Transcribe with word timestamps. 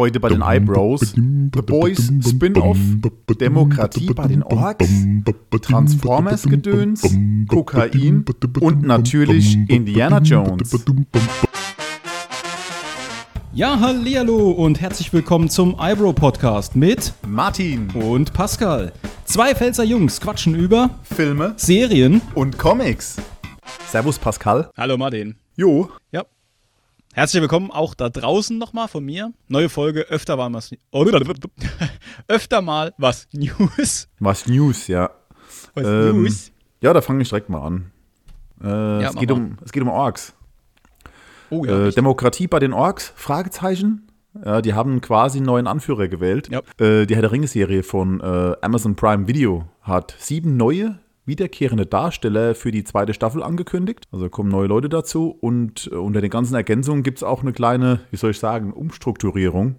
Heute 0.00 0.18
bei 0.18 0.30
den 0.30 0.40
Eyebrows, 0.40 1.12
The 1.14 1.60
Boys 1.60 2.10
Spin-Off, 2.26 2.78
Demokratie 3.38 4.06
bei 4.14 4.28
den 4.28 4.42
Orks, 4.42 4.88
Transformers-Gedöns, 5.60 7.02
Kokain 7.46 8.24
und 8.62 8.82
natürlich 8.82 9.58
Indiana 9.68 10.20
Jones. 10.22 10.86
Ja, 13.52 13.78
hallihallo 13.78 14.52
und 14.52 14.80
herzlich 14.80 15.12
willkommen 15.12 15.50
zum 15.50 15.76
Eyebrow 15.78 16.14
Podcast 16.14 16.74
mit 16.76 17.12
Martin 17.28 17.90
und 17.90 18.32
Pascal. 18.32 18.94
Zwei 19.26 19.54
Pfälzer 19.54 19.84
Jungs 19.84 20.18
quatschen 20.18 20.54
über 20.54 20.88
Filme 21.02 21.52
Serien. 21.58 22.22
und 22.34 22.56
Comics. 22.56 23.18
Servus 23.86 24.18
Pascal. 24.18 24.70
Hallo 24.78 24.96
Martin. 24.96 25.34
Jo, 25.56 25.90
Ja. 26.10 26.24
Herzlich 27.12 27.42
willkommen 27.42 27.72
auch 27.72 27.94
da 27.94 28.08
draußen 28.08 28.56
nochmal 28.56 28.86
von 28.86 29.04
mir. 29.04 29.32
Neue 29.48 29.68
Folge, 29.68 30.02
öfter 30.02 30.36
mal 30.36 30.52
was, 30.52 30.70
öfter 32.28 32.62
mal 32.62 32.94
was 32.98 33.26
News. 33.32 34.08
was 34.20 34.46
News, 34.46 34.86
ja. 34.86 35.10
Was 35.74 35.86
Ähm, 35.86 36.22
News. 36.22 36.52
Ja, 36.80 36.92
da 36.92 37.00
fange 37.00 37.22
ich 37.22 37.28
direkt 37.28 37.48
mal 37.48 37.66
an. 37.66 37.90
Äh, 38.62 39.02
es, 39.02 39.12
mach 39.14 39.20
geht 39.20 39.32
um, 39.32 39.56
es 39.64 39.72
geht 39.72 39.82
um 39.82 39.88
Orks. 39.88 40.34
Oh 41.50 41.64
Äh, 41.64 41.72
richtig. 41.72 41.96
Demokratie 41.96 42.46
bei 42.46 42.60
den 42.60 42.72
Orks? 42.72 43.12
Fragezeichen. 43.16 44.06
Ja, 44.44 44.62
die 44.62 44.74
haben 44.74 45.00
quasi 45.00 45.38
einen 45.38 45.46
neuen 45.46 45.66
Anführer 45.66 46.06
gewählt. 46.06 46.48
Ja. 46.48 46.60
Äh, 46.78 47.06
die 47.06 47.16
Herr 47.16 47.22
der 47.22 47.32
Ringe-Serie 47.32 47.82
von 47.82 48.20
äh, 48.20 48.54
Amazon 48.62 48.94
Prime 48.94 49.26
Video 49.26 49.64
hat 49.82 50.14
sieben 50.20 50.56
neue 50.56 50.99
wiederkehrende 51.24 51.86
Darsteller 51.86 52.54
für 52.54 52.70
die 52.70 52.84
zweite 52.84 53.14
Staffel 53.14 53.42
angekündigt. 53.42 54.06
Also 54.12 54.28
kommen 54.28 54.50
neue 54.50 54.66
Leute 54.66 54.88
dazu 54.88 55.36
und 55.40 55.88
äh, 55.92 55.96
unter 55.96 56.20
den 56.20 56.30
ganzen 56.30 56.54
Ergänzungen 56.54 57.02
gibt 57.02 57.18
es 57.18 57.22
auch 57.22 57.42
eine 57.42 57.52
kleine, 57.52 58.00
wie 58.10 58.16
soll 58.16 58.32
ich 58.32 58.38
sagen, 58.38 58.72
Umstrukturierung. 58.72 59.76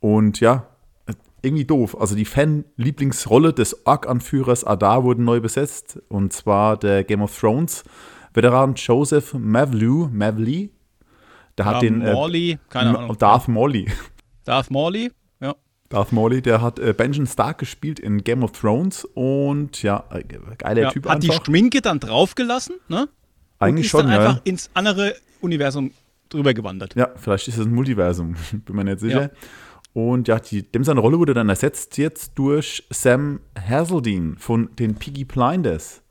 Und 0.00 0.40
ja, 0.40 0.66
äh, 1.06 1.12
irgendwie 1.42 1.64
doof. 1.64 2.00
Also 2.00 2.14
die 2.14 2.24
Fan-Lieblingsrolle 2.24 3.52
des 3.52 3.86
Ork-Anführers 3.86 4.64
Adar 4.64 5.04
wurde 5.04 5.22
neu 5.22 5.40
besetzt. 5.40 6.00
Und 6.08 6.32
zwar 6.32 6.76
der 6.76 7.04
Game 7.04 7.22
of 7.22 7.38
Thrones-Veteran 7.38 8.74
Joseph 8.74 9.34
Mavlew, 9.34 10.08
Mavley. 10.12 10.70
Der 11.58 11.64
hat 11.66 11.74
Ja, 11.74 11.80
den 11.80 12.02
äh, 12.02 12.12
Morley, 12.12 12.58
keine 12.68 12.98
Ahnung. 12.98 13.18
Darth 13.18 13.48
Morley. 13.48 13.86
Darth 14.44 14.70
Morley. 14.70 15.10
Darth 15.90 16.12
Morley, 16.12 16.40
der 16.40 16.62
hat 16.62 16.78
äh, 16.78 16.94
Benjamin 16.96 17.26
Stark 17.26 17.58
gespielt 17.58 17.98
in 17.98 18.22
Game 18.22 18.44
of 18.44 18.52
Thrones 18.52 19.04
und 19.14 19.82
ja, 19.82 20.04
äh, 20.10 20.22
geiler 20.56 20.82
ja. 20.82 20.90
Typ 20.92 21.08
Hat 21.08 21.22
die 21.22 21.30
einfach. 21.30 21.44
Schminke 21.44 21.82
dann 21.82 21.98
draufgelassen, 21.98 22.76
ne? 22.88 23.08
Eigentlich 23.58 23.72
und 23.72 23.84
ist 23.84 23.90
schon, 23.90 24.00
dann 24.06 24.10
ja. 24.12 24.28
einfach 24.28 24.40
ins 24.44 24.70
andere 24.72 25.16
Universum 25.40 25.90
drüber 26.28 26.54
gewandert. 26.54 26.94
Ja, 26.94 27.10
vielleicht 27.16 27.48
ist 27.48 27.58
es 27.58 27.66
ein 27.66 27.74
Multiversum, 27.74 28.36
bin 28.52 28.76
mir 28.76 28.84
nicht 28.84 29.00
sicher. 29.00 29.22
Ja. 29.22 29.30
Und 29.92 30.28
ja, 30.28 30.38
die, 30.38 30.62
dem 30.62 30.84
seine 30.84 31.00
Rolle 31.00 31.18
wurde 31.18 31.34
dann 31.34 31.48
ersetzt 31.48 31.98
jetzt 31.98 32.38
durch 32.38 32.86
Sam 32.90 33.40
Hazeldine 33.58 34.36
von 34.38 34.70
den 34.76 34.94
Piggy 34.94 35.24
Blinders. 35.24 36.02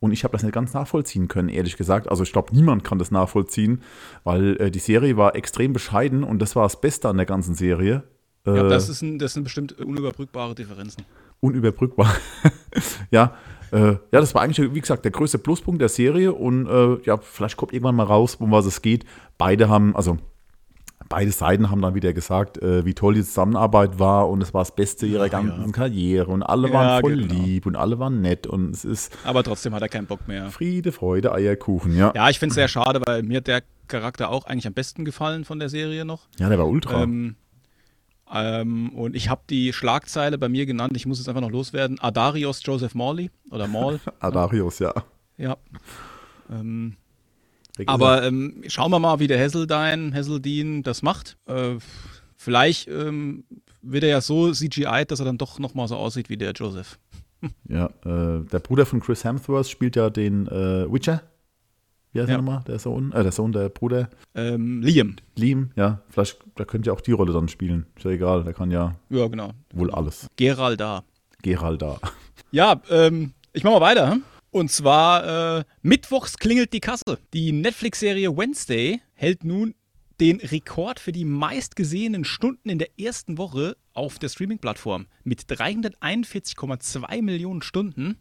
Und 0.00 0.12
ich 0.12 0.24
habe 0.24 0.32
das 0.32 0.42
nicht 0.42 0.54
ganz 0.54 0.72
nachvollziehen 0.72 1.28
können, 1.28 1.50
ehrlich 1.50 1.76
gesagt. 1.76 2.08
Also 2.08 2.22
ich 2.22 2.32
glaube, 2.32 2.54
niemand 2.54 2.82
kann 2.82 2.98
das 2.98 3.10
nachvollziehen, 3.10 3.82
weil 4.24 4.56
äh, 4.58 4.70
die 4.70 4.78
Serie 4.78 5.18
war 5.18 5.36
extrem 5.36 5.74
bescheiden 5.74 6.24
und 6.24 6.38
das 6.38 6.56
war 6.56 6.62
das 6.62 6.80
Beste 6.80 7.10
an 7.10 7.18
der 7.18 7.26
ganzen 7.26 7.54
Serie. 7.54 8.04
Ja, 8.46 8.64
Äh, 8.64 8.68
das, 8.68 8.88
ist 8.88 9.02
ein, 9.02 9.18
das 9.18 9.34
sind 9.34 9.44
bestimmt 9.44 9.78
unüberbrückbare 9.78 10.54
Differenzen. 10.54 11.04
unüberbrückbar. 11.40 12.14
ja, 13.10 13.34
äh, 13.70 13.78
ja, 13.92 13.98
das 14.12 14.34
war 14.34 14.42
eigentlich, 14.42 14.74
wie 14.74 14.80
gesagt, 14.80 15.04
der 15.04 15.12
größte 15.12 15.38
Pluspunkt 15.38 15.80
der 15.80 15.88
Serie 15.88 16.32
und 16.32 16.66
äh, 16.66 16.98
ja, 17.04 17.16
vielleicht 17.18 17.56
kommt 17.56 17.72
irgendwann 17.72 17.96
mal 17.96 18.04
raus, 18.06 18.36
um 18.36 18.50
was 18.50 18.64
es 18.66 18.80
geht. 18.82 19.04
Beide 19.36 19.68
haben, 19.68 19.94
also 19.94 20.16
beide 21.10 21.30
Seiten 21.30 21.70
haben 21.70 21.80
dann 21.80 21.94
wieder 21.94 22.12
gesagt, 22.12 22.58
äh, 22.62 22.84
wie 22.84 22.92
toll 22.94 23.14
die 23.14 23.22
Zusammenarbeit 23.24 23.98
war 23.98 24.28
und 24.28 24.42
es 24.42 24.52
war 24.52 24.62
das 24.62 24.74
Beste 24.74 25.06
ihrer 25.06 25.24
Ja, 25.24 25.28
ganzen 25.28 25.66
ja. 25.66 25.72
Karriere 25.72 26.30
und 26.30 26.42
alle 26.42 26.68
Ja, 26.68 26.74
waren 26.74 27.00
voll 27.00 27.16
genau. 27.16 27.32
lieb 27.34 27.66
und 27.66 27.76
alle 27.76 27.98
waren 27.98 28.20
nett 28.20 28.46
und 28.46 28.74
es 28.74 28.84
ist 28.84 29.12
Aber 29.24 29.42
trotzdem 29.42 29.74
hat 29.74 29.82
er 29.82 29.88
keinen 29.88 30.06
Bock 30.06 30.26
mehr. 30.28 30.50
Friede, 30.50 30.92
Freude, 30.92 31.32
Eierkuchen, 31.32 31.94
ja. 31.96 32.12
Ja, 32.14 32.28
ich 32.30 32.38
finde 32.38 32.50
es 32.52 32.56
sehr 32.56 32.68
schade, 32.68 33.00
weil 33.06 33.22
mir 33.22 33.38
hat 33.38 33.46
der 33.46 33.62
Charakter 33.86 34.30
auch 34.30 34.44
eigentlich 34.46 34.66
am 34.66 34.74
besten 34.74 35.04
gefallen 35.04 35.44
von 35.44 35.58
der 35.58 35.68
Serie 35.68 36.04
noch. 36.04 36.26
Ja, 36.38 36.48
der 36.48 36.58
war 36.58 36.66
ultra. 36.68 37.02
Ähm, 37.02 37.36
ähm, 38.32 38.90
und 38.90 39.16
ich 39.16 39.28
habe 39.28 39.42
die 39.48 39.72
Schlagzeile 39.72 40.38
bei 40.38 40.48
mir 40.48 40.66
genannt, 40.66 40.96
ich 40.96 41.06
muss 41.06 41.20
es 41.20 41.28
einfach 41.28 41.40
noch 41.40 41.50
loswerden. 41.50 41.98
Adarios 42.00 42.60
Joseph 42.64 42.94
Morley 42.94 43.30
oder 43.50 43.66
Maul. 43.66 44.00
Adarius, 44.20 44.78
ja. 44.78 44.92
ja. 45.36 45.56
Ähm, 46.50 46.96
aber 47.86 48.24
ähm, 48.24 48.62
schauen 48.66 48.90
wir 48.90 48.98
mal, 48.98 49.20
wie 49.20 49.28
der 49.28 49.38
Hesseldine, 49.38 50.12
Hesseldine 50.12 50.82
das 50.82 51.02
macht. 51.02 51.36
Äh, 51.46 51.76
vielleicht 52.36 52.88
ähm, 52.88 53.44
wird 53.82 54.04
er 54.04 54.10
ja 54.10 54.20
so 54.20 54.52
CGI, 54.52 55.04
dass 55.06 55.20
er 55.20 55.26
dann 55.26 55.38
doch 55.38 55.58
nochmal 55.58 55.88
so 55.88 55.96
aussieht 55.96 56.28
wie 56.28 56.36
der 56.36 56.52
Joseph. 56.52 56.98
Ja, 57.68 57.86
äh, 58.04 58.44
der 58.50 58.58
Bruder 58.58 58.84
von 58.84 58.98
Chris 58.98 59.22
Hemsworth 59.22 59.68
spielt 59.68 59.94
ja 59.94 60.10
den 60.10 60.48
äh, 60.48 60.92
Witcher. 60.92 61.22
Wie 62.12 62.20
heißt 62.20 62.28
Ja. 62.28 62.36
er 62.36 62.42
nochmal? 62.42 62.62
Der 62.66 62.78
Sohn? 62.78 63.12
Äh, 63.12 63.22
der 63.22 63.32
Sohn, 63.32 63.52
der 63.52 63.68
Bruder. 63.68 64.08
Ähm, 64.34 64.82
Liam. 64.82 65.16
Liam, 65.36 65.70
ja, 65.76 66.00
vielleicht, 66.08 66.38
da 66.56 66.64
könnte 66.64 66.88
ja 66.88 66.94
auch 66.94 67.00
die 67.00 67.12
Rolle 67.12 67.32
dann 67.32 67.48
spielen. 67.48 67.86
Ist 67.96 68.04
ja 68.04 68.10
egal, 68.12 68.44
der 68.44 68.54
kann 68.54 68.70
ja 68.70 68.96
Ja, 69.10 69.26
genau. 69.28 69.50
wohl 69.74 69.90
alles. 69.90 70.26
Gerald 70.36 70.80
da. 70.80 71.04
Gerald 71.42 71.82
da. 71.82 71.98
Ja, 72.50 72.80
ähm, 72.88 73.32
ich 73.52 73.62
mach 73.62 73.72
mal 73.72 73.80
weiter. 73.82 74.10
hm? 74.12 74.22
Und 74.50 74.70
zwar, 74.70 75.58
äh, 75.58 75.64
mittwochs 75.82 76.38
klingelt 76.38 76.72
die 76.72 76.80
Kasse. 76.80 77.18
Die 77.34 77.52
Netflix-Serie 77.52 78.34
Wednesday 78.36 79.02
hält 79.12 79.44
nun 79.44 79.74
den 80.18 80.40
Rekord 80.40 80.98
für 80.98 81.12
die 81.12 81.26
meistgesehenen 81.26 82.24
Stunden 82.24 82.70
in 82.70 82.78
der 82.78 82.98
ersten 82.98 83.36
Woche 83.36 83.76
auf 83.92 84.18
der 84.18 84.30
Streaming-Plattform 84.30 85.06
mit 85.24 85.42
341,2 85.42 87.22
Millionen 87.22 87.62
Stunden. 87.62 88.16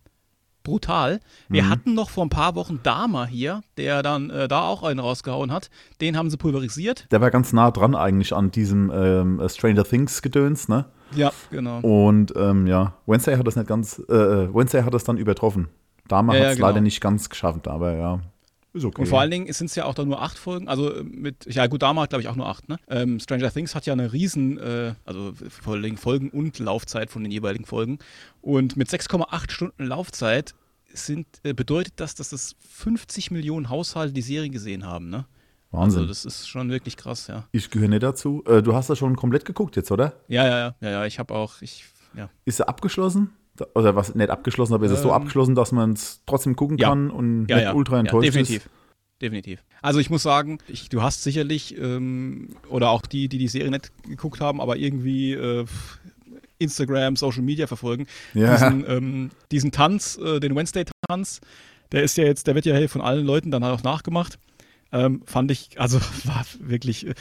Brutal. 0.68 1.22
Wir 1.48 1.70
hatten 1.70 1.94
noch 1.94 2.10
vor 2.10 2.26
ein 2.26 2.30
paar 2.30 2.56
Wochen 2.56 2.82
Dama 2.84 3.26
hier, 3.26 3.62
der 3.78 4.04
dann 4.04 4.30
äh, 4.30 4.50
da 4.50 4.68
auch 4.68 4.84
einen 4.84 5.00
rausgehauen 5.00 5.50
hat. 5.50 5.70
Den 6.02 6.18
haben 6.18 6.30
sie 6.30 6.36
pulverisiert. 6.36 7.08
Der 7.10 7.22
war 7.22 7.32
ganz 7.32 7.54
nah 7.54 7.72
dran 7.72 7.96
eigentlich 7.96 8.34
an 8.34 8.52
diesem 8.52 8.92
ähm, 8.94 9.42
Stranger 9.48 9.86
Things 9.86 10.22
Gedöns, 10.22 10.68
ne? 10.68 10.84
Ja, 11.16 11.32
genau. 11.52 11.80
Und 11.80 12.34
ähm, 12.36 12.68
ja, 12.68 12.96
Wednesday 13.06 13.38
hat 13.38 13.48
das 13.48 13.56
nicht 13.56 13.70
ganz, 13.70 14.04
äh, 14.10 14.14
äh, 14.14 14.54
Wednesday 14.54 14.84
hat 14.84 14.94
das 14.94 15.06
dann 15.06 15.16
übertroffen. 15.16 15.70
Dama 16.10 16.34
Ja, 16.34 16.40
hat 16.40 16.44
ja, 16.44 16.50
es 16.52 16.56
genau. 16.58 16.68
leider 16.68 16.82
nicht 16.82 17.00
ganz 17.00 17.30
geschafft, 17.30 17.70
aber 17.70 17.94
ja, 17.96 18.20
okay. 18.86 19.02
Und 19.02 19.08
vor 19.08 19.20
allen 19.20 19.32
Dingen 19.32 19.52
sind 19.52 19.68
es 19.68 19.76
ja 19.76 19.86
auch 19.86 19.94
da 19.94 20.06
nur 20.06 20.22
acht 20.22 20.38
Folgen. 20.38 20.68
Also 20.68 20.94
äh, 20.94 21.04
mit, 21.04 21.46
ja 21.54 21.68
gut, 21.68 21.82
Dama 21.82 22.04
hat 22.04 22.10
glaube 22.10 22.22
ich 22.22 22.28
auch 22.28 22.36
nur 22.36 22.48
acht. 22.48 22.70
Ne? 22.70 22.78
Ähm, 22.88 23.20
Stranger 23.20 23.52
Things 23.52 23.76
hat 23.76 23.86
ja 23.86 23.94
eine 23.94 24.14
riesen, 24.14 24.58
äh, 24.58 24.94
also 25.06 25.34
vor 25.50 25.74
allen 25.74 25.84
Dingen 25.84 25.98
Folgen 25.98 26.30
und 26.30 26.60
Laufzeit 26.60 27.10
von 27.10 27.24
den 27.24 27.32
jeweiligen 27.32 27.66
Folgen. 27.66 28.00
Und 28.42 28.78
mit 28.78 28.90
6,8 28.90 29.52
Stunden 29.52 29.86
Laufzeit 29.86 30.56
sind, 30.94 31.28
äh, 31.44 31.54
bedeutet 31.54 31.94
das, 31.98 32.16
dass 32.16 32.30
das 32.30 32.56
50 32.70 33.32
Millionen 33.32 33.70
Haushalte 33.70 34.14
die 34.14 34.22
Serie 34.22 34.50
gesehen 34.50 34.86
haben. 34.86 35.10
Ne? 35.10 35.26
Wahnsinn. 35.72 36.02
Also 36.02 36.08
das 36.08 36.26
ist 36.26 36.48
schon 36.48 36.70
wirklich 36.70 36.98
krass, 36.98 37.28
ja. 37.28 37.46
ich 37.52 37.70
gehöre 37.70 37.90
nicht 37.90 38.04
dazu. 38.04 38.44
Äh, 38.46 38.62
du 38.62 38.74
hast 38.74 38.90
das 38.90 38.98
schon 38.98 39.16
komplett 39.16 39.46
geguckt 39.46 39.76
jetzt, 39.76 39.92
oder? 39.92 40.14
Ja, 40.28 40.46
ja, 40.46 40.58
ja, 40.60 40.76
ja, 40.82 40.90
ja. 40.90 41.06
Ich 41.06 41.20
habe 41.20 41.34
auch, 41.34 41.62
ich, 41.62 41.86
ja. 42.16 42.30
Ist 42.46 42.60
er 42.60 42.70
abgeschlossen? 42.70 43.32
Oder 43.76 43.96
was, 43.96 44.16
nicht 44.16 44.30
abgeschlossen, 44.30 44.74
aber 44.74 44.86
ist 44.86 44.92
es 44.92 45.02
so 45.02 45.10
Ähm, 45.10 45.16
abgeschlossen, 45.16 45.56
dass 45.56 45.72
man 45.72 45.94
es 45.94 46.22
trotzdem 46.26 46.56
gucken 46.56 46.78
ja. 46.78 46.90
kann 46.90 47.10
und 47.10 47.48
Ja, 47.48 47.56
nicht 47.58 47.66
ja. 47.66 47.74
ultra 47.74 48.00
enttäuscht 48.00 48.28
definitiv. 48.28 48.66
ist? 48.66 48.70
Definitiv. 49.22 49.64
Also 49.82 50.00
ich 50.00 50.10
muss 50.10 50.24
sagen, 50.24 50.60
ich, 50.68 50.90
du 50.90 51.02
hast 51.02 51.24
sicherlich, 51.24 51.78
ähm, 51.78 52.50
oder 52.70 52.90
auch 52.92 53.02
die, 53.02 53.30
die 53.30 53.40
die 53.40 53.48
Serie 53.48 53.72
nicht 53.72 53.92
geguckt 54.04 54.42
haben, 54.42 54.62
aber 54.62 54.78
irgendwie 54.78 55.34
äh, 55.34 55.66
Instagram, 56.60 57.16
Social 57.16 57.42
Media 57.42 57.68
verfolgen, 57.68 58.08
diesen, 58.34 58.86
ähm, 58.88 59.30
diesen 59.52 59.72
Tanz, 59.72 60.18
äh, 60.18 60.40
den 60.40 60.56
Wednesday-Tanz, 60.56 61.42
der 61.92 62.04
ist 62.04 62.18
ja 62.18 62.26
jetzt, 62.26 62.48
der 62.48 62.56
wird 62.56 62.66
ja 62.66 62.76
hey, 62.76 62.88
von 62.88 63.02
allen 63.02 63.26
Leuten 63.26 63.52
dann 63.52 63.64
auch 63.64 63.84
nachgemacht. 63.84 64.38
Ähm, 64.92 65.22
fand 65.26 65.52
ich, 65.52 65.80
also 65.80 66.00
war 66.24 66.46
wirklich, 66.60 67.08
äh, 67.08 67.16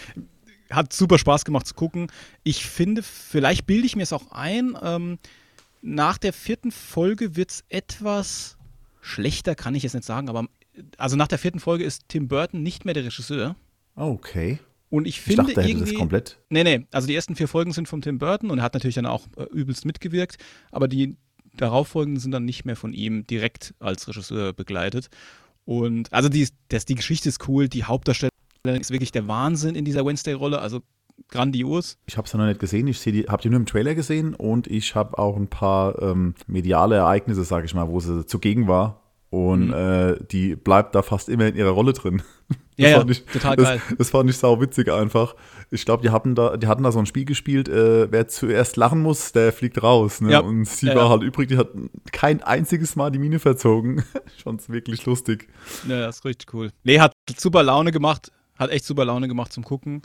hat 0.70 0.92
super 0.92 1.18
Spaß 1.18 1.44
gemacht 1.44 1.66
zu 1.66 1.74
gucken. 1.74 2.08
Ich 2.42 2.66
finde, 2.66 3.02
vielleicht 3.02 3.66
bilde 3.66 3.86
ich 3.86 3.96
mir 3.96 4.02
es 4.02 4.12
auch 4.12 4.32
ein, 4.32 4.76
ähm, 4.82 5.18
nach 5.82 6.18
der 6.18 6.32
vierten 6.32 6.70
Folge 6.72 7.36
wird 7.36 7.50
es 7.50 7.64
etwas 7.68 8.56
schlechter, 9.00 9.54
kann 9.54 9.74
ich 9.74 9.82
jetzt 9.82 9.94
nicht 9.94 10.04
sagen, 10.04 10.28
aber 10.28 10.46
also 10.98 11.16
nach 11.16 11.28
der 11.28 11.38
vierten 11.38 11.60
Folge 11.60 11.84
ist 11.84 12.04
Tim 12.08 12.28
Burton 12.28 12.62
nicht 12.62 12.84
mehr 12.84 12.94
der 12.94 13.04
Regisseur. 13.04 13.56
Okay. 13.94 14.58
Und 14.90 15.06
ich 15.06 15.16
Ich 15.16 15.20
finde 15.22 15.42
dachte, 15.44 15.52
er 15.54 15.62
hätte 15.62 15.70
irgendwie. 15.72 15.90
das 15.92 15.98
komplett. 15.98 16.38
Nee, 16.48 16.64
nee, 16.64 16.86
also 16.92 17.06
die 17.06 17.14
ersten 17.14 17.34
vier 17.36 17.48
Folgen 17.48 17.72
sind 17.72 17.88
von 17.88 18.02
Tim 18.02 18.18
Burton 18.18 18.50
und 18.50 18.58
er 18.58 18.64
hat 18.64 18.74
natürlich 18.74 18.94
dann 18.96 19.06
auch 19.06 19.26
äh, 19.36 19.44
übelst 19.44 19.84
mitgewirkt, 19.84 20.36
aber 20.70 20.86
die 20.88 21.16
darauffolgenden 21.54 22.20
sind 22.20 22.32
dann 22.32 22.44
nicht 22.44 22.64
mehr 22.64 22.76
von 22.76 22.92
ihm 22.92 23.26
direkt 23.26 23.74
als 23.78 24.06
Regisseur 24.08 24.52
begleitet. 24.52 25.08
Und 25.64 26.12
also 26.12 26.28
die, 26.28 26.48
das, 26.68 26.84
die 26.84 26.94
Geschichte 26.94 27.28
ist 27.28 27.48
cool, 27.48 27.68
die 27.68 27.84
Hauptdarstellerin 27.84 28.30
ist 28.64 28.90
wirklich 28.90 29.12
der 29.12 29.26
Wahnsinn 29.26 29.74
in 29.74 29.84
dieser 29.84 30.04
Wednesday-Rolle, 30.04 30.60
also 30.60 30.82
grandios. 31.28 31.98
Ich 32.06 32.16
habe 32.16 32.26
es 32.26 32.34
noch 32.34 32.46
nicht 32.46 32.60
gesehen. 32.60 32.86
Ich 32.88 33.04
habe 33.28 33.42
die 33.42 33.48
nur 33.50 33.58
im 33.60 33.66
Trailer 33.66 33.94
gesehen 33.94 34.34
und 34.34 34.66
ich 34.66 34.94
habe 34.94 35.18
auch 35.18 35.36
ein 35.36 35.48
paar 35.48 36.00
ähm, 36.02 36.34
mediale 36.46 36.96
Ereignisse, 36.96 37.44
sage 37.44 37.66
ich 37.66 37.74
mal, 37.74 37.88
wo 37.88 38.00
sie 38.00 38.26
zugegen 38.26 38.68
war. 38.68 39.02
Und 39.30 39.68
Mhm. 39.68 39.72
äh, 39.74 40.16
die 40.30 40.54
bleibt 40.54 40.94
da 40.94 41.02
fast 41.02 41.28
immer 41.28 41.46
in 41.46 41.56
ihrer 41.56 41.70
Rolle 41.70 41.92
drin. 41.92 42.22
Ja, 42.76 42.90
ja, 42.90 42.98
fand 42.98 43.10
ich, 43.10 43.24
total 43.24 43.56
das, 43.56 43.66
geil. 43.68 43.80
Das 43.98 44.10
fand 44.10 44.30
ich 44.30 44.36
sau 44.36 44.60
witzig 44.60 44.90
einfach. 44.92 45.34
Ich 45.70 45.84
glaube, 45.84 46.02
die 46.02 46.10
hatten 46.10 46.34
da, 46.36 46.56
die 46.56 46.68
hatten 46.68 46.84
da 46.84 46.92
so 46.92 46.98
ein 47.00 47.06
Spiel 47.06 47.24
gespielt, 47.24 47.68
äh, 47.68 48.10
wer 48.12 48.28
zuerst 48.28 48.76
lachen 48.76 49.02
muss, 49.02 49.32
der 49.32 49.52
fliegt 49.52 49.82
raus. 49.82 50.20
Ne? 50.20 50.30
Ja. 50.32 50.40
Und 50.40 50.64
sie 50.66 50.86
Ja, 50.86 50.94
war 50.94 51.04
ja. 51.04 51.08
halt 51.08 51.22
übrig, 51.22 51.48
die 51.48 51.56
hat 51.58 51.70
kein 52.12 52.42
einziges 52.42 52.94
Mal 52.94 53.10
die 53.10 53.18
Mine 53.18 53.40
verzogen. 53.40 54.04
Schon 54.42 54.60
wirklich 54.68 55.04
lustig. 55.06 55.48
Ja, 55.88 56.00
das 56.00 56.18
ist 56.18 56.24
richtig 56.24 56.54
cool. 56.54 56.70
Nee, 56.84 57.00
hat 57.00 57.12
super 57.36 57.62
Laune 57.64 57.90
gemacht. 57.92 58.30
Hat 58.58 58.70
echt 58.70 58.84
super 58.84 59.04
Laune 59.04 59.26
gemacht 59.26 59.52
zum 59.52 59.64
Gucken. 59.64 60.02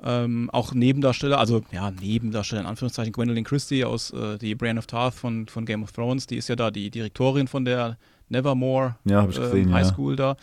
Ähm, 0.00 0.48
auch 0.50 0.72
Nebendarsteller, 0.74 1.38
also 1.38 1.62
ja, 1.72 1.90
Nebendarsteller 1.90 2.60
in 2.60 2.66
Anführungszeichen, 2.68 3.12
Gwendolyn 3.12 3.42
Christie 3.42 3.84
aus 3.84 4.12
äh, 4.12 4.38
die 4.38 4.54
Brienne 4.54 4.78
of 4.78 4.86
Tarth 4.86 5.14
von, 5.14 5.48
von 5.48 5.66
Game 5.66 5.82
of 5.82 5.90
Thrones, 5.90 6.26
die 6.28 6.36
ist 6.36 6.48
ja 6.48 6.54
da 6.54 6.70
die 6.70 6.88
Direktorin 6.90 7.48
von 7.48 7.64
der 7.64 7.98
Nevermore 8.28 8.96
Ja, 9.04 9.26
ich 9.28 9.34
gesehen, 9.34 9.64
ähm, 9.64 9.68
ja. 9.70 9.74
High 9.74 9.88
School 9.88 10.14
da. 10.14 10.36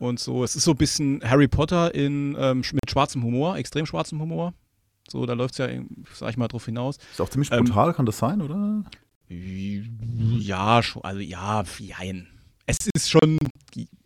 Und 0.00 0.18
so, 0.18 0.42
es 0.42 0.56
ist 0.56 0.64
so 0.64 0.72
ein 0.72 0.76
bisschen 0.76 1.20
Harry 1.22 1.46
Potter 1.46 1.94
in, 1.94 2.34
ähm, 2.38 2.58
mit 2.72 2.90
schwarzem 2.90 3.22
Humor, 3.22 3.56
extrem 3.58 3.86
schwarzem 3.86 4.20
Humor. 4.20 4.54
So, 5.08 5.26
da 5.26 5.34
läuft 5.34 5.58
es 5.58 5.58
ja, 5.58 5.68
sag 6.14 6.30
ich 6.30 6.36
mal, 6.36 6.48
drauf 6.48 6.64
hinaus. 6.64 6.96
Ist 7.12 7.20
auch 7.20 7.28
ziemlich 7.28 7.52
Ähm, 7.52 7.64
brutal, 7.66 7.92
kann 7.92 8.06
das 8.06 8.18
sein, 8.18 8.40
oder? 8.40 8.82
Ja, 9.28 10.82
schon, 10.82 11.04
also 11.04 11.20
ja, 11.20 11.62
jein. 11.78 12.26
Es 12.70 12.88
ist 12.94 13.10
schon 13.10 13.38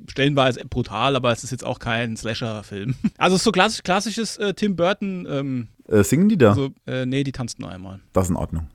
stellenweise 0.08 0.64
brutal, 0.64 1.16
aber 1.16 1.32
es 1.32 1.44
ist 1.44 1.50
jetzt 1.50 1.64
auch 1.64 1.78
kein 1.78 2.16
Slasher-Film. 2.16 2.94
Also 3.18 3.36
es 3.36 3.40
ist 3.40 3.44
so 3.44 3.52
klassisch, 3.52 3.82
klassisches 3.82 4.36
äh, 4.38 4.54
Tim 4.54 4.74
Burton, 4.76 5.26
ähm, 5.28 5.68
Äh, 5.88 6.02
singen 6.02 6.28
die 6.28 6.38
da? 6.38 6.50
also, 6.50 6.70
äh, 6.86 7.04
nee, 7.06 7.24
die 7.24 7.32
tanzt 7.32 7.58
nur 7.58 7.70
einmal. 7.70 8.00
das 8.12 8.24
ist 8.24 8.30
in 8.30 8.36
Ordnung. 8.36 8.68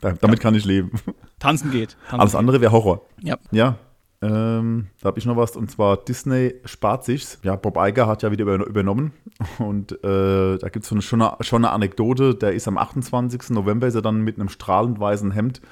Da, 0.00 0.12
damit 0.12 0.40
kann 0.40 0.54
ich 0.54 0.64
leben. 0.64 0.92
Tanzen 1.38 1.70
geht. 1.70 1.96
Tanzen 2.08 2.20
Alles 2.20 2.34
andere 2.34 2.60
wäre 2.60 2.72
Horror. 2.72 3.02
Ja. 3.22 3.36
Ja. 3.50 3.76
Ähm, 4.22 4.88
da 5.00 5.06
habe 5.06 5.18
ich 5.18 5.24
noch 5.24 5.36
was 5.36 5.56
und 5.56 5.70
zwar 5.70 5.96
Disney 5.96 6.54
spart 6.66 7.04
sich's. 7.06 7.38
Ja, 7.42 7.56
Bob 7.56 7.78
Iger 7.78 8.06
hat 8.06 8.22
ja 8.22 8.30
wieder 8.30 8.42
über, 8.44 8.66
übernommen 8.66 9.12
und 9.58 9.92
äh, 10.04 10.58
da 10.58 10.68
gibt 10.70 10.90
es 10.90 11.04
schon 11.04 11.22
eine 11.64 11.70
Anekdote. 11.70 12.34
Der 12.34 12.52
ist 12.52 12.68
am 12.68 12.76
28. 12.76 13.48
November 13.50 13.86
ist 13.86 13.94
er 13.94 14.02
dann 14.02 14.20
mit 14.20 14.38
einem 14.38 14.50
strahlend 14.50 15.00
weißen 15.00 15.30
Hemd 15.30 15.62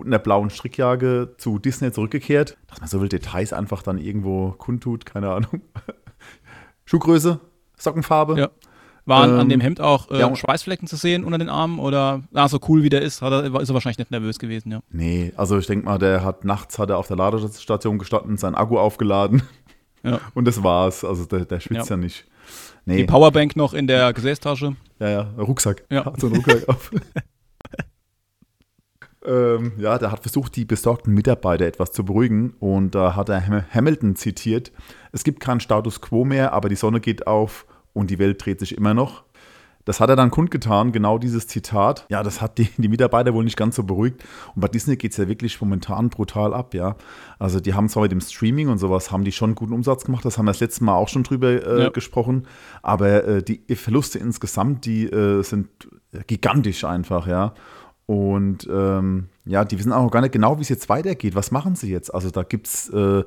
und 0.00 0.06
einer 0.08 0.18
blauen 0.18 0.50
Strickjacke 0.50 1.34
zu 1.38 1.58
Disney 1.58 1.92
zurückgekehrt. 1.92 2.56
Dass 2.68 2.80
man 2.80 2.88
so 2.88 2.98
viele 2.98 3.08
Details 3.10 3.52
einfach 3.52 3.82
dann 3.82 3.98
irgendwo 3.98 4.50
kundtut, 4.52 5.06
keine 5.06 5.30
Ahnung. 5.30 5.62
Schuhgröße, 6.84 7.40
Sockenfarbe. 7.78 8.38
Ja. 8.38 8.50
Waren 9.06 9.30
an 9.32 9.40
Ähm, 9.42 9.48
dem 9.48 9.60
Hemd 9.60 9.80
auch 9.80 10.10
äh, 10.10 10.18
ja. 10.20 10.34
Schweißflecken 10.36 10.86
zu 10.86 10.96
sehen 10.96 11.24
unter 11.24 11.38
den 11.38 11.48
Armen 11.48 11.78
oder, 11.78 12.22
ah, 12.34 12.48
so 12.48 12.58
cool 12.68 12.82
wie 12.82 12.90
der 12.90 13.00
ist, 13.02 13.22
er, 13.22 13.44
ist 13.60 13.68
er 13.70 13.74
wahrscheinlich 13.74 13.98
nicht 13.98 14.10
nervös 14.10 14.38
gewesen, 14.38 14.70
ja. 14.72 14.80
Nee, 14.90 15.32
also 15.36 15.58
ich 15.58 15.66
denke 15.66 15.86
mal, 15.86 15.98
der 15.98 16.22
hat 16.22 16.44
nachts 16.44 16.78
hat 16.78 16.90
er 16.90 16.98
auf 16.98 17.08
der 17.08 17.16
Ladestation 17.16 17.98
gestanden, 17.98 18.36
sein 18.36 18.54
Akku 18.54 18.78
aufgeladen 18.78 19.42
ja. 20.02 20.20
und 20.34 20.44
das 20.46 20.62
war's. 20.62 21.02
Also 21.04 21.24
der, 21.24 21.46
der 21.46 21.60
schwitzt 21.60 21.88
ja, 21.90 21.96
Ja. 21.96 22.02
nicht. 22.02 22.26
Die 22.86 22.90
Nee, 22.92 23.04
Powerbank 23.04 23.56
noch 23.56 23.72
in 23.74 23.86
der 23.86 24.12
Gesäßtasche. 24.12 24.76
ja, 24.98 25.08
ja, 25.08 25.20
Rucksack. 25.38 25.84
Ja. 25.90 26.04
Hat 26.04 26.20
so 26.20 26.26
einen 26.26 26.36
Rucksack 26.36 26.68
auf. 26.68 26.90
Ähm, 29.24 29.72
ja, 29.78 29.98
der 29.98 30.10
hat 30.12 30.20
versucht, 30.20 30.56
die 30.56 30.64
besorgten 30.64 31.12
Mitarbeiter 31.14 31.66
etwas 31.66 31.92
zu 31.92 32.04
beruhigen 32.04 32.54
und 32.58 32.94
da 32.94 33.16
hat 33.16 33.28
er 33.28 33.46
Ham- 33.46 33.64
Hamilton 33.72 34.16
zitiert. 34.16 34.72
Es 35.12 35.24
gibt 35.24 35.40
keinen 35.40 35.60
Status 35.60 36.00
quo 36.00 36.24
mehr, 36.24 36.52
aber 36.52 36.68
die 36.68 36.76
Sonne 36.76 37.00
geht 37.00 37.26
auf 37.26 37.66
und 37.92 38.10
die 38.10 38.18
Welt 38.18 38.44
dreht 38.44 38.60
sich 38.60 38.76
immer 38.76 38.94
noch. 38.94 39.24
Das 39.86 39.98
hat 39.98 40.10
er 40.10 40.14
dann 40.14 40.30
kundgetan, 40.30 40.92
genau 40.92 41.16
dieses 41.18 41.46
Zitat. 41.46 42.04
Ja, 42.10 42.22
das 42.22 42.42
hat 42.42 42.58
die, 42.58 42.68
die 42.76 42.88
Mitarbeiter 42.88 43.32
wohl 43.32 43.44
nicht 43.44 43.56
ganz 43.56 43.76
so 43.76 43.82
beruhigt. 43.82 44.22
Und 44.54 44.60
bei 44.60 44.68
Disney 44.68 44.96
geht 44.96 45.12
es 45.12 45.16
ja 45.16 45.26
wirklich 45.26 45.58
momentan 45.60 46.10
brutal 46.10 46.52
ab, 46.52 46.74
ja. 46.74 46.96
Also 47.38 47.60
die 47.60 47.72
haben 47.72 47.88
zwar 47.88 48.02
mit 48.02 48.12
dem 48.12 48.20
Streaming 48.20 48.68
und 48.68 48.76
sowas, 48.78 49.10
haben 49.10 49.24
die 49.24 49.32
schon 49.32 49.54
guten 49.54 49.72
Umsatz 49.72 50.04
gemacht, 50.04 50.24
das 50.24 50.36
haben 50.36 50.44
wir 50.44 50.52
das 50.52 50.60
letzte 50.60 50.84
Mal 50.84 50.94
auch 50.94 51.08
schon 51.08 51.22
drüber 51.22 51.48
äh, 51.66 51.82
Ja. 51.84 51.88
gesprochen. 51.88 52.46
Aber 52.82 53.24
äh, 53.24 53.42
die 53.42 53.62
Verluste 53.74 54.18
insgesamt, 54.18 54.84
die 54.84 55.06
äh, 55.06 55.42
sind 55.42 55.68
gigantisch 56.26 56.84
einfach, 56.84 57.26
ja. 57.26 57.54
Und 58.10 58.68
ähm, 58.68 59.28
ja, 59.44 59.64
die 59.64 59.78
wissen 59.78 59.92
auch 59.92 60.10
gar 60.10 60.20
nicht 60.20 60.32
genau, 60.32 60.58
wie 60.58 60.62
es 60.62 60.68
jetzt 60.68 60.88
weitergeht. 60.88 61.36
Was 61.36 61.52
machen 61.52 61.76
sie 61.76 61.92
jetzt? 61.92 62.12
Also 62.12 62.32
da 62.32 62.42
gibt 62.42 62.66
es 62.66 62.88
äh, 62.88 63.22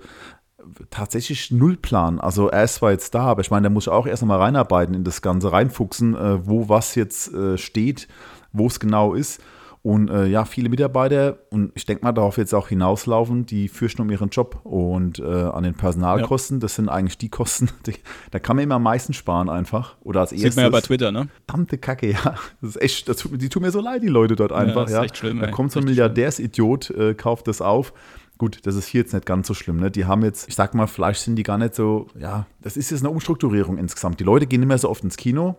tatsächlich 0.90 1.52
null 1.52 1.78
Plan. 1.78 2.20
Also 2.20 2.50
er 2.50 2.66
ist 2.66 2.76
zwar 2.76 2.92
jetzt 2.92 3.16
da, 3.16 3.22
aber 3.22 3.40
ich 3.40 3.50
meine, 3.50 3.62
der 3.62 3.72
muss 3.72 3.88
auch 3.88 4.06
erst 4.06 4.24
einmal 4.24 4.40
reinarbeiten 4.40 4.94
in 4.94 5.06
das 5.06 5.22
Ganze, 5.22 5.54
reinfuchsen, 5.54 6.16
äh, 6.16 6.46
wo 6.46 6.68
was 6.68 6.96
jetzt 6.96 7.34
äh, 7.34 7.58
steht, 7.58 8.10
wo 8.52 8.68
es 8.68 8.82
genau 8.82 9.14
ist. 9.14 9.42
Und 9.84 10.10
äh, 10.10 10.28
ja, 10.28 10.46
viele 10.46 10.70
Mitarbeiter, 10.70 11.40
und 11.50 11.74
ich 11.76 11.86
denke 11.86 12.06
mal, 12.06 12.14
darauf 12.14 12.38
jetzt 12.38 12.54
auch 12.54 12.70
hinauslaufen, 12.70 13.46
die 13.46 13.68
fürchten 13.68 14.02
um 14.02 14.10
ihren 14.10 14.30
Job. 14.30 14.62
Und 14.64 15.20
äh, 15.20 15.24
an 15.26 15.64
den 15.64 15.74
Personalkosten, 15.74 16.62
das 16.62 16.76
sind 16.76 16.88
eigentlich 16.88 17.18
die 17.18 17.28
Kosten, 17.28 17.70
die, 17.86 17.96
da 18.32 18.40
kann 18.40 18.56
man 18.56 18.64
immer 18.64 18.76
am 18.76 18.84
meisten 18.84 19.12
sparen 19.14 19.50
einfach. 19.50 19.98
Oder 20.02 20.22
als 20.22 20.32
erstes. 20.32 20.52
Sieht 20.52 20.56
man 20.56 20.66
ja 20.66 20.70
bei 20.70 20.80
Twitter, 20.80 21.12
ne? 21.12 21.28
Verdammte 21.46 21.78
Kacke, 21.78 22.12
ja. 22.12 22.36
Das 22.62 22.70
ist 22.70 22.82
echt, 22.82 23.10
das 23.10 23.18
tut, 23.18 23.42
die 23.42 23.50
tun 23.50 23.62
mir 23.62 23.72
so 23.72 23.82
leid, 23.82 24.04
die 24.04 24.08
Leute 24.08 24.38
dort 24.38 24.54
einfach. 24.54 24.84
das 24.84 24.92
Ja, 24.94 25.00
ist 25.00 25.06
echt 25.06 25.18
schlimm, 25.18 25.42
Da 25.42 25.52
kommt 25.52 25.74
so 25.74 25.82
ein 25.82 25.86
Milliardärsidiot, 25.86 26.90
äh, 26.92 27.14
kauft 27.14 27.50
das 27.50 27.62
auf. 27.62 27.94
Gut, 28.38 28.66
das 28.66 28.76
ist 28.76 28.88
hier 28.88 29.02
jetzt 29.02 29.14
nicht 29.14 29.26
ganz 29.26 29.48
so 29.48 29.54
schlimm. 29.54 29.82
Ne? 29.82 29.92
Die 29.92 30.06
haben 30.06 30.24
jetzt, 30.24 30.48
ich 30.48 30.56
sag 30.56 30.74
mal, 30.76 30.88
vielleicht 30.88 31.20
sind 31.22 31.36
die 31.36 31.44
gar 31.44 31.58
nicht 31.58 31.76
so, 31.76 32.08
ja, 32.18 32.46
das 32.62 32.78
ist 32.78 32.90
jetzt 32.90 33.02
eine 33.02 33.10
Umstrukturierung 33.10 33.78
insgesamt. 33.78 34.20
Die 34.22 34.24
Leute 34.24 34.48
gehen 34.48 34.62
nicht 34.62 34.70
mehr 34.70 34.78
so 34.78 34.90
oft 34.90 35.04
ins 35.04 35.18
Kino, 35.18 35.58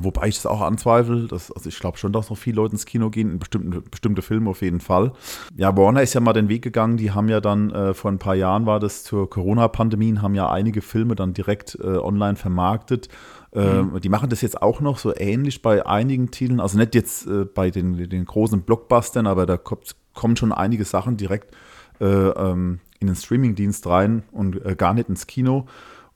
wobei 0.00 0.28
ich 0.28 0.36
das 0.36 0.46
auch 0.46 0.60
anzweifle. 0.60 1.26
Das, 1.26 1.50
also 1.50 1.68
ich 1.68 1.78
glaube 1.78 1.98
schon, 1.98 2.12
dass 2.12 2.30
noch 2.30 2.36
viele 2.36 2.56
Leute 2.56 2.72
ins 2.72 2.86
Kino 2.86 3.10
gehen, 3.10 3.30
in 3.30 3.38
bestimmte, 3.38 3.80
bestimmte 3.80 4.22
Filme 4.22 4.50
auf 4.50 4.62
jeden 4.62 4.80
Fall. 4.80 5.12
Ja, 5.56 5.76
Warner 5.76 6.02
ist 6.02 6.14
ja 6.14 6.20
mal 6.20 6.32
den 6.32 6.48
Weg 6.48 6.62
gegangen, 6.62 6.96
die 6.96 7.10
haben 7.10 7.28
ja 7.28 7.40
dann 7.40 7.70
äh, 7.70 7.94
vor 7.94 8.10
ein 8.10 8.18
paar 8.18 8.34
Jahren 8.34 8.66
war 8.66 8.80
das 8.80 9.04
zur 9.04 9.28
Corona-Pandemie, 9.28 10.18
haben 10.18 10.34
ja 10.34 10.50
einige 10.50 10.82
Filme 10.82 11.14
dann 11.14 11.34
direkt 11.34 11.78
äh, 11.82 11.96
online 11.96 12.36
vermarktet. 12.36 13.08
Ähm, 13.54 13.98
Die 14.02 14.08
machen 14.08 14.30
das 14.30 14.40
jetzt 14.40 14.62
auch 14.62 14.80
noch 14.80 14.98
so 14.98 15.14
ähnlich 15.14 15.62
bei 15.62 15.84
einigen 15.84 16.30
Titeln, 16.30 16.60
also 16.60 16.78
nicht 16.78 16.94
jetzt 16.94 17.26
äh, 17.26 17.44
bei 17.44 17.70
den, 17.70 18.08
den 18.08 18.24
großen 18.24 18.62
Blockbustern, 18.62 19.26
aber 19.26 19.46
da 19.46 19.56
kommt, 19.56 19.94
kommen 20.14 20.36
schon 20.36 20.52
einige 20.52 20.84
Sachen 20.84 21.16
direkt 21.16 21.54
äh, 22.00 22.06
ähm, 22.06 22.80
in 22.98 23.08
den 23.08 23.16
Streamingdienst 23.16 23.86
rein 23.86 24.22
und 24.32 24.64
äh, 24.64 24.74
gar 24.76 24.94
nicht 24.94 25.08
ins 25.08 25.26
Kino. 25.26 25.66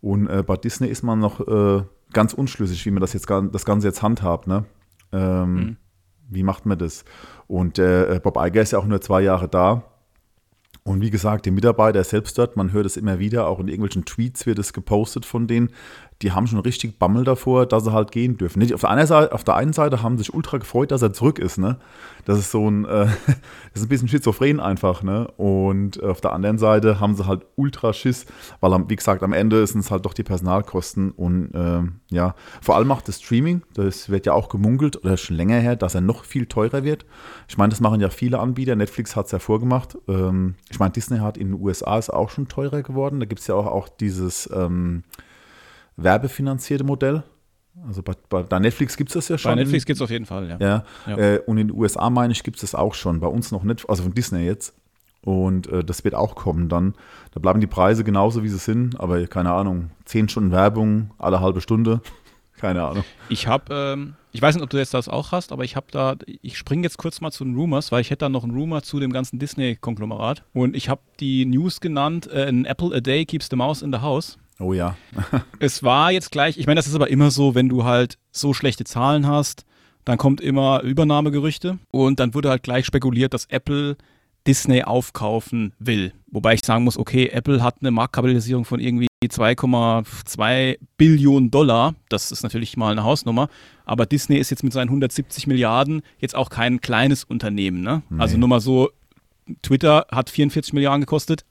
Und 0.01 0.29
äh, 0.29 0.43
bei 0.47 0.57
Disney 0.57 0.89
ist 0.89 1.03
man 1.03 1.19
noch 1.19 1.41
äh, 1.41 1.83
ganz 2.13 2.33
unschlüssig, 2.33 2.85
wie 2.87 2.91
man 2.91 3.01
das 3.01 3.13
jetzt 3.13 3.29
das 3.29 3.65
Ganze 3.65 3.89
jetzt 3.89 4.03
handhabt. 4.03 4.47
Ne? 4.47 4.65
Ähm, 5.13 5.55
Mhm. 5.55 5.77
Wie 6.29 6.43
macht 6.43 6.67
man 6.67 6.79
das? 6.79 7.05
Und 7.47 7.79
äh, 7.79 8.21
Bob 8.23 8.37
Iger 8.37 8.63
ist 8.63 8.73
ja 8.73 8.81
auch 8.81 8.87
nur 8.87 9.01
zwei 9.01 9.21
Jahre 9.21 9.49
da. 9.49 9.85
Und 10.83 11.01
wie 11.01 11.11
gesagt, 11.11 11.47
die 11.47 11.51
Mitarbeiter 11.51 12.03
selbst 12.05 12.39
dort, 12.39 12.57
man 12.57 12.73
hört 12.73 12.87
es 12.87 12.97
immer 12.97 13.19
wieder, 13.19 13.49
auch 13.49 13.59
in 13.59 13.69
irgendwelchen 13.69 14.05
Tweets 14.05 14.47
wird 14.47 14.59
es 14.59 14.73
gepostet 14.73 15.25
von 15.25 15.47
denen, 15.49 15.71
die 16.23 16.33
haben 16.33 16.47
schon 16.47 16.61
richtig 16.61 16.99
Bammel 16.99 17.25
davor, 17.25 17.67
dass 17.67 17.85
sie 17.85 17.93
halt 17.93 18.11
gehen 18.11 18.39
dürfen. 18.39 18.63
Auf, 18.73 18.81
der 18.81 18.91
einen 18.91 19.07
Seite, 19.07 19.33
auf 19.33 19.45
der 19.45 19.55
einen 19.57 19.75
Seite 19.75 20.03
haben 20.03 20.17
sie 20.17 20.25
sich 20.25 20.35
ultra 20.35 20.57
gefreut, 20.57 20.91
dass 20.91 21.03
er 21.03 21.13
zurück 21.13 21.39
ist, 21.39 21.59
ne? 21.59 21.77
Das 22.25 22.39
ist 22.39 22.51
so 22.51 22.69
ein, 22.69 22.87
äh, 22.87 23.07
das 23.27 23.37
ist 23.75 23.83
ein 23.83 23.89
bisschen 23.89 24.09
schizophren 24.09 24.59
einfach, 24.59 25.03
ne? 25.03 25.29
Und 25.37 26.03
auf 26.03 26.23
der 26.23 26.33
anderen 26.33 26.57
Seite 26.57 27.01
haben 27.01 27.15
sie 27.15 27.27
halt 27.27 27.45
ultra 27.57 27.93
Schiss, 27.93 28.25
weil, 28.61 28.73
wie 28.89 28.97
gesagt, 28.97 29.23
am 29.23 29.35
Ende 29.35 29.67
sind 29.67 29.81
es 29.81 29.91
halt 29.91 30.07
doch 30.07 30.15
die 30.15 30.23
Personalkosten 30.23 31.11
und 31.11 31.51
ähm, 31.55 32.01
ja, 32.11 32.35
vor 32.63 32.77
allem 32.77 32.91
auch 32.93 33.03
das 33.03 33.21
Streaming, 33.21 33.63
das 33.75 34.09
wird 34.09 34.25
ja 34.25 34.33
auch 34.33 34.49
gemunkelt, 34.49 35.05
oder 35.05 35.19
schon 35.19 35.37
länger 35.37 35.59
her, 35.59 35.77
dass 35.77 35.95
er 35.95 36.01
noch 36.01 36.25
viel 36.25 36.47
teurer 36.47 36.83
wird. 36.83 37.05
Ich 37.47 37.59
meine, 37.59 37.71
das 37.71 37.81
machen 37.81 38.01
ja 38.01 38.09
viele 38.09 38.39
Anbieter, 38.39 38.75
Netflix 38.75 39.17
hat 39.17 39.27
es 39.27 39.33
ja 39.33 39.39
vorgemacht. 39.39 39.99
Ähm, 40.09 40.55
ich 40.71 40.79
meine, 40.79 40.93
Disney 40.93 41.19
hat 41.19 41.37
in 41.37 41.49
den 41.53 41.61
USA 41.61 41.99
ist 41.99 42.09
auch 42.09 42.31
schon 42.31 42.49
teurer 42.49 42.83
geworden, 42.83 43.21
da 43.21 43.27
gibt 43.27 43.43
es 43.43 43.49
ja 43.49 43.55
auch, 43.55 43.67
auch 43.67 43.89
dieses 43.91 44.49
ähm, 44.55 45.05
werbefinanzierte 45.97 46.85
Modell. 46.85 47.23
Also 47.87 48.03
bei, 48.03 48.15
bei, 48.29 48.43
bei 48.43 48.59
Netflix 48.59 48.97
gibt 48.97 49.11
es 49.11 49.15
das 49.15 49.29
ja 49.29 49.39
schon. 49.39 49.51
Bei 49.51 49.57
Netflix 49.57 49.85
geht 49.85 49.97
es 49.97 50.03
auf 50.03 50.11
jeden 50.11 50.25
Fall, 50.25 50.49
ja. 50.49 50.57
Ja, 50.59 50.85
Ja. 51.07 51.17
Äh, 51.17 51.39
und 51.47 51.59
in 51.59 51.69
den 51.69 51.77
USA, 51.77 52.09
meine 52.09 52.33
ich, 52.33 52.43
gibt 52.43 52.57
es 52.57 52.63
das 52.63 52.75
auch 52.75 52.95
schon. 52.95 53.21
Bei 53.21 53.27
uns 53.27 53.53
noch 53.53 53.65
nicht, 53.65 53.89
also 53.89 54.03
von 54.03 54.15
Disney 54.15 54.45
jetzt. 54.45 54.75
Und 55.23 55.67
äh, 55.67 55.83
das 55.85 56.05
wird 56.05 56.15
auch 56.15 56.37
kommen 56.37 56.69
dann. 56.69 56.95
Da 57.33 57.41
bleiben 57.41 57.61
die 57.61 57.67
Preise 57.67 58.05
genauso, 58.05 58.45
wie 58.45 58.49
sie 58.49 58.59
sind, 58.59 58.99
aber 59.01 59.27
keine 59.27 59.53
Ahnung, 59.53 59.91
10 60.05 60.29
Stunden 60.29 60.53
Werbung 60.53 61.11
alle 61.19 61.41
halbe 61.41 61.61
Stunde. 61.61 62.01
Keine 62.57 62.85
Ahnung. 62.85 63.05
Ich 63.29 63.47
habe, 63.47 63.75
ähm, 63.75 64.15
ich 64.33 64.41
weiß 64.41 64.55
nicht, 64.55 64.65
ob 64.65 64.71
du 64.71 64.79
jetzt 64.79 64.95
das 64.95 65.11
auch 65.11 65.31
hast, 65.31 65.53
aber 65.53 65.65
ich 65.65 65.77
habe 65.77 65.89
da, 65.91 66.17
ich 66.27 66.57
springe 66.57 66.85
jetzt 66.85 66.97
kurz 66.97 67.21
mal 67.21 67.31
zu 67.31 67.45
den 67.45 67.55
Rumors, 67.55 67.93
weil 67.93 68.01
ich 68.01 68.09
hätte 68.09 68.21
da 68.21 68.29
noch 68.31 68.45
einen 68.45 68.55
Rumor 68.55 68.83
zu 68.83 68.99
dem 68.99 69.13
ganzen 69.13 69.39
Disney-Konglomerat. 69.39 70.43
Und 70.55 70.75
ich 70.75 70.89
habe 70.89 71.03
die 71.21 71.45
News 71.45 71.81
genannt, 71.81 72.31
äh, 72.33 72.47
an 72.47 72.65
apple 72.65 72.97
a 72.97 73.01
day 73.01 73.27
keeps 73.27 73.49
the 73.51 73.57
mouse 73.57 73.83
in 73.83 73.93
the 73.93 73.99
house. 73.99 74.39
Oh 74.59 74.73
ja. 74.73 74.97
Es 75.59 75.83
war 75.83 76.13
jetzt 76.13 76.31
gleich, 76.31 76.59
ich 76.59 76.67
meine, 76.67 76.79
das 76.79 76.87
ist 76.87 76.95
aber 76.95 77.09
immer 77.09 77.31
so, 77.31 77.55
wenn 77.55 77.69
du 77.69 77.85
halt 77.85 78.19
so 78.31 78.55
schlechte 78.55 78.85
Zahlen 78.85 79.27
hast, 79.27 79.65
dann 80.05 80.19
kommt 80.19 80.41
immer 80.41 80.83
Übernahmegerüchte 80.83 81.79
und 81.91 82.21
dann 82.21 82.35
wurde 82.35 82.51
halt 82.51 82.63
gleich 82.63 82.87
spekuliert, 82.87 83.35
dass 83.35 83.47
Apple 83.47 83.97
Disney 84.47 84.83
aufkaufen 84.85 85.73
will. 85.79 86.13
Wobei 86.31 86.55
ich 86.55 86.65
sagen 86.65 86.85
muss, 86.85 86.97
okay, 86.99 87.29
Apple 87.29 87.63
hat 87.63 87.77
eine 87.81 87.91
Marktkapitalisierung 87.91 88.65
von 88.65 88.79
irgendwie 88.79 89.09
2,2 89.25 90.79
Billionen 90.97 91.51
Dollar. 91.51 91.95
Das 92.09 92.31
ist 92.31 92.43
natürlich 92.43 92.77
mal 92.77 92.93
eine 92.93 93.03
Hausnummer. 93.03 93.49
Aber 93.85 94.07
Disney 94.07 94.37
ist 94.37 94.51
jetzt 94.51 94.63
mit 94.63 94.73
seinen 94.73 94.89
170 94.89 95.47
Milliarden 95.49 96.03
jetzt 96.19 96.37
auch 96.37 96.51
kein 96.51 96.81
kleines 96.81 97.25
Unternehmen. 97.25 97.81
Ne? 97.81 98.03
Also 98.19 98.37
nur 98.39 98.49
mal 98.49 98.61
so, 98.61 98.91
Twitter 99.63 100.07
hat 100.11 100.31
44 100.31 100.73
Milliarden 100.73 101.01
gekostet. 101.01 101.45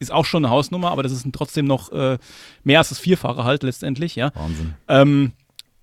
Ist 0.00 0.10
auch 0.10 0.24
schon 0.24 0.44
eine 0.44 0.52
Hausnummer, 0.52 0.90
aber 0.90 1.04
das 1.04 1.12
ist 1.12 1.24
trotzdem 1.32 1.66
noch 1.66 1.92
äh, 1.92 2.18
mehr 2.64 2.78
als 2.78 2.88
das 2.88 2.98
Vierfache 2.98 3.44
halt 3.44 3.62
letztendlich, 3.62 4.16
ja. 4.16 4.32
Wahnsinn. 4.34 4.74
Ähm, 4.88 5.32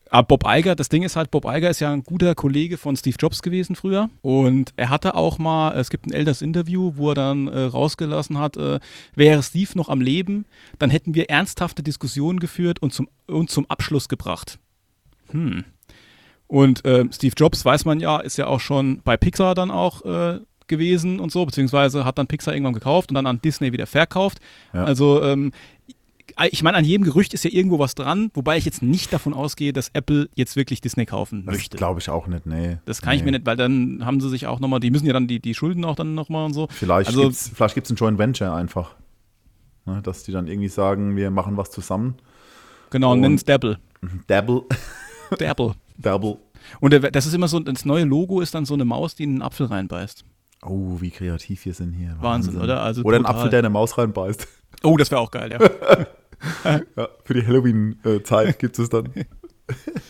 aber 0.10 0.28
Bob 0.28 0.44
Iger, 0.48 0.76
das 0.76 0.90
Ding 0.90 1.04
ist 1.04 1.16
halt, 1.16 1.32
Bob 1.32 1.46
Iger 1.46 1.70
ist 1.70 1.80
ja 1.80 1.92
ein 1.92 2.04
guter 2.04 2.34
Kollege 2.36 2.78
von 2.78 2.96
Steve 2.96 3.18
Jobs 3.20 3.42
gewesen 3.42 3.76
früher. 3.76 4.10
Und 4.22 4.74
er 4.76 4.90
hatte 4.90 5.16
auch 5.16 5.38
mal, 5.38 5.78
es 5.78 5.90
gibt 5.90 6.08
ein 6.08 6.14
älteres 6.14 6.42
Interview, 6.42 6.94
wo 6.96 7.10
er 7.12 7.16
dann 7.16 7.48
äh, 7.48 7.60
rausgelassen 7.62 8.38
hat, 8.38 8.58
äh, 8.58 8.80
wäre 9.16 9.44
Steve 9.44 9.72
noch 9.76 9.90
am 9.90 10.02
Leben, 10.02 10.46
dann 10.80 10.90
hätten 10.90 11.14
wir 11.14 11.30
ernsthafte 11.30 11.84
Diskussionen 11.84 12.40
geführt 12.40 12.82
und 12.82 12.94
zum, 12.94 13.10
und 13.28 13.50
zum 13.50 13.70
Abschluss 13.70 14.08
gebracht. 14.08 14.60
Hm. 15.32 15.66
Und 16.48 16.86
äh, 16.86 17.06
Steve 17.12 17.34
Jobs, 17.36 17.66
weiß 17.66 17.84
man 17.86 18.00
ja, 18.00 18.20
ist 18.20 18.38
ja 18.38 18.48
auch 18.48 18.62
schon 18.62 19.02
bei 19.04 19.18
Pixar 19.18 19.54
dann 19.54 19.70
auch 19.70 20.06
äh, 20.06 20.40
gewesen 20.68 21.20
und 21.20 21.32
so, 21.32 21.46
beziehungsweise 21.46 22.06
hat 22.06 22.18
dann 22.18 22.28
Pixar 22.28 22.54
irgendwann 22.54 22.74
gekauft 22.74 23.10
und 23.12 23.16
dann 23.16 23.26
an 23.28 23.42
Disney 23.42 23.72
wieder 23.74 23.88
verkauft. 23.88 24.40
Ja. 24.74 24.84
Also 24.86 25.22
ähm, 25.24 25.52
ich 26.52 26.62
meine, 26.62 26.78
an 26.78 26.84
jedem 26.86 27.04
Gerücht 27.06 27.34
ist 27.34 27.46
ja 27.46 27.52
irgendwo 27.52 27.80
was 27.80 27.96
dran, 27.96 28.30
wobei 28.34 28.58
ich 28.58 28.66
jetzt 28.66 28.84
nicht 28.84 29.12
davon 29.14 29.34
ausgehe, 29.34 29.72
dass 29.74 29.90
Apple 29.94 30.30
jetzt 30.36 30.56
wirklich 30.56 30.82
Disney 30.82 31.06
kaufen 31.06 31.46
Das 31.46 31.56
möchte. 31.56 31.78
glaube 31.78 32.00
ich 32.02 32.10
auch 32.10 32.28
nicht, 32.28 32.46
nee. 32.46 32.78
Das 32.86 33.02
kann 33.02 33.14
ich 33.14 33.22
Nee. 33.22 33.26
mir 33.26 33.32
nicht, 33.38 33.46
weil 33.46 33.56
dann 33.56 34.06
haben 34.06 34.20
sie 34.20 34.30
sich 34.30 34.46
auch 34.46 34.60
nochmal, 34.60 34.80
die 34.82 34.92
müssen 34.92 35.08
ja 35.08 35.14
dann 35.14 35.28
die, 35.28 35.40
die 35.40 35.54
Schulden 35.56 35.86
auch 35.86 35.96
dann 35.96 36.16
nochmal 36.16 36.46
und 36.46 36.54
so. 36.54 36.68
Vielleicht 36.70 37.08
Also- 37.08 37.22
gibt 37.22 37.34
es 37.34 37.50
vielleicht 37.50 37.76
gibt's 37.76 37.90
ein 37.90 37.96
Joint 37.96 38.18
Venture 38.20 38.54
einfach. 38.54 38.96
Ne, 39.86 40.02
dass 40.04 40.24
die 40.24 40.34
dann 40.34 40.48
irgendwie 40.48 40.68
sagen, 40.68 41.16
wir 41.16 41.32
machen 41.32 41.56
was 41.56 41.72
zusammen. 41.72 42.16
Genau, 42.90 43.14
und 43.14 43.22
nennen 43.22 43.36
es 43.36 43.46
Dabble. 43.46 43.80
Dabble. 44.28 44.64
Dabble. 45.40 45.76
Dabble. 45.98 46.38
Und 46.82 46.94
das 47.16 47.26
ist 47.26 47.34
immer 47.34 47.48
so, 47.48 47.60
das 47.62 47.86
neue 47.86 48.04
Logo 48.04 48.42
ist 48.42 48.54
dann 48.54 48.66
so 48.66 48.74
eine 48.74 48.84
Maus, 48.86 49.16
die 49.16 49.24
in 49.24 49.30
einen 49.32 49.42
Apfel 49.42 49.68
reinbeißt. 49.68 50.26
Oh, 50.64 50.98
wie 51.00 51.12
kreativ 51.12 51.66
wir 51.66 51.74
sind 51.74 51.94
hier. 51.94 52.16
Wahnsinn, 52.20 52.60
oder? 52.60 52.82
Also 52.82 53.04
oder 53.04 53.18
ein. 53.18 53.26
Apfel, 53.26 53.50
der 53.50 53.60
in 53.60 53.66
eine 53.66 53.74
Maus 53.74 53.98
reinbeißt. 53.98 54.48
Oh, 54.84 54.98
das 54.98 55.12
wäre 55.12 55.22
auch 55.22 55.32
geil, 55.32 55.52
ja. 55.52 55.60
Ja, 56.96 57.10
für 57.24 57.34
die 57.34 57.46
Halloween-Zeit 57.46 58.60
gibt 58.60 58.78
es 58.78 58.90
dann. 58.90 59.12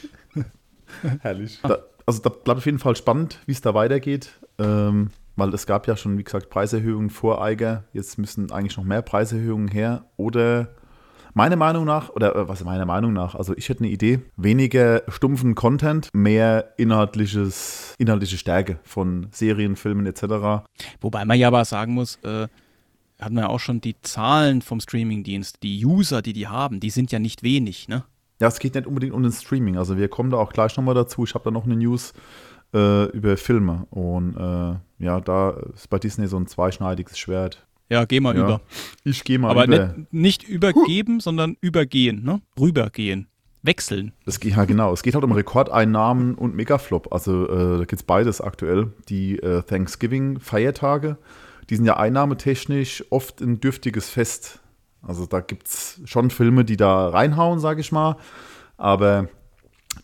Herrlich. 1.21 1.59
Da, 1.63 1.79
also 2.05 2.21
da 2.21 2.29
bleibt 2.29 2.57
auf 2.57 2.65
jeden 2.65 2.79
Fall 2.79 2.95
spannend, 2.95 3.39
wie 3.45 3.53
es 3.53 3.61
da 3.61 3.73
weitergeht. 3.73 4.31
Ähm, 4.59 5.11
weil 5.37 5.53
es 5.53 5.67
gab 5.67 5.87
ja 5.87 5.95
schon, 5.95 6.17
wie 6.17 6.23
gesagt, 6.23 6.49
Preiserhöhungen 6.49 7.11
vor 7.11 7.41
Eiger. 7.41 7.85
Jetzt 7.93 8.17
müssen 8.17 8.51
eigentlich 8.51 8.75
noch 8.75 8.83
mehr 8.83 9.01
Preiserhöhungen 9.03 9.67
her. 9.67 10.05
Oder 10.17 10.69
meiner 11.37 11.55
Meinung 11.55 11.85
nach, 11.85 12.09
oder 12.09 12.35
äh, 12.35 12.47
was 12.49 12.59
ist 12.59 12.65
meiner 12.65 12.85
Meinung 12.85 13.13
nach, 13.13 13.35
also 13.35 13.55
ich 13.55 13.69
hätte 13.69 13.81
eine 13.81 13.89
Idee, 13.89 14.19
weniger 14.35 15.03
stumpfen 15.07 15.55
Content, 15.55 16.09
mehr 16.11 16.73
inhaltliches, 16.77 17.95
inhaltliche 17.97 18.37
Stärke 18.37 18.79
von 18.83 19.27
Serien, 19.31 19.75
Filmen 19.75 20.05
etc. 20.07 20.65
Wobei 20.99 21.23
man 21.23 21.37
ja 21.37 21.47
aber 21.47 21.63
sagen 21.63 21.93
muss, 21.93 22.17
äh, 22.23 22.47
hatten 23.21 23.35
wir 23.35 23.41
ja 23.41 23.49
auch 23.49 23.59
schon 23.59 23.81
die 23.81 23.95
Zahlen 24.01 24.61
vom 24.61 24.79
Streamingdienst, 24.79 25.63
die 25.63 25.85
User, 25.85 26.21
die 26.21 26.33
die 26.33 26.47
haben, 26.47 26.79
die 26.79 26.89
sind 26.89 27.11
ja 27.11 27.19
nicht 27.19 27.43
wenig, 27.43 27.87
ne? 27.87 28.03
Ja, 28.39 28.47
es 28.47 28.59
geht 28.59 28.75
nicht 28.75 28.85
unbedingt 28.85 29.13
um 29.13 29.23
den 29.23 29.31
Streaming. 29.31 29.77
Also 29.77 29.97
wir 29.97 30.09
kommen 30.09 30.29
da 30.29 30.37
auch 30.37 30.53
gleich 30.53 30.77
nochmal 30.77 30.93
dazu. 30.93 31.23
Ich 31.23 31.33
habe 31.33 31.45
da 31.45 31.51
noch 31.51 31.65
eine 31.65 31.75
News 31.75 32.13
äh, 32.71 33.05
über 33.05 33.35
Filme. 33.35 33.87
Und 33.89 34.35
äh, 34.35 35.03
ja, 35.03 35.21
da 35.21 35.51
ist 35.73 35.89
bei 35.89 35.97
Disney 35.97 36.27
so 36.27 36.37
ein 36.37 36.45
zweischneidiges 36.45 37.17
Schwert. 37.17 37.66
Ja, 37.89 38.05
geh 38.05 38.19
mal 38.19 38.35
Ja. 38.35 38.43
über. 38.43 38.61
Ich 39.03 39.23
gehe 39.23 39.39
mal 39.39 39.51
Aber 39.51 39.65
über. 39.65 39.93
nicht, 39.95 40.13
nicht 40.13 40.43
übergeben, 40.43 41.19
sondern 41.19 41.55
übergehen, 41.61 42.23
ne? 42.23 42.41
Rübergehen. 42.59 43.27
Wechseln. 43.63 44.13
Es 44.25 44.39
geht, 44.39 44.55
ja, 44.55 44.65
genau. 44.65 44.93
Es 44.93 45.03
geht 45.03 45.13
halt 45.15 45.23
um 45.23 45.31
Rekordeinnahmen 45.31 46.35
und 46.35 46.55
Megaflop. 46.55 47.11
Also 47.11 47.47
äh, 47.49 47.77
da 47.79 47.85
gibt 47.85 47.93
es 48.01 48.03
beides 48.03 48.39
aktuell. 48.39 48.93
Die 49.09 49.39
äh, 49.39 49.61
Thanksgiving-Feiertage, 49.63 51.17
die 51.69 51.75
sind 51.75 51.85
ja 51.85 51.97
einnahmetechnisch 51.97 53.03
oft 53.09 53.41
ein 53.41 53.59
dürftiges 53.59 54.09
Fest. 54.09 54.59
Also 55.01 55.25
da 55.25 55.39
gibt 55.41 55.67
es 55.67 56.01
schon 56.05 56.29
Filme, 56.29 56.65
die 56.65 56.77
da 56.77 57.09
reinhauen, 57.09 57.59
sage 57.59 57.81
ich 57.81 57.91
mal. 57.91 58.17
Aber 58.77 59.27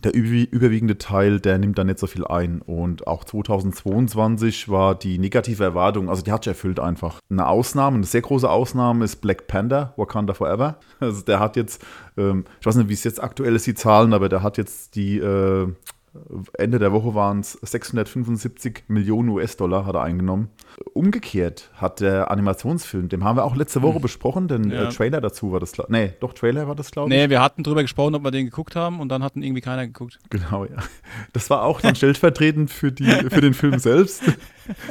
der 0.03 0.13
üb- 0.13 0.50
überwiegende 0.51 0.97
Teil, 0.97 1.39
der 1.39 1.57
nimmt 1.57 1.77
da 1.77 1.83
nicht 1.83 2.00
so 2.00 2.07
viel 2.07 2.25
ein. 2.25 2.62
Und 2.62 3.07
auch 3.07 3.23
2022 3.23 4.69
war 4.69 4.95
die 4.95 5.17
negative 5.17 5.63
Erwartung, 5.63 6.09
also 6.09 6.21
die 6.23 6.31
hat 6.31 6.43
sich 6.43 6.51
erfüllt 6.51 6.79
einfach. 6.79 7.19
Eine 7.29 7.47
Ausnahme, 7.47 7.97
eine 7.97 8.05
sehr 8.05 8.21
große 8.21 8.50
Ausnahme 8.50 9.05
ist 9.05 9.17
Black 9.17 9.47
Panther, 9.47 9.93
Wakanda 9.97 10.33
Forever. 10.33 10.77
Also 11.00 11.21
der 11.23 11.39
hat 11.39 11.55
jetzt, 11.57 11.83
ähm, 12.17 12.45
ich 12.62 12.65
weiß 12.65 12.75
nicht, 12.75 12.88
wie 12.89 12.93
es 12.93 13.03
jetzt 13.03 13.21
aktuell 13.21 13.55
ist, 13.55 13.67
die 13.67 13.73
Zahlen, 13.73 14.13
aber 14.13 14.29
der 14.29 14.41
hat 14.41 14.57
jetzt 14.57 14.95
die, 14.95 15.17
äh, 15.17 15.67
Ende 16.58 16.79
der 16.79 16.91
Woche 16.91 17.15
waren 17.15 17.39
es 17.39 17.53
675 17.62 18.84
Millionen 18.88 19.29
US-Dollar 19.29 19.86
hat 19.86 19.96
er 19.96 20.03
eingenommen. 20.03 20.50
Umgekehrt 20.93 21.72
hat 21.75 22.00
der 22.01 22.29
Animationsfilm, 22.32 23.10
den 23.10 23.24
haben 23.24 23.38
wir 23.38 23.43
auch 23.46 23.55
letzte 23.55 23.82
Woche 23.82 24.00
besprochen, 24.00 24.48
den 24.48 24.70
Ja. 24.70 24.84
äh, 24.84 24.89
Trailer 24.89 25.22
dazu 25.22 25.51
war 25.51 25.60
das, 25.60 25.74
nee, 25.89 26.13
doch 26.20 26.34
Trailer 26.34 26.67
war 26.67 26.75
das, 26.75 26.91
glaube 26.91 27.10
ich. 27.12 27.17
Nee, 27.20 27.29
wir 27.29 27.41
hatten 27.41 27.63
drüber 27.63 27.82
gesprochen, 27.82 28.15
ob 28.15 28.24
wir 28.24 28.32
den 28.32 28.46
geguckt 28.46 28.75
haben 28.75 29.00
und 29.00 29.10
dann 29.10 29.24
hatten 29.24 29.41
irgendwie 29.41 29.62
keiner 29.62 29.86
geguckt. 29.88 30.20
Genau, 30.29 30.65
ja. 30.65 30.77
Das 31.34 31.50
war 31.50 31.63
auch 31.63 31.82
dann 31.82 31.96
stellvertretend 31.96 32.70
für, 32.72 32.91
die, 32.91 33.05
für 33.05 33.41
den 33.41 33.53
Film 33.53 33.79
selbst. 33.79 34.24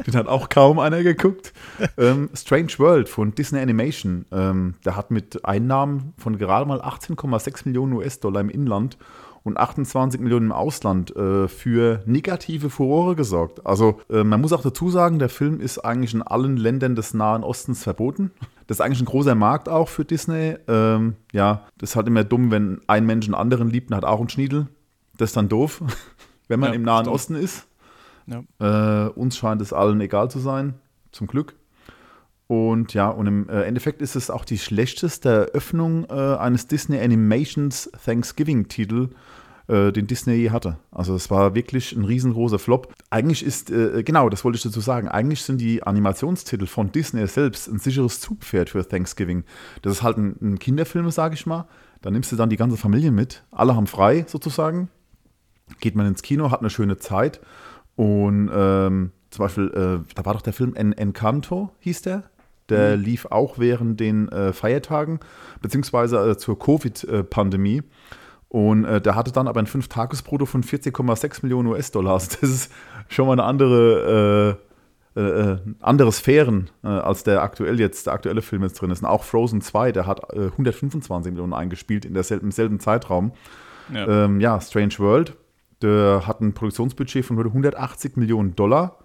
Den 0.07 0.15
hat 0.15 0.27
auch 0.29 0.49
kaum 0.49 0.79
einer 0.79 1.03
geguckt. 1.03 1.53
Ähm, 1.97 2.31
Strange 2.35 2.73
World 2.79 3.09
von 3.09 3.35
Disney 3.35 3.61
Animation. 3.61 4.27
Ähm, 4.33 4.75
der 4.85 4.97
hat 4.97 5.11
mit 5.11 5.45
Einnahmen 5.45 6.13
von 6.19 6.37
gerade 6.39 6.67
mal 6.67 6.81
18,6 6.81 7.63
Millionen 7.67 7.93
US-Dollar 7.95 8.41
im 8.41 8.51
Inland 8.51 8.99
und 9.45 9.59
28 9.59 10.21
Millionen 10.21 10.47
im 10.47 10.53
Ausland 10.53 11.15
äh, 11.17 11.49
für 11.49 12.03
negative 12.07 12.71
Furore 12.71 13.17
gesorgt. 13.17 13.67
Also 13.67 14.01
äh, 14.09 14.25
man 14.25 14.41
muss 14.41 14.53
auch 14.53 14.63
dazu 14.63 14.91
sagen, 14.91 15.19
der 15.19 15.29
Film 15.29 15.61
ist 15.61 15.79
eigentlich 15.79 16.15
in 16.15 16.23
allen 16.23 16.57
Ländern 16.57 16.95
des 16.95 17.15
Nahen 17.15 17.43
Ostens 17.43 17.83
verboten. 17.83 18.31
Das 18.67 18.77
ist 18.79 18.81
eigentlich 18.81 19.01
ein 19.01 19.07
großer 19.07 19.35
Markt 19.35 19.69
auch 19.69 19.89
für 19.89 20.05
Disney. 20.05 20.57
Ähm, 20.69 21.17
ja, 21.33 21.67
das 21.79 21.91
ist 21.91 21.97
halt 21.97 22.07
immer 22.07 22.25
dumm, 22.25 22.51
wenn 22.51 22.81
ein 22.87 23.05
Mensch 23.07 23.27
einen 23.27 23.35
anderen 23.35 23.69
liebt 23.69 23.91
und 23.91 23.97
hat 23.97 24.05
auch 24.05 24.21
einen 24.21 24.29
Schniedel. 24.29 24.69
Das 25.19 25.31
ist 25.31 25.37
dann 25.37 25.49
doof, 25.49 25.83
wenn 26.49 26.61
man 26.61 26.71
Ja, 26.71 26.77
im 26.77 26.83
Nahen 26.83 27.05
stimmt. 27.05 27.15
Osten 27.15 27.35
ist. 27.35 27.67
Ja. 28.27 29.07
Äh, 29.07 29.11
uns 29.11 29.37
scheint 29.37 29.61
es 29.61 29.73
allen 29.73 30.01
egal 30.01 30.31
zu 30.31 30.39
sein, 30.39 30.75
zum 31.11 31.27
Glück. 31.27 31.55
Und 32.53 32.93
ja, 32.93 33.09
und 33.09 33.27
im 33.27 33.49
äh, 33.49 33.63
Endeffekt 33.63 34.03
ist 34.03 34.15
es 34.15 34.29
auch 34.29 34.45
die 34.45 34.59
schlechteste 34.59 35.31
Eröffnung 35.31 36.05
äh, 36.11 36.37
eines 36.37 36.67
Disney 36.67 37.01
Animations 37.01 37.91
Thanksgiving-Titel, 38.05 39.09
äh, 39.69 39.91
den 39.91 40.07
Disney 40.07 40.35
je 40.35 40.51
hatte. 40.51 40.77
Also 40.91 41.15
es 41.15 41.31
war 41.31 41.55
wirklich 41.55 41.97
ein 41.97 42.05
riesengroßer 42.05 42.59
Flop. 42.59 42.93
Eigentlich 43.09 43.43
ist, 43.43 43.71
äh, 43.71 44.03
genau, 44.03 44.29
das 44.29 44.45
wollte 44.45 44.57
ich 44.57 44.63
dazu 44.63 44.81
sagen, 44.81 45.09
eigentlich 45.09 45.41
sind 45.41 45.63
die 45.63 45.83
Animationstitel 45.83 46.67
von 46.67 46.93
Disney 46.93 47.27
selbst 47.27 47.69
ein 47.69 47.79
sicheres 47.79 48.21
Zugpferd 48.21 48.69
für 48.69 48.87
Thanksgiving. 48.87 49.45
Das 49.81 49.95
ist 49.95 50.03
halt 50.03 50.19
ein, 50.19 50.37
ein 50.43 50.59
Kinderfilm, 50.59 51.11
sage 51.11 51.37
ich 51.37 51.47
mal. 51.47 51.67
Da 52.03 52.11
nimmst 52.11 52.33
du 52.33 52.37
dann 52.37 52.51
die 52.51 52.59
ganze 52.59 52.77
Familie 52.77 53.13
mit. 53.13 53.45
Alle 53.51 53.75
haben 53.75 53.87
frei 53.87 54.27
sozusagen. 54.29 54.91
Geht 55.81 55.95
man 55.95 56.07
ins 56.07 56.21
Kino, 56.21 56.51
hat 56.51 56.61
eine 56.61 56.69
schöne 56.69 56.99
Zeit. 56.99 57.41
Und 57.97 58.51
ähm, 58.53 59.13
zum 59.31 59.43
Beispiel, 59.47 59.69
äh, 59.69 60.15
da 60.15 60.27
war 60.27 60.35
doch 60.35 60.43
der 60.43 60.53
Film 60.53 60.75
En 60.75 60.93
Encanto, 60.93 61.71
hieß 61.79 62.03
der. 62.03 62.25
Der 62.69 62.97
lief 62.97 63.27
auch 63.27 63.59
während 63.59 64.01
den 64.01 64.29
äh, 64.29 64.53
Feiertagen, 64.53 65.21
beziehungsweise 65.61 66.31
äh, 66.31 66.37
zur 66.39 66.59
Covid-Pandemie. 66.59 67.83
Und 68.49 68.85
äh, 68.85 69.01
der 69.01 69.15
hatte 69.15 69.33
dann 69.33 69.49
aber 69.49 69.61
ein 69.61 69.67
Fünf-Tages-Brutto 69.67 70.45
von 70.45 70.63
40,6 70.63 71.39
Millionen 71.43 71.69
US-Dollar. 71.69 72.15
Also 72.15 72.37
das 72.41 72.51
ist 72.51 72.73
schon 73.09 73.27
mal 73.27 73.33
eine 73.33 73.45
andere, 73.45 74.59
äh, 75.17 75.21
äh, 75.21 75.59
andere 75.81 76.13
Sphären, 76.13 76.71
äh, 76.85 76.89
als 76.89 77.25
der 77.25 77.43
aktuell 77.43 77.81
jetzt, 77.81 78.07
der 78.07 78.13
aktuelle 78.13 78.43
Film 78.43 78.63
jetzt 78.63 78.81
drin 78.81 78.91
ist. 78.91 79.03
Und 79.03 79.09
auch 79.09 79.25
Frozen 79.25 79.63
2, 79.63 79.93
der 79.93 80.07
hat 80.07 80.35
äh, 80.35 80.47
125 80.49 81.33
Millionen 81.33 81.55
eingespielt 81.55 82.05
in 82.05 82.13
derselben, 82.13 82.47
im 82.47 82.53
selben 82.53 82.79
Zeitraum. 82.79 83.33
Ja. 83.93 84.25
Ähm, 84.25 84.41
ja, 84.41 84.61
Strange 84.61 84.99
World, 84.99 85.35
der 85.81 86.27
hat 86.27 86.41
ein 86.41 86.53
Produktionsbudget 86.53 87.25
von 87.25 87.39
180 87.39 88.17
Millionen 88.17 88.55
Dollar 88.55 88.99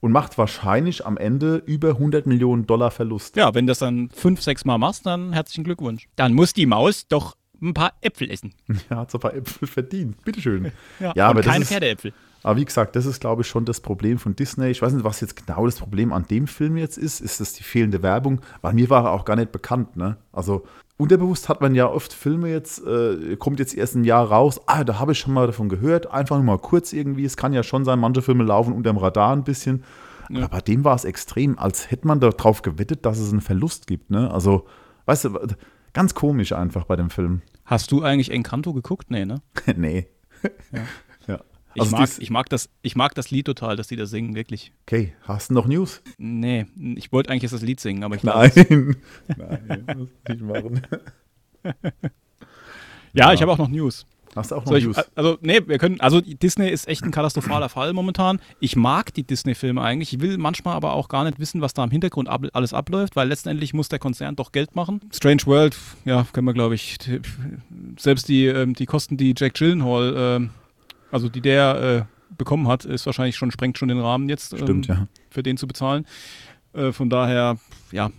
und 0.00 0.12
macht 0.12 0.38
wahrscheinlich 0.38 1.06
am 1.06 1.16
Ende 1.16 1.62
über 1.66 1.90
100 1.90 2.26
Millionen 2.26 2.66
Dollar 2.66 2.90
Verlust. 2.90 3.36
ja, 3.36 3.54
wenn 3.54 3.66
du 3.66 3.70
das 3.70 3.78
dann 3.78 4.10
fünf, 4.10 4.42
sechs 4.42 4.64
Mal 4.64 4.78
machst, 4.78 5.06
dann 5.06 5.32
herzlichen 5.32 5.64
Glückwunsch. 5.64 6.08
Dann 6.16 6.32
muss 6.34 6.52
die 6.52 6.66
Maus 6.66 7.06
doch 7.08 7.36
ein 7.62 7.74
paar 7.74 7.92
Äpfel 8.02 8.30
essen. 8.30 8.52
Er 8.90 8.98
hat 8.98 9.10
so 9.10 9.18
ein 9.18 9.20
paar 9.20 9.34
Äpfel 9.34 9.66
verdient. 9.68 10.22
Bitteschön. 10.24 10.72
Ja, 11.00 11.12
Ja, 11.16 11.28
aber 11.28 11.42
das 11.42 11.52
keine 11.52 11.64
Pferdeäpfel. 11.64 12.12
Aber 12.42 12.60
wie 12.60 12.64
gesagt, 12.64 12.94
das 12.94 13.06
ist, 13.06 13.20
glaube 13.20 13.42
ich, 13.42 13.48
schon 13.48 13.64
das 13.64 13.80
Problem 13.80 14.18
von 14.18 14.36
Disney. 14.36 14.68
Ich 14.68 14.80
weiß 14.80 14.92
nicht, 14.92 15.04
was 15.04 15.20
jetzt 15.20 15.34
genau 15.34 15.66
das 15.66 15.76
Problem 15.76 16.12
an 16.12 16.26
dem 16.28 16.46
Film 16.46 16.76
jetzt 16.76 16.96
ist. 16.96 17.20
Ist 17.20 17.40
das 17.40 17.54
die 17.54 17.64
fehlende 17.64 18.02
Werbung? 18.02 18.40
Weil 18.60 18.74
mir 18.74 18.88
war 18.88 19.04
er 19.04 19.12
auch 19.12 19.24
gar 19.24 19.34
nicht 19.34 19.50
bekannt. 19.50 19.96
Ne? 19.96 20.16
Also 20.32 20.64
unterbewusst 20.96 21.48
hat 21.48 21.60
man 21.60 21.74
ja 21.74 21.88
oft 21.88 22.12
Filme 22.12 22.48
jetzt, 22.48 22.84
äh, 22.86 23.36
kommt 23.36 23.58
jetzt 23.58 23.74
erst 23.74 23.94
ein 23.94 24.04
Jahr 24.04 24.26
raus. 24.30 24.60
Ah, 24.66 24.84
da 24.84 24.98
habe 24.98 25.12
ich 25.12 25.18
schon 25.18 25.34
mal 25.34 25.46
davon 25.46 25.68
gehört. 25.68 26.10
Einfach 26.10 26.36
nur 26.36 26.44
mal 26.44 26.58
kurz 26.58 26.92
irgendwie. 26.92 27.24
Es 27.24 27.36
kann 27.36 27.52
ja 27.52 27.62
schon 27.62 27.84
sein, 27.84 27.98
manche 27.98 28.22
Filme 28.22 28.44
laufen 28.44 28.72
unterm 28.72 28.96
Radar 28.96 29.32
ein 29.32 29.44
bisschen. 29.44 29.84
Ja. 30.28 30.38
Aber 30.38 30.48
bei 30.48 30.60
dem 30.60 30.84
war 30.84 30.94
es 30.94 31.04
extrem, 31.04 31.58
als 31.58 31.90
hätte 31.90 32.06
man 32.06 32.20
darauf 32.20 32.62
gewettet, 32.62 33.06
dass 33.06 33.18
es 33.18 33.30
einen 33.30 33.40
Verlust 33.40 33.86
gibt. 33.86 34.10
Ne? 34.10 34.30
Also, 34.30 34.66
weißt 35.04 35.26
du, 35.26 35.38
ganz 35.92 36.14
komisch 36.14 36.52
einfach 36.52 36.84
bei 36.84 36.96
dem 36.96 37.10
Film. 37.10 37.42
Hast 37.64 37.92
du 37.92 38.02
eigentlich 38.02 38.30
Encanto 38.30 38.72
geguckt? 38.72 39.10
Nee, 39.10 39.24
ne? 39.24 39.42
nee. 39.76 40.08
Ja. 40.72 40.82
Ich, 41.76 41.82
Also 41.82 41.96
mag, 41.96 42.08
ich, 42.18 42.30
mag 42.30 42.48
das, 42.48 42.68
ich 42.82 42.96
mag 42.96 43.14
das 43.14 43.30
Lied 43.30 43.46
total, 43.46 43.76
dass 43.76 43.88
die 43.88 43.96
da 43.96 44.06
singen, 44.06 44.34
wirklich. 44.34 44.72
Okay, 44.86 45.12
hast 45.22 45.50
du 45.50 45.54
noch 45.54 45.66
News? 45.66 46.02
Nee, 46.18 46.66
ich 46.96 47.12
wollte 47.12 47.30
eigentlich 47.30 47.42
jetzt 47.42 47.52
das 47.52 47.62
Lied 47.62 47.80
singen, 47.80 48.02
aber 48.02 48.14
ich 48.16 48.22
glaube. 48.22 48.50
Nein. 48.56 48.96
Nein, 49.36 49.84
das 49.86 49.96
muss 49.96 50.08
ich 50.24 50.28
nicht 50.30 50.42
machen. 50.42 50.80
Ja, 53.12 53.28
Ja. 53.28 53.32
ich 53.32 53.40
habe 53.42 53.52
auch 53.52 53.58
noch 53.58 53.68
News. 53.68 54.06
Hast 54.34 54.50
du 54.50 54.56
auch 54.56 54.60
noch 54.64 54.68
Soll 54.68 54.78
ich, 54.78 54.84
News? 54.84 54.96
also, 55.14 55.38
nee, 55.40 55.60
wir 55.66 55.78
können, 55.78 55.98
also 56.00 56.20
Disney 56.20 56.68
ist 56.68 56.86
echt 56.88 57.02
ein 57.02 57.10
katastrophaler 57.10 57.70
Fall 57.70 57.94
momentan. 57.94 58.38
Ich 58.60 58.76
mag 58.76 59.14
die 59.14 59.22
Disney-Filme 59.22 59.80
eigentlich. 59.80 60.12
Ich 60.12 60.20
will 60.20 60.36
manchmal 60.36 60.74
aber 60.76 60.92
auch 60.92 61.08
gar 61.08 61.24
nicht 61.24 61.38
wissen, 61.38 61.62
was 61.62 61.72
da 61.72 61.82
im 61.84 61.90
Hintergrund 61.90 62.28
ab, 62.28 62.42
alles 62.52 62.74
abläuft, 62.74 63.16
weil 63.16 63.28
letztendlich 63.28 63.72
muss 63.72 63.88
der 63.88 63.98
Konzern 63.98 64.36
doch 64.36 64.52
Geld 64.52 64.76
machen. 64.76 65.00
Strange 65.14 65.42
World, 65.46 65.76
ja, 66.04 66.26
können 66.34 66.46
wir, 66.46 66.52
glaube 66.52 66.74
ich, 66.74 66.98
selbst 67.98 68.28
die, 68.28 68.44
ähm, 68.46 68.74
die 68.74 68.84
Kosten, 68.84 69.16
die 69.16 69.34
Jack 69.36 69.54
Gyllenhaal, 69.54 70.14
ähm, 70.16 70.50
also 71.10 71.28
die 71.28 71.40
der 71.40 72.06
äh, 72.08 72.34
bekommen 72.36 72.68
hat, 72.68 72.84
ist 72.84 73.06
wahrscheinlich 73.06 73.36
schon, 73.36 73.50
sprengt 73.50 73.78
schon 73.78 73.88
den 73.88 74.00
Rahmen 74.00 74.28
jetzt. 74.28 74.52
ähm, 74.52 74.58
Stimmt, 74.60 74.86
ja. 74.86 75.06
für 75.30 75.42
den 75.42 75.56
zu 75.56 75.66
bezahlen. 75.66 76.06
Äh, 76.72 76.92
von 76.92 77.10
daher, 77.10 77.58
ja, 77.92 78.10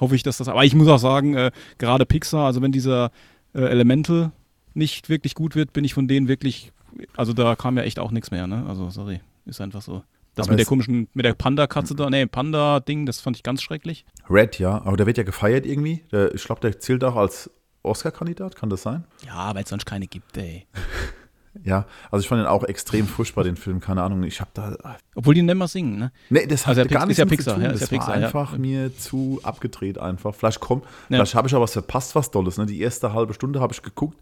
hoffe 0.00 0.14
ich, 0.14 0.22
dass 0.22 0.38
das. 0.38 0.48
Aber 0.48 0.64
ich 0.64 0.74
muss 0.74 0.88
auch 0.88 0.98
sagen, 0.98 1.34
äh, 1.34 1.50
gerade 1.78 2.06
Pixar, 2.06 2.46
also 2.46 2.62
wenn 2.62 2.72
dieser 2.72 3.10
äh, 3.54 3.62
Elemental 3.62 4.32
nicht 4.74 5.08
wirklich 5.08 5.34
gut 5.34 5.54
wird, 5.54 5.72
bin 5.72 5.84
ich 5.84 5.94
von 5.94 6.08
denen 6.08 6.28
wirklich. 6.28 6.72
Also 7.16 7.32
da 7.32 7.56
kam 7.56 7.76
ja 7.78 7.84
echt 7.84 7.98
auch 7.98 8.10
nichts 8.10 8.30
mehr, 8.30 8.46
ne? 8.46 8.66
Also 8.68 8.90
sorry, 8.90 9.20
ist 9.46 9.60
einfach 9.60 9.80
so. 9.80 10.02
Das 10.34 10.46
Aber 10.46 10.52
mit 10.52 10.60
der 10.60 10.66
komischen, 10.66 11.08
mit 11.12 11.26
der 11.26 11.34
Panda-Katze 11.34 11.94
da, 11.94 12.08
nee, 12.08 12.24
Panda-Ding, 12.26 13.04
das 13.04 13.20
fand 13.20 13.36
ich 13.36 13.42
ganz 13.42 13.62
schrecklich. 13.62 14.06
Red, 14.30 14.58
ja, 14.58 14.82
aber 14.82 14.96
der 14.96 15.06
wird 15.06 15.18
ja 15.18 15.24
gefeiert 15.24 15.66
irgendwie. 15.66 16.04
Der, 16.10 16.34
ich 16.34 16.44
glaube, 16.44 16.62
der 16.62 16.78
zählt 16.80 17.04
auch 17.04 17.16
als 17.16 17.50
Oscar-Kandidat, 17.82 18.56
kann 18.56 18.70
das 18.70 18.82
sein? 18.82 19.04
Ja, 19.26 19.54
weil 19.54 19.64
es 19.64 19.68
sonst 19.68 19.84
keine 19.84 20.06
gibt, 20.06 20.36
ey. 20.38 20.66
Ja, 21.64 21.84
also 22.10 22.22
ich 22.22 22.28
fand 22.28 22.40
den 22.40 22.46
auch 22.46 22.64
extrem 22.64 23.06
furchtbar, 23.06 23.44
den 23.44 23.56
Film, 23.56 23.80
keine 23.80 24.02
Ahnung. 24.02 24.22
Ich 24.22 24.40
habe 24.40 24.50
da. 24.54 24.74
Obwohl 25.14 25.34
die 25.34 25.42
nicht 25.42 25.54
mehr 25.54 25.68
singen, 25.68 25.98
ne? 25.98 26.12
Nee, 26.30 26.46
das 26.46 26.62
hat 26.66 26.78
Also 26.78 26.80
ja, 26.82 26.86
gar 26.86 27.06
nichts 27.06 27.18
ist 27.18 27.18
ja 27.18 27.24
Pixar, 27.26 27.54
zu 27.54 27.60
tun. 27.60 27.64
ja, 27.64 27.70
ist 27.72 27.82
das 27.82 27.90
ja 27.90 27.96
war 27.98 28.06
Pixar, 28.06 28.20
ja. 28.20 28.26
einfach 28.26 28.56
mir 28.58 28.96
zu 28.96 29.38
abgedreht 29.42 29.98
einfach. 29.98 30.34
Vielleicht 30.34 30.60
kommt, 30.60 30.84
Ja. 30.84 31.16
vielleicht 31.18 31.34
habe 31.34 31.48
ich 31.48 31.54
auch 31.54 31.60
was 31.60 31.72
verpasst, 31.74 32.14
was 32.14 32.30
Dolles. 32.30 32.56
Ne? 32.56 32.64
Die 32.66 32.80
erste 32.80 33.12
halbe 33.12 33.34
Stunde 33.34 33.60
habe 33.60 33.74
ich 33.74 33.82
geguckt 33.82 34.18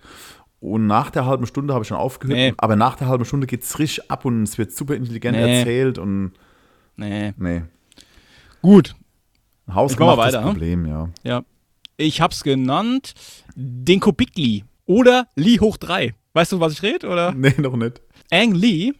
und 0.58 0.86
nach 0.88 1.10
der 1.10 1.24
halben 1.24 1.46
Stunde 1.46 1.72
habe 1.72 1.82
ich 1.84 1.88
schon 1.88 1.96
aufgehört. 1.98 2.36
Nee. 2.36 2.54
Aber 2.58 2.74
nach 2.74 2.96
der 2.96 3.06
halben 3.06 3.24
Stunde 3.24 3.46
geht 3.46 3.62
es 3.62 3.78
richtig 3.78 4.10
ab 4.10 4.24
und 4.24 4.42
es 4.42 4.58
wird 4.58 4.72
super 4.72 4.94
intelligent 4.96 5.36
Nee. 5.36 5.58
erzählt 5.60 5.98
und 5.98 6.32
Nee. 6.96 7.32
nee. 7.38 7.62
Gut, 8.60 8.94
Ein 9.66 9.74
Haus 9.76 9.92
Ich 9.92 9.98
mach 10.00 10.06
mal 10.08 10.16
weiter, 10.18 10.40
ne? 10.40 10.46
Problem, 10.48 10.84
ja. 10.86 11.08
ja. 11.22 11.42
Ich 11.96 12.20
hab's 12.20 12.42
genannt 12.42 13.14
Dinko 13.54 14.10
Bigli 14.12 14.64
oder 14.86 15.28
Lee 15.36 15.60
hoch 15.60 15.76
3. 15.76 16.14
Weißt 16.32 16.52
du, 16.52 16.60
was 16.60 16.72
ich 16.74 16.82
rede, 16.82 17.08
oder? 17.08 17.32
Nee, 17.32 17.54
noch 17.58 17.76
nicht. 17.76 18.00
Ang 18.30 18.54
Lee 18.54 18.92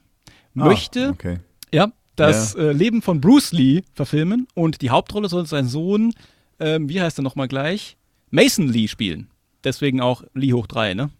möchte 0.54 1.08
Ah, 1.08 1.10
okay. 1.10 1.38
ja, 1.72 1.92
das 2.16 2.54
äh, 2.54 2.72
Leben 2.72 3.02
von 3.02 3.20
Bruce 3.20 3.52
Lee 3.52 3.82
verfilmen 3.94 4.49
und 4.54 4.82
die 4.82 4.90
Hauptrolle 4.90 5.28
soll 5.28 5.46
sein 5.46 5.66
Sohn, 5.68 6.12
ähm, 6.58 6.88
wie 6.88 7.00
heißt 7.00 7.18
er 7.18 7.22
nochmal 7.22 7.49
gleich? 7.49 7.96
Mason 8.30 8.68
Lee 8.68 8.88
spielen. 8.88 9.28
Deswegen 9.64 10.00
auch 10.00 10.25
Lee 10.34 10.52
hoch 10.52 10.66
3, 10.66 10.94
ne? 10.94 11.10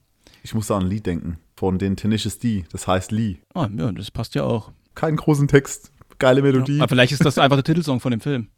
Ich 0.42 0.54
muss 0.54 0.70
an 0.70 0.86
Lied 0.86 1.06
denken. 1.06 1.38
Von 1.56 1.78
den 1.78 1.94
Tenacious 1.96 2.38
D. 2.38 2.64
Das 2.72 2.86
heißt 2.86 3.12
Lee. 3.12 3.36
Ah, 3.54 3.68
ja, 3.76 3.92
das 3.92 4.10
passt 4.10 4.34
ja 4.34 4.44
auch. 4.44 4.72
Keinen 4.94 5.16
großen 5.16 5.46
Text. 5.46 5.92
Geile 6.18 6.40
Melodie. 6.42 6.78
Aber 6.80 6.88
vielleicht 6.88 7.12
ist 7.12 7.24
das 7.24 7.38
einfach 7.38 7.56
der 7.56 7.64
Titelsong 7.64 8.00
von 8.00 8.10
dem 8.10 8.20
Film. 8.20 8.48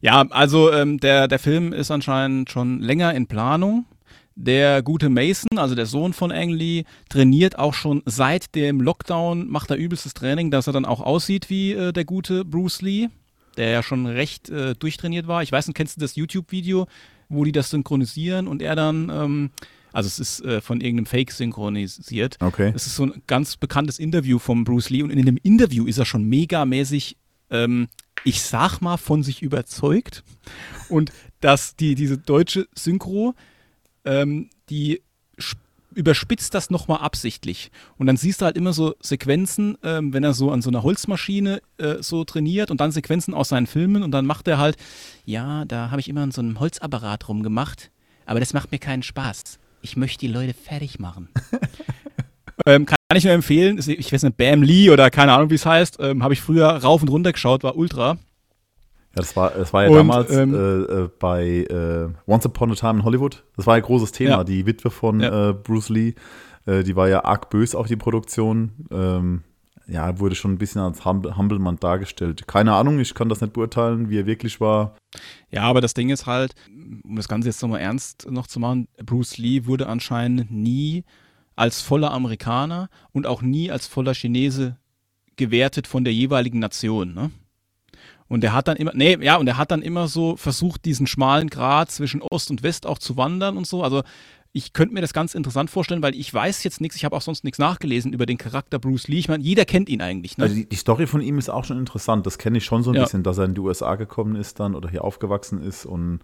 Ja, 0.00 0.22
also 0.30 0.72
ähm, 0.72 0.98
der, 0.98 1.26
der 1.28 1.38
Film 1.38 1.72
ist 1.72 1.90
anscheinend 1.90 2.50
schon 2.50 2.80
länger 2.80 3.14
in 3.14 3.26
Planung. 3.26 3.84
Der 4.34 4.82
gute 4.82 5.08
Mason, 5.08 5.58
also 5.58 5.74
der 5.74 5.86
Sohn 5.86 6.12
von 6.12 6.32
Ang 6.32 6.50
Lee, 6.50 6.84
trainiert 7.08 7.58
auch 7.58 7.74
schon 7.74 8.02
seit 8.06 8.54
dem 8.54 8.80
Lockdown, 8.80 9.48
macht 9.48 9.70
er 9.70 9.76
übelstes 9.76 10.14
Training, 10.14 10.50
dass 10.50 10.66
er 10.66 10.72
dann 10.72 10.84
auch 10.84 11.00
aussieht 11.00 11.50
wie 11.50 11.72
äh, 11.72 11.92
der 11.92 12.04
gute 12.04 12.44
Bruce 12.44 12.80
Lee, 12.82 13.08
der 13.56 13.70
ja 13.70 13.82
schon 13.82 14.06
recht 14.06 14.48
äh, 14.48 14.74
durchtrainiert 14.74 15.26
war. 15.26 15.42
Ich 15.42 15.52
weiß 15.52 15.66
nicht, 15.66 15.76
kennst 15.76 15.96
du 15.96 16.00
das 16.00 16.16
YouTube-Video, 16.16 16.86
wo 17.28 17.44
die 17.44 17.52
das 17.52 17.70
synchronisieren 17.70 18.48
und 18.48 18.62
er 18.62 18.74
dann, 18.74 19.10
ähm, 19.10 19.50
also 19.92 20.06
es 20.06 20.18
ist 20.18 20.44
äh, 20.44 20.60
von 20.62 20.80
irgendeinem 20.80 21.06
Fake 21.06 21.32
synchronisiert. 21.32 22.38
Okay. 22.40 22.72
Es 22.74 22.86
ist 22.86 22.96
so 22.96 23.04
ein 23.04 23.22
ganz 23.26 23.56
bekanntes 23.58 23.98
Interview 23.98 24.38
von 24.38 24.64
Bruce 24.64 24.88
Lee 24.90 25.02
und 25.02 25.10
in 25.10 25.26
dem 25.26 25.38
Interview 25.42 25.86
ist 25.86 25.98
er 25.98 26.06
schon 26.06 26.24
megamäßig, 26.24 27.18
ähm, 27.50 27.88
ich 28.24 28.40
sag 28.40 28.80
mal, 28.80 28.96
von 28.96 29.22
sich 29.22 29.42
überzeugt. 29.42 30.24
Und 30.88 31.12
dass 31.40 31.76
die, 31.76 31.94
diese 31.94 32.16
deutsche 32.16 32.68
Synchro, 32.74 33.34
ähm, 34.04 34.50
die 34.68 35.02
überspitzt 35.94 36.54
das 36.54 36.70
nochmal 36.70 36.98
absichtlich. 36.98 37.70
Und 37.98 38.06
dann 38.06 38.16
siehst 38.16 38.40
du 38.40 38.46
halt 38.46 38.56
immer 38.56 38.72
so 38.72 38.94
Sequenzen, 39.00 39.76
ähm, 39.82 40.12
wenn 40.12 40.24
er 40.24 40.32
so 40.32 40.50
an 40.50 40.62
so 40.62 40.70
einer 40.70 40.82
Holzmaschine 40.82 41.60
äh, 41.78 41.96
so 42.00 42.24
trainiert 42.24 42.70
und 42.70 42.80
dann 42.80 42.92
Sequenzen 42.92 43.34
aus 43.34 43.50
seinen 43.50 43.66
Filmen 43.66 44.02
und 44.02 44.10
dann 44.10 44.26
macht 44.26 44.48
er 44.48 44.58
halt, 44.58 44.76
ja, 45.24 45.64
da 45.64 45.90
habe 45.90 46.00
ich 46.00 46.08
immer 46.08 46.22
an 46.22 46.30
so 46.30 46.40
einem 46.40 46.60
Holzapparat 46.60 47.28
rumgemacht, 47.28 47.90
aber 48.26 48.40
das 48.40 48.52
macht 48.52 48.72
mir 48.72 48.78
keinen 48.78 49.02
Spaß. 49.02 49.58
Ich 49.82 49.96
möchte 49.96 50.20
die 50.20 50.32
Leute 50.32 50.54
fertig 50.54 50.98
machen. 50.98 51.28
ähm, 52.66 52.86
kann 52.86 52.96
ich 53.14 53.24
nur 53.24 53.32
empfehlen, 53.32 53.78
ich 53.78 54.12
weiß 54.12 54.22
nicht, 54.22 54.36
Bam 54.36 54.62
Lee 54.62 54.90
oder 54.90 55.10
keine 55.10 55.32
Ahnung, 55.32 55.50
wie 55.50 55.56
es 55.56 55.66
heißt, 55.66 55.98
ähm, 56.00 56.22
habe 56.22 56.34
ich 56.34 56.40
früher 56.40 56.68
rauf 56.68 57.02
und 57.02 57.08
runter 57.08 57.32
geschaut, 57.32 57.62
war 57.62 57.76
ultra. 57.76 58.18
Ja, 59.14 59.20
das 59.20 59.36
war, 59.36 59.50
das 59.50 59.72
war 59.72 59.84
ja 59.84 59.90
Und, 59.90 59.96
damals 59.96 60.30
ähm, 60.34 60.54
äh, 60.54 60.58
äh, 60.58 61.10
bei 61.18 61.44
äh, 61.68 62.08
Once 62.30 62.46
Upon 62.46 62.72
a 62.72 62.74
Time 62.74 63.00
in 63.00 63.04
Hollywood. 63.04 63.44
Das 63.56 63.66
war 63.66 63.76
ja 63.76 63.82
ein 63.82 63.86
großes 63.86 64.12
Thema. 64.12 64.30
Ja. 64.30 64.44
Die 64.44 64.64
Witwe 64.66 64.90
von 64.90 65.20
Ja. 65.20 65.50
äh, 65.50 65.52
Bruce 65.52 65.90
Lee, 65.90 66.14
äh, 66.66 66.82
die 66.82 66.96
war 66.96 67.08
ja 67.08 67.24
arg 67.24 67.50
bös 67.50 67.74
auf 67.74 67.86
die 67.86 67.96
Produktion. 67.96 68.72
Ähm, 68.90 69.42
ja, 69.88 70.18
wurde 70.18 70.34
schon 70.34 70.52
ein 70.52 70.58
bisschen 70.58 70.80
als 70.80 71.04
Humble, 71.04 71.36
Humblemann 71.36 71.76
dargestellt. 71.76 72.46
Keine 72.46 72.72
Ahnung, 72.72 73.00
ich 73.00 73.14
kann 73.14 73.28
das 73.28 73.40
nicht 73.40 73.52
beurteilen, 73.52 74.08
wie 74.08 74.18
er 74.18 74.26
wirklich 74.26 74.60
war. 74.60 74.94
Ja, 75.50 75.62
aber 75.64 75.80
das 75.80 75.92
Ding 75.92 76.08
ist 76.08 76.24
halt, 76.26 76.54
um 77.04 77.16
das 77.16 77.28
Ganze 77.28 77.48
jetzt 77.48 77.60
nochmal 77.60 77.80
ernst 77.80 78.30
noch 78.30 78.46
zu 78.46 78.60
machen, 78.60 78.88
Bruce 79.04 79.36
Lee 79.38 79.66
wurde 79.66 79.88
anscheinend 79.88 80.50
nie 80.50 81.04
als 81.56 81.82
voller 81.82 82.12
Amerikaner 82.12 82.88
und 83.12 83.26
auch 83.26 83.42
nie 83.42 83.70
als 83.70 83.86
voller 83.86 84.14
Chinese 84.14 84.78
gewertet 85.36 85.86
von 85.86 86.04
der 86.04 86.14
jeweiligen 86.14 86.60
Nation, 86.60 87.12
ne? 87.12 87.30
Und 88.32 88.42
er 88.42 88.54
hat 88.54 88.66
dann 88.66 88.78
immer, 88.78 88.92
nee, 88.94 89.18
ja, 89.20 89.36
und 89.36 89.46
er 89.46 89.58
hat 89.58 89.70
dann 89.70 89.82
immer 89.82 90.08
so 90.08 90.36
versucht, 90.36 90.86
diesen 90.86 91.06
schmalen 91.06 91.50
Grat 91.50 91.90
zwischen 91.90 92.22
Ost 92.22 92.50
und 92.50 92.62
West 92.62 92.86
auch 92.86 92.98
zu 92.98 93.18
wandern 93.18 93.58
und 93.58 93.66
so. 93.66 93.82
Also 93.82 94.02
ich 94.54 94.72
könnte 94.72 94.94
mir 94.94 95.02
das 95.02 95.12
ganz 95.12 95.34
interessant 95.34 95.68
vorstellen, 95.68 96.00
weil 96.02 96.14
ich 96.14 96.32
weiß 96.32 96.64
jetzt 96.64 96.80
nichts, 96.80 96.96
ich 96.96 97.04
habe 97.04 97.14
auch 97.14 97.20
sonst 97.20 97.44
nichts 97.44 97.58
nachgelesen 97.58 98.14
über 98.14 98.24
den 98.24 98.38
Charakter 98.38 98.78
Bruce 98.78 99.06
Lee. 99.08 99.18
Ich 99.18 99.28
meine, 99.28 99.44
jeder 99.44 99.66
kennt 99.66 99.90
ihn 99.90 100.00
eigentlich, 100.00 100.38
ne? 100.38 100.44
Also 100.44 100.54
die, 100.56 100.66
die 100.66 100.76
Story 100.76 101.06
von 101.06 101.20
ihm 101.20 101.36
ist 101.38 101.50
auch 101.50 101.66
schon 101.66 101.78
interessant. 101.78 102.24
Das 102.26 102.38
kenne 102.38 102.56
ich 102.56 102.64
schon 102.64 102.82
so 102.82 102.90
ein 102.92 102.94
Ja. 102.96 103.02
bisschen, 103.02 103.22
dass 103.22 103.36
er 103.36 103.44
in 103.44 103.54
die 103.54 103.60
USA 103.60 103.96
gekommen 103.96 104.34
ist 104.36 104.58
dann 104.60 104.74
oder 104.74 104.88
hier 104.88 105.04
aufgewachsen 105.04 105.60
ist 105.62 105.84
und 105.84 106.20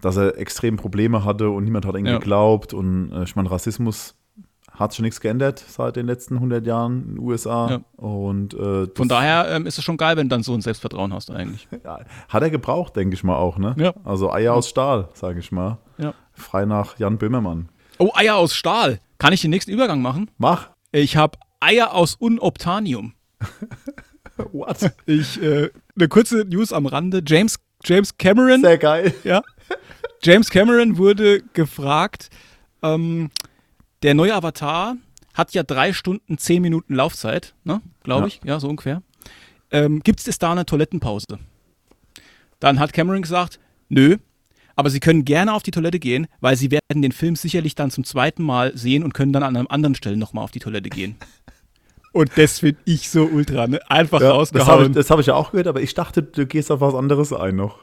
dass 0.00 0.16
er 0.16 0.36
extrem 0.36 0.78
Probleme 0.78 1.24
hatte 1.24 1.50
und 1.50 1.62
niemand 1.62 1.86
hat 1.86 1.94
ihm 1.96 2.06
Ja. 2.06 2.18
geglaubt. 2.18 2.74
Und 2.74 3.12
äh, 3.12 3.22
ich 3.22 3.36
meine, 3.36 3.48
Rassismus 3.52 4.16
hat 4.80 4.94
schon 4.94 5.04
nichts 5.04 5.20
geändert 5.20 5.62
seit 5.68 5.96
den 5.96 6.06
letzten 6.06 6.36
100 6.36 6.66
Jahren 6.66 7.02
in 7.02 7.14
den 7.16 7.18
USA. 7.18 7.70
Ja. 7.70 7.80
Und 8.02 8.54
äh, 8.54 8.86
Von 8.94 9.08
daher 9.08 9.48
ähm, 9.50 9.66
ist 9.66 9.76
es 9.76 9.84
schon 9.84 9.98
geil, 9.98 10.16
wenn 10.16 10.28
du 10.28 10.34
dann 10.34 10.42
so 10.42 10.54
ein 10.54 10.62
Selbstvertrauen 10.62 11.12
hast 11.12 11.30
eigentlich. 11.30 11.68
ja, 11.84 12.00
hat 12.28 12.42
er 12.42 12.50
gebraucht, 12.50 12.96
denke 12.96 13.14
ich 13.14 13.22
mal 13.22 13.36
auch. 13.36 13.58
Ne? 13.58 13.76
Ja. 13.78 13.92
Also 14.04 14.32
Eier 14.32 14.54
aus 14.54 14.68
Stahl, 14.70 15.10
sage 15.12 15.38
ich 15.38 15.52
mal. 15.52 15.78
Ja. 15.98 16.14
Frei 16.32 16.64
nach 16.64 16.98
Jan 16.98 17.18
Böhmermann. 17.18 17.68
Oh, 17.98 18.10
Eier 18.14 18.36
aus 18.36 18.54
Stahl. 18.54 19.00
Kann 19.18 19.34
ich 19.34 19.42
den 19.42 19.50
nächsten 19.50 19.70
Übergang 19.70 20.00
machen? 20.00 20.30
Mach. 20.38 20.70
Ich 20.92 21.16
habe 21.16 21.38
Eier 21.60 21.92
aus 21.92 22.14
Unobtanium. 22.14 23.12
What? 24.52 24.92
Ich, 25.04 25.40
äh, 25.42 25.68
eine 25.94 26.08
kurze 26.08 26.46
News 26.46 26.72
am 26.72 26.86
Rande. 26.86 27.22
James, 27.26 27.56
James 27.84 28.16
Cameron, 28.16 28.62
Sehr 28.62 28.78
geil. 28.78 29.12
ja. 29.24 29.42
James 30.22 30.48
Cameron 30.48 30.96
wurde 30.96 31.42
gefragt, 31.52 32.30
ähm, 32.82 33.30
der 34.02 34.14
neue 34.14 34.34
Avatar 34.34 34.96
hat 35.34 35.52
ja 35.54 35.62
drei 35.62 35.92
Stunden, 35.92 36.38
zehn 36.38 36.62
Minuten 36.62 36.94
Laufzeit, 36.94 37.54
ne? 37.64 37.80
Glaube 38.02 38.22
Ja. 38.22 38.26
ich, 38.26 38.40
ja, 38.44 38.60
so 38.60 38.68
ungefähr. 38.68 39.02
Ähm, 39.70 40.00
Gibt 40.02 40.26
es 40.26 40.38
da 40.38 40.52
eine 40.52 40.66
Toilettenpause? 40.66 41.38
Dann 42.58 42.78
hat 42.80 42.92
Cameron 42.92 43.22
gesagt, 43.22 43.60
nö, 43.88 44.16
aber 44.76 44.90
Sie 44.90 45.00
können 45.00 45.24
gerne 45.24 45.52
auf 45.54 45.62
die 45.62 45.70
Toilette 45.70 45.98
gehen, 45.98 46.26
weil 46.40 46.56
Sie 46.56 46.70
werden 46.70 47.02
den 47.02 47.12
Film 47.12 47.36
sicherlich 47.36 47.74
dann 47.74 47.90
zum 47.90 48.04
zweiten 48.04 48.42
Mal 48.42 48.76
sehen 48.76 49.04
und 49.04 49.14
können 49.14 49.32
dann 49.32 49.42
an 49.42 49.56
einer 49.56 49.70
anderen 49.70 49.94
Stelle 49.94 50.16
nochmal 50.16 50.44
auf 50.44 50.50
die 50.50 50.58
Toilette 50.60 50.88
gehen. 50.90 51.16
Und 52.12 52.32
das 52.36 52.58
finde 52.58 52.80
ich 52.86 53.08
so 53.08 53.24
ultra, 53.24 53.68
ne? 53.68 53.78
Einfach 53.88 54.20
Ja, 54.20 54.30
das 54.30 54.32
habe 54.32 54.38
rausgehauen. 54.38 54.86
ich, 54.90 54.92
das 54.96 55.10
hab 55.10 55.20
ich 55.20 55.26
ja 55.26 55.34
auch 55.36 55.52
gehört, 55.52 55.68
aber 55.68 55.80
ich 55.80 55.94
dachte, 55.94 56.24
du 56.24 56.44
gehst 56.44 56.72
auf 56.72 56.80
was 56.80 56.92
anderes 56.96 57.32
ein 57.32 57.54
noch. 57.54 57.78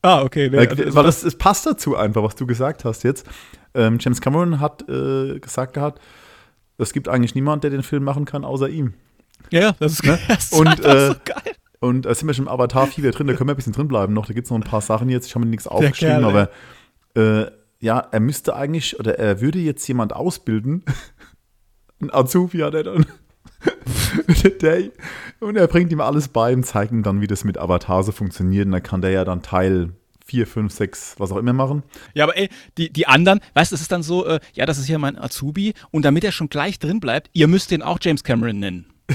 ah, 0.00 0.22
okay. 0.22 0.48
Ne, 0.48 0.56
Weil, 0.56 0.68
also 0.70 1.02
das, 1.02 1.22
es 1.24 1.36
passt 1.36 1.66
dazu 1.66 1.94
einfach, 1.94 2.22
was 2.22 2.36
du 2.36 2.46
gesagt 2.46 2.86
hast 2.86 3.02
jetzt. 3.04 3.26
Ähm, 3.74 3.98
James 4.00 4.20
Cameron 4.20 4.60
hat 4.60 4.88
äh, 4.88 5.38
gesagt 5.38 5.74
gehabt, 5.74 6.00
es 6.78 6.92
gibt 6.92 7.08
eigentlich 7.08 7.34
niemanden, 7.34 7.62
der 7.62 7.70
den 7.70 7.82
Film 7.82 8.04
machen 8.04 8.24
kann, 8.24 8.44
außer 8.44 8.68
ihm. 8.68 8.94
ja, 9.50 9.60
ja, 9.60 9.72
das 9.78 9.92
ist, 9.92 10.06
das 10.28 10.44
ist 10.44 10.52
Und, 10.52 10.68
einfach 10.68 10.94
äh, 10.94 11.08
so 11.08 11.14
geil. 11.24 11.54
Und 11.80 12.06
da 12.06 12.14
sind 12.14 12.26
wir 12.26 12.34
schon 12.34 12.46
im 12.46 12.52
Avatar 12.52 12.86
4 12.86 13.04
wieder 13.04 13.12
drin, 13.12 13.26
da 13.26 13.34
können 13.34 13.48
wir 13.48 13.54
ein 13.54 13.56
bisschen 13.56 13.72
drin 13.72 13.88
bleiben 13.88 14.12
noch. 14.12 14.26
Da 14.26 14.34
gibt 14.34 14.46
es 14.46 14.50
noch 14.50 14.58
ein 14.58 14.64
paar 14.64 14.80
Sachen 14.80 15.08
jetzt, 15.08 15.26
ich 15.26 15.34
habe 15.34 15.44
mir 15.44 15.50
nichts 15.50 15.66
aufgeschrieben, 15.66 16.24
aber 16.24 16.50
äh, 17.14 17.46
ja, 17.78 17.98
er 17.98 18.20
müsste 18.20 18.56
eigentlich, 18.56 18.98
oder 18.98 19.18
er 19.18 19.40
würde 19.40 19.58
jetzt 19.58 19.86
jemand 19.86 20.14
ausbilden. 20.14 20.84
Ein 22.00 22.12
Azubi 22.12 22.58
hat 22.58 22.74
er 22.74 22.82
dann. 22.82 23.06
und 25.40 25.56
er 25.56 25.66
bringt 25.66 25.92
ihm 25.92 26.00
alles 26.00 26.28
bei 26.28 26.52
und 26.52 26.64
zeigt 26.64 26.92
ihm 26.92 27.02
dann, 27.02 27.20
wie 27.20 27.26
das 27.26 27.44
mit 27.44 27.56
Avatar 27.56 28.02
so 28.02 28.12
funktioniert. 28.12 28.66
Und 28.66 28.72
dann 28.72 28.82
kann 28.82 29.00
der 29.00 29.10
ja 29.10 29.24
dann 29.24 29.42
Teil 29.42 29.92
4, 30.26 30.46
5, 30.46 30.72
6, 30.72 31.14
was 31.18 31.30
auch 31.32 31.36
immer 31.36 31.52
machen. 31.52 31.82
Ja, 32.14 32.24
aber 32.24 32.36
ey, 32.36 32.48
die, 32.78 32.92
die 32.92 33.06
anderen, 33.06 33.40
weißt 33.54 33.70
du, 33.72 33.76
es 33.76 33.80
ist 33.80 33.92
dann 33.92 34.02
so, 34.02 34.26
äh, 34.26 34.40
ja, 34.54 34.66
das 34.66 34.76
ist 34.78 34.86
hier 34.86 34.98
mein 34.98 35.16
Azubi 35.18 35.72
und 35.92 36.04
damit 36.04 36.24
er 36.24 36.32
schon 36.32 36.48
gleich 36.48 36.78
drin 36.78 36.98
bleibt, 37.00 37.30
ihr 37.32 37.46
müsst 37.48 37.70
den 37.70 37.80
auch 37.82 37.98
James 38.02 38.24
Cameron 38.24 38.58
nennen. 38.58 38.86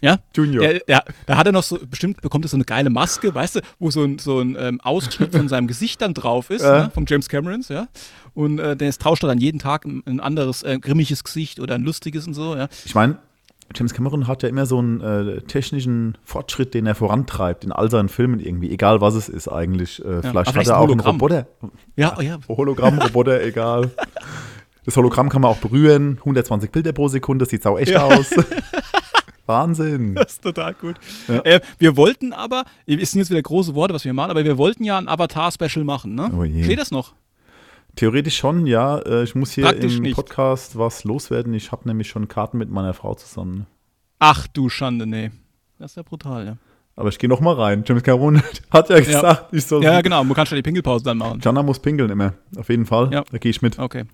Ja? 0.00 0.20
Junior. 0.32 0.62
Ja, 0.64 0.78
ja, 0.86 1.02
da 1.26 1.36
hat 1.36 1.46
er 1.46 1.52
noch 1.52 1.64
so, 1.64 1.76
bestimmt 1.84 2.20
bekommt 2.20 2.44
er 2.44 2.48
so 2.48 2.56
eine 2.56 2.64
geile 2.64 2.88
Maske, 2.88 3.34
weißt 3.34 3.56
du, 3.56 3.60
wo 3.80 3.90
so 3.90 4.04
ein, 4.04 4.20
so 4.20 4.38
ein 4.38 4.56
ähm, 4.56 4.80
Ausschnitt 4.80 5.32
von 5.34 5.48
seinem 5.48 5.66
Gesicht 5.66 6.00
dann 6.00 6.14
drauf 6.14 6.50
ist, 6.50 6.62
Ja. 6.62 6.84
ne, 6.84 6.90
vom 6.94 7.04
James 7.08 7.28
Camerons, 7.28 7.68
ja. 7.68 7.88
Und 8.32 8.60
äh, 8.60 8.76
der 8.76 8.92
tauscht 8.92 9.24
er 9.24 9.26
dann 9.26 9.38
jeden 9.38 9.58
Tag 9.58 9.84
ein, 9.84 10.04
ein 10.06 10.20
anderes 10.20 10.62
äh, 10.62 10.78
grimmiges 10.78 11.24
Gesicht 11.24 11.58
oder 11.58 11.74
ein 11.74 11.82
lustiges 11.82 12.28
und 12.28 12.34
so, 12.34 12.54
ja. 12.54 12.68
Ich 12.84 12.94
meine, 12.94 13.18
James 13.74 13.92
Cameron 13.92 14.26
hat 14.26 14.42
ja 14.42 14.48
immer 14.48 14.66
so 14.66 14.78
einen 14.78 15.00
äh, 15.00 15.40
technischen 15.42 16.16
Fortschritt, 16.24 16.72
den 16.74 16.86
er 16.86 16.94
vorantreibt 16.94 17.64
in 17.64 17.72
all 17.72 17.90
seinen 17.90 18.08
Filmen 18.08 18.40
irgendwie, 18.40 18.70
egal 18.70 19.00
was 19.00 19.14
es 19.14 19.28
ist 19.28 19.48
eigentlich. 19.48 20.00
Äh, 20.00 20.22
vielleicht 20.22 20.26
aber 20.26 20.38
hat 20.40 20.48
vielleicht 20.48 20.70
er 20.70 20.78
auch 20.78 20.90
einen. 20.90 21.00
Roboter. 21.00 21.46
Ja, 21.96 22.16
oh 22.18 22.22
ja. 22.22 22.38
Hologramm, 22.48 22.98
Roboter, 23.02 23.42
egal. 23.42 23.90
Das 24.84 24.96
Hologramm 24.96 25.28
kann 25.28 25.42
man 25.42 25.50
auch 25.50 25.58
berühren. 25.58 26.16
120 26.18 26.70
Bilder 26.70 26.92
pro 26.92 27.08
Sekunde, 27.08 27.44
das 27.44 27.50
sieht 27.50 27.62
sau 27.62 27.76
echt 27.76 27.92
Ja. 27.92 28.04
aus. 28.06 28.30
Wahnsinn. 29.46 30.14
Das 30.14 30.32
ist 30.32 30.42
total 30.42 30.74
gut. 30.74 30.96
Ja. 31.26 31.40
Äh, 31.40 31.60
wir 31.78 31.96
wollten 31.96 32.32
aber, 32.32 32.64
es 32.86 33.10
sind 33.12 33.20
jetzt 33.20 33.30
wieder 33.30 33.40
große 33.42 33.74
Worte, 33.74 33.94
was 33.94 34.04
wir 34.04 34.12
machen, 34.12 34.30
aber 34.30 34.44
wir 34.44 34.58
wollten 34.58 34.84
ja 34.84 34.98
ein 34.98 35.08
Avatar-Special 35.08 35.84
machen, 35.84 36.14
ne? 36.14 36.30
Oh. 36.34 36.44
Steht 36.64 36.78
das 36.78 36.90
noch? 36.90 37.14
Theoretisch 37.98 38.36
schon, 38.36 38.64
ja. 38.66 38.98
Äh, 39.00 39.24
Ich 39.24 39.34
muss 39.34 39.50
hier 39.50 39.64
Praktisch 39.64 39.96
im 39.96 40.02
nicht. 40.02 40.14
Podcast 40.14 40.78
was 40.78 41.02
loswerden. 41.02 41.52
Ich 41.54 41.72
habe 41.72 41.88
nämlich 41.88 42.08
schon 42.08 42.28
Karten 42.28 42.56
mit 42.56 42.70
meiner 42.70 42.94
Frau 42.94 43.14
zusammen. 43.16 43.66
Ach 44.20 44.46
du 44.46 44.68
Schande, 44.68 45.04
nee. 45.04 45.32
Das 45.80 45.90
ist 45.92 45.96
ja 45.96 46.02
brutal, 46.04 46.46
ja. 46.46 46.56
Aber 46.94 47.08
ich 47.08 47.18
gehe 47.18 47.28
noch 47.28 47.40
mal 47.40 47.54
rein. 47.54 47.82
James 47.84 48.04
Cameron 48.04 48.40
hat 48.70 48.88
ja 48.88 49.00
gesagt, 49.00 49.52
ich 49.52 49.66
soll. 49.66 49.82
Ja, 49.82 50.00
genau, 50.00 50.22
du 50.24 50.32
kannst 50.32 50.52
ja 50.52 50.56
die 50.56 50.62
Pinkelpause 50.62 51.04
dann 51.04 51.18
machen. 51.18 51.40
Jana 51.42 51.62
muss 51.64 51.80
pinkeln 51.80 52.08
immer. 52.10 52.34
Auf 52.56 52.68
jeden 52.68 52.86
Fall. 52.86 53.12
Ja. 53.12 53.24
Da 53.32 53.38
gehe 53.38 53.50
ich 53.50 53.62
mit. 53.62 53.78
Okay. 53.80 54.04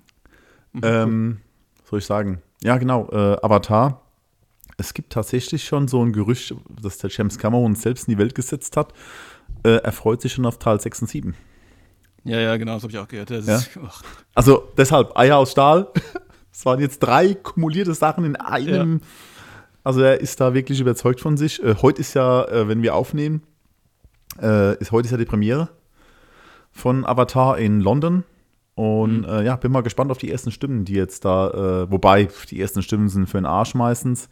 Ähm, 0.83 1.41
was 1.83 1.91
soll 1.91 1.99
ich 1.99 2.07
sagen? 2.07 2.41
Ja, 2.63 2.79
genau. 2.79 3.09
Äh, 3.11 3.37
Avatar. 3.43 4.01
Es 4.79 4.95
gibt 4.95 5.13
tatsächlich 5.13 5.63
schon 5.65 5.89
so 5.89 6.03
ein 6.03 6.13
Gerücht, 6.13 6.55
das 6.83 6.97
der 6.99 7.11
James 7.11 7.39
Cameron 7.39 7.75
selbst 7.75 8.09
in 8.09 8.15
die 8.15 8.19
Welt 8.19 8.35
gesetzt 8.35 8.77
hat. 8.79 8.93
Äh, 9.63 9.77
er 9.77 9.93
freut 9.93 10.21
sich 10.23 10.33
schon 10.33 10.47
auf 10.47 10.59
Teil 10.59 10.81
6 10.81 11.03
und 11.03 11.09
7. 11.09 11.35
Ja, 12.25 12.41
ja, 12.41 12.57
genau, 12.57 12.75
das 12.75 12.83
habe 12.83 12.93
ich 12.93 12.99
auch 12.99 13.09
gehört. 13.09 13.31
Ja? 13.31 13.61
Also 14.35 14.71
deshalb 14.77 15.17
Eier 15.17 15.39
aus 15.39 15.53
Stahl. 15.53 15.89
Es 16.57 16.65
waren 16.65 16.79
jetzt 16.79 17.01
drei 17.01 17.35
kumulierte 17.35 17.95
Sachen 17.95 18.25
in 18.25 18.37
einem. 18.37 19.01
Also 19.83 20.03
er 20.03 20.21
ist 20.21 20.41
da 20.41 20.55
wirklich 20.55 20.79
überzeugt 20.79 21.21
von 21.21 21.37
sich. 21.37 21.61
Äh, 21.61 21.75
heute 21.83 22.01
ist 22.01 22.15
ja, 22.15 22.45
äh, 22.45 22.69
wenn 22.69 22.81
wir 22.81 22.95
aufnehmen, 22.95 23.43
äh, 24.41 24.79
ist 24.79 24.93
heute 24.93 25.07
ist 25.07 25.11
ja 25.11 25.19
die 25.19 25.25
Premiere 25.25 25.71
von 26.71 27.05
Avatar 27.05 27.59
in 27.59 27.81
London. 27.81 28.23
Und 28.77 29.25
äh, 29.25 29.45
ja, 29.45 29.57
bin 29.57 29.73
mal 29.73 29.83
gespannt 29.83 30.13
auf 30.13 30.19
die 30.19 30.31
ersten 30.31 30.53
Stimmen, 30.53 30.85
die 30.85 30.95
jetzt 30.95 31.25
da, 31.25 31.51
äh, 31.85 31.91
wobei 31.91 32.29
die 32.51 32.61
ersten 32.61 32.83
Stimmen 32.83 33.09
sind 33.09 33.29
für 33.29 33.39
den 33.39 33.47
Arsch 33.47 33.75
meistens. 33.75 34.29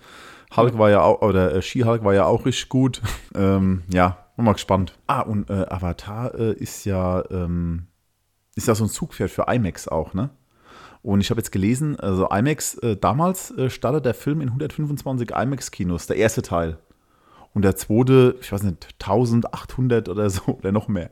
Hulk 0.57 0.79
war 0.79 0.91
ja 0.91 1.01
auch, 1.03 1.23
oder 1.23 1.55
äh, 1.55 1.63
She-Hulk 1.63 2.05
war 2.05 2.15
ja 2.15 2.25
auch 2.25 2.47
richtig 2.47 2.69
gut. 2.69 3.01
ähm, 3.35 3.83
ja, 3.93 4.22
bin 4.37 4.45
mal 4.45 4.53
gespannt. 4.53 4.99
Ah, 5.07 5.21
und 5.21 5.51
äh, 5.51 5.67
Avatar 5.69 6.35
äh, 6.35 6.53
ist 6.53 6.85
ja, 6.85 7.25
ähm, 7.31 7.87
ist 8.55 8.69
ja 8.69 8.75
so 8.75 8.85
ein 8.85 8.91
Zugpferd 8.91 9.31
für 9.31 9.47
IMAX 9.49 9.89
auch, 9.89 10.15
ne? 10.15 10.31
Und 11.03 11.21
ich 11.21 11.31
habe 11.31 11.41
jetzt 11.41 11.51
gelesen, 11.51 11.99
also 11.99 12.29
IMAX, 12.31 12.77
äh, 12.79 12.97
damals 12.97 13.51
äh, 13.51 13.71
startet 13.71 14.05
der 14.05 14.15
Film 14.15 14.41
in 14.41 14.49
125 14.49 15.31
IMAX-Kinos, 15.31 16.07
der 16.07 16.17
erste 16.17 16.43
Teil. 16.43 16.79
Und 17.55 17.63
der 17.63 17.77
zweite, 17.77 18.37
ich 18.41 18.51
weiß 18.51 18.63
nicht, 18.63 18.89
1800 19.03 20.09
oder 20.09 20.31
so 20.31 20.43
oder 20.59 20.73
noch 20.73 20.89
mehr. 20.89 21.11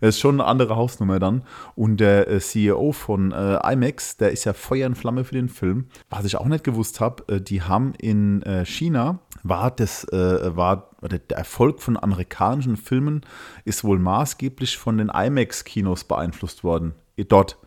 Das 0.00 0.10
ist 0.16 0.20
schon 0.20 0.40
eine 0.40 0.48
andere 0.48 0.76
Hausnummer 0.76 1.18
dann. 1.18 1.42
Und 1.74 1.98
der 1.98 2.28
äh, 2.28 2.40
CEO 2.40 2.92
von 2.92 3.32
äh, 3.32 3.72
IMAX, 3.72 4.16
der 4.16 4.30
ist 4.30 4.44
ja 4.44 4.54
Feuer 4.54 4.86
und 4.86 4.94
Flamme 4.94 5.24
für 5.24 5.34
den 5.34 5.48
Film. 5.48 5.88
Was 6.08 6.24
ich 6.24 6.36
auch 6.36 6.46
nicht 6.46 6.64
gewusst 6.64 7.00
habe, 7.00 7.24
äh, 7.28 7.40
die 7.40 7.62
haben 7.62 7.92
in 7.98 8.42
äh, 8.42 8.64
China, 8.64 9.18
war 9.42 9.70
das, 9.70 10.04
äh, 10.04 10.56
war 10.56 10.90
der 11.02 11.20
Erfolg 11.36 11.80
von 11.80 11.96
amerikanischen 11.96 12.76
Filmen 12.76 13.20
ist 13.64 13.84
wohl 13.84 13.98
maßgeblich 13.98 14.76
von 14.76 14.98
den 14.98 15.08
IMAX-Kinos 15.10 16.04
beeinflusst 16.04 16.64
worden. 16.64 16.94
Dort. 17.28 17.58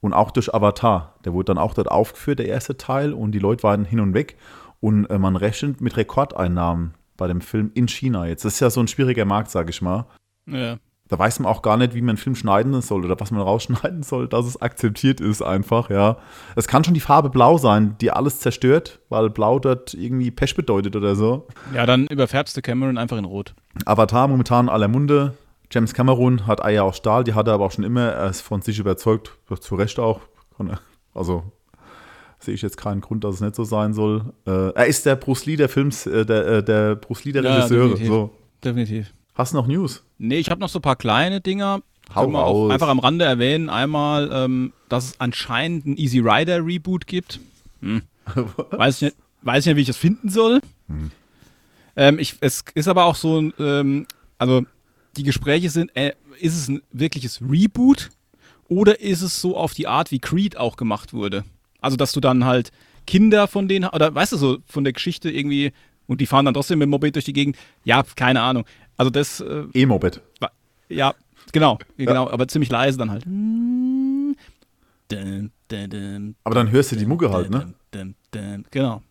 Und 0.00 0.14
auch 0.14 0.30
durch 0.30 0.54
Avatar. 0.54 1.16
Der 1.24 1.34
wurde 1.34 1.46
dann 1.46 1.58
auch 1.58 1.74
dort 1.74 1.90
aufgeführt, 1.90 2.38
der 2.38 2.48
erste 2.48 2.76
Teil. 2.76 3.12
Und 3.12 3.32
die 3.32 3.38
Leute 3.38 3.64
waren 3.64 3.84
hin 3.84 4.00
und 4.00 4.14
weg. 4.14 4.38
Und 4.80 5.06
äh, 5.06 5.18
man 5.18 5.36
rechnet 5.36 5.80
mit 5.82 5.96
Rekordeinnahmen 5.96 6.94
bei 7.20 7.28
dem 7.28 7.40
Film 7.40 7.70
in 7.74 7.86
China 7.86 8.26
jetzt. 8.26 8.44
Das 8.44 8.54
ist 8.54 8.60
ja 8.60 8.70
so 8.70 8.80
ein 8.80 8.88
schwieriger 8.88 9.26
Markt, 9.26 9.50
sage 9.52 9.70
ich 9.70 9.80
mal. 9.80 10.06
ja. 10.46 10.78
Da 11.06 11.18
weiß 11.18 11.40
man 11.40 11.50
auch 11.50 11.60
gar 11.62 11.76
nicht, 11.76 11.92
wie 11.94 12.02
man 12.02 12.10
einen 12.10 12.18
Film 12.18 12.36
schneiden 12.36 12.80
soll 12.82 13.04
oder 13.04 13.18
was 13.18 13.32
man 13.32 13.40
rausschneiden 13.40 14.04
soll, 14.04 14.28
dass 14.28 14.46
es 14.46 14.62
akzeptiert 14.62 15.20
ist 15.20 15.42
einfach, 15.42 15.90
ja. 15.90 16.18
Es 16.54 16.68
kann 16.68 16.84
schon 16.84 16.94
die 16.94 17.00
Farbe 17.00 17.30
blau 17.30 17.58
sein, 17.58 17.96
die 18.00 18.12
alles 18.12 18.38
zerstört, 18.38 19.00
weil 19.08 19.28
blau 19.28 19.58
dort 19.58 19.92
irgendwie 19.92 20.30
Pech 20.30 20.54
bedeutet 20.54 20.94
oder 20.94 21.16
so. 21.16 21.48
ja, 21.74 21.84
dann 21.84 22.06
überfärbst 22.06 22.56
du 22.56 22.62
Cameron 22.62 22.96
einfach 22.96 23.18
in 23.18 23.24
Rot. 23.24 23.56
Avatar 23.86 24.28
momentan 24.28 24.68
aller 24.68 24.86
Munde. 24.86 25.34
James 25.72 25.94
Cameron 25.94 26.46
hat 26.46 26.64
Eier 26.64 26.84
aus 26.84 26.98
Stahl, 26.98 27.24
die 27.24 27.34
hat 27.34 27.48
er 27.48 27.54
aber 27.54 27.66
auch 27.66 27.72
schon 27.72 27.84
immer. 27.84 28.10
Er 28.10 28.30
ist 28.30 28.42
von 28.42 28.62
sich 28.62 28.78
überzeugt, 28.78 29.36
zu 29.60 29.74
Recht 29.74 29.98
auch. 29.98 30.20
Also 31.12 31.42
sehe 32.40 32.54
ich 32.54 32.62
jetzt 32.62 32.76
keinen 32.76 33.00
Grund, 33.00 33.22
dass 33.24 33.36
es 33.36 33.40
nicht 33.40 33.54
so 33.54 33.64
sein 33.64 33.92
soll. 33.94 34.32
Äh, 34.46 34.70
er 34.74 34.86
ist 34.86 35.06
der 35.06 35.16
Bruce 35.16 35.46
Lee 35.46 35.56
der 35.56 35.68
Films, 35.68 36.06
äh, 36.06 36.24
der, 36.24 36.46
äh, 36.46 36.62
der 36.64 36.96
Bruce 36.96 37.24
Lee 37.24 37.32
der 37.32 37.42
Ja, 37.44 37.54
Regisseure. 37.56 37.88
definitiv. 37.90 38.08
so. 38.08 38.30
Definitiv. 38.64 39.14
Hast 39.34 39.52
du 39.52 39.56
noch 39.58 39.66
News? 39.66 40.02
Nee, 40.18 40.38
ich 40.38 40.50
habe 40.50 40.60
noch 40.60 40.68
so 40.68 40.78
ein 40.78 40.82
paar 40.82 40.96
kleine 40.96 41.40
Dinger. 41.40 41.82
Hau 42.14 42.22
Können 42.22 42.32
wir 42.32 42.44
auch 42.44 42.70
einfach 42.70 42.88
am 42.88 42.98
Rande 42.98 43.24
erwähnen. 43.24 43.68
Einmal, 43.68 44.30
ähm, 44.32 44.72
dass 44.88 45.04
es 45.04 45.20
anscheinend 45.20 45.86
ein 45.86 45.96
Easy 45.96 46.18
Rider 46.18 46.64
Reboot 46.66 47.06
gibt. 47.06 47.40
Hm. 47.80 48.02
Weiß 48.72 48.96
ich 48.96 49.02
nicht, 49.02 49.16
weiß 49.42 49.62
ich 49.64 49.66
nicht, 49.68 49.76
wie 49.76 49.80
ich 49.82 49.86
das 49.86 49.96
finden 49.96 50.28
soll. 50.28 50.60
Ähm, 51.96 52.18
ich, 52.18 52.36
es 52.40 52.64
ist 52.74 52.88
aber 52.88 53.04
auch 53.04 53.14
so, 53.16 53.40
ein, 53.40 53.52
ähm, 53.58 54.06
also 54.38 54.62
die 55.16 55.22
Gespräche 55.22 55.70
sind, 55.70 55.94
äh, 55.96 56.12
ist 56.40 56.56
es 56.56 56.68
ein 56.68 56.82
wirkliches 56.92 57.40
Reboot 57.42 58.10
oder 58.68 59.00
ist 59.00 59.22
es 59.22 59.40
so 59.40 59.56
auf 59.56 59.74
die 59.74 59.86
Art, 59.88 60.10
wie 60.10 60.18
Creed 60.20 60.56
auch 60.56 60.76
gemacht 60.76 61.12
wurde? 61.12 61.44
Also, 61.80 61.96
dass 61.96 62.12
du 62.12 62.20
dann 62.20 62.44
halt 62.44 62.70
Kinder 63.06 63.48
von 63.48 63.68
denen, 63.68 63.88
oder 63.90 64.14
weißt 64.14 64.32
du 64.32 64.36
so, 64.36 64.58
von 64.66 64.84
der 64.84 64.92
Geschichte 64.92 65.30
irgendwie, 65.30 65.72
und 66.06 66.20
die 66.20 66.26
fahren 66.26 66.44
dann 66.44 66.54
trotzdem 66.54 66.78
mit 66.78 66.86
dem 66.86 66.90
Moped 66.90 67.14
durch 67.14 67.24
die 67.24 67.32
Gegend. 67.32 67.56
Ja, 67.84 68.02
keine 68.16 68.42
Ahnung. 68.42 68.64
Also 68.96 69.10
das, 69.10 69.40
äh, 69.40 69.64
E-Moped. 69.72 70.20
Ja, 70.88 71.14
genau, 71.52 71.78
genau, 71.96 72.28
aber 72.28 72.48
ziemlich 72.48 72.68
leise 72.70 72.98
dann 72.98 73.10
halt. 73.10 73.24
Aber 76.44 76.54
dann 76.54 76.70
hörst 76.70 76.92
du 76.92 76.96
die 76.96 77.06
Mucke 77.06 77.30
halt, 77.30 77.50
ne? 77.50 77.74
Genau. 78.70 79.02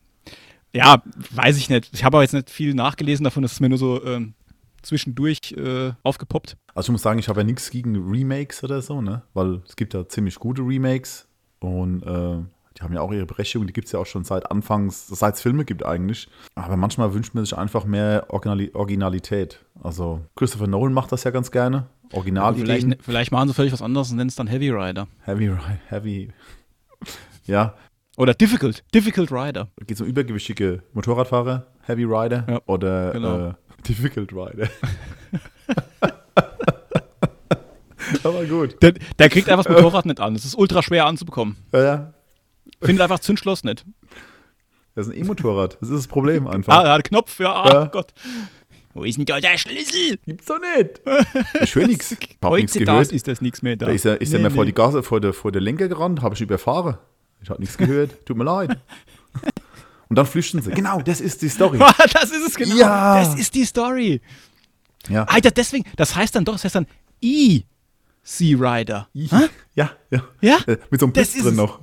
Ja, 0.74 1.02
weiß 1.32 1.58
ich 1.58 1.70
nicht. 1.70 1.90
Ich 1.94 2.04
habe 2.04 2.18
aber 2.18 2.24
jetzt 2.24 2.34
nicht 2.34 2.50
viel 2.50 2.74
nachgelesen 2.74 3.24
davon, 3.24 3.44
das 3.44 3.54
ist 3.54 3.60
mir 3.60 3.70
nur 3.70 3.78
so 3.78 4.04
ähm, 4.06 4.34
zwischendurch 4.82 5.54
äh, 5.54 5.94
aufgepoppt. 6.04 6.58
Also 6.76 6.90
ich 6.90 6.92
muss 6.92 7.02
sagen, 7.02 7.20
ich 7.20 7.28
habe 7.28 7.40
ja 7.40 7.44
nichts 7.46 7.70
gegen 7.72 7.96
Remakes 7.96 8.64
oder 8.64 8.82
so, 8.82 9.02
ne? 9.02 9.24
Weil 9.34 9.62
es 9.68 9.76
gibt 9.76 9.94
ja 9.94 10.08
ziemlich 10.08 10.36
gute 10.36 10.62
Remakes 10.62 11.28
und 11.60 12.04
äh, 12.04 12.44
die 12.80 12.84
haben 12.84 12.94
ja 12.94 13.02
auch 13.02 13.12
ihre 13.12 13.26
Berechtigung, 13.26 13.68
die 13.68 13.74
gibt 13.74 13.88
es 13.88 13.92
ja 13.92 14.00
auch 14.00 14.06
schon 14.06 14.24
seit 14.24 14.50
Anfangs, 14.50 15.08
seit 15.08 15.36
es 15.36 15.42
Filme 15.42 15.66
gibt 15.66 15.86
eigentlich. 15.86 16.30
Aber 16.56 16.78
manchmal 16.78 17.14
wünscht 17.14 17.34
man 17.36 17.44
sich 17.44 17.58
einfach 17.58 17.84
mehr 17.84 18.28
Originali 18.30 18.72
Originalität. 18.74 19.60
Also 19.84 20.22
Christopher 20.38 20.68
Nolan 20.68 20.94
macht 20.94 21.12
das 21.12 21.26
ja 21.26 21.32
ganz 21.32 21.52
gerne. 21.52 21.88
vielleicht, 22.10 22.16
Originalideen. 22.18 22.96
vielleicht 23.02 23.32
machen 23.34 23.50
sie 23.50 23.54
völlig 23.54 23.74
was 23.74 23.82
anderes 23.82 24.12
und 24.12 24.16
nennen 24.18 24.30
es 24.30 24.36
dann 24.36 24.48
Heavy 24.48 24.70
Rider. 24.70 25.08
Heavy, 25.24 25.50
Ri- 25.50 25.60
Heavy. 25.88 26.32
Ja, 27.46 27.74
Oder 28.16 28.36
Difficult, 28.36 28.84
Difficult 28.94 29.32
Rider. 29.32 29.70
geht 29.80 29.92
es 29.98 30.02
um 30.02 30.08
übergewichtige 30.08 30.84
Motorradfahrer, 30.94 31.66
Heavy 31.82 32.04
Rider 32.04 32.46
Ja, 32.48 32.62
oder 32.68 33.12
genau. 33.12 33.48
äh, 33.50 33.54
Difficult 33.88 34.32
Rider. 34.34 34.68
Aber 38.24 38.46
gut. 38.46 38.82
Der, 38.82 38.94
der 39.18 39.30
kriegt 39.30 39.50
einfach 39.50 39.66
das 39.66 39.74
Motorrad 39.76 40.06
nicht 40.06 40.20
an. 40.20 40.36
Es 40.36 40.46
ist 40.46 40.56
ultra 40.56 40.82
schwer 40.84 41.06
anzubekommen. 41.06 41.58
Ja, 41.72 41.84
ja. 41.84 42.14
Findet 42.82 43.02
einfach 43.02 43.20
Zündschloss 43.20 43.64
nicht. 43.64 43.86
Das 44.96 45.08
ist 45.08 45.14
ein 45.14 45.20
E-Motorrad. 45.20 45.78
Das 45.82 45.90
ist 45.90 45.98
das 45.98 46.08
Problem 46.08 46.48
einfach. 46.48 46.74
Ah, 46.74 46.84
er 46.84 46.90
hat 46.90 46.96
einen 46.96 47.04
Knopf, 47.04 47.40
ja, 47.40 47.66
Ja. 47.68 47.86
Gott. 47.86 48.14
Wo 48.94 49.04
ist 49.04 49.18
denn 49.18 49.26
da 49.26 49.40
der 49.40 49.58
Schlüssel? 49.58 50.18
Gibt's 50.26 50.48
doch 50.48 50.60
nicht. 50.60 51.00
Nichts. 51.06 51.76
Hab 51.76 51.88
nichts 51.88 52.12
Heutzutage 52.44 52.86
gehört. 52.86 53.12
ist 53.12 53.28
das 53.28 53.40
nichts 53.42 53.62
mehr 53.62 53.76
da. 53.78 53.86
Da 53.86 53.92
ist 53.92 54.06
er, 54.06 54.20
ist 54.20 54.34
er 54.34 54.40
Nee, 54.40 54.46
mir 54.46 54.52
vor 54.52 54.64
nee. 54.66 54.72
die 54.72 54.76
Gase, 54.76 55.04
vor 55.04 55.22
der, 55.22 55.34
vor 55.34 55.52
der 55.52 55.62
Lenker 55.62 55.88
gerannt, 55.88 56.22
habe 56.22 56.34
ich 56.36 56.42
überfahren. 56.42 56.98
Ich 57.42 57.50
habe 57.50 57.62
nichts 57.62 57.78
gehört. 57.78 58.26
Tut 58.26 58.36
mir 58.36 58.44
leid. 58.44 58.78
Und 60.10 60.16
dann 60.18 60.26
flüchten 60.26 60.62
sie. 60.62 60.72
Genau, 60.72 61.02
das 61.02 61.22
ist 61.22 61.42
die 61.44 61.50
Story. 61.50 61.78
das 62.14 62.32
ist 62.32 62.48
es 62.48 62.56
genau. 62.56 62.76
Ja. 62.76 63.20
Das 63.20 63.36
ist 63.36 63.54
die 63.54 63.64
Story. 63.64 64.22
Ja. 65.08 65.24
Alter, 65.26 65.52
deswegen, 65.52 65.86
das 65.96 66.16
heißt 66.16 66.36
dann 66.36 66.44
doch, 66.44 66.54
das 66.54 66.66
heißt 66.66 66.76
dann 66.76 66.88
I. 67.24 67.64
Sea 68.24 68.58
Rider. 68.60 69.08
Ja, 69.14 69.50
ja. 69.76 69.92
Ja? 70.42 70.60
Äh, 70.68 70.78
mit 70.90 71.00
so 71.00 71.08
einem 71.08 71.16
ist 71.16 71.36
drin 71.36 71.48
es. 71.48 71.56
noch. 71.56 71.80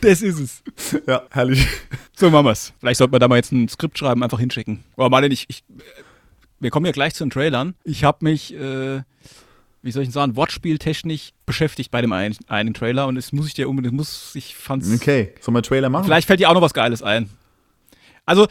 Das 0.00 0.22
ist 0.22 0.38
es. 0.38 0.62
Ja, 1.06 1.22
herrlich. 1.30 1.66
So 2.16 2.30
machen 2.30 2.46
wir's. 2.46 2.72
Vielleicht 2.78 2.98
sollten 2.98 3.12
wir 3.12 3.18
da 3.18 3.28
mal 3.28 3.36
jetzt 3.36 3.52
ein 3.52 3.68
Skript 3.68 3.98
schreiben, 3.98 4.22
einfach 4.22 4.38
hinschicken. 4.38 4.84
Aber 4.96 5.08
Martin, 5.10 5.32
ich, 5.32 5.46
ich, 5.48 5.64
wir 6.60 6.70
kommen 6.70 6.86
ja 6.86 6.92
gleich 6.92 7.14
zu 7.14 7.24
den 7.24 7.30
Trailern. 7.30 7.74
Ich 7.84 8.04
habe 8.04 8.18
mich, 8.22 8.54
äh, 8.54 9.02
wie 9.82 9.90
soll 9.92 10.02
ich 10.02 10.10
sagen, 10.10 10.36
wortspieltechnisch 10.36 11.30
beschäftigt 11.46 11.90
bei 11.90 12.00
dem 12.00 12.12
einen, 12.12 12.36
einen 12.48 12.74
Trailer 12.74 13.06
und 13.06 13.16
es 13.16 13.32
muss 13.32 13.46
ich 13.46 13.54
dir 13.54 13.68
unbedingt, 13.68 13.94
muss, 13.94 14.34
ich 14.34 14.54
fand's. 14.54 14.92
Okay, 14.92 15.34
sollen 15.40 15.54
wir 15.54 15.58
einen 15.58 15.62
Trailer 15.62 15.88
machen? 15.88 16.04
Vielleicht 16.04 16.26
fällt 16.26 16.40
dir 16.40 16.50
auch 16.50 16.54
noch 16.54 16.62
was 16.62 16.74
Geiles 16.74 17.02
ein. 17.02 17.30
Also, 18.26 18.46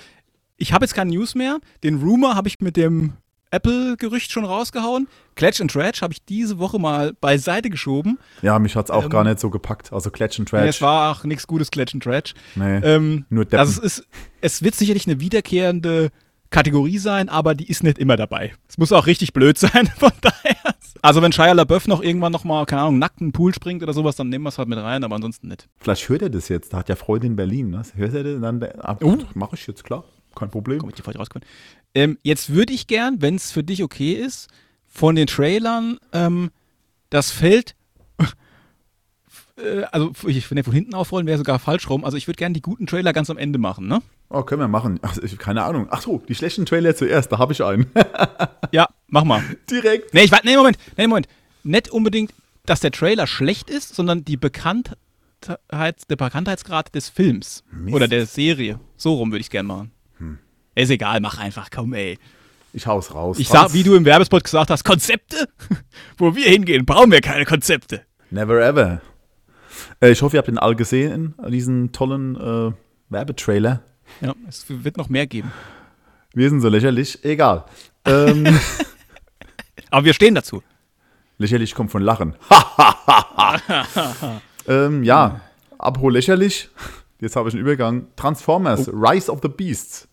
ich 0.58 0.73
habe 0.73 0.86
jetzt 0.86 0.95
keine 0.95 1.12
News 1.12 1.36
mehr. 1.36 1.60
Den 1.84 2.02
Rumor 2.02 2.36
habe 2.36 2.47
ich 2.47 2.60
mit 2.60 2.78
dem 2.78 3.13
Apple-Gerücht 3.51 4.31
schon 4.31 4.45
rausgehauen. 4.45 5.07
Clatch 5.36 5.62
and 5.62 5.71
Trash 5.71 6.01
habe 6.01 6.13
ich 6.13 6.23
diese 6.25 6.60
Woche 6.60 6.79
mal 6.79 7.13
beiseite 7.19 7.69
geschoben. 7.69 8.17
Ja, 8.41 8.57
mich 8.60 8.75
hat's 8.75 8.91
auch 8.91 9.03
Ähm, 9.05 9.10
gar 9.10 9.23
nicht 9.23 9.39
so 9.39 9.49
gepackt. 9.49 9.93
Also 9.93 10.10
Klatsch 10.10 10.39
Nee, 10.39 10.45
Trash. 10.45 10.69
es 10.69 10.81
war 10.81 11.12
auch 11.12 11.23
nichts 11.23 11.47
Gutes 11.47 11.71
Clatch 11.71 11.93
and 11.93 12.03
Trash. 12.03 12.33
nee, 12.55 12.77
Ähm, 12.79 13.25
nur 13.29 13.45
Deppen. 13.45 13.60
also 13.60 13.81
es, 13.81 13.99
ist, 13.99 14.07
es 14.41 14.63
wird 14.63 14.75
sicherlich 14.75 15.07
eine 15.07 15.19
wiederkehrende 15.19 16.10
Kategorie 16.49 16.97
sein, 16.97 17.27
aber 17.29 17.55
die 17.55 17.69
ist 17.69 17.83
nicht 17.83 17.97
immer 17.97 18.15
dabei. 18.15 18.53
Es 18.69 18.77
muss 18.77 18.91
auch 18.93 19.05
richtig 19.05 19.33
blöd 19.33 19.57
sein, 19.57 19.88
von 19.97 20.12
daher. 20.21 20.55
Also 21.01 21.21
wenn 21.21 21.31
Shia 21.31 21.51
LaBeouf 21.51 21.88
noch 21.88 22.01
irgendwann 22.01 22.31
noch 22.31 22.43
mal, 22.43 22.65
keine 22.65 22.81
Ahnung, 22.83 22.99
nackt 22.99 23.19
in 23.21 23.27
den 23.27 23.31
Pool 23.33 23.53
springt 23.53 23.83
oder 23.83 23.93
sowas, 23.93 24.15
dann 24.15 24.29
nehmen 24.29 24.43
wir 24.45 24.49
es 24.49 24.57
halt 24.57 24.67
mit 24.67 24.79
rein, 24.79 25.03
aber 25.03 25.15
ansonsten 25.15 25.47
nicht. 25.49 25.67
Vielleicht 25.77 26.07
hört 26.10 26.21
er 26.23 26.29
das 26.29 26.49
jetzt. 26.49 26.73
Da 26.73 26.77
hat 26.77 26.89
ja 26.89 26.95
Freude 26.95 27.27
in 27.27 27.36
Berlin. 27.36 27.69
Ne? 27.69 27.81
Hört 27.95 28.13
er 28.13 28.23
das? 28.23 28.41
Dann, 28.41 28.63
ah, 28.79 28.97
Oh. 29.03 29.17
Mach 29.36 29.53
ich 29.53 29.67
jetzt, 29.67 29.83
klar. 29.83 30.05
Kein 30.38 30.52
Problem. 30.52 30.80
Komm 30.80 30.89
ich 30.89 30.95
dir. 30.95 31.04
Ähm, 31.93 32.17
jetzt 32.21 32.54
würde 32.54 32.73
ich 32.73 32.88
gern, 32.88 33.21
wenn 33.21 33.36
es 33.36 33.52
für 33.52 33.63
dich 33.63 33.84
okay 33.84 34.13
ist, 34.13 34.47
von 34.86 35.15
den 35.15 35.28
Trailern 35.28 35.97
ähm, 36.13 36.52
das 37.10 37.32
Feld, 37.32 37.76
äh, 39.58 39.84
also 39.91 40.12
ich, 40.28 40.50
wenn 40.50 40.58
wir 40.58 40.63
von 40.63 40.73
hinten 40.73 40.93
aufrollen, 40.93 41.28
wäre 41.28 41.38
sogar 41.38 41.60
falsch 41.60 41.89
rum. 41.89 42.06
Also 42.06 42.17
ich 42.17 42.28
würde 42.28 42.38
gern 42.38 42.54
die 42.54 42.62
guten 42.62 42.88
Trailer 42.88 43.13
ganz 43.13 43.30
am 43.30 43.38
Ende 43.38 43.60
machen, 43.60 43.88
ne? 43.88 44.02
Oh, 44.30 44.43
können 44.43 44.62
wir 44.62 44.67
machen. 44.67 45.00
Also, 45.02 45.23
ich, 45.23 45.38
keine 45.38 45.63
Ahnung. 45.63 45.88
Ach 45.89 46.02
so, 46.02 46.21
die 46.28 46.36
schlechten 46.36 46.65
Trailer 46.65 46.95
zuerst. 46.95 47.32
Da 47.32 47.38
habe 47.38 47.54
ich 47.54 47.63
einen. 47.63 47.88
Ja, 48.73 48.89
mach 49.08 49.23
mal. 49.23 49.41
Direkt. 49.71 50.13
Nee, 50.13 50.23
ich 50.23 50.32
warte, 50.32 50.45
nee, 50.45 50.58
Moment, 50.58 50.78
nee, 50.97 51.08
Moment. 51.08 51.30
Nicht 51.63 51.89
unbedingt, 51.89 52.34
dass 52.65 52.82
der 52.82 52.91
Trailer 52.91 53.26
schlecht 53.26 53.69
ist, 53.69 53.95
sondern 53.95 54.26
die 54.26 54.36
Bekanntheit, 54.36 54.97
der 56.10 56.15
Bekanntheitsgrad 56.17 56.93
des 56.93 57.08
Films 57.08 57.63
Mist. 57.71 57.95
oder 57.95 58.10
der 58.10 58.26
Serie. 58.26 58.82
So 58.97 59.13
rum 59.13 59.32
würde 59.32 59.39
ich 59.39 59.50
gern 59.50 59.67
machen. 59.67 59.91
Ist 60.77 60.91
egal, 60.91 61.21
mach 61.21 61.39
einfach, 61.39 61.69
komm, 61.71 61.93
ey. 61.93 62.19
Ich 62.71 62.85
hau's 62.85 63.15
raus. 63.15 63.39
Ich 63.39 63.47
sag, 63.47 63.73
wie 63.73 63.81
du 63.81 63.95
im 63.95 64.05
Werbespot 64.05 64.43
gesagt 64.43 64.69
hast, 64.69 64.83
Konzepte? 64.83 65.49
Wo 66.19 66.35
wir 66.35 66.45
hingehen, 66.45 66.85
brauchen 66.85 67.11
wir 67.11 67.21
keine 67.21 67.45
Konzepte. 67.45 68.03
Never 68.29 68.61
ever. 68.61 69.01
Äh, 70.01 70.11
ich 70.11 70.21
hoffe, 70.21 70.35
ihr 70.35 70.37
habt 70.37 70.49
den 70.49 70.59
all 70.59 70.75
gesehen, 70.75 71.33
diesen 71.47 71.93
tollen 71.93 72.35
äh, 72.35 72.73
Werbetrailer. 73.09 73.81
Ja, 74.21 74.35
es 74.47 74.65
wird 74.67 74.97
noch 74.97 75.09
mehr 75.09 75.25
geben. 75.25 75.51
Wir 76.35 76.47
sind 76.47 76.61
so 76.61 76.69
lächerlich. 76.69 77.25
Egal. 77.25 77.65
Ähm, 78.05 78.45
Aber 79.89 80.05
wir 80.05 80.13
stehen 80.13 80.35
dazu. 80.35 80.61
lächerlich 81.39 81.73
kommt 81.73 81.89
von 81.89 82.03
Lachen. 82.03 82.35
ähm, 84.67 85.03
ja, 85.03 85.41
apropos 85.79 86.13
lächerlich. 86.13 86.69
Jetzt 87.19 87.35
habe 87.35 87.49
ich 87.49 87.55
einen 87.55 87.63
Übergang. 87.63 88.09
Transformers, 88.15 88.87
Rise 88.89 89.31
of 89.31 89.39
the 89.41 89.49
Beasts. 89.49 90.07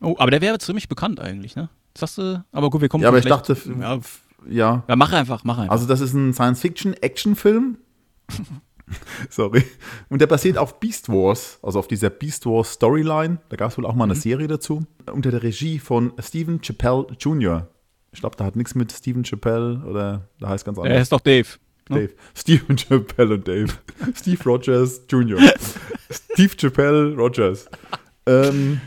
Oh, 0.00 0.16
aber 0.18 0.30
der 0.30 0.40
wäre 0.40 0.58
ziemlich 0.58 0.88
bekannt 0.88 1.20
eigentlich, 1.20 1.56
ne? 1.56 1.68
Das 1.94 2.02
hast 2.02 2.18
du, 2.18 2.44
aber 2.52 2.70
gut, 2.70 2.80
wir 2.80 2.88
kommen 2.88 3.02
Ja, 3.02 3.08
aber 3.08 3.18
ich 3.18 3.24
dachte, 3.26 3.56
Ja, 3.80 3.98
Ja, 4.48 4.84
ja, 4.88 4.96
mach 4.96 5.12
einfach, 5.12 5.44
mach 5.44 5.58
einfach. 5.58 5.72
also 5.72 5.86
das 5.86 6.00
ist 6.00 6.14
ein 6.14 6.32
Science-Fiction-Action-Film. 6.32 7.76
Sorry. 9.28 9.64
Und 10.08 10.20
der 10.20 10.26
basiert 10.26 10.58
auf 10.58 10.80
Beast 10.80 11.08
Wars, 11.08 11.58
also 11.62 11.78
auf 11.78 11.86
dieser 11.88 12.10
Beast 12.10 12.44
Wars 12.46 12.72
Storyline. 12.72 13.38
Da 13.48 13.56
gab 13.56 13.70
es 13.70 13.78
wohl 13.78 13.86
auch 13.86 13.94
mal 13.94 14.04
eine 14.04 14.16
Serie 14.16 14.48
dazu. 14.48 14.82
Unter 15.12 15.30
der 15.30 15.42
Regie 15.42 15.78
von 15.78 16.12
Stephen 16.18 16.60
Chappelle 16.60 17.06
Jr. 17.18 17.68
Ich 18.12 18.20
glaube, 18.20 18.36
da 18.36 18.44
hat 18.44 18.56
nichts 18.56 18.74
mit 18.74 18.90
Stephen 18.90 19.22
Chappelle 19.24 19.82
oder 19.86 20.28
da 20.40 20.48
heißt 20.48 20.64
ganz 20.64 20.78
anders. 20.78 20.92
er 20.92 21.02
ist 21.02 21.12
doch 21.12 21.20
Dave. 21.20 21.46
ne? 21.88 22.00
Dave. 22.08 22.12
Stephen 22.34 22.76
Chappelle 22.78 23.34
und 23.34 23.46
Dave. 23.46 23.72
Steve 24.16 24.42
Rogers 24.44 25.02
Jr. 25.08 25.38
Steve 26.32 26.56
Chappelle 26.56 27.14
Rogers. 27.14 27.66
Ähm, 28.26 28.80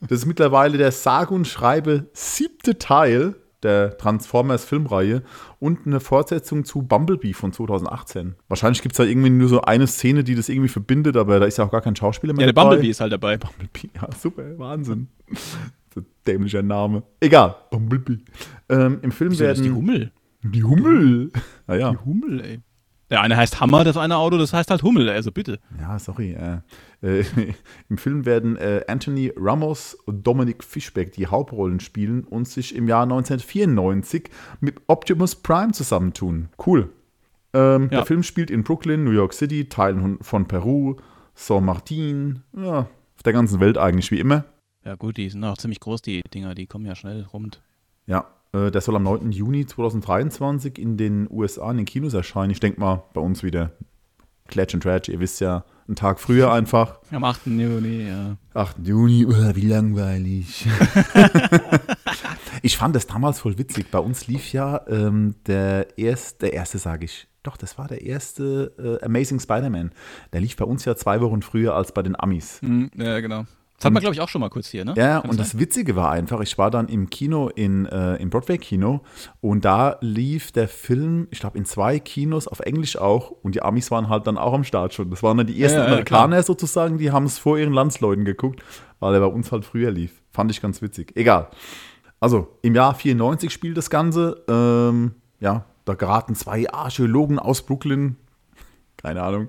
das 0.00 0.20
ist 0.20 0.26
mittlerweile 0.26 0.78
der 0.78 0.92
sage 0.92 1.34
und 1.34 1.46
schreibe 1.46 2.06
siebte 2.12 2.78
Teil 2.78 3.36
der 3.62 3.96
Transformers 3.96 4.64
Filmreihe 4.64 5.22
und 5.58 5.86
eine 5.86 5.98
Fortsetzung 6.00 6.64
zu 6.64 6.82
Bumblebee 6.82 7.32
von 7.32 7.52
2018. 7.52 8.34
Wahrscheinlich 8.48 8.82
gibt 8.82 8.92
es 8.92 8.98
da 8.98 9.04
irgendwie 9.04 9.30
nur 9.30 9.48
so 9.48 9.62
eine 9.62 9.86
Szene, 9.86 10.22
die 10.24 10.34
das 10.34 10.48
irgendwie 10.48 10.68
verbindet, 10.68 11.16
aber 11.16 11.40
da 11.40 11.46
ist 11.46 11.58
ja 11.58 11.64
auch 11.64 11.70
gar 11.70 11.80
kein 11.80 11.96
Schauspieler 11.96 12.32
mehr 12.34 12.42
Ja, 12.46 12.52
der 12.52 12.52
dabei. 12.52 12.68
Bumblebee 12.70 12.90
ist 12.90 13.00
halt 13.00 13.12
dabei. 13.12 13.38
Bumblebee, 13.38 13.90
ja, 13.94 14.08
super, 14.16 14.58
Wahnsinn. 14.58 15.08
so 15.94 16.00
ein 16.00 16.06
dämlicher 16.26 16.62
Name. 16.62 17.02
Egal, 17.20 17.56
Bumblebee. 17.70 18.18
Ähm, 18.68 18.98
Im 19.02 19.10
Film 19.10 19.30
Wieso 19.32 19.44
werden. 19.44 19.64
die 19.64 19.72
Hummel? 19.72 20.12
Die 20.42 20.62
Hummel. 20.62 21.32
Naja. 21.66 21.90
Die 21.90 22.04
Hummel, 22.04 22.40
ey. 22.44 22.60
Der 23.10 23.20
eine 23.20 23.36
heißt 23.36 23.60
Hammer, 23.60 23.84
das 23.84 23.96
eine 23.96 24.16
Auto, 24.16 24.36
das 24.36 24.52
heißt 24.52 24.70
halt 24.70 24.82
Hummel, 24.82 25.08
also 25.08 25.30
bitte. 25.30 25.60
Ja, 25.78 25.98
sorry. 25.98 26.32
Äh, 26.32 26.60
äh, 27.20 27.24
Im 27.88 27.98
Film 27.98 28.26
werden 28.26 28.56
äh, 28.56 28.84
Anthony 28.88 29.32
Ramos 29.36 29.94
und 29.94 30.26
Dominic 30.26 30.64
Fishback 30.64 31.12
die 31.12 31.28
Hauptrollen 31.28 31.78
spielen 31.78 32.24
und 32.24 32.48
sich 32.48 32.74
im 32.74 32.88
Jahr 32.88 33.04
1994 33.04 34.28
mit 34.60 34.80
Optimus 34.88 35.36
Prime 35.36 35.72
zusammentun. 35.72 36.48
Cool. 36.64 36.90
Ähm, 37.52 37.82
Ja. 37.84 37.98
Der 37.98 38.06
Film 38.06 38.22
spielt 38.24 38.50
in 38.50 38.64
Brooklyn, 38.64 39.04
New 39.04 39.12
York 39.12 39.32
City, 39.34 39.68
Teilen 39.68 40.18
von 40.20 40.48
Peru, 40.48 40.96
San 41.34 41.64
Martin, 41.64 42.42
ja, 42.56 42.78
auf 42.80 43.22
der 43.24 43.32
ganzen 43.32 43.60
Welt 43.60 43.78
eigentlich 43.78 44.10
wie 44.10 44.18
immer. 44.18 44.44
Ja 44.84 44.94
gut, 44.96 45.16
die 45.16 45.28
sind 45.28 45.44
auch 45.44 45.58
ziemlich 45.58 45.80
groß, 45.80 46.02
die 46.02 46.22
Dinger, 46.22 46.54
die 46.54 46.66
kommen 46.66 46.86
ja 46.86 46.94
schnell 46.94 47.22
rund. 47.32 47.62
Ja, 48.06 48.26
der 48.70 48.80
soll 48.80 48.96
am 48.96 49.02
9. 49.02 49.32
Juni 49.32 49.66
2023 49.66 50.78
in 50.78 50.96
den 50.96 51.28
USA 51.30 51.70
in 51.70 51.78
den 51.78 51.86
Kinos 51.86 52.14
erscheinen. 52.14 52.50
Ich 52.50 52.60
denke 52.60 52.80
mal, 52.80 53.04
bei 53.14 53.20
uns 53.20 53.42
wieder 53.42 53.72
Klatsch 54.48 54.74
und 54.74 54.82
Tratsch. 54.82 55.08
Ihr 55.08 55.20
wisst 55.20 55.40
ja, 55.40 55.64
einen 55.86 55.96
Tag 55.96 56.20
früher 56.20 56.52
einfach. 56.52 56.98
Am 57.10 57.24
8. 57.24 57.46
Juni, 57.46 58.08
ja. 58.08 58.36
8. 58.54 58.76
Juni, 58.84 59.26
oh, 59.26 59.54
wie 59.54 59.66
langweilig. 59.66 60.66
ich 62.62 62.76
fand 62.76 62.96
das 62.96 63.06
damals 63.06 63.40
voll 63.40 63.58
witzig. 63.58 63.90
Bei 63.90 63.98
uns 63.98 64.26
lief 64.26 64.52
ja 64.52 64.80
ähm, 64.88 65.34
der 65.46 65.98
erste, 65.98 66.46
der 66.46 66.52
erste 66.54 66.78
sage 66.78 67.04
ich, 67.04 67.28
doch, 67.42 67.56
das 67.56 67.78
war 67.78 67.86
der 67.86 68.02
erste 68.02 68.98
äh, 69.00 69.04
Amazing 69.04 69.38
Spider-Man. 69.38 69.92
Der 70.32 70.40
lief 70.40 70.56
bei 70.56 70.64
uns 70.64 70.84
ja 70.84 70.96
zwei 70.96 71.20
Wochen 71.20 71.42
früher 71.42 71.74
als 71.74 71.92
bei 71.92 72.02
den 72.02 72.18
Amis. 72.18 72.60
Mhm, 72.62 72.90
ja, 72.96 73.20
genau. 73.20 73.44
Das 73.76 73.84
hat 73.84 73.92
man, 73.92 74.00
glaube 74.00 74.14
ich, 74.14 74.22
auch 74.22 74.28
schon 74.28 74.40
mal 74.40 74.48
kurz 74.48 74.68
hier, 74.68 74.86
ne? 74.86 74.94
Ja, 74.96 75.20
Kann 75.20 75.30
und 75.30 75.36
sein? 75.36 75.38
das 75.38 75.58
Witzige 75.58 75.96
war 75.96 76.10
einfach, 76.10 76.40
ich 76.40 76.56
war 76.56 76.70
dann 76.70 76.88
im 76.88 77.10
Kino, 77.10 77.48
in, 77.48 77.84
äh, 77.86 78.16
im 78.16 78.30
Broadway-Kino 78.30 79.02
und 79.42 79.64
da 79.66 79.98
lief 80.00 80.50
der 80.50 80.66
Film, 80.66 81.28
ich 81.30 81.40
glaube, 81.40 81.58
in 81.58 81.66
zwei 81.66 81.98
Kinos 81.98 82.48
auf 82.48 82.60
Englisch 82.60 82.96
auch 82.96 83.30
und 83.42 83.54
die 83.54 83.62
Amis 83.62 83.90
waren 83.90 84.08
halt 84.08 84.26
dann 84.26 84.38
auch 84.38 84.54
am 84.54 84.64
Start 84.64 84.94
schon. 84.94 85.10
Das 85.10 85.22
waren 85.22 85.36
dann 85.36 85.46
die 85.46 85.60
ersten 85.60 85.78
Ja, 85.78 85.84
ja, 85.84 85.90
Amerikaner 85.90 86.42
sozusagen, 86.42 86.96
die 86.96 87.10
haben 87.10 87.26
es 87.26 87.38
vor 87.38 87.58
ihren 87.58 87.74
Landsleuten 87.74 88.24
geguckt, 88.24 88.62
weil 88.98 89.12
er 89.12 89.20
bei 89.20 89.26
uns 89.26 89.52
halt 89.52 89.66
früher 89.66 89.90
lief. 89.90 90.22
Fand 90.32 90.50
ich 90.50 90.62
ganz 90.62 90.80
witzig. 90.80 91.12
Egal. 91.14 91.48
Also, 92.18 92.48
im 92.62 92.74
Jahr 92.74 92.94
94 92.94 93.52
spielt 93.52 93.76
das 93.76 93.90
Ganze. 93.90 94.42
Ähm, 94.48 95.16
ja, 95.38 95.66
da 95.84 95.94
geraten 95.94 96.34
zwei 96.34 96.68
Archäologen 96.70 97.38
aus 97.38 97.60
Brooklyn, 97.60 98.16
keine 98.96 99.22
Ahnung, 99.22 99.48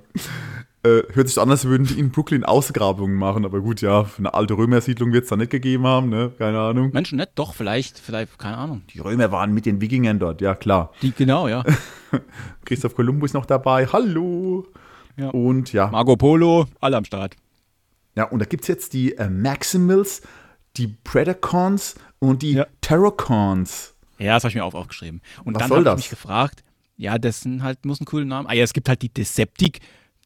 äh, 0.87 1.13
hört 1.13 1.27
sich 1.27 1.37
an, 1.39 1.49
als 1.51 1.65
würden 1.65 1.85
die 1.87 1.99
in 1.99 2.11
Brooklyn 2.11 2.43
Ausgrabungen 2.43 3.15
machen, 3.15 3.45
aber 3.45 3.61
gut, 3.61 3.81
ja, 3.81 4.03
für 4.05 4.19
eine 4.19 4.33
alte 4.33 4.55
Römersiedlung 4.55 5.11
wird 5.13 5.23
es 5.25 5.29
da 5.29 5.35
nicht 5.35 5.51
gegeben 5.51 5.85
haben, 5.85 6.09
ne? 6.09 6.31
Keine 6.37 6.59
Ahnung. 6.59 6.91
Menschen 6.93 7.17
nicht? 7.17 7.31
Doch, 7.35 7.53
vielleicht, 7.53 7.99
vielleicht, 7.99 8.37
keine 8.39 8.57
Ahnung. 8.57 8.81
Die 8.93 8.99
Römer 8.99 9.31
waren 9.31 9.53
mit 9.53 9.65
den 9.65 9.81
Wikingern 9.81 10.19
dort, 10.19 10.41
ja 10.41 10.55
klar. 10.55 10.91
Die, 11.01 11.11
genau, 11.11 11.47
ja. 11.47 11.63
Christoph 12.65 12.95
Kolumbus 12.95 13.33
noch 13.33 13.45
dabei, 13.45 13.85
hallo. 13.87 14.65
Ja. 15.17 15.29
Und 15.29 15.73
ja, 15.73 15.87
Marco 15.87 16.15
Polo, 16.15 16.65
alle 16.79 16.97
am 16.97 17.05
Start. 17.05 17.35
ja, 18.15 18.25
und 18.25 18.39
da 18.39 18.45
gibt 18.45 18.63
es 18.63 18.67
jetzt 18.67 18.93
die 18.93 19.17
äh, 19.17 19.29
Maximals, 19.29 20.21
die 20.77 20.87
Predacons 21.03 21.95
und 22.19 22.41
die 22.43 22.53
Ja. 22.53 22.67
Terracons. 22.81 23.95
Ja, 24.19 24.35
das 24.35 24.43
habe 24.43 24.49
ich 24.49 24.55
mir 24.55 24.63
auch 24.65 24.73
aufgeschrieben. 24.73 25.21
Und 25.43 25.55
Was 25.55 25.67
dann 25.67 25.71
habe 25.71 25.89
ich 25.89 25.95
mich 25.95 26.09
gefragt, 26.09 26.63
ja, 26.97 27.17
das 27.19 27.41
sind 27.41 27.61
halt, 27.63 27.85
muss 27.85 27.99
einen 27.99 28.05
coolen 28.07 28.27
Namen. 28.27 28.47
Ah 28.47 28.53
ja, 28.53 28.63
es 28.63 28.73
gibt 28.73 28.89
halt 28.89 29.01
die 29.03 29.09
Deceptic, 29.13 29.79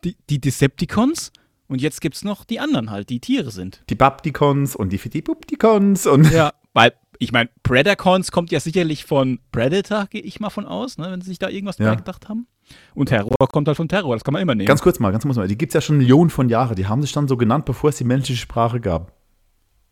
die, 0.04 0.16
die 0.30 0.40
Decepticons 0.42 1.32
und 1.68 1.82
jetzt 1.82 2.02
gibt 2.02 2.16
es 2.16 2.24
noch 2.24 2.44
die 2.46 2.60
anderen 2.60 2.90
halt, 2.92 3.10
die 3.10 3.20
Tiere 3.20 3.52
sind. 3.52 3.84
Die 3.90 3.96
Babdicons 3.96 4.76
und 4.76 4.90
die 4.92 4.98
Fitibubdicons 4.98 6.08
und 6.08 6.32
Ja, 6.32 6.54
weil, 6.74 6.94
ich 7.20 7.32
meine, 7.32 7.50
Predacons 7.64 8.32
kommt 8.32 8.52
ja 8.52 8.60
sicherlich 8.60 9.06
von 9.06 9.40
Predator, 9.52 10.08
gehe 10.08 10.22
ich 10.22 10.40
mal 10.40 10.50
von 10.50 10.66
aus, 10.66 10.98
ne, 10.98 11.12
wenn 11.12 11.22
sie 11.22 11.30
sich 11.30 11.40
da 11.40 11.50
irgendwas 11.50 11.78
Ja. 11.78 11.96
gedacht 11.96 12.28
haben. 12.30 12.48
Und 12.96 13.08
Terror 13.08 13.36
kommt 13.52 13.68
halt 13.68 13.78
von 13.78 13.90
Terror, 13.90 14.16
das 14.16 14.24
kann 14.24 14.34
man 14.34 14.42
immer 14.42 14.56
nehmen. 14.56 14.68
Ganz 14.68 14.82
kurz 14.82 15.00
mal, 15.00 15.12
ganz 15.12 15.24
kurz 15.24 15.36
mal. 15.38 15.48
Die 15.48 15.58
gibt 15.58 15.72
es 15.72 15.74
ja 15.76 15.82
schon 15.82 15.98
Millionen 15.98 16.30
von 16.30 16.48
Jahren. 16.50 16.76
Die 16.76 16.88
haben 16.88 17.02
sich 17.02 17.12
dann 17.12 17.28
so 17.28 17.36
genannt, 17.38 17.66
bevor 17.66 17.90
es 17.90 17.98
die 17.98 18.04
menschliche 18.06 18.40
Sprache 18.42 18.80
gab. 18.80 19.14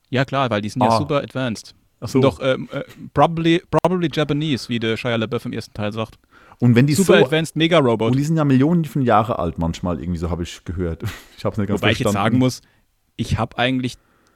ja, 0.09 0.25
klar, 0.25 0.49
weil 0.49 0.61
die 0.61 0.69
sind 0.69 0.81
ja 0.81 0.89
Ah. 0.89 0.97
super 0.97 1.17
advanced. 1.21 1.75
Ach 2.01 2.07
so. 2.07 2.19
Doch, 2.21 2.39
ähm, 2.41 2.67
äh, 2.71 2.83
probably, 3.13 3.61
probably 3.69 4.09
Japanese, 4.11 4.69
wie 4.69 4.79
der 4.79 4.95
Shia 4.97 5.17
LaBeouf 5.17 5.45
im 5.45 5.51
ersten 5.53 5.73
Teil 5.73 5.91
sagt. 5.91 6.17
Und 6.59 6.75
wenn 6.75 6.87
die 6.87 6.93
Super 6.93 7.19
so. 7.19 7.25
Advanced 7.25 7.55
Mega 7.55 7.77
Robot. 7.79 8.11
Und 8.11 8.17
die 8.17 8.23
sind 8.23 8.35
ja 8.37 8.43
Millionen 8.43 8.83
von 8.85 9.01
Jahre 9.01 9.39
alt 9.39 9.57
manchmal, 9.57 9.99
irgendwie 10.01 10.19
so 10.19 10.29
habe 10.29 10.43
ich 10.43 10.63
gehört. 10.65 11.03
Ich 11.37 11.45
habe 11.45 11.53
es 11.53 11.57
nicht 11.57 11.67
ganz 11.67 11.81
Wobei 11.81 11.91
ich 11.91 11.99
jetzt 11.99 12.07
verstanden. 12.07 12.25
sagen 12.33 12.37
muss, 12.39 12.61
ich 13.15 13.37
habe 13.37 13.57
eigentlich 13.57 13.95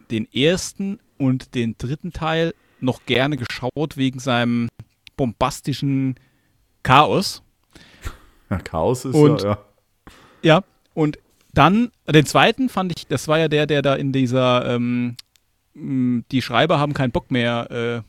den 0.10 0.32
ersten 0.34 1.00
und 1.18 1.54
den 1.56 1.76
dritten 1.78 2.12
Teil 2.14 2.54
noch 2.80 3.06
gerne 3.06 3.36
geschaut 3.38 3.98
wegen 3.98 4.20
seinem 4.20 4.70
bombastischen 5.18 6.16
Chaos. 6.84 7.44
Ja, 8.50 8.58
Chaos 8.60 9.04
ist 9.06 9.16
Und- 9.16 9.42
ja, 9.42 9.50
ja. 9.50 9.58
Ja, 10.44 10.64
und 10.94 11.18
dann 11.54 11.92
den 12.08 12.26
zweiten 12.26 12.70
fand 12.70 12.94
ich, 12.96 13.08
das 13.08 13.28
war 13.28 13.40
ja 13.40 13.48
der, 13.48 13.66
der 13.66 13.82
da 13.82 13.96
in 13.96 14.12
dieser 14.12 14.76
ähm, 14.76 15.16
Die 15.74 16.42
Schreiber 16.42 16.78
haben 16.80 16.94
keinen 16.94 17.12
Bock 17.12 17.32
mehr 17.32 17.72
äh, 17.72 18.02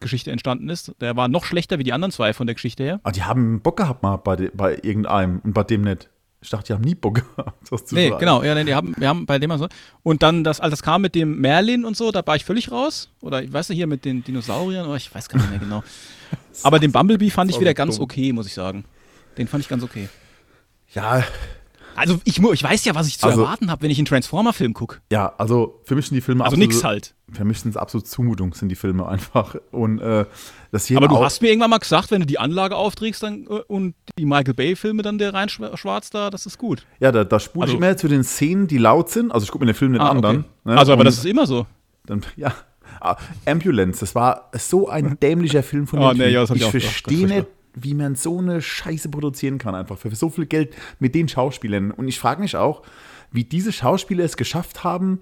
Geschichte 0.00 0.30
entstanden 0.30 0.68
ist. 0.68 0.92
Der 1.00 1.16
war 1.16 1.28
noch 1.28 1.44
schlechter 1.44 1.78
wie 1.78 1.84
die 1.84 1.92
anderen 1.92 2.12
zwei 2.12 2.32
von 2.32 2.46
der 2.46 2.54
Geschichte 2.54 2.82
her. 2.82 3.00
Ah, 3.04 3.12
die 3.12 3.22
haben 3.22 3.60
Bock 3.60 3.76
gehabt 3.76 4.02
mal 4.02 4.16
bei, 4.16 4.36
de, 4.36 4.50
bei 4.54 4.78
irgendeinem 4.82 5.40
und 5.44 5.52
bei 5.52 5.62
dem 5.64 5.82
nicht. 5.82 6.08
Ich 6.42 6.48
dachte, 6.48 6.68
die 6.68 6.72
haben 6.72 6.80
nie 6.84 6.94
Bock 6.94 7.16
gehabt, 7.36 7.70
das 7.70 7.84
zu 7.84 7.94
Nee, 7.94 8.08
schreiben. 8.08 8.18
genau, 8.20 8.42
ja, 8.42 8.54
nee, 8.54 8.64
die 8.64 8.74
haben, 8.74 8.94
wir 8.96 9.08
haben 9.08 9.26
bei 9.26 9.38
dem 9.38 9.56
so. 9.58 9.68
Und 10.02 10.22
dann, 10.22 10.42
das, 10.42 10.58
als 10.58 10.70
das 10.70 10.82
kam 10.82 11.02
mit 11.02 11.14
dem 11.14 11.38
Merlin 11.38 11.84
und 11.84 11.96
so, 11.98 12.10
da 12.12 12.26
war 12.26 12.34
ich 12.34 12.44
völlig 12.46 12.72
raus. 12.72 13.10
Oder 13.20 13.42
ich 13.42 13.52
weiß 13.52 13.68
nicht, 13.68 13.76
hier 13.76 13.86
mit 13.86 14.06
den 14.06 14.24
Dinosauriern, 14.24 14.86
oder 14.86 14.96
ich 14.96 15.14
weiß 15.14 15.28
gar 15.28 15.38
nicht 15.38 15.50
mehr 15.50 15.58
genau. 15.58 15.84
Aber 16.62 16.78
den 16.78 16.92
Bumblebee 16.92 17.28
fand 17.30 17.50
ich 17.50 17.60
wieder 17.60 17.74
ganz 17.74 17.96
dumm. 17.96 18.04
okay, 18.04 18.32
muss 18.32 18.46
ich 18.46 18.54
sagen. 18.54 18.84
Den 19.36 19.48
fand 19.48 19.62
ich 19.62 19.68
ganz 19.68 19.82
okay. 19.82 20.08
Ja, 20.94 21.22
Also 21.96 22.20
ich, 22.24 22.38
ich 22.42 22.62
weiß 22.62 22.84
ja, 22.84 22.94
was 22.94 23.06
ich 23.08 23.18
zu 23.18 23.26
Also- 23.26 23.42
erwarten 23.42 23.70
habe, 23.70 23.82
wenn 23.82 23.90
ich 23.90 23.98
einen 23.98 24.06
Transformer-Film 24.06 24.72
gucke. 24.74 24.98
ja, 25.12 25.32
also 25.38 25.80
für 25.84 25.94
mich 25.94 26.06
sind 26.06 26.14
die 26.14 26.20
Filme 26.20 26.44
Also 26.44 26.54
absolut, 26.54 26.68
nix 26.72 26.84
halt. 26.84 27.14
Für 27.32 27.44
mich 27.44 27.60
sind 27.60 27.70
es 27.70 27.76
absolut 27.76 28.06
Zumutung, 28.08 28.54
sind 28.54 28.68
die 28.70 28.74
Filme 28.74 29.06
einfach. 29.06 29.54
Und 29.70 30.00
äh, 30.00 30.24
das 30.72 30.86
hier 30.86 30.96
Aber 30.96 31.08
du 31.08 31.22
hast 31.22 31.42
mir 31.42 31.48
irgendwann 31.48 31.70
mal 31.70 31.78
gesagt, 31.78 32.10
wenn 32.10 32.20
du 32.20 32.26
die 32.26 32.38
Anlage 32.38 32.74
aufträgst 32.76 33.22
dann, 33.22 33.44
äh, 33.46 33.60
und 33.68 33.94
die 34.18 34.24
Michael 34.24 34.54
Bay-Filme 34.54 35.02
dann 35.02 35.18
der 35.18 35.32
rein 35.34 35.48
schwa- 35.48 35.76
schwarz 35.76 36.10
da, 36.10 36.30
das 36.30 36.46
ist 36.46 36.58
gut. 36.58 36.86
Ja, 36.98 37.12
da, 37.12 37.24
da 37.24 37.38
spule 37.38 37.64
Also- 37.64 37.74
ich 37.74 37.78
immer 37.80 37.96
zu 37.96 38.08
den 38.08 38.24
Szenen, 38.24 38.66
die 38.66 38.78
laut 38.78 39.10
sind. 39.10 39.30
Also 39.32 39.44
ich 39.44 39.50
gucke 39.50 39.64
mir 39.64 39.72
den 39.72 39.76
Film 39.78 39.92
den 39.92 40.02
Ah, 40.02 40.10
anderen. 40.10 40.38
okay. 40.40 40.48
ne? 40.64 40.78
Also, 40.78 40.92
aber 40.92 41.00
Und 41.00 41.06
das 41.06 41.18
ist 41.18 41.26
immer 41.26 41.46
so. 41.46 41.66
dann, 42.06 42.22
ja. 42.36 42.52
Ah, 43.02 43.16
Ambulance, 43.46 44.00
das 44.00 44.14
war 44.14 44.50
so 44.58 44.88
ein 44.88 45.16
dämlicher 45.22 45.62
Film 45.62 45.86
von 45.86 46.00
Oh, 46.00 46.12
nee, 46.12 46.28
ja, 46.28 46.42
ich 46.42 46.50
Ich 46.50 46.64
verstehe 46.64 47.26
nicht, 47.26 47.46
wie 47.74 47.94
man 47.94 48.14
so 48.14 48.38
eine 48.38 48.62
Scheiße 48.62 49.08
produzieren 49.08 49.58
kann, 49.58 49.74
einfach 49.74 49.98
für 49.98 50.14
so 50.14 50.30
viel 50.30 50.46
Geld 50.46 50.74
mit 50.98 51.14
den 51.14 51.28
Schauspielern. 51.28 51.90
Und 51.90 52.08
ich 52.08 52.18
frage 52.18 52.40
mich 52.40 52.56
auch, 52.56 52.82
wie 53.30 53.44
diese 53.44 53.72
Schauspieler 53.72 54.24
es 54.24 54.36
geschafft 54.36 54.84
haben, 54.84 55.20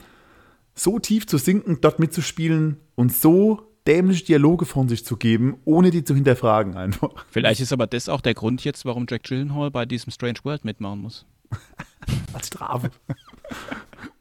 so 0.74 0.98
tief 0.98 1.26
zu 1.26 1.38
sinken, 1.38 1.78
dort 1.80 1.98
mitzuspielen 1.98 2.78
und 2.94 3.12
so 3.12 3.68
dämliche 3.87 4.24
Dialoge 4.24 4.66
von 4.66 4.88
sich 4.88 5.04
zu 5.04 5.16
geben, 5.16 5.56
ohne 5.64 5.90
die 5.90 6.04
zu 6.04 6.14
hinterfragen 6.14 6.76
einfach. 6.76 7.11
Vielleicht 7.30 7.61
ist 7.61 7.72
aber 7.72 7.87
das 7.87 8.08
auch 8.08 8.20
der 8.20 8.34
Grund 8.34 8.62
jetzt, 8.64 8.84
warum 8.84 9.06
Jack 9.08 9.24
Gyllenhaal 9.24 9.70
bei 9.70 9.87
diesem 9.87 10.12
Strange 10.12 10.40
World 10.42 10.64
mitmachen 10.64 11.00
muss. 11.00 11.26
Als 12.32 12.48
Strafe. 12.48 12.90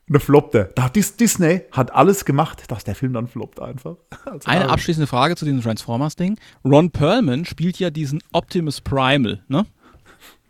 Und 0.07 0.13
der 0.13 0.21
floppte. 0.21 0.71
Da 0.75 0.87
Disney 0.89 1.63
hat 1.71 1.93
alles 1.93 2.23
gemacht, 2.23 2.63
dass 2.69 2.85
der 2.85 2.95
Film 2.95 3.11
dann 3.11 3.27
floppt 3.27 3.59
einfach. 3.59 3.97
Als 4.25 4.45
Eine 4.47 4.69
abschließende 4.69 5.07
Frage 5.07 5.35
zu 5.35 5.43
diesem 5.43 5.61
Transformers-Ding. 5.61 6.39
Ron 6.63 6.91
Perlman 6.91 7.43
spielt 7.43 7.77
ja 7.77 7.89
diesen 7.89 8.23
Optimus 8.31 8.79
Primal, 8.79 9.43
ne? 9.49 9.65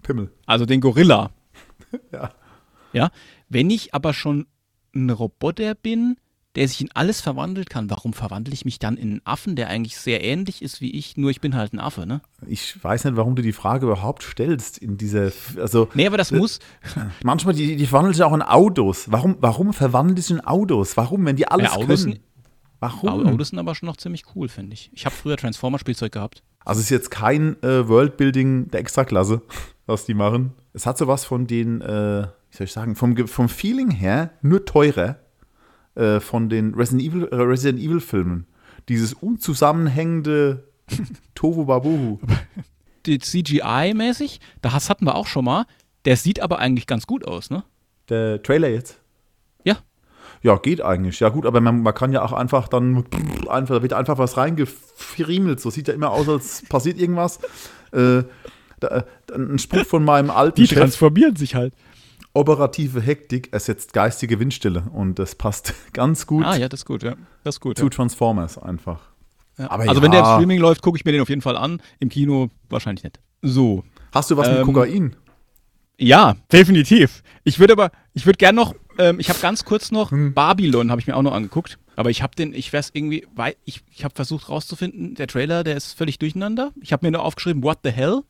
Pimmel. 0.03 0.31
Also 0.45 0.65
den 0.65 0.81
Gorilla. 0.81 1.31
Ja. 2.11 2.31
Ja. 2.91 3.11
Wenn 3.47 3.69
ich 3.69 3.93
aber 3.93 4.13
schon 4.13 4.45
ein 4.93 5.09
Roboter 5.09 5.73
bin, 5.73 6.17
der 6.57 6.67
sich 6.67 6.81
in 6.81 6.89
alles 6.93 7.21
verwandelt 7.21 7.69
kann, 7.69 7.89
warum 7.89 8.13
verwandle 8.13 8.53
ich 8.53 8.65
mich 8.65 8.79
dann 8.79 8.97
in 8.97 9.09
einen 9.11 9.21
Affen, 9.23 9.55
der 9.55 9.69
eigentlich 9.69 9.97
sehr 9.97 10.23
ähnlich 10.23 10.61
ist 10.61 10.81
wie 10.81 10.91
ich, 10.91 11.15
nur 11.15 11.29
ich 11.29 11.39
bin 11.39 11.55
halt 11.55 11.71
ein 11.73 11.79
Affe, 11.79 12.05
ne? 12.05 12.21
Ich 12.47 12.83
weiß 12.83 13.05
nicht, 13.05 13.15
warum 13.15 13.35
du 13.35 13.41
die 13.41 13.53
Frage 13.53 13.85
überhaupt 13.85 14.23
stellst 14.23 14.77
in 14.77 14.97
dieser. 14.97 15.31
Also 15.57 15.87
Nee, 15.93 16.07
aber 16.07 16.17
das 16.17 16.31
muss. 16.31 16.59
manchmal, 17.23 17.53
die, 17.53 17.75
die 17.77 17.85
verwandeln 17.85 18.13
sich 18.13 18.23
auch 18.23 18.33
in 18.33 18.41
Autos. 18.41 19.11
Warum, 19.11 19.37
warum 19.39 19.71
verwandeln 19.73 20.17
sich 20.17 20.31
in 20.31 20.41
Autos? 20.41 20.97
Warum, 20.97 21.25
wenn 21.25 21.35
die 21.35 21.47
alles 21.47 21.67
Ja, 21.67 21.73
Autos 21.75 21.87
können? 21.87 21.97
sind- 22.15 22.21
Warum? 22.79 23.25
Autos 23.27 23.49
sind 23.49 23.59
aber 23.59 23.73
schon 23.73 23.87
noch 23.87 23.97
ziemlich 23.97 24.23
cool, 24.35 24.49
finde 24.49 24.73
ich. 24.73 24.91
Ich 24.93 25.05
habe 25.05 25.15
früher 25.15 25.35
Transformer-Spielzeug 25.37 26.11
gehabt. 26.11 26.43
Also 26.63 26.79
es 26.79 26.85
ist 26.85 26.89
jetzt 26.91 27.09
kein 27.11 27.61
äh, 27.63 27.87
Worldbuilding 27.87 28.69
der 28.69 28.81
Extraklasse, 28.81 29.41
was 29.87 30.05
die 30.05 30.13
machen. 30.13 30.53
Es 30.73 30.85
hat 30.85 30.97
sowas 30.97 31.25
von 31.25 31.47
den, 31.47 31.81
äh, 31.81 32.27
wie 32.51 32.55
soll 32.57 32.65
ich 32.65 32.71
sagen, 32.71 32.95
vom, 32.95 33.15
vom 33.27 33.49
Feeling 33.49 33.89
her 33.91 34.31
nur 34.41 34.65
teurer 34.65 35.17
äh, 35.97 36.19
von 36.19 36.47
den 36.47 36.75
Resident 36.75 37.07
Evil, 37.07 37.27
äh, 37.31 37.35
Resident 37.35 37.79
Evil 37.79 37.99
Filmen. 37.99 38.45
Dieses 38.87 39.13
unzusammenhängende 39.13 40.63
Tovu 41.35 41.65
Babuhu. 41.65 42.19
Die 43.05 43.17
CGI-mäßig, 43.19 44.39
das 44.61 44.89
hatten 44.89 45.05
wir 45.05 45.15
auch 45.15 45.27
schon 45.27 45.45
mal. 45.45 45.65
Der 46.05 46.15
sieht 46.15 46.39
aber 46.39 46.59
eigentlich 46.59 46.87
ganz 46.87 47.07
gut 47.07 47.27
aus, 47.27 47.49
ne? 47.49 47.63
Der 48.09 48.41
Trailer 48.43 48.69
jetzt. 48.69 49.01
Ja. 49.63 49.77
Ja, 50.43 50.57
geht 50.57 50.81
eigentlich. 50.81 51.19
Ja, 51.19 51.29
gut, 51.29 51.45
aber 51.45 51.61
man, 51.61 51.81
man 51.81 51.93
kann 51.93 52.13
ja 52.13 52.23
auch 52.23 52.33
einfach 52.33 52.67
dann, 52.67 53.05
einfach, 53.49 53.75
da 53.75 53.81
wird 53.81 53.93
einfach 53.93 54.17
was 54.17 54.37
reingefriemelt. 54.37 55.59
So 55.59 55.69
sieht 55.69 55.87
ja 55.87 55.93
immer 55.93 56.11
aus, 56.11 56.29
als 56.29 56.63
passiert 56.69 56.99
irgendwas. 56.99 57.39
Äh, 57.91 58.23
da, 58.79 58.87
äh, 58.87 59.03
ein 59.33 59.57
Spruch 59.57 59.85
von 59.85 60.05
meinem 60.05 60.29
alten 60.29 60.65
Chef. 60.67 60.77
transformieren 60.77 61.35
sich 61.35 61.55
halt. 61.55 61.73
Operative 62.37 63.01
Hektik 63.01 63.51
ersetzt 63.51 63.93
geistige 63.93 64.39
Windstille 64.39 64.83
und 64.93 65.19
das 65.19 65.35
passt 65.35 65.73
ganz 65.93 66.27
gut 66.27 66.45
Ah, 66.45 66.55
ja, 66.55 66.69
das 66.69 66.81
ist 66.81 66.85
gut, 66.85 67.03
ja. 67.03 67.15
Das 67.43 67.55
ist 67.55 67.59
gut. 67.61 67.77
zu 67.77 67.85
Ja. 67.85 67.89
Transformers 67.89 68.57
einfach. 68.57 69.01
Ja. 69.57 69.71
aber 69.71 69.83
also, 69.83 69.95
ja. 69.95 70.01
wenn 70.03 70.11
der 70.11 70.19
im 70.21 70.25
Streaming 70.25 70.59
läuft, 70.59 70.81
gucke 70.81 70.97
ich 70.97 71.05
mir 71.05 71.11
den 71.11 71.21
auf 71.21 71.29
jeden 71.29 71.41
Fall 71.41 71.57
an. 71.57 71.81
Im 71.99 72.09
Kino 72.09 72.49
wahrscheinlich 72.69 73.03
nicht. 73.03 73.19
So. 73.41 73.83
Hast 74.13 74.29
du 74.31 74.37
was 74.37 74.47
mit 74.47 74.59
Ähm, 74.59 74.65
Kokain? 74.65 75.15
Ja, 75.99 76.35
definitiv. 76.51 77.23
Ich 77.43 77.59
würde 77.59 77.73
aber, 77.73 77.91
ich 78.13 78.25
würde 78.27 78.37
gern 78.37 78.53
noch, 78.53 78.75
ähm, 78.99 79.19
ich 79.19 79.29
habe 79.29 79.39
ganz 79.39 79.65
kurz 79.65 79.89
noch 79.91 80.11
Babylon, 80.11 80.91
habe 80.91 81.01
ich 81.01 81.07
mir 81.07 81.15
auch 81.15 81.23
noch 81.23 81.33
angeguckt. 81.33 81.79
Aber 81.95 82.11
ich 82.11 82.21
habe 82.21 82.35
den, 82.35 82.53
ich 82.53 82.71
weiß 82.71 82.91
irgendwie, 82.93 83.25
weil 83.35 83.55
ich, 83.65 83.81
ich 83.91 84.03
habe 84.03 84.13
versucht 84.13 84.49
rauszufinden, 84.49 85.15
der 85.15 85.25
Trailer, 85.25 85.63
der 85.63 85.75
ist 85.75 85.93
völlig 85.93 86.19
durcheinander. 86.19 86.71
Ich 86.81 86.93
habe 86.93 87.05
mir 87.05 87.11
nur 87.11 87.23
aufgeschrieben, 87.23 87.63
what 87.63 87.79
the 87.83 87.89
hell? 87.89 88.21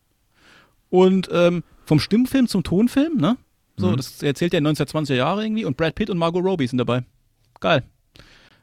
Und 0.89 1.27
ähm, 1.33 1.63
vom 1.85 1.99
Stimmfilm 1.99 2.47
zum 2.47 2.63
Tonfilm, 2.63 3.17
ne? 3.17 3.35
So, 3.79 3.95
das 3.95 4.21
erzählt 4.23 4.53
ja 4.53 4.59
1920er 4.59 5.13
Jahre 5.15 5.43
irgendwie 5.43 5.65
und 5.65 5.77
Brad 5.77 5.95
Pitt 5.95 6.09
und 6.09 6.17
Margot 6.17 6.43
Robbie 6.43 6.67
sind 6.67 6.79
dabei. 6.79 7.03
Geil. 7.59 7.83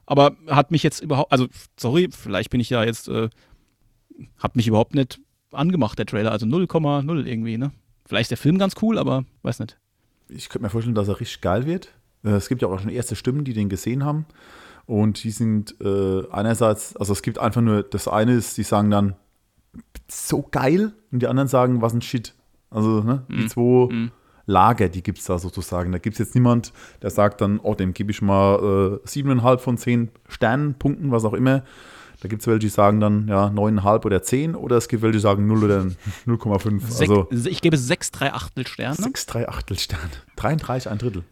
Aber 0.07 0.37
hat 0.48 0.70
mich 0.70 0.83
jetzt 0.83 1.00
überhaupt, 1.00 1.33
also 1.33 1.46
sorry, 1.79 2.09
vielleicht 2.11 2.50
bin 2.50 2.61
ich 2.61 2.70
ja 2.70 2.85
jetzt, 2.85 3.09
äh, 3.09 3.29
hat 4.38 4.57
mich 4.57 4.66
überhaupt 4.66 4.94
nicht 4.94 5.20
angemacht, 5.53 5.98
der 5.98 6.07
Trailer. 6.07 6.33
Also 6.33 6.46
0,0 6.46 7.24
irgendwie, 7.24 7.57
ne? 7.57 7.72
Vielleicht 8.07 8.24
ist 8.24 8.31
der 8.33 8.38
Film 8.38 8.59
ganz 8.59 8.74
cool, 8.83 8.98
aber 8.98 9.24
weiß 9.42 9.61
nicht. 9.61 9.79
Ich 10.29 10.48
könnte 10.48 10.64
mir 10.64 10.70
vorstellen, 10.70 10.94
dass 10.94 11.09
er 11.09 11.20
richtig 11.20 11.40
geil 11.40 11.64
wird. 11.64 11.92
Äh, 12.24 12.31
Es 12.31 12.48
gibt 12.48 12.61
ja 12.61 12.68
auch 12.68 12.79
schon 12.79 12.90
erste 12.90 13.16
Stimmen, 13.16 13.44
die 13.44 13.55
den 13.55 13.68
gesehen 13.68 14.05
haben. 14.05 14.27
Und 14.87 15.24
die 15.24 15.31
sind 15.31 15.77
äh, 15.81 16.29
einerseits, 16.31 16.96
also 16.96 17.12
es 17.14 17.22
gibt 17.22 17.38
einfach 17.38 17.62
nur, 17.62 17.83
das 17.83 18.07
eine 18.09 18.35
ist, 18.35 18.59
die 18.59 18.64
sagen 18.64 18.90
dann, 18.90 19.16
so 20.09 20.42
geil. 20.42 20.92
Und 21.11 21.22
die 21.22 21.27
anderen 21.27 21.48
sagen, 21.48 21.81
was 21.81 21.94
ein 21.94 22.03
Shit. 22.03 22.35
Also 22.68 23.03
ne, 23.03 23.24
die 23.31 23.46
zwei 23.46 24.11
Lager, 24.46 24.88
die 24.88 25.02
gibt 25.02 25.18
es 25.18 25.24
da 25.24 25.38
sozusagen. 25.38 25.92
Da 25.92 25.98
gibt 25.98 26.14
es 26.14 26.18
jetzt 26.18 26.35
niemand, 26.35 26.72
der 27.02 27.11
sagt 27.11 27.40
dann, 27.40 27.59
oh, 27.61 27.74
dem 27.74 27.94
gebe 27.94 28.11
ich 28.11 28.20
mal 28.22 29.00
äh, 29.02 29.09
siebeneinhalb 29.09 29.61
von 29.61 29.78
zehn 29.78 30.11
Sternenpunkten, 30.28 31.11
was 31.11 31.24
auch 31.24 31.33
immer. 31.33 31.62
Da 32.20 32.28
gibt 32.28 32.42
es 32.42 32.46
welche, 32.46 32.61
die 32.61 32.68
sagen 32.68 33.00
dann, 33.00 33.28
ja, 33.28 33.50
neuneinhalb 33.50 34.04
oder 34.04 34.22
zehn. 34.22 34.54
Oder 34.54 34.76
es 34.76 34.88
gibt 34.88 35.02
welche, 35.02 35.14
die 35.14 35.20
sagen 35.20 35.46
0 35.46 35.64
oder 35.64 35.87
0,5. 36.26 36.80
Sek 36.87 37.11
Also 37.11 37.28
ich 37.48 37.61
gebe 37.61 37.76
sechs, 37.76 38.11
drei 38.11 38.33
Achtel 38.33 38.66
Sterne. 38.66 38.94
sechs, 38.96 39.26
drei 39.26 39.48
Achtel 39.48 39.78
Sterne. 39.78 40.11
33, 40.37 40.90
ein 40.90 40.98
Drittel. 40.98 41.24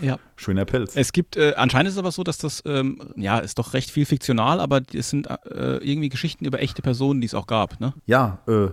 Ja. 0.00 0.18
Schöner 0.36 0.64
Pelz. 0.64 0.96
Es 0.96 1.12
gibt, 1.12 1.36
äh, 1.36 1.54
anscheinend 1.56 1.88
ist 1.88 1.94
es 1.94 1.98
aber 1.98 2.12
so, 2.12 2.22
dass 2.22 2.38
das, 2.38 2.62
ähm, 2.64 3.00
ja, 3.16 3.38
ist 3.38 3.58
doch 3.58 3.74
recht 3.74 3.90
viel 3.90 4.06
fiktional, 4.06 4.60
aber 4.60 4.82
es 4.94 5.10
sind 5.10 5.26
äh, 5.28 5.76
irgendwie 5.78 6.08
Geschichten 6.08 6.44
über 6.44 6.60
echte 6.60 6.80
Personen, 6.80 7.20
die 7.20 7.26
es 7.26 7.34
auch 7.34 7.46
gab, 7.46 7.80
ne? 7.80 7.92
Ja, 8.06 8.38
äh, 8.46 8.68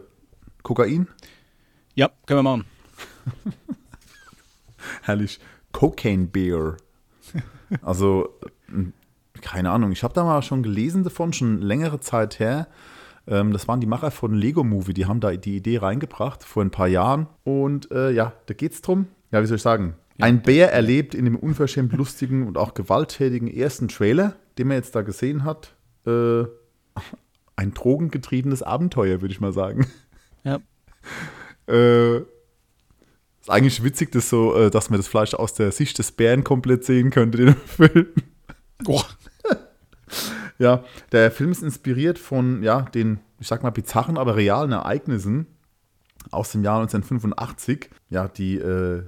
Kokain, 0.63 1.07
Ja, 1.95 2.09
können 2.25 2.39
wir 2.39 2.43
machen. 2.43 2.65
herrlich. 5.01 5.39
Cocaine 5.71 6.27
Bear. 6.27 6.77
Also, 7.81 8.29
äh, 8.69 8.85
keine 9.41 9.71
Ahnung, 9.71 9.91
ich 9.91 10.03
habe 10.03 10.13
da 10.13 10.23
mal 10.23 10.41
schon 10.41 10.63
gelesen 10.63 11.03
davon, 11.03 11.33
schon 11.33 11.61
längere 11.61 11.99
Zeit 11.99 12.39
her. 12.39 12.67
Ähm, 13.27 13.51
das 13.51 13.67
waren 13.67 13.81
die 13.81 13.87
Macher 13.87 14.11
von 14.11 14.33
Lego 14.33 14.63
Movie, 14.63 14.93
die 14.93 15.05
haben 15.05 15.19
da 15.19 15.31
die 15.31 15.57
Idee 15.57 15.77
reingebracht 15.77 16.43
vor 16.43 16.63
ein 16.63 16.71
paar 16.71 16.87
Jahren. 16.87 17.27
Und 17.43 17.91
äh, 17.91 18.11
ja, 18.11 18.33
da 18.45 18.53
geht 18.53 18.73
es 18.73 18.81
drum. 18.81 19.07
Ja, 19.31 19.41
wie 19.41 19.45
soll 19.45 19.57
ich 19.57 19.61
sagen? 19.61 19.95
Ein 20.19 20.41
Bär 20.41 20.71
erlebt 20.71 21.13
in 21.13 21.25
dem 21.25 21.35
unverschämt 21.35 21.93
lustigen 21.93 22.47
und 22.47 22.57
auch 22.57 22.73
gewalttätigen 22.73 23.47
ersten 23.47 23.87
Trailer, 23.87 24.35
den 24.57 24.67
man 24.67 24.77
jetzt 24.77 24.95
da 24.95 25.03
gesehen 25.03 25.43
hat, 25.43 25.75
äh, 26.07 26.43
ein 27.55 27.73
drogengetriebenes 27.73 28.63
Abenteuer, 28.63 29.21
würde 29.21 29.33
ich 29.33 29.41
mal 29.41 29.53
sagen. 29.53 29.87
Ja. 30.43 30.59
Äh, 31.67 32.21
ist 33.47 33.53
eigentlich 33.53 33.83
witzig, 33.83 34.11
dass, 34.11 34.29
so, 34.29 34.55
äh, 34.55 34.69
dass 34.69 34.89
man 34.89 34.99
das 34.99 35.07
Fleisch 35.07 35.33
aus 35.33 35.53
der 35.53 35.71
Sicht 35.71 35.97
des 35.99 36.11
Bären 36.11 36.43
komplett 36.43 36.83
sehen 36.83 37.11
könnte, 37.11 37.37
den 37.37 37.55
Film. 37.65 38.07
Oh. 38.85 39.01
Ja, 40.59 40.83
der 41.11 41.29
Film 41.29 41.51
ist 41.51 41.61
inspiriert 41.61 42.17
von 42.17 42.63
ja, 42.63 42.81
den, 42.81 43.19
ich 43.39 43.47
sag 43.47 43.61
mal, 43.61 43.69
bizarren, 43.69 44.17
aber 44.17 44.35
realen 44.35 44.71
Ereignissen 44.71 45.45
aus 46.31 46.51
dem 46.51 46.63
Jahr 46.63 46.81
1985. 46.81 47.91
Ja, 48.09 48.27
die 48.27 48.57
äh, 48.57 49.03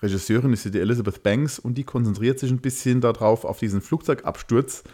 Regisseurin 0.00 0.52
ist 0.52 0.64
die 0.64 0.78
Elizabeth 0.78 1.24
Banks 1.24 1.58
und 1.58 1.74
die 1.76 1.82
konzentriert 1.82 2.38
sich 2.38 2.52
ein 2.52 2.60
bisschen 2.60 3.00
darauf, 3.00 3.44
auf 3.44 3.58
diesen 3.58 3.80
Flugzeugabsturz 3.80 4.84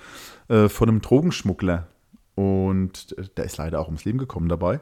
äh, 0.49 0.71
von 0.71 0.89
einem 0.89 1.03
Drogenschmuggler. 1.03 1.89
Und 2.37 3.15
äh, 3.19 3.29
der 3.37 3.45
ist 3.45 3.59
leider 3.59 3.79
auch 3.79 3.89
ums 3.89 4.07
Leben 4.07 4.17
gekommen 4.17 4.49
dabei. 4.49 4.81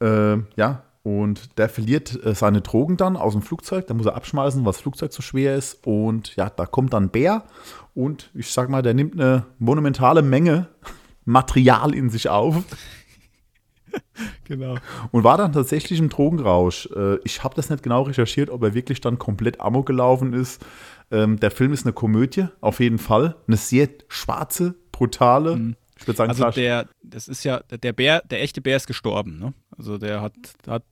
Äh, 0.00 0.38
ja, 0.56 0.85
und 1.06 1.56
der 1.56 1.68
verliert 1.68 2.18
äh, 2.26 2.34
seine 2.34 2.62
Drogen 2.62 2.96
dann 2.96 3.16
aus 3.16 3.32
dem 3.32 3.40
Flugzeug. 3.40 3.86
Da 3.86 3.94
muss 3.94 4.06
er 4.06 4.16
abschmeißen, 4.16 4.64
weil 4.64 4.72
das 4.72 4.80
Flugzeug 4.80 5.12
zu 5.12 5.22
schwer 5.22 5.54
ist. 5.54 5.86
Und 5.86 6.34
ja, 6.34 6.50
da 6.50 6.66
kommt 6.66 6.94
dann 6.94 7.10
Bär. 7.10 7.44
Und 7.94 8.32
ich 8.34 8.50
sag 8.50 8.68
mal, 8.68 8.82
der 8.82 8.92
nimmt 8.92 9.12
eine 9.14 9.46
monumentale 9.60 10.22
Menge 10.22 10.66
Material 11.24 11.94
in 11.94 12.10
sich 12.10 12.28
auf. 12.28 12.56
genau. 14.46 14.78
Und 15.12 15.22
war 15.22 15.38
dann 15.38 15.52
tatsächlich 15.52 16.00
im 16.00 16.08
Drogenrausch. 16.08 16.88
Äh, 16.96 17.18
ich 17.22 17.44
habe 17.44 17.54
das 17.54 17.70
nicht 17.70 17.84
genau 17.84 18.02
recherchiert, 18.02 18.50
ob 18.50 18.64
er 18.64 18.74
wirklich 18.74 19.00
dann 19.00 19.16
komplett 19.16 19.60
amok 19.60 19.86
gelaufen 19.86 20.32
ist. 20.32 20.60
Ähm, 21.12 21.38
der 21.38 21.52
Film 21.52 21.72
ist 21.72 21.86
eine 21.86 21.92
Komödie, 21.92 22.48
auf 22.60 22.80
jeden 22.80 22.98
Fall. 22.98 23.36
Eine 23.46 23.58
sehr 23.58 23.90
schwarze, 24.08 24.74
brutale. 24.90 25.54
Mhm. 25.54 25.76
Ich 26.00 26.06
würde 26.08 26.16
sagen, 26.18 26.30
also 26.30 26.50
der, 26.50 26.88
das 27.04 27.28
ist 27.28 27.44
ja, 27.44 27.60
der 27.60 27.92
Bär, 27.92 28.22
der 28.28 28.42
echte 28.42 28.60
Bär 28.60 28.76
ist 28.76 28.88
gestorben, 28.88 29.38
ne? 29.38 29.54
Also 29.78 29.98
der 29.98 30.20
hat, 30.20 30.34
hat 30.66 30.82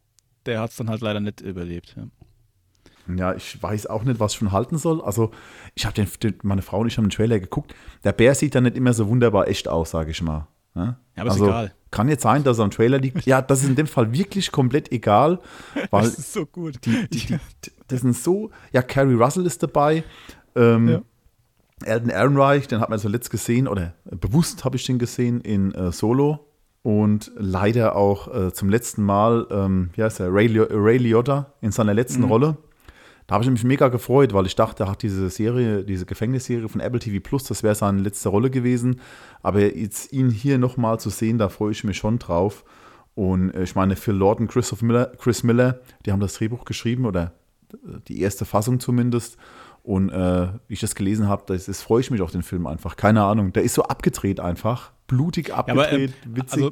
der 0.46 0.60
hat 0.60 0.70
es 0.70 0.76
dann 0.76 0.90
halt 0.90 1.00
leider 1.00 1.20
nicht 1.20 1.40
überlebt. 1.40 1.96
Ja. 1.96 3.14
ja. 3.14 3.34
ich 3.34 3.62
weiß 3.62 3.86
auch 3.86 4.04
nicht, 4.04 4.20
was 4.20 4.32
ich 4.32 4.38
von 4.38 4.52
halten 4.52 4.78
soll. 4.78 5.02
Also, 5.02 5.30
ich 5.74 5.86
habe 5.86 5.94
den, 5.94 6.08
den, 6.22 6.34
meine 6.42 6.62
Frau 6.62 6.80
und 6.80 6.86
ich 6.86 6.96
haben 6.96 7.04
den 7.04 7.10
Trailer 7.10 7.40
geguckt. 7.40 7.74
Der 8.04 8.12
Bär 8.12 8.34
sieht 8.34 8.54
dann 8.54 8.64
nicht 8.64 8.76
immer 8.76 8.92
so 8.92 9.08
wunderbar 9.08 9.48
echt 9.48 9.68
aus, 9.68 9.90
sage 9.90 10.10
ich 10.10 10.22
mal. 10.22 10.46
Ja, 10.74 10.98
aber 11.16 11.30
also, 11.30 11.44
ist 11.44 11.50
egal. 11.50 11.74
Kann 11.90 12.08
jetzt 12.08 12.22
sein, 12.22 12.42
dass 12.42 12.58
er 12.58 12.64
am 12.64 12.70
Trailer 12.70 12.98
liegt. 12.98 13.24
Ja, 13.26 13.40
das 13.40 13.62
ist 13.62 13.68
in 13.68 13.76
dem 13.76 13.86
Fall 13.86 14.12
wirklich 14.12 14.50
komplett 14.50 14.90
egal. 14.90 15.38
Weil 15.90 16.02
das 16.02 16.18
ist 16.18 16.32
so 16.32 16.44
gut. 16.44 16.84
Die, 16.84 17.08
die, 17.08 17.26
die, 17.26 17.38
das 17.86 18.00
sind 18.00 18.16
so, 18.16 18.50
ja, 18.72 18.82
Carrie 18.82 19.14
Russell 19.14 19.46
ist 19.46 19.62
dabei. 19.62 20.02
Ähm, 20.56 20.88
ja. 20.88 21.02
Elton 21.84 22.10
Ehrenreich, 22.10 22.66
den 22.66 22.80
hat 22.80 22.90
man 22.90 22.98
zuletzt 22.98 23.30
gesehen, 23.30 23.68
oder 23.68 23.94
bewusst 24.04 24.64
habe 24.64 24.76
ich 24.76 24.86
den 24.86 24.98
gesehen 24.98 25.40
in 25.40 25.72
äh, 25.74 25.92
Solo 25.92 26.46
und 26.84 27.32
leider 27.36 27.96
auch 27.96 28.32
äh, 28.32 28.52
zum 28.52 28.68
letzten 28.68 29.02
Mal, 29.02 29.46
ähm, 29.50 29.88
wie 29.94 30.02
heißt 30.02 30.20
er, 30.20 30.32
Ray, 30.32 30.54
Ray 30.54 30.98
Liotta 30.98 31.54
in 31.62 31.72
seiner 31.72 31.94
letzten 31.94 32.24
mhm. 32.24 32.28
Rolle. 32.28 32.56
Da 33.26 33.36
habe 33.36 33.44
ich 33.44 33.50
mich 33.50 33.64
mega 33.64 33.88
gefreut, 33.88 34.34
weil 34.34 34.44
ich 34.44 34.54
dachte, 34.54 34.84
er 34.84 34.90
hat 34.90 35.02
diese 35.02 35.30
Serie, 35.30 35.82
diese 35.82 36.04
Gefängnisserie 36.04 36.68
von 36.68 36.82
Apple 36.82 37.00
TV 37.00 37.26
Plus, 37.26 37.44
das 37.44 37.62
wäre 37.62 37.74
seine 37.74 38.02
letzte 38.02 38.28
Rolle 38.28 38.50
gewesen. 38.50 39.00
Aber 39.42 39.60
jetzt 39.60 40.12
ihn 40.12 40.28
hier 40.28 40.58
nochmal 40.58 41.00
zu 41.00 41.08
sehen, 41.08 41.38
da 41.38 41.48
freue 41.48 41.72
ich 41.72 41.84
mich 41.84 41.96
schon 41.96 42.18
drauf. 42.18 42.66
Und 43.14 43.54
äh, 43.54 43.62
ich 43.62 43.74
meine, 43.74 43.96
Phil 43.96 44.12
Lord 44.12 44.40
und 44.40 44.48
Chris 44.48 44.82
Miller, 44.82 45.10
Chris 45.18 45.42
Miller, 45.42 45.80
die 46.04 46.12
haben 46.12 46.20
das 46.20 46.34
Drehbuch 46.34 46.66
geschrieben 46.66 47.06
oder 47.06 47.32
äh, 47.72 47.98
die 48.08 48.20
erste 48.20 48.44
Fassung 48.44 48.78
zumindest. 48.78 49.38
Und 49.84 50.08
äh, 50.08 50.48
wie 50.66 50.74
ich 50.74 50.80
das 50.80 50.94
gelesen 50.94 51.28
habe, 51.28 51.44
das, 51.46 51.66
das 51.66 51.82
freue 51.82 52.00
ich 52.00 52.10
mich 52.10 52.22
auf 52.22 52.30
den 52.30 52.42
Film 52.42 52.66
einfach. 52.66 52.96
Keine 52.96 53.22
Ahnung, 53.22 53.52
der 53.52 53.62
ist 53.62 53.74
so 53.74 53.82
abgedreht 53.82 54.40
einfach 54.40 54.92
blutig 55.06 55.52
abgedreht, 55.52 56.10
ja, 56.10 56.26
aber, 56.26 56.30
ähm, 56.30 56.36
witzig. 56.36 56.62
Also, 56.62 56.70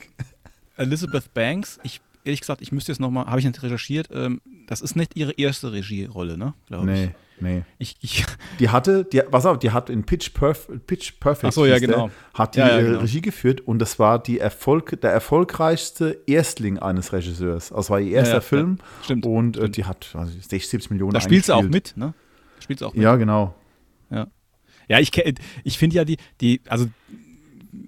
Elizabeth 0.79 1.35
Banks, 1.35 1.79
ich 1.83 2.01
ehrlich 2.25 2.41
gesagt, 2.41 2.63
ich 2.63 2.73
müsste 2.73 2.93
jetzt 2.93 3.01
nochmal, 3.01 3.27
habe 3.27 3.39
ich 3.39 3.47
nicht 3.47 3.63
recherchiert, 3.63 4.09
ähm, 4.13 4.41
das 4.67 4.81
ist 4.81 4.97
nicht 4.97 5.15
ihre 5.17 5.33
erste 5.33 5.73
Regierolle, 5.73 6.39
ne? 6.39 6.55
Glaube 6.67 6.87
nee, 6.87 7.05
ich. 7.05 7.11
Nee, 7.41 7.65
ich, 7.79 8.25
Die 8.61 8.69
hatte, 8.69 9.05
die, 9.05 9.21
was 9.29 9.47
auch, 9.47 9.57
die 9.57 9.73
hat 9.73 9.91
in 9.91 10.05
Pitch, 10.05 10.33
Perf 10.33 10.69
Pitch 10.87 11.19
Perfect 11.19 11.49
Ach 11.49 11.53
so, 11.53 11.67
ja, 11.67 11.79
genau. 11.81 12.11
hat 12.35 12.55
die 12.55 12.61
ja, 12.61 12.69
ja, 12.69 12.79
äh, 12.79 12.85
genau. 12.85 13.01
Regie 13.01 13.21
geführt 13.21 13.61
und 13.63 13.81
das 13.81 13.99
war 13.99 14.23
die 14.23 14.39
Erfolg, 14.39 15.01
der 15.01 15.11
erfolgreichste 15.11 16.21
Erstling 16.27 16.79
eines 16.79 17.13
Regisseurs. 17.13 17.73
Also 17.73 17.91
war 17.91 18.01
ihr 18.01 18.17
erster 18.17 18.35
ja, 18.35 18.41
Film 18.41 18.79
stimmt, 19.03 19.27
und 19.27 19.57
äh, 19.57 19.61
stimmt. 19.61 19.77
die 19.77 19.85
hat 19.85 20.11
also 20.15 20.33
60, 20.33 20.69
70 20.69 20.91
Millionen 20.93 21.15
Da 21.15 21.21
spielt 21.21 21.45
sie 21.45 21.55
auch 21.55 21.63
mit, 21.63 21.97
ne? 21.97 22.15
Spielt 22.63 22.79
sie 22.79 22.87
auch 22.87 22.95
mit. 22.95 23.03
Ja, 23.03 23.17
genau. 23.17 23.55
Ja. 24.11 24.27
Ja, 24.89 24.99
ich, 24.99 25.11
ich 25.65 25.79
finde 25.79 25.97
ja 25.97 26.05
die, 26.05 26.17
die, 26.41 26.61
also 26.69 26.87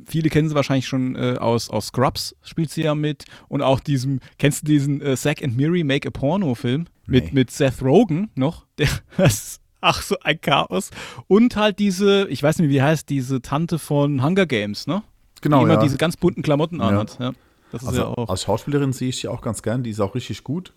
viele 0.06 0.30
kennen 0.30 0.48
sie 0.48 0.54
wahrscheinlich 0.54 0.86
schon 0.86 1.16
äh, 1.16 1.36
aus, 1.38 1.70
aus 1.70 1.88
Scrubs, 1.88 2.36
spielt 2.42 2.70
sie 2.70 2.82
ja 2.82 2.94
mit. 2.94 3.24
Und 3.48 3.62
auch 3.62 3.80
diesem, 3.80 4.20
kennst 4.38 4.62
du 4.62 4.66
diesen 4.66 5.00
äh, 5.00 5.16
Zack 5.16 5.42
and 5.42 5.56
Miri 5.56 5.84
Make 5.84 6.08
a 6.08 6.10
Porno-Film? 6.10 6.86
Mit, 7.06 7.26
nee. 7.26 7.30
mit 7.32 7.50
Seth 7.50 7.82
Rogen 7.82 8.30
noch? 8.34 8.66
Der, 8.78 8.88
das 9.16 9.60
ach, 9.80 10.02
so 10.02 10.16
ein 10.22 10.40
Chaos. 10.40 10.90
Und 11.28 11.56
halt 11.56 11.78
diese, 11.78 12.26
ich 12.28 12.42
weiß 12.42 12.58
nicht, 12.58 12.70
wie 12.70 12.82
heißt, 12.82 13.08
diese 13.10 13.42
Tante 13.42 13.78
von 13.78 14.22
Hunger 14.22 14.46
Games, 14.46 14.86
ne? 14.86 15.02
Genau. 15.42 15.58
Die 15.58 15.64
immer 15.64 15.74
ja. 15.74 15.82
diese 15.82 15.98
ganz 15.98 16.16
bunten 16.16 16.42
Klamotten 16.42 16.78
ja. 16.78 16.88
anhat. 16.88 17.18
Ja. 17.20 17.32
Das 17.70 17.82
ist 17.82 17.88
also, 17.88 18.00
ja 18.00 18.06
auch. 18.06 18.28
Als 18.28 18.44
Schauspielerin 18.44 18.92
sehe 18.92 19.10
ich 19.10 19.18
sie 19.18 19.28
auch 19.28 19.42
ganz 19.42 19.62
gern, 19.62 19.82
die 19.82 19.90
ist 19.90 20.00
auch 20.00 20.14
richtig 20.14 20.42
gut. 20.42 20.72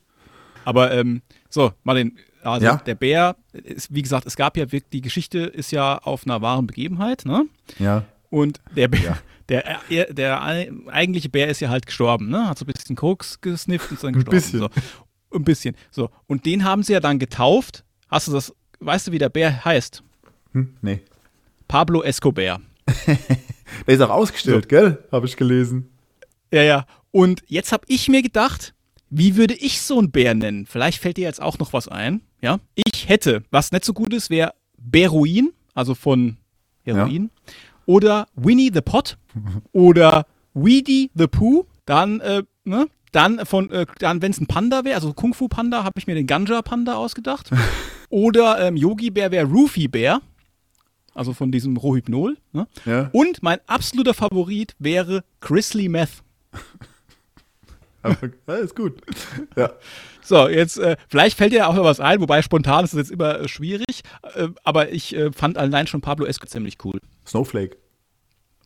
Aber 0.65 0.91
ähm, 0.91 1.21
so, 1.49 1.71
Martin, 1.83 2.17
also 2.51 2.65
ja? 2.65 2.75
der 2.77 2.95
Bär, 2.95 3.35
ist, 3.51 3.93
wie 3.93 4.01
gesagt, 4.01 4.25
es 4.25 4.35
gab 4.35 4.57
ja 4.57 4.71
wirklich, 4.71 4.89
die 4.91 5.01
Geschichte 5.01 5.39
ist 5.39 5.71
ja 5.71 5.97
auf 5.97 6.25
einer 6.25 6.41
wahren 6.41 6.67
Begebenheit, 6.67 7.25
ne? 7.25 7.45
Ja. 7.79 8.05
Und 8.29 8.59
der 8.75 8.87
Bär, 8.87 9.01
ja. 9.01 9.17
der, 9.49 9.79
der, 9.89 10.13
der, 10.13 10.43
eigentliche 10.87 11.29
Bär 11.29 11.47
ist 11.47 11.59
ja 11.59 11.69
halt 11.69 11.85
gestorben, 11.85 12.29
ne? 12.29 12.47
Hat 12.47 12.57
so 12.57 12.65
ein 12.65 12.71
bisschen 12.71 12.95
Koks 12.95 13.41
gesnifft 13.41 13.89
und 13.89 13.95
ist 13.95 14.03
dann 14.03 14.13
gestorben. 14.13 14.37
Ein 14.37 14.41
bisschen. 14.41 14.59
So. 14.59 14.69
Ein 15.33 15.43
bisschen. 15.43 15.75
So. 15.91 16.09
Und 16.27 16.45
den 16.45 16.63
haben 16.63 16.83
sie 16.83 16.93
ja 16.93 16.99
dann 16.99 17.19
getauft. 17.19 17.83
Hast 18.09 18.27
du 18.27 18.31
das, 18.31 18.53
weißt 18.79 19.07
du, 19.07 19.11
wie 19.11 19.17
der 19.17 19.29
Bär 19.29 19.65
heißt? 19.65 20.03
Hm, 20.53 20.75
nee. 20.81 21.01
Pablo 21.67 22.01
Escobar. 22.03 22.61
der 23.07 23.95
ist 23.95 24.01
auch 24.01 24.09
ausgestellt, 24.09 24.65
so. 24.65 24.69
gell? 24.69 25.03
Habe 25.11 25.25
ich 25.25 25.35
gelesen. 25.35 25.89
Ja, 26.51 26.63
ja. 26.63 26.85
Und 27.11 27.43
jetzt 27.47 27.71
habe 27.71 27.83
ich 27.87 28.07
mir 28.07 28.21
gedacht, 28.21 28.73
wie 29.09 29.35
würde 29.35 29.53
ich 29.53 29.81
so 29.81 29.99
einen 29.99 30.11
Bär 30.11 30.33
nennen? 30.33 30.65
Vielleicht 30.65 31.01
fällt 31.01 31.17
dir 31.17 31.25
jetzt 31.25 31.41
auch 31.41 31.59
noch 31.59 31.73
was 31.73 31.87
ein. 31.87 32.21
Ja. 32.41 32.59
Ich 32.75 33.09
hätte, 33.09 33.43
was 33.51 33.71
nicht 33.71 33.85
so 33.85 33.93
gut 33.93 34.13
ist, 34.13 34.29
wäre 34.29 34.53
Bäruin, 34.77 35.51
also 35.73 35.95
von 35.95 36.37
Heroin. 36.83 37.31
Ja 37.45 37.53
oder 37.87 38.27
Winnie 38.35 38.69
the 38.71 38.81
Pot 38.81 39.17
oder 39.71 40.27
Weedy 40.53 41.09
the 41.15 41.25
Pooh. 41.25 41.65
Dann, 41.85 42.19
äh, 42.19 42.43
ne? 42.65 42.87
Dann 43.11 43.45
von, 43.45 43.71
äh, 43.71 43.87
dann, 43.99 44.21
wenn 44.21 44.31
es 44.31 44.39
ein 44.39 44.45
Panda 44.45 44.83
wäre, 44.83 44.95
also 44.95 45.13
Kung 45.13 45.33
Fu 45.33 45.47
Panda, 45.47 45.83
habe 45.83 45.97
ich 45.97 46.05
mir 46.05 46.13
den 46.13 46.27
Ganja 46.27 46.61
Panda 46.61 46.95
ausgedacht. 46.95 47.49
Oder 48.09 48.59
ähm, 48.59 48.75
Yogi 48.75 49.09
Bär 49.09 49.31
wäre 49.31 49.47
Roofy 49.47 49.87
Bär. 49.87 50.21
Also 51.13 51.33
von 51.33 51.51
diesem 51.51 51.77
Rohypnol. 51.77 52.37
Ne? 52.51 52.67
Ja. 52.85 53.09
Und 53.13 53.41
mein 53.41 53.59
absoluter 53.65 54.13
Favorit 54.13 54.75
wäre 54.77 55.23
Chrisley 55.39 55.89
Meth. 55.89 56.21
ja, 58.47 58.53
ist 58.55 58.75
gut. 58.75 59.01
Ja. 59.55 59.71
So, 60.27 60.49
jetzt, 60.49 60.77
äh, 60.77 60.97
vielleicht 61.07 61.37
fällt 61.37 61.53
dir 61.53 61.69
auch 61.69 61.73
noch 61.73 61.85
was 61.85 62.01
ein, 62.01 62.19
wobei 62.19 62.41
spontan 62.41 62.83
ist 62.83 62.93
das 62.93 62.97
jetzt 62.97 63.11
immer 63.11 63.39
äh, 63.39 63.47
schwierig. 63.47 64.01
Äh, 64.35 64.49
aber 64.65 64.91
ich 64.91 65.15
äh, 65.15 65.31
fand 65.31 65.57
allein 65.57 65.87
schon 65.87 66.01
Pablo 66.01 66.25
Esco 66.25 66.45
ziemlich 66.45 66.75
cool. 66.83 66.99
Snowflake. 67.25 67.77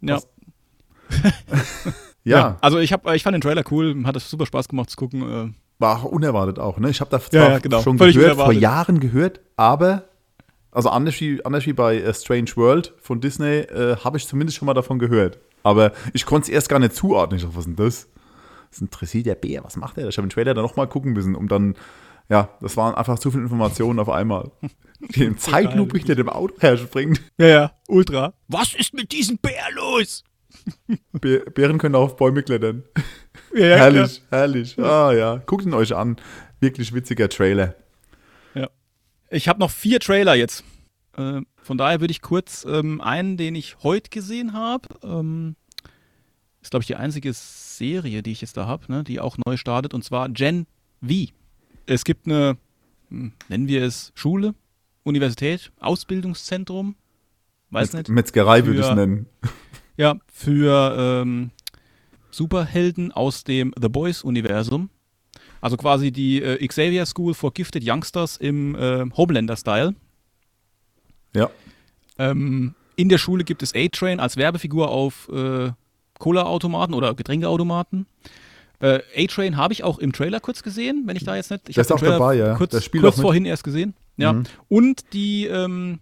Ja. 0.01 0.19
ja. 2.23 2.37
ja. 2.37 2.57
Also 2.61 2.79
ich, 2.79 2.91
hab, 2.91 3.07
ich 3.13 3.21
fand 3.21 3.35
den 3.35 3.41
Trailer 3.41 3.63
cool, 3.69 3.95
hat 4.05 4.15
es 4.15 4.27
super 4.27 4.47
Spaß 4.47 4.69
gemacht 4.69 4.89
zu 4.89 4.97
gucken. 4.97 5.21
Äh. 5.21 5.53
War 5.77 6.11
unerwartet 6.11 6.57
auch, 6.57 6.79
ne? 6.79 6.89
Ich 6.89 6.99
habe 6.99 7.11
da 7.11 7.19
zwar 7.19 7.51
ja, 7.51 7.59
genau. 7.59 7.83
schon 7.83 7.99
Völlig 7.99 8.15
gehört, 8.15 8.37
vor 8.37 8.53
Jahren 8.53 8.99
gehört, 8.99 9.39
aber 9.55 10.05
also 10.71 10.89
anders 10.89 11.21
wie, 11.21 11.45
anders 11.45 11.67
wie 11.67 11.73
bei 11.73 12.07
uh, 12.07 12.11
Strange 12.11 12.55
World 12.55 12.95
von 13.01 13.21
Disney, 13.21 13.59
äh, 13.59 13.97
habe 13.97 14.17
ich 14.17 14.27
zumindest 14.27 14.57
schon 14.57 14.65
mal 14.65 14.73
davon 14.73 14.97
gehört. 14.97 15.37
Aber 15.61 15.91
ich 16.13 16.25
konnte 16.25 16.45
es 16.45 16.49
erst 16.49 16.69
gar 16.69 16.79
nicht 16.79 16.95
zuordnen. 16.95 17.37
Ich 17.37 17.43
dachte, 17.43 17.55
was 17.55 17.67
ist 17.67 17.77
denn 17.77 17.85
das? 17.85 18.07
Das 18.71 18.77
ist 18.77 18.81
ein 18.81 18.85
interessiert 18.85 19.25
der 19.25 19.35
Bär, 19.35 19.63
was 19.65 19.75
macht 19.75 19.97
der? 19.97 20.07
Ich 20.07 20.17
habe 20.17 20.27
den 20.27 20.31
Trailer 20.31 20.53
dann 20.53 20.63
nochmal 20.63 20.87
gucken 20.87 21.11
müssen, 21.11 21.35
um 21.35 21.49
dann, 21.49 21.75
ja, 22.29 22.49
das 22.61 22.77
waren 22.77 22.95
einfach 22.95 23.19
zu 23.19 23.29
viele 23.29 23.43
Informationen 23.43 23.99
auf 23.99 24.09
einmal. 24.09 24.51
Im 25.15 25.37
Zeitlupe 25.37 25.97
hinter 25.97 26.15
dem 26.15 26.29
Auto 26.29 26.55
herspringt. 26.59 27.21
Ja, 27.37 27.47
ja, 27.47 27.71
ultra. 27.89 28.33
Was 28.47 28.73
ist 28.73 28.93
mit 28.93 29.11
diesem 29.11 29.37
Bär 29.37 29.71
los? 29.73 30.23
Bären 31.11 31.79
können 31.79 31.95
auch 31.95 32.03
auf 32.03 32.15
Bäume 32.15 32.43
klettern. 32.43 32.83
Ja, 33.53 33.67
ja, 33.67 33.75
herrlich, 33.77 34.21
klar. 34.27 34.39
herrlich. 34.39 34.79
Ah 34.79 35.11
ja, 35.11 35.37
guckt 35.45 35.65
ihn 35.65 35.73
euch 35.73 35.93
an. 35.93 36.15
Wirklich 36.61 36.93
witziger 36.93 37.27
Trailer. 37.27 37.75
Ja. 38.53 38.69
Ich 39.29 39.49
habe 39.49 39.59
noch 39.59 39.71
vier 39.71 39.99
Trailer 39.99 40.35
jetzt. 40.35 40.63
Äh, 41.17 41.41
von 41.57 41.77
daher 41.77 41.99
würde 41.99 42.11
ich 42.11 42.21
kurz 42.21 42.65
ähm, 42.65 43.01
einen, 43.01 43.35
den 43.35 43.55
ich 43.55 43.77
heute 43.83 44.09
gesehen 44.09 44.53
habe, 44.53 44.87
ähm, 45.03 45.55
ist 46.61 46.71
glaube 46.71 46.83
ich 46.83 46.87
die 46.87 46.95
einzige 46.95 47.33
Serie, 47.33 48.21
die 48.23 48.31
ich 48.31 48.41
jetzt 48.41 48.57
da 48.57 48.65
habe, 48.67 48.91
ne, 48.91 49.03
die 49.03 49.19
auch 49.19 49.37
neu 49.45 49.57
startet, 49.57 49.93
und 49.93 50.03
zwar 50.03 50.29
Gen 50.29 50.67
V. 51.01 51.31
Es 51.85 52.03
gibt 52.03 52.27
eine, 52.27 52.57
hm, 53.09 53.33
nennen 53.49 53.67
wir 53.67 53.83
es 53.83 54.11
Schule, 54.15 54.53
Universität, 55.03 55.71
Ausbildungszentrum, 55.79 56.95
weiß 57.71 57.93
Metz 57.93 58.07
nicht. 58.07 58.13
Metzgerei 58.13 58.65
würde 58.65 58.79
ich 58.81 58.85
es 58.85 58.95
nennen. 58.95 59.25
Ja, 59.97 60.17
für 60.31 60.95
ähm, 60.97 61.51
Superhelden 62.31 63.11
aus 63.11 63.43
dem 63.43 63.73
The 63.79 63.89
Boys-Universum. 63.89 64.89
Also 65.59 65.77
quasi 65.77 66.11
die 66.11 66.41
äh, 66.41 66.65
Xavier 66.65 67.05
School 67.05 67.33
for 67.33 67.53
Gifted 67.53 67.83
Youngsters 67.85 68.37
im 68.37 68.73
äh, 68.75 69.05
Homelander-Style. 69.15 69.93
Ja. 71.35 71.51
Ähm, 72.17 72.73
In 72.95 73.09
der 73.09 73.17
Schule 73.19 73.43
gibt 73.43 73.61
es 73.61 73.75
A-Train 73.75 74.19
als 74.19 74.37
Werbefigur 74.37 74.89
auf 74.89 75.29
äh, 75.29 75.71
Cola-Automaten 76.21 76.93
oder 76.93 77.13
Getränkeautomaten. 77.15 78.05
Äh, 78.79 78.99
A-Train 79.17 79.57
habe 79.57 79.73
ich 79.73 79.83
auch 79.83 79.99
im 79.99 80.13
Trailer 80.13 80.39
kurz 80.39 80.63
gesehen, 80.63 81.03
wenn 81.05 81.15
ich 81.17 81.23
da 81.23 81.35
jetzt 81.35 81.51
nicht. 81.51 81.67
Ich 81.67 81.75
Der 81.75 81.81
ist 81.83 81.91
auch 81.91 81.99
dabei, 81.99 82.35
ja. 82.35 82.55
Kurz, 82.55 82.71
Der 82.71 82.81
spielt 82.81 83.03
kurz 83.03 83.19
vorhin 83.19 83.43
erst 83.45 83.63
gesehen. 83.63 83.93
Ja. 84.17 84.33
Mhm. 84.33 84.43
Und 84.69 85.13
die 85.13 85.45
ähm, 85.47 85.99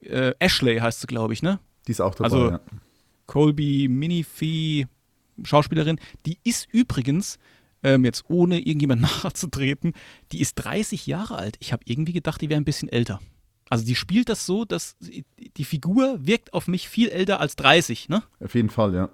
äh, 0.00 0.32
Ashley 0.38 0.78
heißt 0.78 1.00
sie, 1.00 1.06
glaube 1.06 1.32
ich, 1.32 1.42
ne? 1.42 1.58
Die 1.86 1.92
ist 1.92 2.00
auch 2.00 2.14
dabei, 2.14 2.24
Also- 2.24 2.50
ja. 2.50 2.60
Colby 3.26 3.88
Minifee, 3.88 4.86
Schauspielerin, 5.42 5.98
die 6.26 6.36
ist 6.44 6.68
übrigens, 6.72 7.38
ähm, 7.82 8.04
jetzt 8.04 8.24
ohne 8.28 8.58
irgendjemand 8.58 9.00
nachzutreten, 9.24 9.94
die 10.32 10.40
ist 10.40 10.56
30 10.56 11.06
Jahre 11.06 11.36
alt. 11.36 11.56
Ich 11.60 11.72
habe 11.72 11.82
irgendwie 11.86 12.12
gedacht, 12.12 12.40
die 12.40 12.50
wäre 12.50 12.60
ein 12.60 12.64
bisschen 12.66 12.88
älter. 12.90 13.20
Also 13.70 13.84
die 13.84 13.94
spielt 13.94 14.28
das 14.28 14.46
so, 14.46 14.64
dass 14.64 14.96
die 15.00 15.64
Figur 15.64 16.18
wirkt 16.20 16.52
auf 16.52 16.68
mich 16.68 16.88
viel 16.88 17.08
älter 17.08 17.40
als 17.40 17.56
30, 17.56 18.08
ne? 18.08 18.22
Auf 18.42 18.54
jeden 18.54 18.70
Fall, 18.70 18.94
ja. 18.94 19.08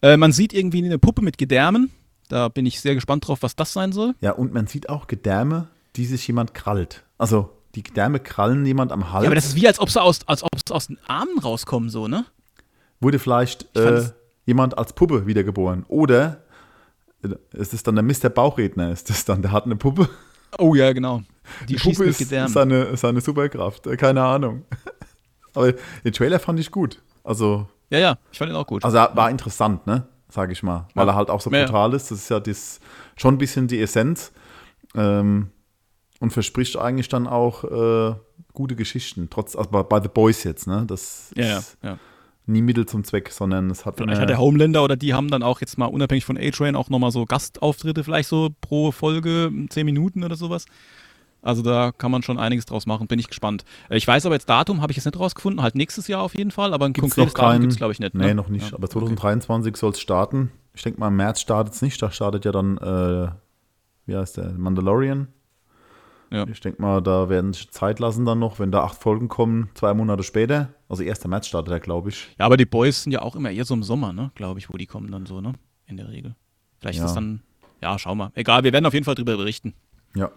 Äh, 0.00 0.16
man 0.16 0.32
sieht 0.32 0.52
irgendwie 0.54 0.84
eine 0.84 0.98
Puppe 0.98 1.22
mit 1.22 1.38
Gedärmen. 1.38 1.90
Da 2.28 2.48
bin 2.48 2.66
ich 2.66 2.80
sehr 2.80 2.94
gespannt 2.94 3.26
drauf, 3.26 3.42
was 3.42 3.56
das 3.56 3.72
sein 3.72 3.92
soll. 3.92 4.14
Ja, 4.20 4.32
und 4.32 4.52
man 4.52 4.66
sieht 4.66 4.88
auch 4.88 5.06
Gedärme, 5.06 5.68
die 5.96 6.04
sich 6.04 6.26
jemand 6.28 6.54
krallt. 6.54 7.04
Also, 7.16 7.50
die 7.74 7.82
Gedärme 7.82 8.20
krallen 8.20 8.64
jemand 8.64 8.92
am 8.92 9.12
Hals. 9.12 9.24
Ja, 9.24 9.28
aber 9.28 9.34
das 9.34 9.46
ist 9.46 9.56
wie, 9.56 9.66
als 9.66 9.80
ob 9.80 9.90
sie 9.90 10.00
aus, 10.00 10.20
als 10.28 10.42
ob 10.42 10.50
sie 10.66 10.72
aus 10.74 10.86
den 10.86 10.98
Armen 11.06 11.38
rauskommen, 11.38 11.90
so, 11.90 12.06
ne? 12.06 12.24
Wurde 13.00 13.18
vielleicht 13.18 13.74
äh, 13.76 13.80
es- 13.80 14.14
jemand 14.46 14.76
als 14.78 14.92
Puppe 14.92 15.26
wiedergeboren. 15.26 15.84
Oder 15.88 16.42
äh, 17.24 17.28
es 17.52 17.72
ist 17.72 17.86
dann 17.86 17.96
der 17.96 18.04
Mr. 18.04 18.28
Bauchredner, 18.30 18.92
ist 18.92 19.10
das 19.10 19.24
dann, 19.24 19.42
der 19.42 19.52
hat 19.52 19.64
eine 19.64 19.76
Puppe. 19.76 20.08
Oh 20.58 20.74
ja, 20.74 20.92
genau. 20.92 21.22
Die, 21.68 21.76
Die 21.76 21.76
Puppe 21.76 22.04
ist 22.04 22.18
seine, 22.52 22.96
seine 22.96 23.20
Superkraft. 23.20 23.86
Äh, 23.86 23.96
Keine 23.96 24.22
Ahnung. 24.22 24.64
Aber 25.54 25.72
den 25.72 26.12
Trailer 26.12 26.38
fand 26.38 26.60
ich 26.60 26.70
gut. 26.70 27.02
Also, 27.24 27.66
Ja, 27.90 27.98
ja, 27.98 28.18
ich 28.32 28.38
fand 28.38 28.50
ihn 28.50 28.56
auch 28.56 28.66
gut. 28.66 28.84
also 28.84 28.96
er 28.96 29.14
war 29.16 29.30
interessant, 29.30 29.86
ne? 29.86 30.06
Sag 30.30 30.52
ich 30.52 30.62
mal. 30.62 30.88
Weil 30.94 31.06
Ja. 31.06 31.12
er 31.12 31.16
halt 31.16 31.30
auch 31.30 31.40
so 31.40 31.50
ja. 31.50 31.64
brutal 31.64 31.94
ist. 31.94 32.10
Das 32.10 32.18
ist 32.18 32.28
ja 32.28 32.38
das, 32.40 32.80
schon 33.16 33.34
ein 33.34 33.38
bisschen 33.38 33.66
die 33.66 33.80
Essenz. 33.80 34.32
Ähm, 34.94 35.50
und 36.20 36.32
verspricht 36.32 36.76
eigentlich 36.76 37.08
dann 37.08 37.26
auch 37.26 37.64
äh, 37.64 38.14
gute 38.52 38.74
Geschichten. 38.76 39.28
Trotz, 39.30 39.54
also 39.56 39.70
bei, 39.70 39.82
bei 39.84 40.00
The 40.02 40.08
Boys 40.08 40.42
jetzt, 40.44 40.66
ne? 40.66 40.84
Das 40.86 41.32
ist 41.34 41.78
nie 42.46 42.62
Mittel 42.62 42.86
zum 42.86 43.04
Zweck, 43.04 43.30
sondern 43.30 43.70
es 43.70 43.84
hat 43.86 43.96
Vielleicht 43.98 44.12
eine- 44.12 44.20
hat 44.22 44.28
der 44.30 44.38
Homelander 44.38 44.82
oder 44.82 44.96
die 44.96 45.12
haben 45.14 45.30
dann 45.30 45.42
auch 45.42 45.60
jetzt 45.60 45.76
mal 45.78 45.86
unabhängig 45.86 46.24
von 46.24 46.36
A-Train 46.38 46.74
auch 46.76 46.88
nochmal 46.88 47.10
so 47.12 47.24
Gastauftritte, 47.26 48.02
vielleicht 48.04 48.28
so 48.28 48.48
pro 48.62 48.90
Folge, 48.90 49.52
10 49.68 49.84
Minuten 49.84 50.24
oder 50.24 50.34
sowas. 50.34 50.64
Also 51.40 51.62
da 51.62 51.92
kann 51.92 52.10
man 52.10 52.22
schon 52.22 52.38
einiges 52.38 52.66
draus 52.66 52.84
machen, 52.86 53.06
bin 53.06 53.18
ich 53.18 53.28
gespannt. 53.28 53.64
Äh, 53.88 53.96
Ich 53.96 54.06
weiß 54.06 54.26
aber 54.26 54.34
jetzt 54.34 54.48
Datum, 54.48 54.82
habe 54.82 54.90
ich 54.92 54.96
jetzt 54.96 55.04
nicht 55.06 55.18
rausgefunden, 55.18 55.62
halt 55.62 55.74
nächstes 55.76 56.08
Jahr 56.08 56.22
auf 56.22 56.34
jeden 56.36 56.50
Fall, 56.50 56.74
aber 56.74 56.86
ein 56.86 56.92
Gibt's 56.92 57.14
konkretes 57.14 57.32
noch 57.34 57.38
Datum 57.40 57.52
kein- 57.52 57.60
gibt 57.60 57.72
es 57.72 57.76
glaube 57.78 57.92
ich 57.92 58.00
nicht. 58.00 58.14
Nee, 58.14 58.26
ne? 58.26 58.34
noch 58.34 58.48
nicht. 58.48 58.70
Ja. 58.70 58.76
Aber 58.76 58.88
2023 58.90 59.76
soll 59.76 59.92
es 59.92 60.00
starten. 60.00 60.50
Ich 60.74 60.82
denke 60.82 60.98
mal, 61.00 61.08
im 61.08 61.16
März 61.16 61.40
startet 61.40 61.74
es 61.74 61.82
nicht. 61.82 62.00
Da 62.02 62.10
startet 62.10 62.44
ja 62.44 62.52
dann, 62.52 62.76
äh, 62.78 63.28
wie 64.06 64.16
heißt 64.16 64.36
der, 64.36 64.52
Mandalorian. 64.52 65.28
Ja. 66.30 66.46
Ich 66.46 66.60
denke 66.60 66.82
mal, 66.82 67.00
da 67.00 67.28
werden 67.30 67.52
sich 67.54 67.70
Zeit 67.70 68.00
lassen 68.00 68.26
dann 68.26 68.38
noch, 68.38 68.58
wenn 68.58 68.70
da 68.70 68.82
acht 68.84 68.98
Folgen 69.00 69.28
kommen, 69.28 69.70
zwei 69.74 69.94
Monate 69.94 70.22
später. 70.22 70.68
Also 70.88 71.02
1. 71.02 71.26
März 71.28 71.46
startet 71.46 71.72
er, 71.72 71.80
glaube 71.80 72.10
ich. 72.10 72.28
Ja, 72.38 72.44
aber 72.46 72.56
die 72.58 72.66
Boys 72.66 73.02
sind 73.04 73.12
ja 73.12 73.22
auch 73.22 73.34
immer 73.34 73.50
eher 73.50 73.64
so 73.64 73.72
im 73.74 73.82
Sommer, 73.82 74.12
ne, 74.12 74.30
glaube 74.34 74.58
ich, 74.60 74.68
wo 74.70 74.76
die 74.76 74.86
kommen 74.86 75.10
dann 75.10 75.24
so, 75.24 75.40
ne, 75.40 75.54
in 75.86 75.96
der 75.96 76.08
Regel. 76.10 76.34
Vielleicht 76.80 76.98
Ja. 76.98 77.04
ist 77.06 77.10
das 77.10 77.14
dann, 77.14 77.42
ja, 77.80 77.98
schau 77.98 78.14
mal. 78.14 78.30
Egal, 78.34 78.62
wir 78.62 78.72
werden 78.74 78.84
auf 78.84 78.92
jeden 78.92 79.04
Fall 79.06 79.14
drüber 79.14 79.36
berichten. 79.38 79.72
Ja. 80.14 80.30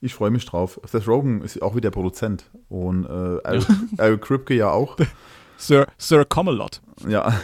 Ich 0.00 0.14
freue 0.14 0.30
mich 0.30 0.46
drauf. 0.46 0.80
Seth 0.84 1.06
Rogen 1.06 1.42
ist 1.42 1.60
auch 1.60 1.76
wieder 1.76 1.90
Produzent. 1.90 2.44
Und 2.68 3.04
äh, 3.04 3.36
Eric, 3.38 3.66
Eric 3.98 4.22
Kripke 4.22 4.54
ja 4.54 4.70
auch. 4.70 4.96
Sir, 5.58 5.86
Sir 5.98 6.24
Comelot. 6.24 6.80
Ja. 7.06 7.38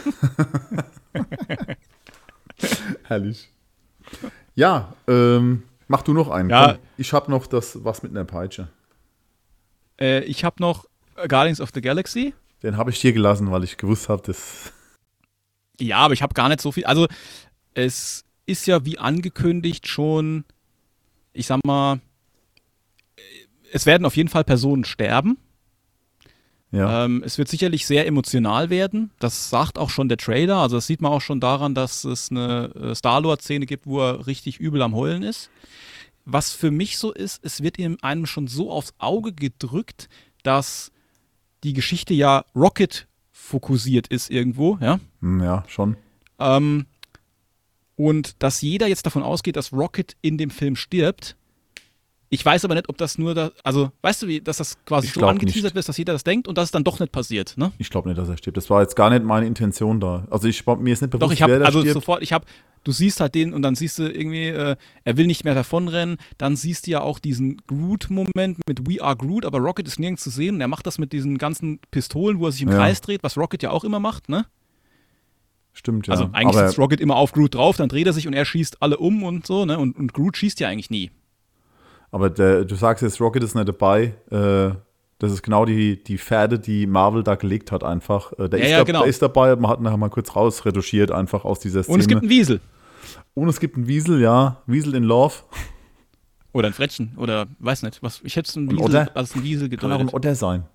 Herrlich. 3.03 3.51
Ja, 4.55 4.93
ähm, 5.07 5.63
mach 5.87 6.01
du 6.01 6.13
noch 6.13 6.29
einen. 6.29 6.49
Ja. 6.49 6.73
Komm, 6.73 6.77
ich 6.97 7.13
habe 7.13 7.29
noch 7.29 7.45
das 7.45 7.83
was 7.83 8.01
mit 8.01 8.11
einer 8.11 8.25
Peitsche. 8.25 8.69
Äh, 9.99 10.23
ich 10.23 10.43
habe 10.43 10.55
noch 10.59 10.85
Guardians 11.27 11.61
of 11.61 11.69
the 11.75 11.81
Galaxy. 11.81 12.33
Den 12.63 12.77
habe 12.77 12.89
ich 12.89 12.99
dir 12.99 13.13
gelassen, 13.13 13.51
weil 13.51 13.63
ich 13.63 13.77
gewusst 13.77 14.09
habe, 14.09 14.23
dass. 14.23 14.73
Ja, 15.79 15.97
aber 15.97 16.15
ich 16.15 16.23
habe 16.23 16.33
gar 16.33 16.49
nicht 16.49 16.61
so 16.61 16.71
viel. 16.71 16.85
Also, 16.85 17.07
es 17.75 18.25
ist 18.47 18.65
ja 18.65 18.83
wie 18.83 18.97
angekündigt 18.97 19.87
schon, 19.87 20.43
ich 21.33 21.45
sag 21.45 21.63
mal, 21.63 21.99
es 23.77 23.85
werden 23.85 24.05
auf 24.05 24.17
jeden 24.17 24.29
Fall 24.29 24.43
Personen 24.43 24.83
sterben. 24.83 25.37
Ja. 26.71 27.05
Ähm, 27.05 27.23
es 27.25 27.37
wird 27.37 27.47
sicherlich 27.47 27.87
sehr 27.87 28.05
emotional 28.07 28.69
werden. 28.69 29.11
Das 29.19 29.49
sagt 29.49 29.77
auch 29.77 29.89
schon 29.89 30.09
der 30.09 30.17
Trailer. 30.17 30.57
Also, 30.57 30.77
das 30.77 30.87
sieht 30.87 31.01
man 31.01 31.11
auch 31.13 31.21
schon 31.21 31.39
daran, 31.39 31.73
dass 31.73 32.03
es 32.03 32.29
eine 32.29 32.71
äh, 32.75 32.95
Star-Lord-Szene 32.95 33.65
gibt, 33.65 33.87
wo 33.87 34.01
er 34.01 34.27
richtig 34.27 34.59
übel 34.59 34.81
am 34.81 34.93
Heulen 34.93 35.23
ist. 35.23 35.49
Was 36.25 36.51
für 36.51 36.71
mich 36.71 36.97
so 36.97 37.13
ist, 37.13 37.39
es 37.43 37.63
wird 37.63 37.79
ihm 37.79 37.97
einem 38.01 38.25
schon 38.25 38.47
so 38.47 38.69
aufs 38.69 38.93
Auge 38.97 39.31
gedrückt, 39.31 40.09
dass 40.43 40.91
die 41.63 41.71
Geschichte 41.73 42.13
ja 42.13 42.43
Rocket 42.53 43.07
fokussiert 43.31 44.07
ist 44.07 44.29
irgendwo, 44.29 44.77
ja. 44.81 44.99
Hm, 45.21 45.41
ja, 45.41 45.63
schon. 45.67 45.95
Ähm, 46.37 46.85
und 47.95 48.43
dass 48.43 48.61
jeder 48.61 48.87
jetzt 48.87 49.05
davon 49.05 49.23
ausgeht, 49.23 49.55
dass 49.55 49.71
Rocket 49.71 50.17
in 50.21 50.37
dem 50.37 50.49
Film 50.49 50.75
stirbt. 50.75 51.37
Ich 52.29 52.45
weiß 52.45 52.65
aber 52.65 52.75
nicht, 52.75 52.89
ob 52.89 52.97
das 52.97 53.17
nur 53.17 53.33
da, 53.33 53.51
also 53.63 53.91
weißt 54.01 54.23
du, 54.23 54.27
wie, 54.27 54.41
dass 54.41 54.57
das 54.57 54.83
quasi 54.85 55.07
so 55.07 55.25
angeteasert 55.25 55.75
wird, 55.75 55.87
dass 55.87 55.97
jeder 55.97 56.11
das 56.11 56.25
denkt 56.25 56.47
und 56.49 56.57
dass 56.57 56.65
es 56.65 56.71
dann 56.71 56.83
doch 56.83 56.99
nicht 56.99 57.11
passiert, 57.13 57.53
ne? 57.57 57.71
Ich 57.77 57.89
glaube 57.89 58.09
nicht, 58.09 58.17
dass 58.17 58.27
er 58.27 58.37
stirbt. 58.37 58.57
Das 58.57 58.69
war 58.69 58.81
jetzt 58.81 58.97
gar 58.97 59.09
nicht 59.09 59.23
meine 59.23 59.45
Intention 59.45 60.01
da. 60.01 60.27
Also 60.29 60.49
ich 60.49 60.65
mir 60.65 60.91
ist 60.91 61.01
nicht 61.01 61.11
bewusst, 61.11 61.23
Doch, 61.23 61.31
ich 61.31 61.41
habe 61.41 61.53
wer 61.53 61.59
da 61.59 61.65
also 61.65 61.79
stirbt. 61.79 61.93
sofort, 61.93 62.21
ich 62.21 62.33
habe, 62.33 62.45
du 62.83 62.91
siehst 62.91 63.21
halt 63.21 63.33
den 63.33 63.53
und 63.53 63.61
dann 63.61 63.75
siehst 63.75 63.97
du 63.99 64.11
irgendwie, 64.11 64.47
äh, 64.47 64.75
er 65.05 65.17
will 65.17 65.25
nicht 65.25 65.45
mehr 65.45 65.55
davonrennen. 65.55 66.17
Dann 66.37 66.57
siehst 66.57 66.87
du 66.87 66.91
ja 66.91 66.99
auch 67.01 67.19
diesen 67.19 67.61
Groot-Moment 67.67 68.59
mit 68.67 68.89
We 68.89 69.01
Are 69.01 69.15
Groot, 69.15 69.45
aber 69.45 69.59
Rocket 69.59 69.87
ist 69.87 69.97
nirgends 69.97 70.23
zu 70.23 70.29
sehen. 70.29 70.55
Und 70.55 70.61
er 70.61 70.67
macht 70.67 70.85
das 70.85 70.97
mit 70.97 71.13
diesen 71.13 71.37
ganzen 71.37 71.79
Pistolen, 71.91 72.39
wo 72.39 72.47
er 72.47 72.51
sich 72.51 72.63
im 72.63 72.69
Ja. 72.71 72.75
Kreis 72.75 72.99
dreht, 72.99 73.23
was 73.23 73.37
Rocket 73.37 73.63
ja 73.63 73.71
auch 73.71 73.85
immer 73.85 74.01
macht, 74.01 74.27
ne? 74.27 74.45
Stimmt, 75.71 76.07
ja. 76.07 76.11
Also 76.11 76.25
eigentlich 76.33 76.57
Aber 76.57 76.67
sitzt 76.67 76.79
Rocket 76.79 76.99
immer 76.99 77.15
auf 77.15 77.31
Groot 77.31 77.55
drauf, 77.55 77.77
dann 77.77 77.87
dreht 77.87 78.07
er 78.07 78.11
sich 78.13 78.27
und 78.27 78.33
er 78.33 78.43
schießt 78.43 78.81
alle 78.81 78.97
um 78.97 79.23
und 79.23 79.47
so, 79.47 79.63
ne? 79.63 79.77
Und, 79.79 79.95
und 79.95 80.13
Groot 80.13 80.35
schießt 80.35 80.59
ja 80.59 80.67
eigentlich 80.67 80.89
nie. 80.89 81.09
Aber 82.11 82.29
der, 82.29 82.65
du 82.65 82.75
sagst 82.75 83.03
jetzt, 83.03 83.19
Rocket 83.19 83.43
ist 83.43 83.55
nicht 83.55 83.67
dabei. 83.67 84.13
Äh, 84.31 84.75
das 85.19 85.31
ist 85.31 85.41
genau 85.41 85.65
die, 85.65 86.01
die 86.03 86.17
Pferde, 86.17 86.59
die 86.59 86.85
Marvel 86.85 87.23
da 87.23 87.35
gelegt 87.35 87.71
hat, 87.71 87.83
einfach. 87.83 88.33
Äh, 88.33 88.49
der, 88.49 88.59
Ja, 88.59 88.65
ist 88.65 88.71
ja, 88.71 88.77
da, 88.79 88.83
genau. 88.83 88.99
der 88.99 89.09
ist 89.09 89.21
dabei, 89.21 89.55
man 89.55 89.69
hat 89.71 89.81
nachher 89.81 89.97
mal 89.97 90.09
kurz 90.09 90.35
rausretuschiert, 90.35 91.11
einfach 91.11 91.43
aus 91.43 91.59
dieser 91.59 91.83
Szene. 91.83 91.95
Und 91.95 91.99
es 92.01 92.07
gibt 92.07 92.21
einen 92.21 92.29
Wiesel. 92.29 92.61
Und 93.33 93.49
es 93.49 93.59
gibt 93.59 93.75
einen 93.75 93.87
Wiesel, 93.87 94.21
ja. 94.21 94.61
Wiesel 94.67 94.95
in 94.95 95.03
Love. 95.03 95.35
Oder 96.53 96.67
ein 96.67 96.73
Frettchen. 96.73 97.13
Oder 97.17 97.47
weiß 97.59 97.83
nicht. 97.83 98.01
Was, 98.01 98.21
ich 98.23 98.35
hätte 98.35 98.49
es 98.49 98.55
Ein 98.55 98.71
Wiesel 98.71 99.09
als 99.13 99.33
einen 99.33 99.43
Wiesel 99.43 99.69
Kann 99.69 99.91
auch 99.91 99.99
ein. 99.99 100.09
Otter 100.09 100.35
sein. 100.35 100.65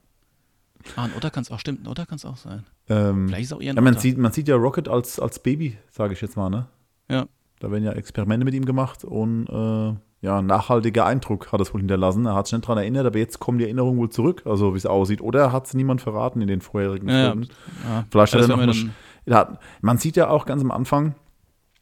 Ah, 0.97 1.05
ein 1.05 1.13
Otter 1.17 1.31
kann 1.31 1.43
es 1.43 1.51
auch, 1.51 1.61
stimmt, 1.61 1.85
ein 1.85 1.89
Otter 1.89 2.07
kann 2.07 2.17
es 2.17 2.25
auch 2.25 2.37
sein. 2.37 2.65
Ähm, 2.89 3.29
Vielleicht 3.29 3.45
ist 3.45 3.53
auch 3.53 3.61
eher 3.61 3.73
ein 3.73 3.77
ja, 3.77 3.83
man, 3.83 3.93
Otter. 3.95 4.01
sieht, 4.01 4.19
man 4.19 4.33
sieht 4.33 4.49
ja 4.49 4.57
Rocket 4.57 4.89
als, 4.89 5.21
als 5.21 5.39
Baby, 5.39 5.79
sage 5.91 6.13
ich 6.15 6.21
jetzt 6.21 6.37
mal, 6.37 6.51
ne? 6.51 6.67
Ja. 7.09 7.27
Da 7.61 7.71
werden 7.71 7.85
ja 7.85 7.93
Experimente 7.93 8.45
mit 8.45 8.55
ihm 8.55 8.65
gemacht 8.65 9.05
und 9.05 9.47
äh, 9.47 9.95
ja, 10.23 10.41
nachhaltiger 10.41 11.05
Eindruck 11.05 11.51
hat 11.53 11.61
es 11.61 11.75
wohl 11.75 11.81
hinterlassen. 11.81 12.25
Er 12.27 12.35
hat 12.35 12.47
sich 12.47 12.53
nicht 12.57 12.65
daran 12.67 12.79
erinnert, 12.79 13.05
aber 13.07 13.19
jetzt 13.19 13.41
kommen 13.41 13.59
die 13.59 13.65
Erinnerungen 13.65 13.99
wohl 13.99 14.09
zurück, 14.09 14.43
also 14.47 14.73
wie 14.73 14.79
es 14.79 14.87
aussieht. 14.87 15.21
Oder 15.21 15.53
hat 15.53 15.67
es 15.67 15.75
niemand 15.75 16.01
verraten 16.01 16.41
in 16.41 16.47
den 16.49 16.61
vorherigen 16.61 17.09
Ja. 17.09 17.31
Filmen? 17.31 17.49
ja. 17.89 18.05
Vielleicht 18.11 18.33
hat 18.35 18.41
Das 18.43 18.49
er 18.49 18.57
noch 18.57 18.63
eine, 18.63 19.59
Man 19.81 19.99
sieht 19.99 20.17
ja 20.17 20.29
auch 20.31 20.47
ganz 20.47 20.63
am 20.63 20.71
Anfang, 20.71 21.17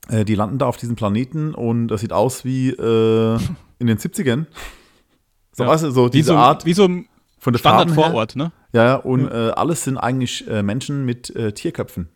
äh, 0.08 0.24
die 0.24 0.34
landen 0.34 0.56
da 0.58 0.66
auf 0.66 0.78
diesem 0.78 0.96
Planeten 0.96 1.54
und 1.54 1.88
das 1.88 2.00
sieht 2.00 2.12
aus 2.14 2.44
wie 2.46 2.70
äh, 2.70 3.38
in 3.78 3.86
den 3.86 3.98
70ern. 3.98 4.46
So, 5.52 5.64
Ja. 5.64 5.70
weißt 5.70 5.84
du, 5.84 5.90
so 5.90 6.06
Wie 6.06 6.10
diese 6.10 6.28
so, 6.28 6.36
Art 6.36 6.64
wie 6.64 6.72
so 6.72 6.84
ein 6.84 7.06
von 7.38 7.52
der 7.52 7.58
Standard 7.58 7.88
Farben 7.90 8.00
her. 8.02 8.10
Vorort, 8.10 8.36
ne? 8.36 8.52
Ja, 8.72 8.84
ja, 8.84 8.94
und 8.96 9.28
Äh, 9.28 9.50
alles 9.50 9.84
sind 9.84 9.98
eigentlich 9.98 10.48
äh, 10.48 10.62
Menschen 10.62 11.04
mit 11.04 11.34
äh, 11.36 11.52
Tierköpfen. 11.52 12.08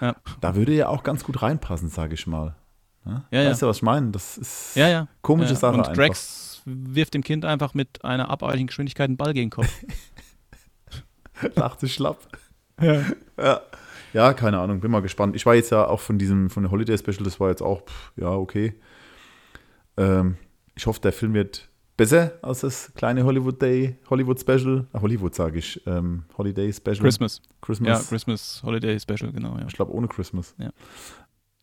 Ja. 0.00 0.16
Da 0.40 0.54
würde 0.56 0.72
ja 0.72 0.88
auch 0.88 1.02
ganz 1.04 1.22
gut 1.24 1.40
reinpassen, 1.42 1.88
sage 1.88 2.14
ich 2.14 2.26
mal. 2.26 2.56
Ne? 3.04 3.24
Ja, 3.30 3.42
ja. 3.42 3.50
weißt 3.50 3.62
du, 3.62 3.66
was 3.66 3.78
ich 3.78 3.82
meine? 3.82 4.10
Das 4.10 4.38
ist 4.38 4.76
Ja, 4.76 4.88
ja. 4.88 5.08
komische 5.22 5.54
ja. 5.54 5.58
Sache 5.58 5.74
Und 5.74 5.80
einfach. 5.80 5.94
Drax 5.94 6.62
wirft 6.64 7.14
dem 7.14 7.22
Kind 7.22 7.44
einfach 7.44 7.74
mit 7.74 8.04
einer 8.04 8.28
abartigen 8.30 8.66
Geschwindigkeit 8.66 9.08
einen 9.08 9.16
Ball 9.16 9.32
gegen 9.32 9.46
den 9.46 9.50
Kopf. 9.50 9.84
Dachte 11.54 11.88
schlapp. 11.88 12.28
ja. 12.80 13.02
Ja. 13.38 13.60
ja, 14.12 14.32
keine 14.34 14.58
Ahnung, 14.58 14.80
bin 14.80 14.90
mal 14.90 15.00
gespannt. 15.00 15.36
Ich 15.36 15.46
war 15.46 15.54
jetzt 15.54 15.70
ja 15.70 15.86
auch 15.86 16.00
von 16.00 16.18
diesem, 16.18 16.50
von 16.50 16.64
der 16.64 16.72
Holiday 16.72 16.98
Special, 16.98 17.24
das 17.24 17.40
war 17.40 17.48
jetzt 17.48 17.62
auch, 17.62 17.82
pff, 17.82 18.12
ja, 18.16 18.30
okay. 18.30 18.74
Ähm, 19.96 20.36
ich 20.74 20.86
hoffe, 20.86 21.00
der 21.00 21.12
Film 21.12 21.34
wird 21.34 21.68
besser 21.96 22.32
als 22.40 22.60
das 22.60 22.92
kleine 22.94 23.24
Hollywood 23.24 23.60
Day, 23.60 23.98
Hollywood 24.08 24.40
Special. 24.40 24.86
Ah, 24.92 25.00
Hollywood 25.02 25.34
sage 25.34 25.58
ich, 25.58 25.80
ähm, 25.86 26.24
Holiday 26.36 26.72
Special. 26.72 26.96
Christmas. 27.00 27.42
Christmas. 27.60 27.88
Ja, 28.02 28.08
Christmas 28.08 28.62
Holiday 28.64 28.98
Special, 28.98 29.32
genau, 29.32 29.56
ja. 29.58 29.66
ich 29.66 29.74
glaube, 29.74 29.92
ohne 29.92 30.08
Christmas. 30.08 30.54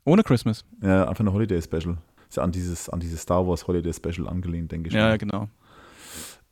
Ohne 0.08 0.24
Christmas. 0.24 0.64
Ja, 0.82 1.08
einfach 1.08 1.20
eine 1.20 1.34
Holiday 1.34 1.62
Special. 1.62 1.98
Ist 2.30 2.38
ja 2.38 2.44
an 2.44 2.52
dieses, 2.54 2.88
an 2.88 3.02
dieses 3.02 3.22
Star 3.22 3.46
Wars 3.46 3.68
Holiday 3.68 3.94
Special 3.94 4.28
angelehnt, 4.28 4.72
denke 4.72 4.88
ich. 4.88 4.96
Ja, 4.96 5.10
mal. 5.10 5.18
genau. 5.18 5.50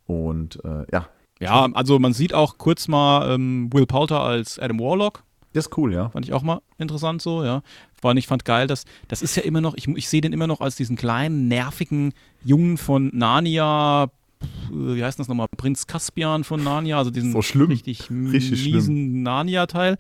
Und 0.08 0.60
äh, 0.66 0.86
ja, 0.92 1.08
Ja, 1.40 1.66
also 1.74 1.98
man 1.98 2.12
sieht 2.14 2.34
auch 2.34 2.58
kurz 2.58 2.90
mal 2.90 3.34
ähm, 3.34 3.70
Will 3.72 3.86
Poulter 3.86 4.20
als 4.20 4.60
Adam 4.60 4.80
Warlock. 4.80 5.24
Das 5.54 5.68
ist 5.68 5.78
cool, 5.78 5.94
ja. 5.94 6.10
Fand 6.10 6.26
ich 6.26 6.34
auch 6.34 6.44
mal 6.44 6.62
interessant 6.78 7.22
so, 7.22 7.46
ja. 7.46 7.62
Vor 8.02 8.10
allem, 8.10 8.18
ich 8.18 8.28
fand 8.28 8.44
geil, 8.44 8.68
dass 8.68 8.84
das 9.08 9.22
ist 9.22 9.38
ja 9.38 9.44
immer 9.44 9.62
noch, 9.62 9.76
ich, 9.76 9.88
ich 9.88 10.10
sehe 10.10 10.20
den 10.20 10.34
immer 10.34 10.48
noch 10.48 10.60
als 10.60 10.76
diesen 10.76 10.98
kleinen, 10.98 11.48
nervigen 11.48 12.14
Jungen 12.44 12.78
von 12.78 13.10
Narnia, 13.14 14.10
wie 14.70 15.02
heißt 15.02 15.18
das 15.18 15.30
nochmal, 15.30 15.48
Prinz 15.56 15.88
Caspian 15.88 16.44
von 16.44 16.62
Narnia, 16.62 16.98
also 16.98 17.10
diesen 17.10 17.32
so 17.32 17.42
schlimm. 17.42 17.68
richtig, 17.68 18.10
Richtig 18.12 18.66
miesen 18.66 19.24
Narnia-Teil. 19.24 19.96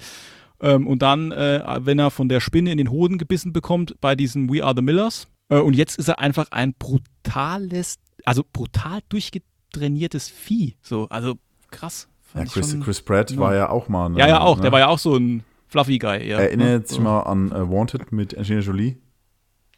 Ähm, 0.62 0.88
und 0.88 1.02
dann, 1.02 1.32
äh, 1.32 1.62
wenn 1.82 2.00
er 2.00 2.12
von 2.12 2.30
der 2.30 2.40
Spinne 2.40 2.72
in 2.72 2.78
den 2.78 2.90
Hoden 2.90 3.18
gebissen 3.18 3.52
bekommt, 3.54 3.96
bei 4.02 4.16
diesen 4.16 4.52
We 4.54 4.64
Are 4.64 4.74
the 4.76 4.82
Millers. 4.82 5.28
Äh, 5.50 5.58
und 5.60 5.76
jetzt 5.76 5.98
ist 6.00 6.08
er 6.08 6.20
einfach 6.20 6.48
ein 6.52 6.74
brutales, 6.74 7.98
also 8.24 8.44
brutal 8.52 9.00
durchgetrainiertes 9.10 10.30
Vieh. 10.30 10.76
So, 10.82 11.08
also 11.10 11.36
krass. 11.72 12.08
ja 12.34 12.46
Chris, 12.46 12.72
schon- 12.72 12.82
Chris 12.82 13.02
Pratt 13.02 13.32
ja. 13.32 13.38
war 13.38 13.56
ja 13.56 13.70
auch 13.70 13.90
mal. 13.90 14.10
ne, 14.10 14.20
ja, 14.20 14.28
ja, 14.28 14.42
auch. 14.42 14.58
Ne? 14.58 14.64
Der 14.64 14.72
war 14.72 14.80
ja 14.80 14.88
auch 14.88 15.00
so 15.00 15.16
ein 15.16 15.44
Fluffy 15.68 15.98
Guy. 16.00 16.28
Ja. 16.30 16.40
Erinnert 16.40 16.88
sich 16.88 16.98
ja. 16.98 17.04
mal 17.04 17.22
an 17.22 17.52
äh, 17.52 17.70
Wanted 17.70 18.12
mit 18.12 18.38
Angelina 18.38 18.62
Jolie. 18.62 18.98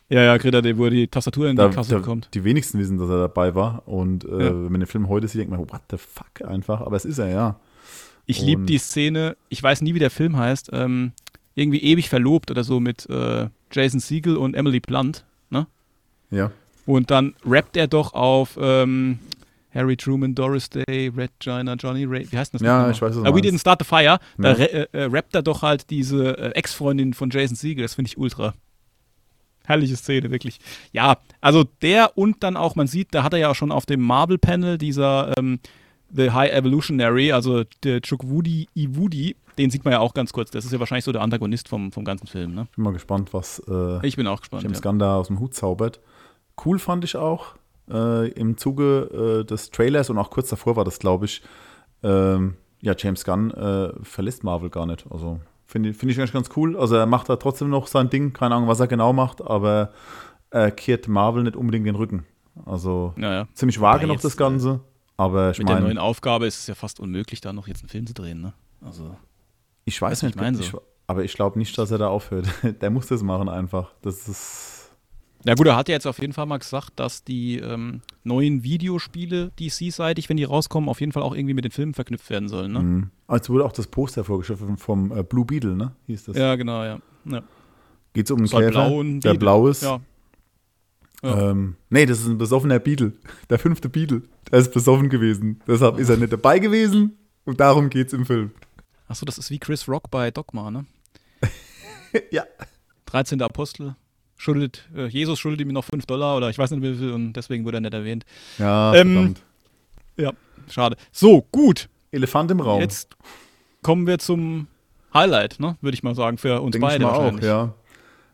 Ja, 0.09 0.21
ja, 0.21 0.37
Greta, 0.37 0.61
der, 0.61 0.77
wo 0.77 0.85
er 0.85 0.91
die 0.91 1.07
Tastatur 1.09 1.49
in 1.49 1.57
Da, 1.57 1.67
die 1.67 1.75
Kasse 1.75 1.91
da, 1.91 1.97
bekommt. 1.97 2.29
die 2.33 2.43
wenigsten 2.45 2.79
wissen, 2.79 2.97
dass 2.97 3.09
er 3.09 3.19
dabei 3.19 3.55
war. 3.55 3.85
Und 3.87 4.23
äh, 4.23 4.27
Ja. 4.45 4.45
wenn 4.53 4.71
man 4.71 4.79
den 4.79 4.87
Film 4.87 5.09
heute 5.09 5.27
sieht, 5.27 5.41
denkt 5.41 5.51
man, 5.51 5.59
what 5.59 5.81
the 5.91 5.97
fuck 5.97 6.47
einfach. 6.47 6.79
Aber 6.81 6.95
es 6.95 7.03
ist 7.03 7.17
er, 7.17 7.27
ja. 7.29 7.59
Ich 8.27 8.41
liebe 8.41 8.63
die 8.63 8.77
Szene, 8.77 9.35
ich 9.49 9.63
weiß 9.63 9.81
nie, 9.81 9.93
wie 9.95 9.99
der 9.99 10.11
Film 10.11 10.37
heißt, 10.37 10.69
ähm, 10.73 11.13
irgendwie 11.55 11.81
ewig 11.81 12.09
verlobt 12.09 12.51
oder 12.51 12.63
so 12.63 12.79
mit 12.79 13.09
äh, 13.09 13.47
Jason 13.71 13.99
Siegel 13.99 14.37
und 14.37 14.53
Emily 14.53 14.79
Blunt. 14.79 15.25
Ne? 15.49 15.65
Ja. 16.29 16.51
Und 16.85 17.09
dann 17.09 17.33
rappt 17.45 17.75
er 17.77 17.87
doch 17.87 18.13
auf 18.13 18.57
ähm, 18.61 19.19
Harry 19.73 19.95
Truman, 19.97 20.35
Doris 20.35 20.69
Day, 20.69 21.07
Red 21.15 21.31
Gina, 21.39 21.73
Johnny 21.75 22.05
Ray. 22.05 22.31
Wie 22.31 22.37
heißt 22.37 22.53
denn 22.53 22.59
das? 22.59 22.65
Ja, 22.65 22.89
ich 22.91 23.01
weiß, 23.01 23.15
was 23.15 23.23
du 23.23 23.29
Uh, 23.29 23.35
We. 23.35 23.39
Didn't 23.41 23.59
Start 23.59 23.81
the 23.81 23.85
Fire. 23.87 24.19
Da 24.37 24.53
Ja. 24.55 24.65
äh, 24.65 24.87
äh, 24.91 25.03
rappt 25.05 25.33
er 25.35 25.41
doch 25.41 25.61
halt 25.61 25.89
diese 25.89 26.37
äh, 26.37 26.51
Ex-Freundin 26.51 27.13
von 27.13 27.29
Jason 27.29 27.55
Siegel. 27.55 27.83
Das 27.83 27.95
finde 27.95 28.09
ich 28.09 28.17
ultra. 28.17 28.53
Herrliche 29.65 29.95
Szene, 29.97 30.31
wirklich. 30.31 30.59
Ja, 30.93 31.17
also 31.41 31.65
der 31.81 32.17
und 32.17 32.41
dann 32.43 32.55
auch, 32.55 32.75
man 32.75 32.87
sieht, 32.87 33.13
da 33.13 33.23
hat 33.23 33.33
er 33.33 33.39
ja 33.39 33.49
auch 33.51 33.55
schon 33.55 33.71
auf 33.71 33.85
dem 33.85 34.01
Marvel-Panel 34.01 34.77
dieser 34.77 35.33
ähm, 35.37 35.59
The 36.15 36.31
High 36.31 36.51
Evolutionary, 36.53 37.31
also 37.31 37.63
der 37.83 38.01
Chukwudi 38.01 38.67
Iwudi, 38.75 39.35
den 39.57 39.69
sieht 39.71 39.83
man 39.85 39.91
ja 39.93 39.99
auch 39.99 40.13
ganz 40.13 40.31
kurz. 40.33 40.51
Das 40.51 40.65
ist 40.65 40.71
ja 40.71 40.79
wahrscheinlich 40.79 41.05
so 41.05 41.11
der 41.11 41.21
Antagonist 41.21 41.67
vom, 41.67 41.91
vom 41.91 42.05
ganzen 42.05 42.27
Film. 42.27 42.53
Ne? 42.55 42.67
Bin 42.75 42.83
mal 42.83 42.93
gespannt, 42.93 43.33
was 43.33 43.59
äh, 43.67 44.05
Ich 44.05 44.15
bin 44.15 44.27
auch 44.27 44.39
gespannt. 44.39 44.63
James 44.63 44.77
Ja. 44.79 44.81
Gunn 44.83 44.99
da 44.99 45.15
aus 45.17 45.27
dem 45.27 45.39
Hut 45.39 45.53
zaubert. 45.53 45.99
Cool 46.63 46.79
fand 46.79 47.03
ich 47.03 47.15
auch 47.17 47.55
äh, 47.89 48.29
im 48.31 48.57
Zuge 48.57 49.41
äh, 49.41 49.45
des 49.45 49.69
Trailers 49.71 50.09
und 50.09 50.17
auch 50.17 50.29
kurz 50.29 50.49
davor 50.49 50.75
war 50.75 50.83
das, 50.85 50.99
glaube 50.99 51.25
ich. 51.25 51.41
Ähm, 52.03 52.55
ja, 52.81 52.93
James 52.97 53.23
Gunn 53.25 53.51
äh, 53.51 53.91
verlässt 54.03 54.43
Marvel 54.43 54.69
gar 54.69 54.85
nicht. 54.85 55.05
Also 55.09 55.39
finde 55.65 55.89
ich- 55.89 55.97
finde 55.97 56.13
ich 56.13 56.19
eigentlich 56.19 56.33
ganz 56.33 56.49
cool. 56.55 56.77
Also 56.77 56.95
er 56.95 57.05
macht 57.05 57.27
da 57.29 57.35
trotzdem 57.35 57.69
noch 57.69 57.87
sein 57.87 58.09
Ding. 58.09 58.33
Keine 58.33 58.55
Ahnung, 58.55 58.67
was 58.69 58.79
er 58.79 58.87
genau 58.87 59.13
macht, 59.13 59.41
aber 59.41 59.91
er 60.51 60.71
kehrt 60.71 61.07
Marvel 61.07 61.43
nicht 61.43 61.55
unbedingt 61.55 61.85
den 61.87 61.95
Rücken. 61.95 62.25
Also 62.65 63.13
Ja, 63.17 63.33
ja. 63.33 63.47
ziemlich 63.53 63.81
vage 63.81 64.07
noch 64.07 64.19
das 64.19 64.37
Ganze. 64.37 64.79
Aber 65.17 65.51
ich 65.51 65.57
Mit 65.57 65.67
der 65.67 65.79
neuen 65.79 65.97
Aufgabe 65.97 66.45
ist 66.45 66.59
es 66.59 66.67
ja 66.67 66.75
fast 66.75 66.99
unmöglich, 66.99 67.41
da 67.41 67.51
noch 67.51 67.67
jetzt 67.67 67.81
einen 67.81 67.89
Film 67.89 68.05
zu 68.05 68.13
drehen. 68.13 68.39
Ne? 68.41 68.53
Also, 68.81 69.15
ich 69.83 69.99
weiß 69.99 70.21
nicht, 70.23 70.35
ich 70.35 70.41
mein 70.41 70.59
ich, 70.59 70.67
so. 70.67 70.81
aber 71.07 71.23
ich 71.23 71.33
glaube 71.33 71.57
nicht, 71.57 71.75
dass 71.77 71.89
er 71.89 71.97
da 71.97 72.07
aufhört. 72.07 72.47
Der 72.81 72.91
muss 72.91 73.07
das 73.07 73.23
machen 73.23 73.49
einfach. 73.49 73.93
Das 74.03 74.29
ist 74.29 74.91
Ja 75.43 75.55
gut, 75.55 75.65
er 75.65 75.75
hat 75.75 75.89
ja 75.89 75.95
jetzt 75.95 76.05
auf 76.05 76.19
jeden 76.19 76.33
Fall 76.33 76.45
mal 76.45 76.59
gesagt, 76.59 76.91
dass 76.97 77.23
die 77.23 77.57
ähm, 77.57 78.01
neuen 78.23 78.63
Videospiele 78.63 79.51
DC-seitig, 79.59 80.29
wenn 80.29 80.37
die 80.37 80.43
rauskommen, 80.43 80.87
auf 80.87 80.99
jeden 80.99 81.11
Fall 81.11 81.23
auch 81.23 81.33
irgendwie 81.33 81.55
mit 81.55 81.65
den 81.65 81.71
Filmen 81.71 81.95
verknüpft 81.95 82.29
werden 82.29 82.47
sollen. 82.47 82.73
Ne? 82.73 82.79
Mhm. 82.79 83.11
Als 83.25 83.49
wurde 83.49 83.65
auch 83.65 83.71
das 83.71 83.87
Poster 83.87 84.23
vorgestellt 84.23 84.59
vom 84.77 85.11
äh, 85.11 85.23
Blue 85.23 85.45
Beetle, 85.45 85.75
ne? 85.75 85.93
Hieß 86.05 86.25
das. 86.25 86.37
Ja, 86.37 86.55
genau, 86.55 86.83
ja. 86.83 86.99
ja. 87.25 87.41
Geht 88.13 88.25
es 88.25 88.31
um 88.31 88.37
einen 88.37 88.49
Käfer, 88.49 88.69
blauen 88.69 89.19
der 89.19 89.29
Beetle. 89.31 89.39
blau 89.39 89.67
ist. 89.67 89.81
ja. 89.81 89.99
Ja. 91.23 91.51
Ähm, 91.51 91.75
nee, 91.89 92.05
das 92.05 92.19
ist 92.19 92.27
ein 92.27 92.37
besoffener 92.37 92.79
Beetle. 92.79 93.13
Der 93.49 93.59
fünfte 93.59 93.89
Beetle. 93.89 94.21
Der 94.51 94.59
ist 94.59 94.73
besoffen 94.73 95.09
gewesen. 95.09 95.61
Deshalb 95.67 95.97
ist 95.99 96.09
er 96.09 96.17
nicht 96.17 96.31
dabei 96.33 96.59
gewesen. 96.59 97.17
Und 97.45 97.59
darum 97.59 97.89
geht 97.89 98.07
es 98.07 98.13
im 98.13 98.25
Film. 98.25 98.51
Achso, 99.07 99.25
das 99.25 99.37
ist 99.37 99.49
wie 99.49 99.59
Chris 99.59 99.87
Rock 99.87 100.11
bei 100.11 100.31
Dogma, 100.31 100.69
ne? 100.69 100.85
ja. 102.31 102.43
13. 103.05 103.41
Apostel. 103.41 103.95
Schuldet, 104.35 104.87
äh, 104.95 105.07
Jesus 105.07 105.39
schuldet 105.39 105.61
ihm 105.61 105.69
noch 105.69 105.85
5 105.85 106.05
Dollar 106.05 106.37
oder 106.37 106.49
ich 106.49 106.57
weiß 106.57 106.69
nicht 106.71 106.83
wie 106.83 106.95
viel 106.95 107.11
und 107.11 107.33
deswegen 107.33 107.65
wurde 107.65 107.77
er 107.77 107.81
nicht 107.81 107.93
erwähnt. 107.93 108.25
Ja, 108.59 108.93
Ähm, 108.93 109.13
verdammt. 109.13 109.43
Ja, 110.17 110.33
schade. 110.69 110.97
So, 111.11 111.41
gut. 111.51 111.89
Elefant 112.11 112.51
im 112.51 112.59
Raum. 112.59 112.81
Jetzt 112.81 113.15
kommen 113.81 114.05
wir 114.05 114.19
zum 114.19 114.67
Highlight, 115.13 115.59
ne? 115.59 115.77
Würde 115.81 115.95
ich 115.95 116.03
mal 116.03 116.13
sagen, 116.13 116.37
für 116.37 116.61
uns 116.61 116.73
Denk 116.73 116.83
ich 116.83 116.89
beide 116.89 117.05
mal 117.05 117.13
auch, 117.13 117.39
ja. 117.41 117.73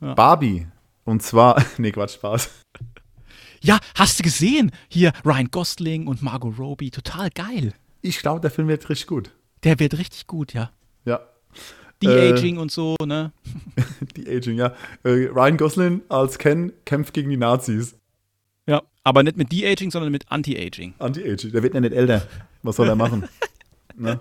Ja. 0.01 0.13
Barbie. 0.15 0.67
Und 1.05 1.21
zwar, 1.21 1.63
nee, 1.77 1.91
Quatsch, 1.91 2.15
Spaß. 2.15 2.49
Ja, 3.61 3.79
hast 3.95 4.19
du 4.19 4.23
gesehen? 4.23 4.71
Hier 4.89 5.13
Ryan 5.25 5.49
Gosling 5.49 6.07
und 6.07 6.21
Margot 6.21 6.57
Robbie, 6.57 6.91
total 6.91 7.29
geil. 7.29 7.73
Ich 8.01 8.19
glaube, 8.19 8.41
der 8.41 8.51
Film 8.51 8.67
wird 8.67 8.89
richtig 8.89 9.07
gut. 9.07 9.31
Der 9.63 9.79
wird 9.79 9.97
richtig 9.97 10.27
gut, 10.27 10.53
ja. 10.53 10.71
Ja. 11.05 11.21
De-Aging 12.01 12.57
und 12.57 12.71
so, 12.71 12.95
ne? 13.05 13.31
Die 14.17 14.27
Aging, 14.27 14.57
ja. 14.57 14.73
Äh, 15.03 15.27
Ryan 15.27 15.57
Gosling 15.57 16.01
als 16.09 16.37
Ken 16.37 16.73
kämpft 16.85 17.13
gegen 17.13 17.29
die 17.29 17.37
Nazis. 17.37 17.95
Ja, 18.67 18.81
aber 19.03 19.23
nicht 19.23 19.37
mit 19.37 19.51
De-Aging, 19.51 19.91
sondern 19.91 20.11
mit 20.11 20.29
Anti-Aging. 20.29 20.95
Anti-Aging. 20.99 21.51
Der 21.51 21.63
wird 21.63 21.73
ja 21.73 21.79
nicht 21.79 21.93
älter. 21.93 22.27
Was 22.61 22.75
soll 22.75 22.89
er 22.89 22.95
machen? 22.95 23.23
ne? 23.95 24.19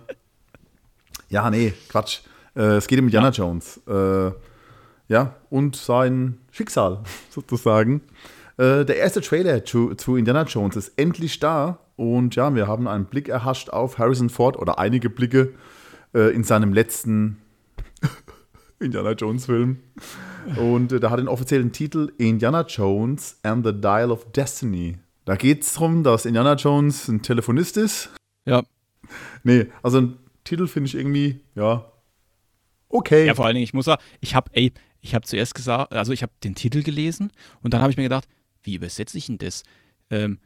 Ja, 1.29 1.51
nee, 1.51 1.73
Quatsch. 1.89 2.21
Äh, 2.55 2.77
es 2.77 2.87
geht 2.87 2.99
um 2.99 3.07
Indiana 3.07 3.31
Jones. 3.31 3.79
Äh, 3.89 4.31
ja, 5.13 5.37
und 5.51 5.77
sein 5.77 6.39
Schicksal 6.51 7.03
sozusagen. 7.31 8.01
Äh, 8.57 8.87
der 8.87 8.97
erste 8.97 9.21
Trailer 9.21 9.63
zu, 9.63 9.95
zu 9.95 10.17
Indiana 10.17 10.45
Jones 10.45 10.75
ist 10.75 10.93
endlich 10.97 11.39
da. 11.39 11.79
Und 11.97 12.35
ja, 12.35 12.55
wir 12.55 12.67
haben 12.67 12.89
einen 12.89 13.05
Blick 13.05 13.29
erhascht 13.29 13.69
auf 13.69 13.99
Harrison 13.99 14.31
Ford 14.31 14.59
oder 14.59 14.79
einige 14.79 15.11
Blicke 15.11 15.53
äh, 16.15 16.35
in 16.35 16.45
seinem 16.45 16.73
letzten 16.73 17.37
Indiana 18.81 19.13
Jones 19.13 19.45
Film. 19.45 19.81
Und 20.57 20.93
äh, 20.93 20.99
da 20.99 21.11
hat 21.11 21.19
den 21.19 21.29
offiziellen 21.29 21.73
Titel 21.73 22.11
Indiana 22.17 22.63
Jones 22.63 23.39
and 23.43 23.67
the 23.67 23.73
Dial 23.73 24.11
of 24.11 24.33
Destiny. 24.33 24.97
Da 25.27 25.37
geht 25.37 25.63
es 25.63 25.75
darum, 25.75 26.03
dass 26.03 26.25
Indiana 26.25 26.55
Jones 26.55 27.07
ein 27.09 27.21
Telefonist 27.21 27.77
ist. 27.77 28.09
Ja. 28.47 28.63
Nee, 29.45 29.67
also 29.83 29.99
ein 29.99 30.17
Titel 30.43 30.67
finde 30.67 30.89
ich 30.89 30.95
irgendwie, 30.95 31.41
ja, 31.55 31.85
okay. 32.89 33.27
Ja, 33.27 33.35
vor 33.35 33.45
allen 33.45 33.55
Dingen, 33.55 33.65
ich 33.65 33.75
muss 33.75 33.85
sagen, 33.85 34.03
ich 34.21 34.35
habe, 34.35 34.51
ey, 34.55 34.73
ich 35.03 35.15
habe 35.15 35.27
zuerst 35.27 35.55
gesagt, 35.55 35.93
also 35.93 36.13
ich 36.13 36.23
habe 36.23 36.33
den 36.43 36.55
Titel 36.55 36.83
gelesen 36.83 37.31
und 37.61 37.75
dann 37.75 37.83
habe 37.83 37.91
ich 37.91 37.97
mir 37.99 38.05
gedacht, 38.05 38.27
wie 38.63 38.75
übersetze 38.77 39.19
ich 39.19 39.27
denn 39.27 39.39
das? 39.39 39.63
Ähm, 40.11 40.39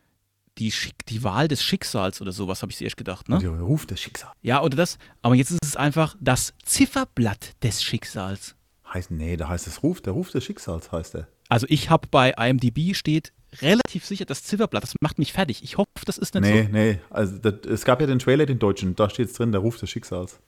die, 0.59 0.73
Schick, 0.73 0.95
die 1.07 1.23
Wahl 1.23 1.49
des 1.49 1.63
Schicksals 1.63 2.23
oder 2.23 2.33
sowas, 2.33 2.63
habe 2.63 2.73
ich 2.73 2.79
zuerst 2.79 2.97
gedacht, 2.97 3.29
ne? 3.29 3.39
Der 3.39 3.51
Ruf 3.51 3.85
des 3.87 4.01
Schicksals. 4.01 4.33
Ja, 4.41 4.63
oder 4.63 4.77
das, 4.77 4.97
aber 5.21 5.35
jetzt 5.35 5.51
ist 5.51 5.59
es 5.63 5.77
einfach 5.77 6.17
das 6.19 6.55
Zifferblatt 6.65 7.63
des 7.63 7.83
Schicksals. 7.83 8.57
Heißt, 8.93 9.11
nee, 9.11 9.37
da 9.37 9.49
heißt 9.49 9.67
es 9.67 9.83
Ruf, 9.83 10.01
der 10.01 10.15
Ruf 10.15 10.31
des 10.31 10.45
Schicksals 10.45 10.91
heißt 10.93 11.15
er. 11.17 11.29
Also 11.49 11.67
ich 11.69 11.91
habe 11.91 12.09
bei 12.11 12.31
IMDb 12.31 12.95
steht 12.97 13.33
relativ 13.61 14.05
sicher 14.07 14.25
das 14.25 14.43
Zifferblatt, 14.45 14.83
das 14.83 14.95
macht 15.01 15.19
mich 15.19 15.33
fertig. 15.35 15.63
Ich 15.63 15.77
hoffe, 15.77 15.89
das 16.07 16.17
ist 16.19 16.35
nicht 16.35 16.43
Nee, 16.43 16.63
so. 16.65 16.69
nee, 16.71 17.01
also 17.11 17.37
das, 17.39 17.55
es 17.71 17.85
gab 17.85 18.01
ja 18.01 18.07
den 18.07 18.19
Trailer, 18.19 18.47
den 18.47 18.59
deutschen, 18.59 18.97
da 18.97 19.11
steht 19.11 19.29
es 19.29 19.35
drin, 19.35 19.53
der 19.53 19.61
Ruf 19.61 19.77
des 19.79 19.91
Schicksals. 19.91 20.41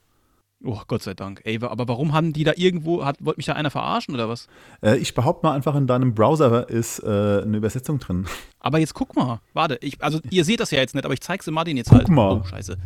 Oh, 0.63 0.81
Gott 0.87 1.03
sei 1.03 1.13
Dank. 1.13 1.41
Ey, 1.45 1.57
aber 1.63 1.87
warum 1.87 2.11
haben 2.13 2.33
die 2.33 2.43
da 2.43 2.51
irgendwo, 2.55 3.05
hat, 3.05 3.23
wollte 3.23 3.39
mich 3.39 3.45
da 3.45 3.53
einer 3.53 3.71
verarschen 3.71 4.13
oder 4.13 4.27
was? 4.27 4.47
Äh, 4.81 4.97
ich 4.97 5.13
behaupte 5.13 5.45
mal 5.45 5.53
einfach, 5.53 5.73
in 5.75 5.87
deinem 5.87 6.13
Browser 6.13 6.69
ist 6.69 6.99
äh, 6.99 7.05
eine 7.05 7.57
Übersetzung 7.57 7.99
drin. 7.99 8.25
Aber 8.59 8.77
jetzt 8.77 8.93
guck 8.93 9.15
mal, 9.15 9.39
warte, 9.53 9.77
ich, 9.81 10.03
also 10.03 10.19
ihr 10.29 10.43
seht 10.43 10.59
das 10.59 10.71
ja 10.71 10.79
jetzt 10.79 10.95
nicht, 10.95 11.05
aber 11.05 11.13
ich 11.13 11.21
zeig's 11.21 11.45
dem 11.45 11.53
Martin 11.53 11.77
jetzt 11.77 11.91
halt. 11.91 12.09
mal. 12.09 12.41
Oh, 12.41 12.43
scheiße. 12.43 12.77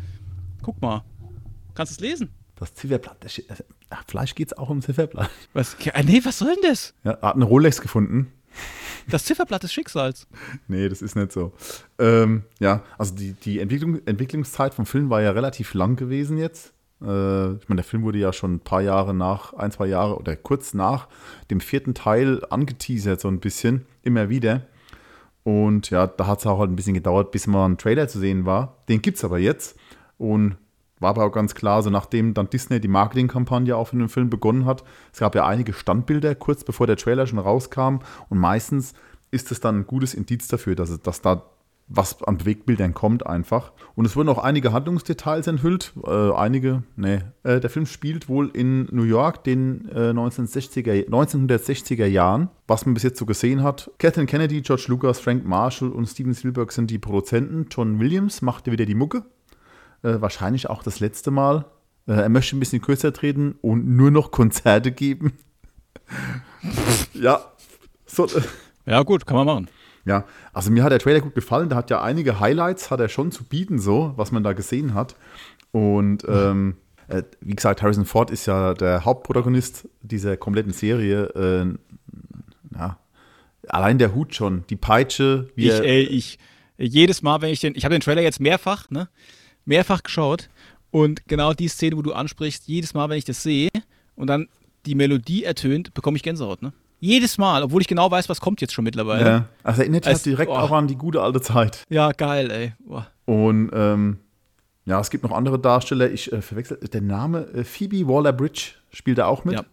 Guck 0.61 0.79
mal. 0.81 1.03
Kannst 1.73 1.91
du 1.91 1.95
es 1.95 1.99
lesen? 1.99 2.29
Das 2.55 2.75
Zifferblatt, 2.75 3.17
Schi 3.27 3.41
äh, 3.41 3.55
ach, 3.89 4.03
vielleicht 4.07 4.35
geht 4.35 4.49
es 4.49 4.57
auch 4.57 4.69
um 4.69 4.81
Zifferblatt. 4.81 5.31
Was? 5.53 5.75
Nee, 6.03 6.21
was 6.23 6.37
soll 6.37 6.53
denn 6.53 6.69
das? 6.69 6.93
Ja, 7.03 7.19
hat 7.21 7.35
eine 7.35 7.45
Rolex 7.45 7.81
gefunden. 7.81 8.31
Das 9.09 9.25
Zifferblatt 9.25 9.63
des 9.63 9.73
Schicksals. 9.73 10.27
Nee, 10.67 10.87
das 10.87 11.01
ist 11.01 11.15
nicht 11.15 11.31
so. 11.31 11.53
Ähm, 11.99 12.43
ja, 12.59 12.83
also 12.97 13.15
die, 13.15 13.33
die 13.33 13.59
Entwicklung, 13.59 14.05
Entwicklungszeit 14.05 14.73
vom 14.73 14.85
Film 14.85 15.09
war 15.09 15.21
ja 15.21 15.31
relativ 15.31 15.73
lang 15.73 15.95
gewesen 15.95 16.37
jetzt. 16.37 16.73
Äh, 17.03 17.53
ich 17.53 17.69
meine, 17.69 17.77
der 17.77 17.83
Film 17.83 18.03
wurde 18.03 18.17
ja 18.17 18.33
schon 18.33 18.55
ein 18.55 18.59
paar 18.59 18.81
Jahre 18.81 19.13
nach, 19.13 19.53
ein, 19.53 19.71
zwei 19.71 19.87
Jahre 19.87 20.17
oder 20.17 20.35
kurz 20.35 20.73
nach 20.73 21.07
dem 21.51 21.59
vierten 21.59 21.93
Teil 21.93 22.43
angeteasert, 22.49 23.19
so 23.19 23.27
ein 23.27 23.39
bisschen, 23.39 23.85
immer 24.01 24.29
wieder. 24.29 24.61
Und 25.43 25.89
ja, 25.89 26.07
da 26.07 26.27
hat 26.27 26.39
es 26.39 26.47
auch 26.47 26.59
halt 26.59 26.71
ein 26.71 26.75
bisschen 26.75 26.93
gedauert, 26.93 27.31
bis 27.31 27.47
mal 27.47 27.65
ein 27.65 27.77
Trailer 27.77 28.07
zu 28.07 28.19
sehen 28.19 28.45
war. 28.45 28.77
Den 28.87 29.01
gibt 29.01 29.17
es 29.17 29.25
aber 29.25 29.39
jetzt. 29.39 29.77
Und 30.17 30.55
war 31.03 31.09
aber 31.09 31.25
auch 31.25 31.31
ganz 31.31 31.53
klar, 31.53 31.83
so 31.83 31.89
nachdem 31.89 32.33
dann 32.33 32.49
Disney 32.49 32.79
die 32.79 32.87
Marketingkampagne 32.87 33.75
auch 33.75 33.89
für 33.89 33.97
den 33.97 34.09
Film 34.09 34.29
begonnen 34.29 34.65
hat, 34.65 34.83
es 35.11 35.19
gab 35.19 35.35
ja 35.35 35.45
einige 35.45 35.73
Standbilder 35.73 36.33
kurz 36.33 36.63
bevor 36.63 36.87
der 36.87 36.95
Trailer 36.95 37.27
schon 37.27 37.39
rauskam 37.39 37.97
und 38.29 38.37
meistens 38.39 38.93
ist 39.29 39.51
es 39.51 39.59
dann 39.59 39.79
ein 39.79 39.87
gutes 39.87 40.13
Indiz 40.13 40.47
dafür, 40.47 40.75
dass, 40.75 40.97
dass 41.01 41.21
da 41.21 41.43
was 41.87 42.23
an 42.23 42.37
Bewegtbildern 42.37 42.93
kommt 42.93 43.25
einfach. 43.25 43.71
Und 43.95 44.05
es 44.05 44.15
wurden 44.15 44.29
auch 44.29 44.37
einige 44.37 44.71
Handlungsdetails 44.71 45.47
enthüllt. 45.47 45.93
Äh, 46.05 46.31
einige, 46.31 46.83
nee. 46.95 47.19
Äh, 47.43 47.59
der 47.59 47.69
Film 47.69 47.85
spielt 47.85 48.29
wohl 48.29 48.49
in 48.49 48.87
New 48.91 49.03
York, 49.03 49.43
den 49.43 49.89
äh, 49.89 50.11
1960er, 50.11 51.07
1960er 51.07 52.05
Jahren, 52.05 52.49
was 52.67 52.85
man 52.85 52.93
bis 52.93 53.03
jetzt 53.03 53.19
so 53.19 53.25
gesehen 53.25 53.63
hat. 53.63 53.91
Kathleen 53.99 54.27
Kennedy, 54.27 54.61
George 54.61 54.85
Lucas, 54.87 55.19
Frank 55.19 55.45
Marshall 55.45 55.89
und 55.89 56.07
Steven 56.07 56.33
Spielberg 56.33 56.71
sind 56.71 56.89
die 56.89 56.99
Produzenten. 56.99 57.67
John 57.69 57.99
Williams 57.99 58.41
machte 58.41 58.71
wieder 58.71 58.85
die 58.85 58.95
Mucke. 58.95 59.25
Äh, 60.01 60.19
wahrscheinlich 60.19 60.69
auch 60.69 60.83
das 60.83 60.99
letzte 60.99 61.31
Mal. 61.31 61.65
Äh, 62.07 62.13
er 62.13 62.29
möchte 62.29 62.55
ein 62.55 62.59
bisschen 62.59 62.81
kürzer 62.81 63.13
treten 63.13 63.55
und 63.61 63.87
nur 63.87 64.11
noch 64.11 64.31
Konzerte 64.31 64.91
geben. 64.91 65.33
ja, 67.13 67.41
so. 68.05 68.25
Äh, 68.25 68.41
ja, 68.85 69.03
gut, 69.03 69.25
kann 69.25 69.37
man 69.37 69.45
machen. 69.45 69.69
Ja, 70.05 70.25
also 70.51 70.69
mir 70.69 70.83
hat 70.83 70.91
der 70.91 70.99
Trailer 70.99 71.21
gut 71.21 71.35
gefallen. 71.35 71.69
Der 71.69 71.77
hat 71.77 71.89
ja 71.89 72.01
einige 72.01 72.39
Highlights, 72.39 72.91
hat 72.91 72.99
er 72.99 73.09
schon 73.09 73.31
zu 73.31 73.43
bieten, 73.43 73.79
so, 73.79 74.13
was 74.17 74.31
man 74.31 74.43
da 74.43 74.53
gesehen 74.53 74.93
hat. 74.93 75.15
Und 75.71 76.25
ähm, 76.27 76.75
äh, 77.07 77.23
wie 77.41 77.55
gesagt, 77.55 77.81
Harrison 77.81 78.05
Ford 78.05 78.29
ist 78.29 78.45
ja 78.45 78.73
der 78.73 79.05
Hauptprotagonist 79.05 79.87
dieser 80.01 80.37
kompletten 80.37 80.73
Serie. 80.73 81.23
Äh, 81.35 82.77
ja, 82.77 82.97
allein 83.67 83.97
der 83.97 84.13
Hut 84.13 84.35
schon, 84.35 84.65
die 84.69 84.75
Peitsche. 84.75 85.49
Wie 85.55 85.69
ich, 85.69 85.79
ey, 85.79 86.03
ich, 86.03 86.39
jedes 86.77 87.21
Mal, 87.21 87.41
wenn 87.41 87.51
ich 87.51 87.61
den, 87.61 87.75
ich 87.75 87.85
habe 87.85 87.95
den 87.95 88.01
Trailer 88.01 88.21
jetzt 88.21 88.39
mehrfach, 88.39 88.89
ne, 88.89 89.09
mehrfach 89.65 90.03
geschaut. 90.03 90.49
Und 90.91 91.27
genau 91.27 91.53
die 91.53 91.69
Szene, 91.69 91.97
wo 91.97 92.01
du 92.01 92.13
ansprichst, 92.13 92.67
jedes 92.67 92.93
Mal, 92.93 93.09
wenn 93.09 93.17
ich 93.17 93.25
das 93.25 93.41
sehe 93.41 93.69
und 94.15 94.27
dann 94.27 94.47
die 94.85 94.95
Melodie 94.95 95.43
ertönt, 95.43 95.93
bekomme 95.93 96.17
ich 96.17 96.23
Gänsehaut, 96.23 96.61
ne? 96.61 96.73
Jedes 97.03 97.37
Mal, 97.37 97.63
obwohl 97.63 97.81
ich 97.81 97.87
genau 97.89 98.09
weiß, 98.09 98.29
was 98.29 98.39
kommt 98.39 98.61
jetzt 98.61 98.71
schon 98.71 98.85
mittlerweile. 98.85 99.25
Ja. 99.25 99.45
Also 99.61 99.81
erinnert 99.81 100.05
mich 100.05 100.21
direkt 100.21 100.49
oh. 100.49 100.55
auch 100.55 100.71
an 100.71 100.87
die 100.87 100.95
gute 100.95 101.21
alte 101.21 101.41
Zeit. 101.41 101.83
Ja, 101.89 102.13
geil, 102.13 102.49
ey. 102.49 102.73
Oh. 102.87 103.01
Und 103.25 103.71
ähm, 103.73 104.19
ja, 104.85 105.01
es 105.01 105.09
gibt 105.09 105.25
noch 105.25 105.33
andere 105.33 105.59
Darsteller. 105.59 106.09
Ich 106.09 106.31
äh, 106.31 106.41
verwechsel 106.41 106.77
der 106.77 107.01
Name 107.01 107.45
äh, 107.47 107.65
Phoebe 107.65 108.07
Waller-Bridge 108.07 108.75
spielt 108.89 109.17
da 109.17 109.25
auch 109.25 109.43
mit. 109.43 109.55
Ja. 109.55 109.65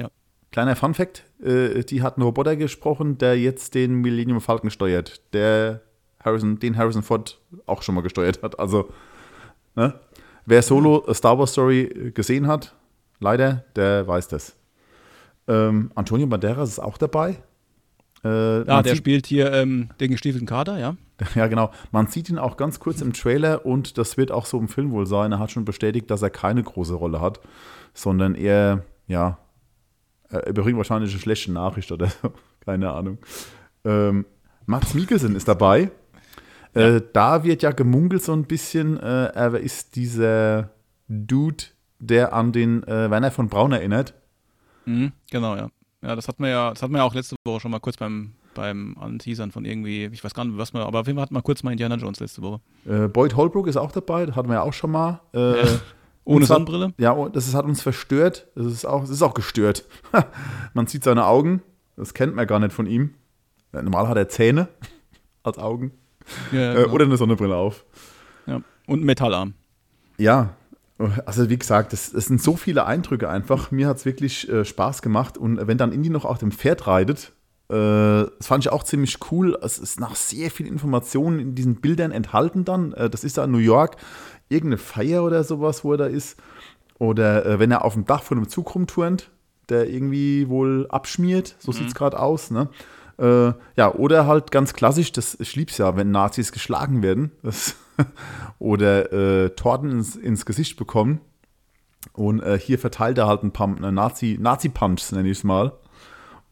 ja. 0.00 0.08
Kleiner 0.52 0.76
Fun-Fact: 0.76 1.24
äh, 1.42 1.82
Die 1.82 2.00
hat 2.00 2.16
einen 2.16 2.22
Roboter 2.22 2.54
gesprochen, 2.54 3.18
der 3.18 3.36
jetzt 3.36 3.74
den 3.74 3.94
Millennium 3.94 4.40
Falcon 4.40 4.70
steuert. 4.70 5.20
Der 5.32 5.80
Harrison, 6.22 6.60
den 6.60 6.76
Harrison 6.76 7.02
Ford 7.02 7.40
auch 7.66 7.82
schon 7.82 7.96
mal 7.96 8.02
gesteuert 8.02 8.40
hat. 8.44 8.60
Also, 8.60 8.88
ne? 9.74 9.98
wer 10.46 10.62
Solo 10.62 11.04
A 11.08 11.14
Star 11.14 11.36
Wars 11.36 11.50
Story 11.50 12.12
gesehen 12.14 12.46
hat, 12.46 12.72
leider, 13.18 13.64
der 13.74 14.06
weiß 14.06 14.28
das. 14.28 14.54
Ähm, 15.48 15.90
Antonio 15.94 16.26
Banderas 16.26 16.68
ist 16.68 16.78
auch 16.78 16.98
dabei. 16.98 17.38
Äh, 18.24 18.64
ja, 18.64 18.82
der 18.82 18.94
spielt 18.94 19.26
hier 19.26 19.52
ähm, 19.52 19.88
den 20.00 20.12
gestiefelten 20.12 20.46
Kader, 20.46 20.78
ja. 20.78 20.96
Ja, 21.34 21.46
genau. 21.46 21.70
Man 21.90 22.06
sieht 22.06 22.30
ihn 22.30 22.38
auch 22.38 22.56
ganz 22.56 22.80
kurz 22.80 23.00
im 23.00 23.12
Trailer 23.12 23.66
und 23.66 23.98
das 23.98 24.16
wird 24.16 24.32
auch 24.32 24.46
so 24.46 24.58
im 24.58 24.68
Film 24.68 24.90
wohl 24.92 25.06
sein. 25.06 25.32
Er 25.32 25.38
hat 25.38 25.50
schon 25.50 25.64
bestätigt, 25.64 26.10
dass 26.10 26.22
er 26.22 26.30
keine 26.30 26.62
große 26.62 26.94
Rolle 26.94 27.20
hat, 27.20 27.40
sondern 27.94 28.34
eher, 28.34 28.84
ja, 29.06 29.38
er 30.28 30.46
überbringt 30.46 30.78
wahrscheinlich 30.78 31.12
eine 31.12 31.20
schlechte 31.20 31.52
Nachricht 31.52 31.92
oder 31.92 32.08
so. 32.08 32.32
Keine 32.64 32.92
Ahnung. 32.92 33.18
Ähm, 33.84 34.24
Mats 34.66 34.94
Mikkelsen 34.94 35.34
ist 35.34 35.48
dabei. 35.48 35.90
Ja. 36.74 36.96
Äh, 36.96 37.02
da 37.12 37.44
wird 37.44 37.62
ja 37.62 37.72
gemunkelt 37.72 38.22
so 38.22 38.32
ein 38.32 38.44
bisschen, 38.44 38.98
äh, 38.98 39.26
er 39.26 39.54
ist 39.54 39.96
dieser 39.96 40.70
Dude, 41.08 41.64
der 41.98 42.32
an 42.32 42.52
den 42.52 42.82
äh, 42.84 43.10
Werner 43.10 43.30
von 43.30 43.48
Braun 43.48 43.72
erinnert. 43.72 44.14
Mhm, 44.84 45.12
genau, 45.30 45.56
ja. 45.56 45.68
Ja, 46.02 46.16
das 46.16 46.26
hatten 46.26 46.42
wir 46.42 46.50
ja, 46.50 46.70
das 46.70 46.82
hatten 46.82 46.92
wir 46.92 46.98
ja 46.98 47.04
auch 47.04 47.14
letzte 47.14 47.36
Woche 47.44 47.60
schon 47.60 47.70
mal 47.70 47.78
kurz 47.78 47.96
beim, 47.96 48.32
beim 48.54 48.96
Anteasern 48.98 49.52
von 49.52 49.64
irgendwie, 49.64 50.06
ich 50.06 50.24
weiß 50.24 50.34
gar 50.34 50.44
nicht, 50.44 50.58
was 50.58 50.74
wir, 50.74 50.80
aber 50.80 51.00
auf 51.00 51.06
jeden 51.06 51.16
Fall 51.16 51.22
hatten 51.22 51.34
wir 51.34 51.42
kurz 51.42 51.62
mal 51.62 51.70
Indiana 51.70 51.94
Jones 51.94 52.18
letzte 52.18 52.42
Woche. 52.42 52.60
Äh, 52.86 53.06
Boyd 53.06 53.36
Holbrook 53.36 53.68
ist 53.68 53.76
auch 53.76 53.92
dabei, 53.92 54.26
das 54.26 54.34
hatten 54.34 54.48
wir 54.48 54.54
ja 54.54 54.62
auch 54.62 54.72
schon 54.72 54.90
mal. 54.90 55.20
Äh, 55.32 55.64
ja. 55.64 55.80
Ohne 56.24 56.44
Sonnenbrille? 56.44 56.86
Hat, 56.86 56.94
ja, 56.98 57.28
das 57.28 57.48
ist, 57.48 57.54
hat 57.54 57.64
uns 57.64 57.82
verstört. 57.82 58.46
Das 58.54 58.66
ist 58.66 58.84
auch, 58.84 59.00
das 59.00 59.10
ist 59.10 59.22
auch 59.22 59.34
gestört. 59.34 59.84
man 60.74 60.86
sieht 60.86 61.02
seine 61.02 61.26
Augen, 61.26 61.62
das 61.96 62.14
kennt 62.14 62.34
man 62.36 62.46
gar 62.46 62.60
nicht 62.60 62.72
von 62.72 62.86
ihm. 62.86 63.14
Normal 63.72 64.08
hat 64.08 64.16
er 64.16 64.28
Zähne 64.28 64.68
als 65.42 65.58
Augen. 65.58 65.92
Ja, 66.52 66.72
äh, 66.72 66.74
genau. 66.82 66.94
oder 66.94 67.04
eine 67.04 67.16
Sonnenbrille 67.16 67.56
auf. 67.56 67.84
Ja. 68.46 68.56
Und 68.86 68.98
einen 68.98 69.04
Metallarm. 69.04 69.54
Ja, 70.18 70.54
also 71.26 71.48
wie 71.48 71.58
gesagt, 71.58 71.92
es, 71.92 72.12
es, 72.12 72.26
sind 72.26 72.42
so 72.42 72.56
viele 72.56 72.86
Eindrücke 72.86 73.28
einfach. 73.28 73.70
Mir 73.70 73.88
hat 73.88 73.98
es 73.98 74.04
wirklich 74.04 74.48
äh, 74.48 74.64
Spaß 74.64 75.02
gemacht. 75.02 75.38
Und 75.38 75.66
wenn 75.66 75.78
dann 75.78 75.92
Indy 75.92 76.10
noch 76.10 76.24
auf 76.24 76.38
dem 76.38 76.52
Pferd 76.52 76.86
reitet, 76.86 77.32
äh, 77.68 77.74
das 77.74 78.46
fand 78.46 78.64
ich 78.64 78.72
auch 78.72 78.82
ziemlich 78.82 79.18
cool. 79.30 79.58
Es 79.62 79.78
ist 79.78 80.00
nach 80.00 80.14
sehr 80.14 80.50
viel 80.50 80.66
Informationen 80.66 81.38
in 81.38 81.54
diesen 81.54 81.76
Bildern 81.76 82.12
enthalten 82.12 82.64
dann. 82.64 82.92
Äh, 82.92 83.08
das 83.08 83.24
ist 83.24 83.38
da 83.38 83.44
in 83.44 83.50
New 83.50 83.58
York 83.58 83.96
irgendeine 84.48 84.78
Feier 84.78 85.24
oder 85.24 85.44
sowas, 85.44 85.84
wo 85.84 85.92
er 85.92 85.98
da 85.98 86.06
ist. 86.06 86.38
Oder 86.98 87.46
äh, 87.46 87.58
wenn 87.58 87.70
er 87.70 87.84
auf 87.84 87.94
dem 87.94 88.04
Dach 88.04 88.22
von 88.22 88.38
einem 88.38 88.48
Zug 88.48 88.74
rumturnt, 88.74 89.30
der 89.68 89.88
irgendwie 89.88 90.48
wohl 90.48 90.86
abschmiert. 90.88 91.56
So 91.58 91.72
mhm. 91.72 91.76
sieht 91.76 91.88
es 91.88 91.94
gerade 91.94 92.18
aus. 92.18 92.50
Ne? 92.50 92.68
Äh, 93.18 93.52
ja, 93.76 93.94
oder 93.94 94.26
halt 94.26 94.50
ganz 94.50 94.74
klassisch, 94.74 95.12
das 95.12 95.38
ich 95.40 95.56
lieb's 95.56 95.78
ja, 95.78 95.96
wenn 95.96 96.10
Nazis 96.10 96.52
geschlagen 96.52 97.02
werden 97.02 97.32
das, 97.42 97.76
oder 98.58 99.12
äh, 99.12 99.50
Torten 99.50 99.90
ins, 99.90 100.16
ins, 100.16 100.46
Gesicht 100.46 100.76
bekommen. 100.76 101.20
Und 102.12 102.42
äh, 102.42 102.58
hier 102.58 102.78
verteilt 102.78 103.18
er 103.18 103.26
halt 103.26 103.42
ein 103.42 103.52
paar 103.52 103.68
Nazi, 103.68 104.38
Nazi-Punch, 104.40 105.12
nenne 105.12 105.28
ich 105.28 105.38
es 105.38 105.44
mal. 105.44 105.72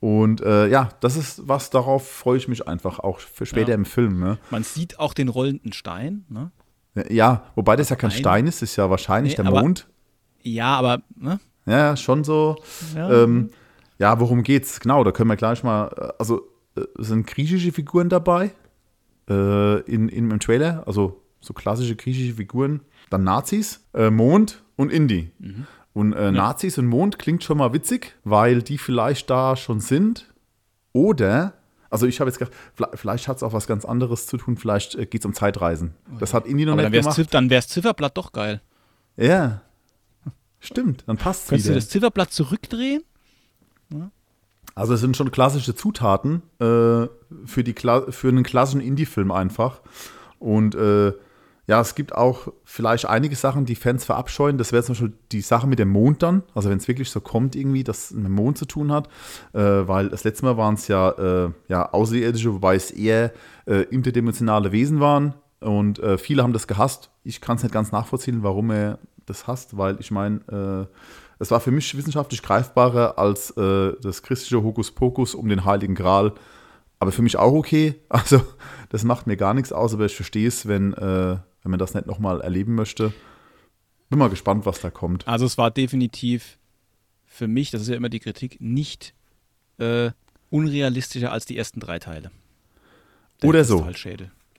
Und 0.00 0.40
äh, 0.40 0.68
ja, 0.68 0.90
das 1.00 1.16
ist 1.16 1.46
was, 1.46 1.70
darauf 1.70 2.08
freue 2.08 2.38
ich 2.38 2.48
mich 2.48 2.66
einfach 2.66 2.98
auch 3.00 3.20
für 3.20 3.44
später 3.44 3.70
ja. 3.70 3.74
im 3.74 3.84
Film. 3.84 4.18
Ne? 4.18 4.38
Man 4.50 4.62
sieht 4.62 4.98
auch 4.98 5.12
den 5.12 5.28
rollenden 5.28 5.72
Stein. 5.72 6.24
Ne? 6.28 6.50
Ja, 7.10 7.44
wobei 7.54 7.76
das 7.76 7.90
ja 7.90 7.96
kein 7.96 8.10
Stein 8.10 8.46
ist, 8.46 8.62
ist 8.62 8.76
ja 8.76 8.88
wahrscheinlich 8.88 9.34
nee, 9.36 9.42
der 9.42 9.46
aber, 9.46 9.62
Mond. 9.62 9.88
Ja, 10.42 10.76
aber. 10.76 11.02
Ne? 11.16 11.38
Ja, 11.66 11.96
schon 11.96 12.24
so. 12.24 12.56
Ja. 12.94 13.10
Ähm, 13.24 13.50
ja, 13.98 14.18
worum 14.18 14.42
geht's? 14.42 14.80
Genau, 14.80 15.04
da 15.04 15.12
können 15.12 15.28
wir 15.28 15.36
gleich 15.36 15.62
mal. 15.62 15.88
Äh, 15.96 16.12
also, 16.18 16.48
äh, 16.76 16.82
sind 16.96 17.26
griechische 17.26 17.70
Figuren 17.70 18.08
dabei 18.08 18.52
äh, 19.28 19.80
in, 19.82 20.08
in, 20.08 20.30
im 20.30 20.40
Trailer, 20.40 20.84
also 20.86 21.22
so 21.40 21.54
klassische 21.54 21.96
griechische 21.96 22.34
Figuren. 22.34 22.80
Dann 23.10 23.24
Nazis, 23.24 23.84
äh, 23.94 24.10
Mond 24.10 24.62
und 24.76 24.92
Indie. 24.92 25.30
Mhm. 25.38 25.66
Und 25.92 26.12
äh, 26.12 26.26
ja. 26.26 26.30
Nazis 26.30 26.78
und 26.78 26.86
Mond 26.86 27.18
klingt 27.18 27.42
schon 27.42 27.58
mal 27.58 27.72
witzig, 27.72 28.16
weil 28.24 28.62
die 28.62 28.78
vielleicht 28.78 29.28
da 29.30 29.56
schon 29.56 29.80
sind. 29.80 30.32
Oder, 30.92 31.54
also 31.88 32.06
ich 32.06 32.20
habe 32.20 32.30
jetzt 32.30 32.38
gedacht, 32.38 32.56
vielleicht 32.94 33.28
hat 33.28 33.38
es 33.38 33.42
auch 33.42 33.52
was 33.52 33.66
ganz 33.66 33.84
anderes 33.84 34.26
zu 34.26 34.36
tun, 34.36 34.56
vielleicht 34.56 34.94
äh, 34.94 35.06
geht 35.06 35.22
es 35.22 35.26
um 35.26 35.34
Zeitreisen. 35.34 35.94
Das 36.18 36.34
hat 36.34 36.46
Indie 36.46 36.64
noch 36.64 36.74
Aber 36.74 36.82
nicht 36.82 36.94
dann 36.94 37.14
gemacht. 37.14 37.34
Dann 37.34 37.50
wäre 37.50 37.58
das 37.58 37.68
Zifferblatt 37.68 38.16
doch 38.16 38.32
geil. 38.32 38.60
Ja, 39.16 39.62
stimmt, 40.60 41.04
dann 41.06 41.16
passt 41.16 41.52
es 41.52 41.64
wieder. 41.64 41.74
du 41.74 41.74
das 41.74 41.88
Zifferblatt 41.88 42.32
zurückdrehen? 42.32 43.02
Ja. 43.92 44.10
Also 44.74 44.94
es 44.94 45.00
sind 45.00 45.16
schon 45.16 45.30
klassische 45.30 45.74
Zutaten 45.74 46.42
äh, 46.60 47.08
für, 47.44 47.64
die, 47.64 47.74
für 47.74 48.28
einen 48.28 48.44
klassischen 48.44 48.80
Indie-Film 48.80 49.32
einfach. 49.32 49.80
Und 50.38 50.74
äh, 50.74 51.12
ja, 51.70 51.80
es 51.80 51.94
gibt 51.94 52.16
auch 52.16 52.48
vielleicht 52.64 53.06
einige 53.06 53.36
Sachen, 53.36 53.64
die 53.64 53.76
Fans 53.76 54.04
verabscheuen. 54.04 54.58
Das 54.58 54.72
wäre 54.72 54.82
zum 54.82 54.94
Beispiel 54.94 55.12
die 55.30 55.40
Sache 55.40 55.68
mit 55.68 55.78
dem 55.78 55.90
Mond 55.90 56.20
dann. 56.20 56.42
Also 56.52 56.68
wenn 56.68 56.78
es 56.78 56.88
wirklich 56.88 57.08
so 57.12 57.20
kommt, 57.20 57.54
irgendwie, 57.54 57.84
dass 57.84 58.06
es 58.06 58.10
mit 58.10 58.26
dem 58.26 58.32
Mond 58.32 58.58
zu 58.58 58.64
tun 58.64 58.90
hat. 58.90 59.06
Äh, 59.52 59.60
weil 59.60 60.08
das 60.08 60.24
letzte 60.24 60.46
Mal 60.46 60.56
waren 60.56 60.74
es 60.74 60.88
ja, 60.88 61.10
äh, 61.10 61.50
ja 61.68 61.92
Außerirdische, 61.92 62.52
wobei 62.54 62.74
es 62.74 62.90
eher 62.90 63.32
äh, 63.66 63.82
interdimensionale 63.82 64.72
Wesen 64.72 64.98
waren. 64.98 65.34
Und 65.60 66.00
äh, 66.00 66.18
viele 66.18 66.42
haben 66.42 66.52
das 66.52 66.66
gehasst. 66.66 67.12
Ich 67.22 67.40
kann 67.40 67.56
es 67.56 67.62
nicht 67.62 67.72
ganz 67.72 67.92
nachvollziehen, 67.92 68.42
warum 68.42 68.72
er 68.72 68.98
das 69.26 69.46
hasst, 69.46 69.76
weil 69.76 69.96
ich 70.00 70.10
meine, 70.10 70.40
äh, 70.50 70.92
es 71.38 71.52
war 71.52 71.60
für 71.60 71.70
mich 71.70 71.96
wissenschaftlich 71.96 72.42
greifbarer 72.42 73.16
als 73.16 73.52
äh, 73.52 73.92
das 74.02 74.24
christliche 74.24 74.60
Hokuspokus 74.64 75.36
um 75.36 75.48
den 75.48 75.64
Heiligen 75.64 75.94
Gral. 75.94 76.32
Aber 76.98 77.12
für 77.12 77.22
mich 77.22 77.36
auch 77.36 77.52
okay. 77.52 77.94
Also, 78.08 78.42
das 78.88 79.04
macht 79.04 79.28
mir 79.28 79.36
gar 79.36 79.54
nichts 79.54 79.72
aus, 79.72 79.94
aber 79.94 80.06
ich 80.06 80.16
verstehe 80.16 80.48
es, 80.48 80.66
wenn, 80.66 80.94
äh, 80.94 81.36
wenn 81.62 81.70
man 81.70 81.78
das 81.78 81.94
nicht 81.94 82.06
nochmal 82.06 82.40
erleben 82.40 82.74
möchte. 82.74 83.12
Bin 84.08 84.18
mal 84.18 84.30
gespannt, 84.30 84.66
was 84.66 84.80
da 84.80 84.90
kommt. 84.90 85.26
Also, 85.28 85.46
es 85.46 85.58
war 85.58 85.70
definitiv 85.70 86.58
für 87.26 87.48
mich, 87.48 87.70
das 87.70 87.82
ist 87.82 87.88
ja 87.88 87.96
immer 87.96 88.08
die 88.08 88.20
Kritik, 88.20 88.60
nicht 88.60 89.14
äh, 89.78 90.10
unrealistischer 90.50 91.32
als 91.32 91.46
die 91.46 91.56
ersten 91.56 91.80
drei 91.80 91.98
Teile. 91.98 92.30
Der 93.40 93.48
Oder 93.48 93.64
so. 93.64 93.86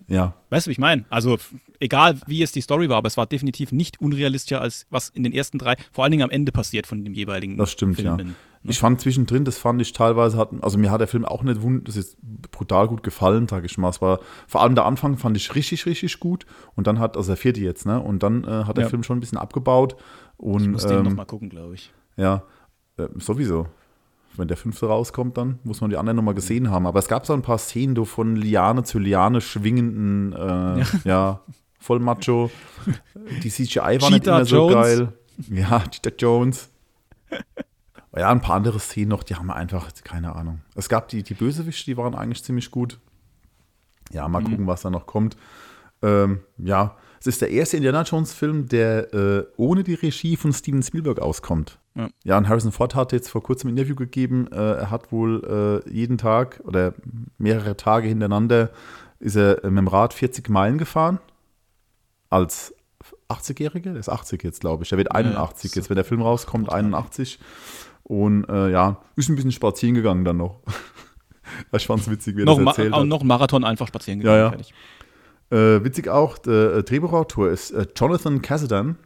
Ja. 0.08 0.36
Weißt 0.50 0.66
du, 0.66 0.70
wie 0.70 0.74
ich 0.74 0.80
meine? 0.80 1.06
Also, 1.10 1.38
egal 1.80 2.20
wie 2.28 2.42
es 2.42 2.52
die 2.52 2.62
Story 2.62 2.90
war, 2.90 2.98
aber 2.98 3.08
es 3.08 3.18
war 3.18 3.28
definitiv 3.28 3.72
nicht 3.72 4.02
unrealistischer 4.02 4.62
als 4.62 4.86
was 4.90 5.10
in 5.10 5.24
den 5.24 5.34
ersten 5.34 5.58
drei, 5.58 5.76
vor 5.92 6.04
allen 6.04 6.12
Dingen 6.12 6.24
am 6.24 6.30
Ende 6.30 6.52
passiert 6.52 6.88
von 6.88 7.04
dem 7.04 7.14
jeweiligen 7.14 7.58
Das 7.58 7.72
stimmt, 7.72 7.98
Filmen, 7.98 8.30
ja. 8.30 8.34
Ich 8.64 8.80
fand 8.80 9.02
zwischendrin, 9.02 9.44
das 9.44 9.58
fand 9.58 9.82
ich 9.82 9.92
teilweise, 9.92 10.38
hat, 10.38 10.50
also 10.62 10.78
mir 10.78 10.92
hat 10.92 11.02
der 11.02 11.08
Film 11.08 11.26
auch 11.26 11.42
nicht 11.42 11.64
wund, 11.64 11.88
das 11.88 11.96
ist 11.98 12.18
brutal 12.52 12.88
gut 12.88 13.02
gefallen, 13.02 13.48
sag 13.48 13.66
ich 13.66 13.78
mal. 13.78 13.90
Es 13.90 14.02
war, 14.02 14.20
vor 14.48 14.62
allem 14.62 14.76
der 14.76 14.86
Anfang 14.86 15.18
fand 15.18 15.36
ich 15.36 15.56
richtig, 15.56 15.88
richtig 15.88 16.20
gut 16.20 16.46
und 16.76 16.86
dann 16.86 17.00
hat, 17.00 17.18
also 17.18 17.30
der 17.30 17.38
vierte 17.38 17.60
jetzt, 17.60 17.88
ne? 17.88 18.00
Und 18.00 18.22
dann 18.22 18.44
äh, 18.44 18.66
hat 18.66 18.78
der 18.78 18.84
ja. 18.84 18.90
Film 18.90 19.02
schon 19.02 19.18
ein 19.18 19.20
bisschen 19.20 19.40
abgebaut. 19.40 19.96
Und, 20.38 20.62
ich 20.62 20.68
muss 20.70 20.84
ähm, 20.86 20.90
den 20.90 21.04
nochmal 21.04 21.26
gucken, 21.26 21.50
glaube 21.50 21.74
ich. 21.74 21.92
Ja, 22.18 22.44
äh, 22.98 23.08
sowieso. 23.18 23.66
wenn 24.38 24.48
der 24.48 24.58
fünfte 24.58 24.86
rauskommt, 24.86 25.38
dann 25.38 25.58
muss 25.64 25.82
man 25.82 25.90
die 25.90 25.98
anderen 25.98 26.18
nochmal 26.18 26.36
gesehen 26.36 26.70
haben. 26.70 26.86
Aber 26.86 27.00
es 27.00 27.08
gab 27.08 27.26
so 27.26 27.34
ein 27.34 27.42
paar 27.42 27.58
Szenen 27.58 27.96
do 27.96 28.06
von 28.06 28.36
Liane 28.36 28.84
zu 28.84 29.00
Liane 29.00 29.42
schwingenden, 29.42 30.34
äh, 30.34 30.80
ja. 30.80 30.86
ja. 31.04 31.42
voll 31.80 32.00
macho. 32.00 32.52
Die 33.44 33.50
CGI 33.50 34.02
war 34.02 34.12
nicht 34.12 34.28
immer 34.28 34.46
so 34.46 34.70
Jones. 34.70 34.74
geil. 34.74 35.14
Ja, 35.50 35.80
Cheetah 35.80 36.16
Jones. 36.16 36.70
Ja, 38.16 38.30
ein 38.30 38.42
paar 38.42 38.56
andere 38.56 38.80
Szenen 38.80 39.10
noch, 39.10 39.24
die 39.24 39.36
haben 39.36 39.48
wir 39.48 39.56
einfach, 39.56 39.90
keine 40.04 40.36
Ahnung. 40.36 40.62
Es 40.76 40.90
gab 40.90 41.08
die, 41.08 41.24
die 41.24 41.34
Bösewichte, 41.34 41.86
die 41.86 41.98
waren 41.98 42.14
eigentlich 42.14 42.44
ziemlich 42.44 42.70
gut. 42.70 43.00
Ja, 44.12 44.28
mal 44.28 44.42
mhm. 44.42 44.50
gucken, 44.50 44.68
was 44.68 44.82
da 44.82 44.90
noch 44.90 45.06
kommt. 45.06 45.38
Ähm, 46.02 46.42
ja, 46.58 46.98
es 47.20 47.28
ist 47.28 47.42
der 47.42 47.52
erste 47.52 47.78
Indiana 47.78 48.02
Jones-Film, 48.02 48.68
der 48.68 49.14
äh, 49.14 49.46
ohne 49.56 49.84
die 49.84 49.94
Regie 49.94 50.36
von 50.36 50.52
Steven 50.52 50.84
Spielberg 50.84 51.20
auskommt. 51.20 51.80
Ja. 51.96 52.10
ja, 52.24 52.38
und 52.38 52.50
Harrison 52.50 52.72
Ford 52.72 52.96
hat 52.96 53.12
jetzt 53.12 53.30
vor 53.30 53.44
kurzem 53.44 53.70
ein 53.70 53.78
Interview 53.78 53.96
gegeben. 53.96 54.48
Äh, 54.52 54.56
er 54.56 54.90
hat 54.90 55.12
wohl 55.12 55.84
äh, 55.86 55.90
jeden 55.90 56.18
Tag 56.18 56.62
oder 56.64 56.94
mehrere 57.38 57.78
Tage 57.78 58.08
hintereinander 58.08 58.72
ist 59.20 59.36
er 59.36 59.60
mit 59.70 59.78
dem 59.78 59.88
Rad 59.88 60.14
40 60.14 60.50
Meilen 60.50 60.78
gefahren. 60.78 61.20
Als 62.30 62.74
80-Jähriger? 63.30 63.92
Der 63.92 63.98
ist 63.98 64.10
80 64.10 64.44
jetzt, 64.44 64.62
glaube 64.62 64.84
ich. 64.84 64.92
Er 64.92 64.98
wird 64.98 65.12
81 65.12 65.72
ja, 65.72 65.80
jetzt, 65.80 65.90
wenn 65.90 65.96
der 65.96 66.06
Film 66.06 66.22
rauskommt, 66.22 66.72
81. 66.72 67.40
Und 68.04 68.46
äh, 68.50 68.72
ja, 68.72 69.02
ist 69.16 69.30
ein 69.30 69.36
bisschen 69.36 69.52
spazieren 69.52 69.96
gegangen 69.96 70.26
dann 70.26 70.38
noch. 70.38 70.60
ich 71.72 71.86
fand 71.86 72.02
es 72.02 72.10
witzig, 72.10 72.36
wie 72.36 72.42
er 72.42 72.46
noch 72.46 72.58
das 72.58 72.68
erzählt 72.68 72.94
hat. 72.94 73.06
Noch 73.06 73.22
ein 73.22 73.28
Marathon 73.28 73.64
einfach 73.64 73.88
spazieren 73.88 74.20
gegangen. 74.20 74.54
Ja, 74.54 74.58
ja. 74.58 74.66
Äh, 75.52 75.84
witzig 75.84 76.08
auch, 76.08 76.38
der 76.38 76.76
äh, 76.76 76.84
Drehbuchautor 76.84 77.50
ist 77.50 77.72
äh, 77.72 77.86
Jonathan 77.96 78.42
Cassidan. 78.42 78.98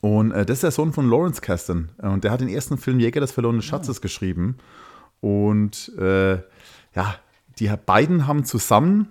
Und 0.00 0.32
äh, 0.32 0.44
das 0.44 0.56
ist 0.56 0.62
der 0.64 0.70
Sohn 0.72 0.92
von 0.92 1.08
Lawrence 1.08 1.40
Kasdan. 1.40 1.90
Äh, 2.02 2.08
und 2.08 2.24
der 2.24 2.32
hat 2.32 2.40
den 2.40 2.48
ersten 2.48 2.78
Film 2.78 2.98
Jäger 2.98 3.20
des 3.20 3.32
verlorenen 3.32 3.62
Schatzes 3.62 3.98
oh. 3.98 4.00
geschrieben. 4.00 4.56
Und 5.20 5.92
ja, 5.96 7.14
die 7.58 7.70
beiden 7.84 8.26
haben 8.26 8.44
zusammen, 8.44 9.08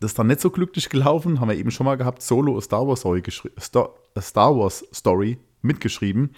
das 0.00 0.12
ist 0.12 0.18
dann 0.18 0.26
nicht 0.26 0.40
so 0.40 0.50
glücklich 0.50 0.88
gelaufen, 0.88 1.40
haben 1.40 1.48
wir 1.48 1.56
eben 1.56 1.70
schon 1.70 1.84
mal 1.84 1.96
gehabt, 1.96 2.22
Solo 2.22 2.56
a 2.56 2.60
Star 2.60 2.86
Wars 2.86 3.00
Story, 3.00 3.22
Star 4.20 4.56
Wars 4.56 4.84
Story 4.92 5.38
mitgeschrieben. 5.62 6.34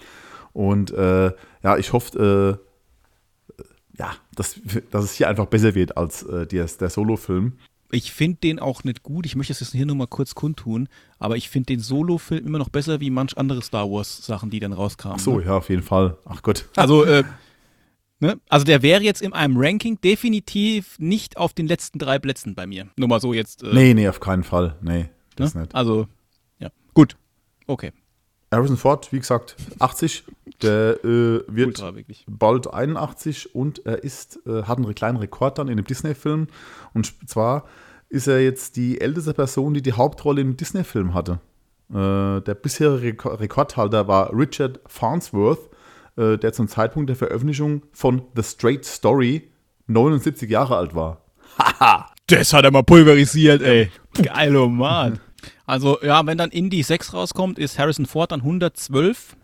Und 0.57 0.89
äh, 0.89 1.31
ja, 1.61 1.77
ich 1.77 1.93
hoffe, 1.93 2.59
äh, 3.59 3.63
ja, 3.99 4.15
dass, 4.35 4.59
dass 4.89 5.03
es 5.03 5.13
hier 5.13 5.29
einfach 5.29 5.45
besser 5.45 5.75
wird 5.75 5.97
als 5.97 6.23
äh, 6.23 6.47
der, 6.47 6.65
der 6.65 6.89
Solo-Film. 6.89 7.59
Ich 7.91 8.11
finde 8.11 8.39
den 8.39 8.57
auch 8.57 8.83
nicht 8.83 9.03
gut. 9.03 9.27
Ich 9.27 9.35
möchte 9.35 9.53
es 9.53 9.59
jetzt 9.59 9.73
hier 9.73 9.85
nur 9.85 9.95
mal 9.95 10.07
kurz 10.07 10.33
kundtun. 10.33 10.89
Aber 11.19 11.37
ich 11.37 11.51
finde 11.51 11.67
den 11.67 11.79
Solo-Film 11.79 12.47
immer 12.47 12.57
noch 12.57 12.69
besser 12.69 12.99
wie 13.01 13.11
manch 13.11 13.37
andere 13.37 13.61
Star 13.61 13.87
Wars-Sachen, 13.87 14.49
die 14.49 14.59
dann 14.59 14.73
rauskamen. 14.73 15.17
Ach 15.19 15.23
so, 15.23 15.37
ne? 15.37 15.45
ja, 15.45 15.57
auf 15.57 15.69
jeden 15.69 15.83
Fall. 15.83 16.17
Ach 16.25 16.41
Gott. 16.41 16.67
Also, 16.75 17.03
äh, 17.03 17.23
ne? 18.19 18.39
also 18.49 18.65
der 18.65 18.81
wäre 18.81 19.03
jetzt 19.03 19.21
in 19.21 19.33
einem 19.33 19.57
Ranking 19.57 20.01
definitiv 20.01 20.97
nicht 20.97 21.37
auf 21.37 21.53
den 21.53 21.67
letzten 21.67 21.99
drei 21.99 22.17
Plätzen 22.17 22.55
bei 22.55 22.65
mir. 22.65 22.87
Nur 22.97 23.09
mal 23.09 23.21
so 23.21 23.31
jetzt. 23.31 23.61
Äh, 23.61 23.75
nee, 23.75 23.93
nee, 23.93 24.09
auf 24.09 24.19
keinen 24.19 24.43
Fall. 24.43 24.75
Nee, 24.81 25.09
das 25.35 25.53
ne? 25.53 25.61
nicht. 25.61 25.75
Also, 25.75 26.07
ja. 26.57 26.71
Gut. 26.95 27.15
Okay. 27.67 27.91
Harrison 28.51 28.77
Ford, 28.77 29.11
wie 29.11 29.19
gesagt, 29.19 29.55
80. 29.79 30.23
Der 30.61 31.03
äh, 31.03 31.43
wird 31.47 31.81
Ultra, 31.81 31.93
bald 32.27 32.73
81 32.73 33.53
und 33.53 33.85
er 33.85 34.03
ist, 34.03 34.39
äh, 34.47 34.63
hat 34.63 34.77
einen 34.77 34.95
kleinen 34.95 35.17
Rekord 35.17 35.57
dann 35.59 35.67
in 35.67 35.73
einem 35.73 35.85
Disney-Film. 35.85 36.47
Und 36.93 37.13
zwar 37.29 37.65
ist 38.09 38.27
er 38.27 38.41
jetzt 38.41 38.75
die 38.75 38.99
älteste 38.99 39.33
Person, 39.33 39.73
die 39.73 39.81
die 39.81 39.93
Hauptrolle 39.93 40.41
im 40.41 40.57
Disney-Film 40.57 41.13
hatte. 41.13 41.39
Äh, 41.89 42.41
der 42.41 42.55
bisherige 42.55 43.39
Rekordhalter 43.39 44.07
war 44.07 44.33
Richard 44.33 44.79
Farnsworth, 44.87 45.69
äh, 46.15 46.37
der 46.37 46.53
zum 46.53 46.67
Zeitpunkt 46.67 47.09
der 47.09 47.15
Veröffentlichung 47.15 47.83
von 47.91 48.23
The 48.35 48.43
Straight 48.43 48.85
Story 48.85 49.51
79 49.87 50.49
Jahre 50.49 50.77
alt 50.77 50.95
war. 50.95 51.21
Haha! 51.59 52.07
das 52.27 52.51
hat 52.53 52.65
er 52.65 52.71
mal 52.71 52.83
pulverisiert, 52.83 53.61
ey. 53.61 53.89
Geil, 54.21 54.55
oh 54.55 54.67
Mann. 54.67 55.19
Also 55.67 55.99
ja, 56.01 56.25
wenn 56.25 56.37
dann 56.37 56.49
Indy 56.49 56.81
6 56.81 57.13
rauskommt, 57.13 57.59
ist 57.59 57.77
Harrison 57.77 58.07
Ford 58.07 58.31
dann 58.31 58.39
112. 58.39 59.35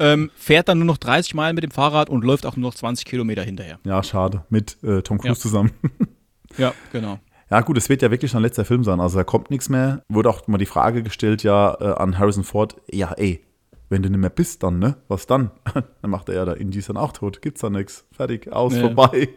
Ähm, 0.00 0.30
fährt 0.36 0.68
dann 0.68 0.78
nur 0.78 0.86
noch 0.86 0.98
30 0.98 1.34
Meilen 1.34 1.54
mit 1.54 1.64
dem 1.64 1.70
Fahrrad 1.70 2.10
und 2.10 2.24
läuft 2.24 2.44
auch 2.44 2.56
nur 2.56 2.70
noch 2.70 2.74
20 2.74 3.06
Kilometer 3.06 3.42
hinterher. 3.42 3.78
Ja, 3.84 4.02
schade. 4.02 4.44
Mit 4.48 4.76
äh, 4.82 5.02
Tom 5.02 5.18
Cruise 5.18 5.38
ja. 5.38 5.40
zusammen. 5.40 5.72
ja, 6.58 6.72
genau. 6.92 7.18
Ja, 7.50 7.62
gut, 7.62 7.78
es 7.78 7.88
wird 7.88 8.02
ja 8.02 8.10
wirklich 8.10 8.34
ein 8.36 8.42
letzter 8.42 8.64
Film 8.64 8.84
sein. 8.84 9.00
Also 9.00 9.18
da 9.18 9.24
kommt 9.24 9.50
nichts 9.50 9.68
mehr. 9.68 10.02
Wurde 10.08 10.28
auch 10.28 10.46
mal 10.46 10.58
die 10.58 10.66
Frage 10.66 11.02
gestellt, 11.02 11.42
ja, 11.42 11.76
äh, 11.80 11.94
an 11.94 12.18
Harrison 12.18 12.44
Ford, 12.44 12.76
ja, 12.90 13.12
ey, 13.12 13.40
wenn 13.88 14.02
du 14.02 14.10
nicht 14.10 14.20
mehr 14.20 14.30
bist, 14.30 14.62
dann, 14.62 14.78
ne? 14.78 14.96
Was 15.08 15.26
dann? 15.26 15.50
dann 16.02 16.10
macht 16.10 16.28
er 16.28 16.34
ja 16.34 16.44
da 16.44 16.52
Indy 16.52 16.80
dann 16.80 16.96
auch 16.96 17.12
tot. 17.12 17.40
Gibt's 17.42 17.60
da 17.60 17.70
nichts. 17.70 18.06
Fertig, 18.12 18.52
aus, 18.52 18.74
nee. 18.74 18.80
vorbei. 18.80 19.28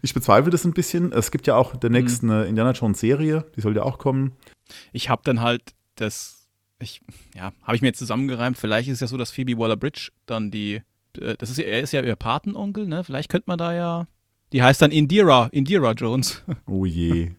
Ich 0.00 0.14
bezweifle 0.14 0.50
das 0.50 0.64
ein 0.64 0.72
bisschen. 0.72 1.12
Es 1.12 1.30
gibt 1.30 1.46
ja 1.46 1.56
auch 1.56 1.76
der 1.76 1.90
nächsten 1.90 2.26
mhm. 2.26 2.44
Indiana 2.44 2.72
Jones 2.72 3.00
Serie, 3.00 3.44
die 3.56 3.60
soll 3.60 3.76
ja 3.76 3.82
auch 3.82 3.98
kommen. 3.98 4.32
Ich 4.92 5.08
habe 5.08 5.22
dann 5.24 5.40
halt 5.40 5.74
das, 5.96 6.48
ich, 6.78 7.02
ja, 7.34 7.52
habe 7.62 7.76
ich 7.76 7.82
mir 7.82 7.88
jetzt 7.88 7.98
zusammengereimt. 7.98 8.56
Vielleicht 8.56 8.88
ist 8.88 8.94
es 8.94 9.00
ja 9.00 9.06
so, 9.06 9.16
dass 9.16 9.30
Phoebe 9.30 9.58
Waller-Bridge 9.58 10.10
dann 10.26 10.50
die, 10.50 10.82
äh, 11.18 11.34
das 11.36 11.50
ist 11.50 11.58
er 11.58 11.80
ist 11.80 11.92
ja 11.92 12.02
ihr 12.02 12.16
Patenonkel, 12.16 12.86
ne? 12.86 13.04
Vielleicht 13.04 13.28
könnte 13.28 13.44
man 13.48 13.58
da 13.58 13.74
ja, 13.74 14.06
die 14.52 14.62
heißt 14.62 14.82
dann 14.82 14.90
Indira, 14.90 15.48
Indira 15.52 15.92
Jones. 15.92 16.42
Oh 16.66 16.84
je. 16.86 17.32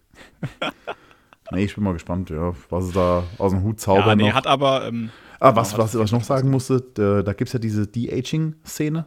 nee, 1.52 1.64
ich 1.64 1.76
bin 1.76 1.84
mal 1.84 1.94
gespannt, 1.94 2.30
ja, 2.30 2.54
was 2.70 2.86
es 2.86 2.92
da 2.94 3.24
aus 3.38 3.52
dem 3.52 3.64
Hut 3.64 3.80
zaubert. 3.80 4.06
Ja, 4.06 4.16
nee, 4.16 4.30
noch. 4.30 4.36
hat 4.36 4.48
aber. 4.48 4.88
Ähm, 4.88 5.10
ah, 5.44 5.56
was, 5.56 5.78
was, 5.78 5.96
was 5.96 6.06
ich 6.06 6.12
noch 6.12 6.24
sagen 6.24 6.50
musste, 6.50 6.82
da, 6.94 7.22
da 7.22 7.34
gibt 7.34 7.50
es 7.50 7.54
ja 7.54 7.60
diese 7.60 7.86
De-Aging-Szene, 7.86 9.06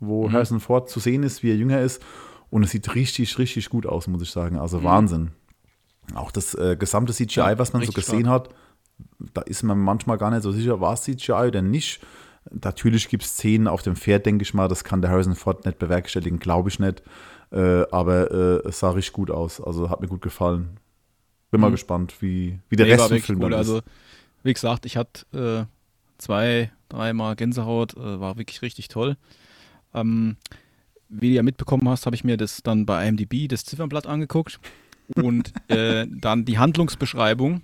wo 0.00 0.28
mhm. 0.28 0.32
Harrison 0.32 0.60
Ford 0.60 0.88
zu 0.88 1.00
sehen 1.00 1.22
ist, 1.22 1.42
wie 1.42 1.50
er 1.50 1.56
jünger 1.56 1.80
ist. 1.80 2.02
Und 2.50 2.62
es 2.62 2.70
sieht 2.70 2.94
richtig, 2.94 3.38
richtig 3.38 3.68
gut 3.68 3.86
aus, 3.86 4.06
muss 4.06 4.22
ich 4.22 4.30
sagen. 4.30 4.58
Also 4.58 4.80
mhm. 4.80 4.84
Wahnsinn. 4.84 5.30
Auch 6.14 6.30
das 6.30 6.54
äh, 6.54 6.76
gesamte 6.78 7.12
CGI, 7.12 7.40
ja, 7.40 7.58
was 7.58 7.72
man 7.72 7.82
so 7.84 7.92
gesehen 7.92 8.22
stark. 8.22 8.48
hat, 8.48 8.54
da 9.34 9.42
ist 9.42 9.62
man 9.62 9.78
manchmal 9.78 10.18
gar 10.18 10.30
nicht 10.30 10.42
so 10.42 10.52
sicher, 10.52 10.80
war 10.80 10.94
es 10.94 11.02
CGI 11.02 11.48
oder 11.48 11.62
nicht. 11.62 12.00
Natürlich 12.50 13.08
gibt 13.08 13.24
es 13.24 13.30
Szenen 13.30 13.68
auf 13.68 13.82
dem 13.82 13.96
Pferd, 13.96 14.24
denke 14.24 14.42
ich 14.42 14.54
mal, 14.54 14.68
das 14.68 14.84
kann 14.84 15.02
der 15.02 15.10
Harrison 15.10 15.34
Ford 15.34 15.66
nicht 15.66 15.78
bewerkstelligen, 15.78 16.38
glaube 16.38 16.70
ich 16.70 16.78
nicht. 16.78 17.02
Äh, 17.50 17.84
aber 17.90 18.30
äh, 18.30 18.68
es 18.68 18.78
sah 18.78 18.90
richtig 18.90 19.12
gut 19.12 19.30
aus, 19.30 19.60
also 19.60 19.90
hat 19.90 20.00
mir 20.00 20.08
gut 20.08 20.22
gefallen. 20.22 20.78
Bin 21.50 21.60
mhm. 21.60 21.62
mal 21.62 21.70
gespannt, 21.70 22.14
wie, 22.20 22.58
wie 22.68 22.76
der 22.76 22.86
nee, 22.86 22.92
Rest 22.92 23.10
des 23.10 23.24
Films 23.24 23.42
cool. 23.42 23.52
ist. 23.52 23.58
Also, 23.58 23.80
wie 24.42 24.52
gesagt, 24.52 24.86
ich 24.86 24.96
hatte 24.96 25.66
äh, 25.66 25.77
zwei, 26.18 26.70
dreimal 26.88 27.36
Gänsehaut, 27.36 27.96
äh, 27.96 28.20
war 28.20 28.36
wirklich 28.36 28.62
richtig 28.62 28.88
toll. 28.88 29.16
Ähm, 29.94 30.36
wie 31.08 31.30
du 31.30 31.36
ja 31.36 31.42
mitbekommen 31.42 31.88
hast, 31.88 32.06
habe 32.06 32.16
ich 32.16 32.24
mir 32.24 32.36
das 32.36 32.62
dann 32.62 32.84
bei 32.84 33.06
IMDb, 33.06 33.48
das 33.48 33.64
Ziffernblatt 33.64 34.06
angeguckt. 34.06 34.60
Und 35.14 35.52
äh, 35.68 36.06
dann 36.08 36.44
die 36.44 36.58
Handlungsbeschreibung, 36.58 37.62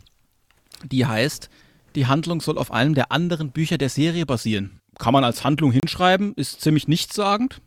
die 0.85 1.05
heißt, 1.05 1.51
die 1.95 2.07
Handlung 2.07 2.41
soll 2.41 2.59
auf 2.59 2.73
einem 2.73 2.95
der 2.95 3.13
anderen 3.13 3.51
Bücher 3.51 3.79
der 3.79 3.89
Serie 3.89 4.27
basieren. 4.27 4.81
Kann 4.99 5.13
man 5.13 5.25
als 5.25 5.45
Handlung 5.45 5.73
hinschreiben, 5.73 6.35
ist 6.35 6.61
ziemlich 6.61 6.89
nichtssagend. 6.89 7.61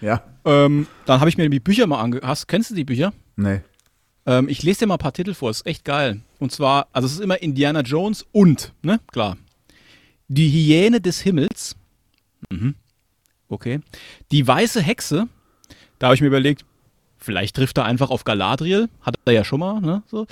Ja. 0.00 0.22
Ähm, 0.44 0.86
dann 1.06 1.20
habe 1.20 1.30
ich 1.30 1.38
mir 1.38 1.48
die 1.48 1.60
Bücher 1.60 1.86
mal 1.86 2.00
angehört. 2.00 2.48
Kennst 2.48 2.70
du 2.70 2.74
die 2.74 2.84
Bücher? 2.84 3.12
Nee. 3.36 3.60
Ähm, 4.26 4.48
ich 4.48 4.62
lese 4.62 4.80
dir 4.80 4.86
mal 4.86 4.94
ein 4.94 4.98
paar 4.98 5.12
Titel 5.12 5.34
vor, 5.34 5.50
ist 5.50 5.66
echt 5.66 5.84
geil. 5.84 6.20
Und 6.38 6.52
zwar, 6.52 6.88
also 6.92 7.06
es 7.06 7.12
ist 7.14 7.20
immer 7.20 7.40
Indiana 7.40 7.80
Jones 7.80 8.26
und, 8.32 8.72
ne, 8.82 9.00
klar. 9.12 9.36
Die 10.34 10.48
Hyäne 10.50 11.00
des 11.00 11.20
Himmels. 11.20 11.76
Mhm. 12.50 12.74
Okay. 13.48 13.80
Die 14.30 14.46
weiße 14.46 14.80
Hexe. 14.80 15.28
Da 15.98 16.06
habe 16.06 16.14
ich 16.14 16.20
mir 16.20 16.28
überlegt, 16.28 16.64
Vielleicht 17.22 17.56
trifft 17.56 17.78
er 17.78 17.84
einfach 17.84 18.10
auf 18.10 18.24
Galadriel, 18.24 18.88
hat 19.00 19.14
er 19.24 19.32
ja 19.32 19.44
schon 19.44 19.60
mal, 19.60 19.80
ne? 19.80 20.02
So. 20.06 20.26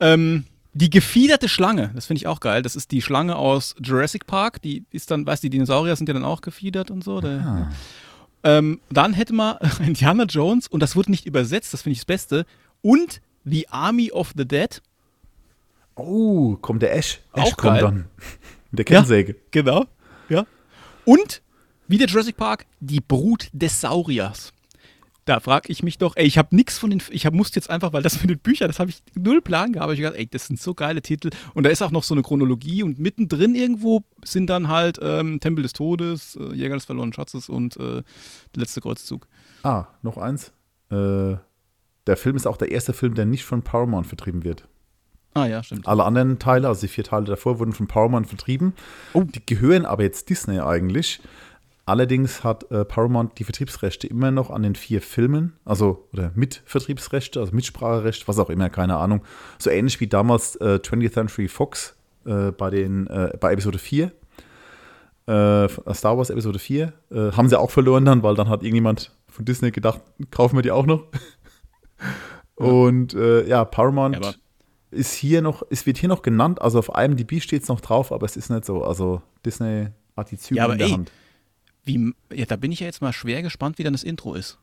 Ähm, 0.00 0.44
die 0.72 0.90
gefiederte 0.90 1.48
Schlange, 1.48 1.90
das 1.94 2.06
finde 2.06 2.18
ich 2.18 2.26
auch 2.28 2.38
geil. 2.40 2.62
Das 2.62 2.76
ist 2.76 2.92
die 2.92 3.02
Schlange 3.02 3.34
aus 3.34 3.74
Jurassic 3.82 4.26
Park. 4.26 4.62
Die 4.62 4.84
ist 4.92 5.10
dann, 5.10 5.26
weißt 5.26 5.42
du, 5.42 5.46
die 5.46 5.50
Dinosaurier 5.50 5.96
sind 5.96 6.08
ja 6.08 6.14
dann 6.14 6.24
auch 6.24 6.40
gefiedert 6.40 6.90
und 6.90 7.02
so. 7.02 7.20
Der, 7.20 7.70
ähm, 8.44 8.80
dann 8.90 9.12
hätte 9.14 9.34
man 9.34 9.56
Indiana 9.84 10.24
Jones 10.24 10.68
und 10.68 10.80
das 10.80 10.94
wurde 10.94 11.10
nicht 11.10 11.26
übersetzt, 11.26 11.72
das 11.72 11.82
finde 11.82 11.94
ich 11.94 11.98
das 11.98 12.06
Beste. 12.06 12.46
Und 12.80 13.20
The 13.44 13.68
Army 13.70 14.12
of 14.12 14.34
the 14.36 14.46
Dead. 14.46 14.80
Oh, 15.96 16.54
kommt 16.56 16.82
der 16.82 16.94
Ash. 16.94 17.20
Ash 17.32 17.42
auch 17.42 17.56
kommt 17.56 17.72
geil. 17.72 17.82
dann. 17.82 18.04
Mit 18.70 18.78
der 18.78 18.84
Kennsäge. 18.84 19.32
Ja, 19.32 19.38
genau. 19.50 19.86
Ja. 20.28 20.46
Und, 21.04 21.42
wie 21.86 21.98
der 21.98 22.08
Jurassic 22.08 22.36
Park, 22.36 22.66
die 22.80 23.00
Brut 23.00 23.48
des 23.52 23.80
Sauriers. 23.80 24.52
Da 25.24 25.40
frage 25.40 25.70
ich 25.70 25.82
mich 25.82 25.98
doch, 25.98 26.16
ey, 26.16 26.26
ich 26.26 26.38
habe 26.38 26.56
nichts 26.56 26.78
von 26.78 26.88
den, 26.88 27.02
ich 27.10 27.26
hab, 27.26 27.34
musste 27.34 27.58
jetzt 27.58 27.68
einfach, 27.68 27.92
weil 27.92 28.02
das 28.02 28.20
mit 28.22 28.30
den 28.30 28.38
Büchern, 28.38 28.68
das 28.68 28.78
habe 28.78 28.90
ich 28.90 29.02
null 29.14 29.42
Plan 29.42 29.72
gehabt. 29.72 29.92
Ich 29.92 29.98
gedacht, 29.98 30.16
ey, 30.16 30.26
das 30.26 30.46
sind 30.46 30.60
so 30.60 30.74
geile 30.74 31.02
Titel. 31.02 31.30
Und 31.54 31.64
da 31.64 31.70
ist 31.70 31.82
auch 31.82 31.90
noch 31.90 32.02
so 32.02 32.14
eine 32.14 32.22
Chronologie 32.22 32.82
und 32.82 32.98
mittendrin 32.98 33.54
irgendwo 33.54 34.04
sind 34.24 34.48
dann 34.48 34.68
halt 34.68 34.98
ähm, 35.02 35.40
Tempel 35.40 35.62
des 35.62 35.72
Todes, 35.72 36.36
äh, 36.36 36.54
Jäger 36.54 36.74
des 36.74 36.84
verlorenen 36.84 37.12
Schatzes 37.12 37.48
und 37.48 37.76
äh, 37.76 38.02
der 38.54 38.60
letzte 38.60 38.80
Kreuzzug. 38.80 39.26
Ah, 39.62 39.86
noch 40.02 40.18
eins. 40.18 40.52
Äh, 40.90 41.36
der 42.06 42.16
Film 42.16 42.36
ist 42.36 42.46
auch 42.46 42.56
der 42.56 42.70
erste 42.70 42.92
Film, 42.92 43.14
der 43.14 43.26
nicht 43.26 43.44
von 43.44 43.62
Paramount 43.62 44.06
vertrieben 44.06 44.44
wird. 44.44 44.67
Ah 45.38 45.46
ja, 45.46 45.62
stimmt. 45.62 45.86
Alle 45.86 46.04
anderen 46.04 46.38
Teile, 46.38 46.66
also 46.66 46.80
die 46.80 46.88
vier 46.88 47.04
Teile 47.04 47.24
davor, 47.24 47.60
wurden 47.60 47.72
von 47.72 47.86
Paramount 47.86 48.26
vertrieben. 48.26 48.72
Oh. 49.12 49.22
Die 49.22 49.44
gehören 49.44 49.86
aber 49.86 50.02
jetzt 50.02 50.28
Disney 50.30 50.58
eigentlich. 50.58 51.20
Allerdings 51.86 52.44
hat 52.44 52.70
äh, 52.70 52.84
Paramount 52.84 53.38
die 53.38 53.44
Vertriebsrechte 53.44 54.08
immer 54.08 54.30
noch 54.30 54.50
an 54.50 54.62
den 54.62 54.74
vier 54.74 55.00
Filmen, 55.00 55.54
also 55.64 56.06
oder 56.12 56.32
Mitvertriebsrechte, 56.34 57.40
also 57.40 57.54
Mitspracherecht, 57.54 58.28
was 58.28 58.38
auch 58.38 58.50
immer, 58.50 58.68
keine 58.68 58.96
Ahnung. 58.96 59.22
So 59.58 59.70
ähnlich 59.70 59.98
wie 60.00 60.06
damals 60.06 60.56
äh, 60.56 60.80
20th 60.82 61.12
Century 61.12 61.48
Fox 61.48 61.96
äh, 62.26 62.50
bei, 62.50 62.70
den, 62.70 63.06
äh, 63.06 63.32
bei 63.40 63.52
Episode 63.52 63.78
4. 63.78 64.06
Äh, 64.06 65.68
Star 65.94 66.18
Wars 66.18 66.30
Episode 66.30 66.58
4. 66.58 66.92
Äh, 67.10 67.32
haben 67.32 67.48
sie 67.48 67.58
auch 67.58 67.70
verloren 67.70 68.04
dann, 68.04 68.22
weil 68.22 68.34
dann 68.34 68.48
hat 68.48 68.62
irgendjemand 68.62 69.16
von 69.28 69.44
Disney 69.44 69.70
gedacht, 69.70 70.02
kaufen 70.30 70.56
wir 70.56 70.62
die 70.62 70.72
auch 70.72 70.84
noch. 70.84 71.04
Und 72.56 73.12
ja, 73.12 73.64
Paramount 73.64 74.16
ja, 74.16 74.32
ist 74.90 75.14
hier 75.14 75.42
noch, 75.42 75.62
es 75.70 75.86
wird 75.86 75.98
hier 75.98 76.08
noch 76.08 76.22
genannt, 76.22 76.62
also 76.62 76.78
auf 76.78 76.90
IMDb 76.96 77.40
steht 77.40 77.62
es 77.62 77.68
noch 77.68 77.80
drauf, 77.80 78.12
aber 78.12 78.24
es 78.26 78.36
ist 78.36 78.50
nicht 78.50 78.64
so. 78.64 78.82
Also 78.82 79.22
Disney 79.44 79.88
hat 80.16 80.30
die 80.30 80.38
Züge 80.38 80.58
ja, 80.58 80.64
aber 80.64 80.74
in 80.74 80.78
der 80.78 80.86
ey, 80.88 80.92
Hand. 80.92 81.12
Wie, 81.84 82.14
ja, 82.32 82.46
da 82.46 82.56
bin 82.56 82.72
ich 82.72 82.80
ja 82.80 82.86
jetzt 82.86 83.00
mal 83.00 83.12
schwer 83.12 83.42
gespannt, 83.42 83.78
wie 83.78 83.84
dann 83.84 83.92
das 83.94 84.04
Intro 84.04 84.34
ist. 84.34 84.58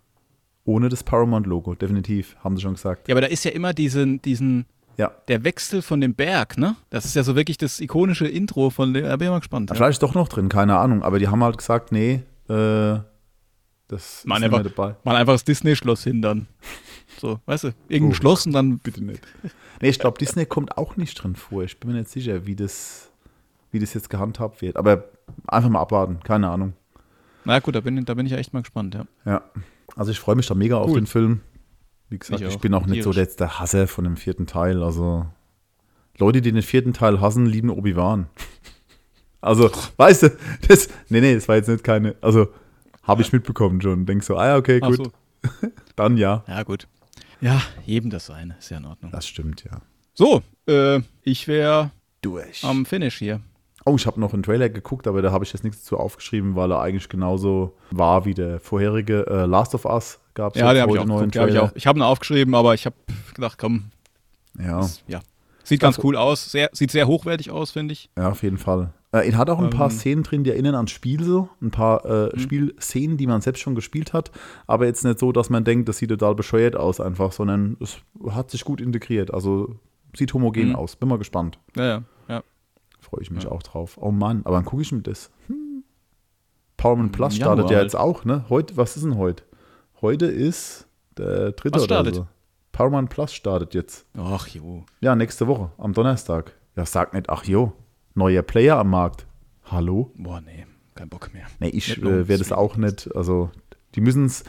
Ohne 0.66 0.90
das 0.90 1.04
Paramount-Logo, 1.04 1.76
definitiv, 1.76 2.36
haben 2.44 2.56
sie 2.56 2.64
schon 2.64 2.74
gesagt. 2.74 3.08
Ja, 3.08 3.14
aber 3.14 3.22
da 3.22 3.28
ist 3.28 3.46
ja 3.46 3.52
immer 3.52 3.74
diesen, 3.74 4.22
diesen, 4.22 4.66
ja. 4.98 5.12
der 5.28 5.44
Wechsel 5.44 5.84
von 5.84 6.02
dem 6.02 6.16
Berg, 6.16 6.58
ne? 6.58 6.76
Das 6.90 7.06
ist 7.06 7.16
ja 7.16 7.24
so 7.24 7.36
wirklich 7.36 7.58
das 7.58 7.80
ikonische 7.80 8.28
Intro 8.28 8.72
von 8.72 8.94
dem, 8.94 9.04
da 9.04 9.16
bin 9.16 9.28
ich 9.28 9.32
mal 9.32 9.40
gespannt. 9.40 9.70
Ja. 9.70 9.76
Vielleicht 9.76 9.94
ist 9.94 10.04
doch 10.04 10.16
noch 10.16 10.28
drin, 10.28 10.50
keine 10.50 10.78
Ahnung, 10.78 11.04
aber 11.04 11.20
die 11.20 11.28
haben 11.28 11.44
halt 11.44 11.58
gesagt, 11.60 11.92
nee, 11.92 12.24
äh, 12.50 13.00
das 13.88 14.24
man 14.26 14.38
ist 14.38 14.46
einfach, 14.46 14.64
dabei. 14.64 14.96
Mal 15.04 15.16
einfach 15.16 15.34
das 15.34 15.44
Disney-Schloss 15.44 16.04
hin 16.04 16.22
dann. 16.22 16.48
So, 17.20 17.40
weißt 17.46 17.66
du, 17.66 17.68
irgendein 17.88 18.12
oh, 18.12 18.16
Schloss 18.16 18.46
und 18.46 18.54
dann. 18.54 18.80
Bitte 18.80 19.04
nicht. 19.04 19.22
Nee, 19.82 19.90
ich 19.90 20.00
glaube, 20.00 20.18
Disney 20.18 20.46
kommt 20.46 20.78
auch 20.78 20.98
nicht 20.98 21.22
drin 21.22 21.36
vor. 21.36 21.64
Ich 21.64 21.80
bin 21.80 21.92
mir 21.92 21.98
nicht 21.98 22.10
sicher, 22.10 22.46
wie 22.46 22.56
das, 22.56 23.10
wie 23.72 23.80
das 23.80 23.94
jetzt 23.94 24.10
gehandhabt 24.10 24.62
wird. 24.62 24.78
Aber 24.78 25.06
einfach 25.48 25.70
mal 25.70 25.80
abwarten, 25.80 26.20
keine 26.24 26.50
Ahnung. 26.50 26.74
Na 27.46 27.60
gut, 27.60 27.76
da 27.76 27.82
bin, 27.82 28.04
da 28.06 28.14
bin 28.14 28.26
ich 28.26 28.34
echt 28.34 28.54
mal 28.54 28.62
gespannt, 28.62 28.96
ja. 28.96 29.06
Ja, 29.26 29.44
also 29.96 30.12
ich 30.12 30.20
freue 30.20 30.36
mich 30.36 30.48
da 30.48 30.56
mega 30.56 30.78
cool. 30.78 30.84
auf 30.84 30.94
den 30.94 31.06
Film. 31.06 31.42
Wie 32.10 32.18
gesagt, 32.20 32.42
ich, 32.42 32.48
ich 32.48 32.60
bin 32.60 32.74
auch 32.74 32.86
nicht 32.86 33.04
so 33.04 33.12
der, 33.12 33.26
der 33.26 33.60
Hasser 33.60 33.88
von 33.88 34.04
dem 34.04 34.18
vierten 34.18 34.48
Teil. 34.48 34.84
Also 34.84 35.26
Leute, 36.18 36.42
die 36.42 36.52
den 36.52 36.62
vierten 36.62 36.94
Teil 36.94 37.22
hassen, 37.22 37.46
lieben 37.46 37.70
Obi-Wan. 37.70 38.28
Also, 39.42 39.70
weißt 39.98 40.24
du, 40.24 40.38
das, 40.68 40.90
nee, 41.08 41.22
nee, 41.22 41.36
das 41.36 41.48
war 41.48 41.56
jetzt 41.56 41.68
nicht 41.68 41.84
keine, 41.84 42.16
also 42.20 42.48
habe 43.04 43.22
ich 43.22 43.32
mitbekommen 43.32 43.80
schon. 43.80 44.08
Denk 44.08 44.24
so, 44.24 44.38
ah 44.38 44.48
ja, 44.48 44.58
okay, 44.58 44.80
gut. 44.80 44.96
So. 44.96 45.12
Dann 45.96 46.18
ja. 46.18 46.44
Ja, 46.48 46.64
gut. 46.64 46.88
Ja, 47.42 47.62
jedem 47.86 48.10
das 48.10 48.28
seine, 48.28 48.56
ist 48.60 48.70
ja 48.70 48.78
in 48.78 48.86
Ordnung. 48.86 49.12
Das 49.12 49.28
stimmt, 49.28 49.64
ja. 49.64 49.82
So, 50.14 50.42
äh, 50.68 51.02
ich 51.24 51.48
wäre 51.48 51.92
durch 52.22 52.64
am 52.64 52.86
Finish 52.86 53.18
hier. 53.18 53.42
Oh, 53.86 53.96
ich 53.96 54.08
habe 54.08 54.20
noch 54.20 54.34
einen 54.34 54.42
Trailer 54.42 54.70
geguckt, 54.70 55.08
aber 55.08 55.22
da 55.22 55.32
habe 55.32 55.44
ich 55.44 55.54
jetzt 55.54 55.64
nichts 55.64 55.84
dazu 55.84 55.98
aufgeschrieben, 55.98 56.56
weil 56.56 56.72
er 56.72 56.82
eigentlich 56.82 57.08
genauso 57.08 57.78
war 57.92 58.26
wie 58.26 58.34
der 58.34 58.60
vorherige. 58.60 59.28
Äh, 59.28 59.46
Last 59.46 59.76
of 59.76 59.86
Us 59.86 60.20
gab 60.34 60.56
es 60.56 60.60
ja, 60.60 60.74
den 60.74 60.82
habe 60.82 60.94
ich 60.94 61.00
auch 61.00 61.28
Trailer. 61.28 61.62
Hab 61.62 61.72
ich, 61.72 61.78
ich 61.78 61.88
habe 61.88 62.00
ihn 62.00 62.02
aufgeschrieben, 62.02 62.56
aber 62.56 62.74
ich 62.74 62.88
habe 62.88 62.96
gedacht, 63.36 63.60
komm. 63.60 63.92
Ja. 64.58 64.80
Das, 64.80 65.04
ja. 65.08 65.20
Sieht 65.64 65.82
ganz 65.82 66.00
cool 66.04 66.16
aus, 66.16 66.52
sehr, 66.52 66.70
sieht 66.74 66.92
sehr 66.92 67.08
hochwertig 67.08 67.52
aus, 67.52 67.72
finde 67.72 67.94
ich. 67.94 68.10
Ja, 68.18 68.30
auf 68.30 68.44
jeden 68.44 68.58
Fall. 68.58 68.94
Äh, 69.16 69.30
ihn 69.30 69.38
hat 69.38 69.50
auch 69.50 69.60
ein 69.60 69.66
ähm, 69.66 69.70
paar 69.70 69.90
Szenen 69.90 70.24
drin, 70.24 70.44
die 70.44 70.50
erinnern 70.50 70.76
ans 70.76 70.92
Spiel 70.92 71.24
so. 71.24 71.48
Ein 71.62 71.72
paar 71.72 72.04
äh, 72.06 72.36
mhm. 72.36 72.40
Spielszenen, 72.40 73.16
die 73.16 73.28
man 73.28 73.40
selbst 73.40 73.62
schon 73.62 73.74
gespielt 73.74 74.12
hat. 74.12 74.30
Aber 74.68 74.86
jetzt 74.86 75.06
nicht 75.06 75.20
so, 75.20 75.32
dass 75.32 75.50
man 75.50 75.64
denkt, 75.64 75.88
das 75.88 76.00
sieht 76.00 76.10
total 76.10 76.36
bescheuert 76.36 76.76
aus 76.76 77.00
einfach, 77.00 77.32
sondern 77.32 77.78
es 77.80 77.98
hat 78.30 78.52
sich 78.52 78.66
gut 78.66 78.82
integriert. 78.82 79.34
Also 79.34 79.76
sieht 80.14 80.34
homogen 80.34 80.70
mhm. 80.70 80.76
aus. 80.76 80.98
Bin 80.98 81.08
mal 81.08 81.18
gespannt. 81.18 81.60
Ja, 81.78 82.04
ja. 82.28 82.44
Freue 83.00 83.22
ich 83.22 83.32
mich 83.32 83.46
ja. 83.46 83.52
auch 83.52 83.64
drauf. 83.64 83.98
Oh 84.02 84.12
Mann, 84.12 84.42
aber 84.44 84.58
dann 84.58 84.66
gucke 84.66 84.82
ich 84.82 84.92
mir 84.92 85.02
das. 85.02 85.32
Hm. 85.48 85.84
Powerman 86.76 87.12
Plus 87.12 87.38
startet 87.38 87.70
ja, 87.70 87.82
jetzt 87.82 87.96
auch, 87.96 88.26
ne? 88.26 88.44
Heute, 88.50 88.76
was 88.76 88.98
ist 88.98 89.06
denn 89.06 89.18
heute? 89.18 89.44
Heute 90.02 90.26
ist 90.26 90.88
der 91.18 91.54
dritte 91.54 91.78
was 91.78 91.86
startet? 91.86 92.16
oder 92.16 92.24
so. 92.24 92.28
Powerman 92.74 93.08
Plus 93.08 93.34
startet 93.34 93.74
jetzt. 93.74 94.06
Ach 94.18 94.48
jo. 94.48 94.84
Ja, 95.00 95.16
nächste 95.16 95.48
Woche, 95.48 95.72
am 95.78 95.94
Donnerstag. 95.94 96.54
Ja, 96.76 96.86
sag 96.86 97.14
nicht, 97.14 97.30
ach 97.30 97.46
jo, 97.46 97.72
neuer 98.16 98.42
Player 98.42 98.78
am 98.78 98.90
Markt. 98.90 99.28
Hallo? 99.66 100.12
Boah, 100.16 100.42
nee, 100.42 100.66
kein 100.96 101.10
Bock 101.10 101.34
mehr. 101.34 101.46
Nee, 101.60 101.70
ich 101.70 101.98
äh, 101.98 102.28
werde 102.28 102.42
es 102.42 102.52
auch 102.52 102.78
nicht, 102.78 103.14
also 103.16 103.52
die 103.96 104.02
müssen 104.02 104.26
es. 104.26 104.44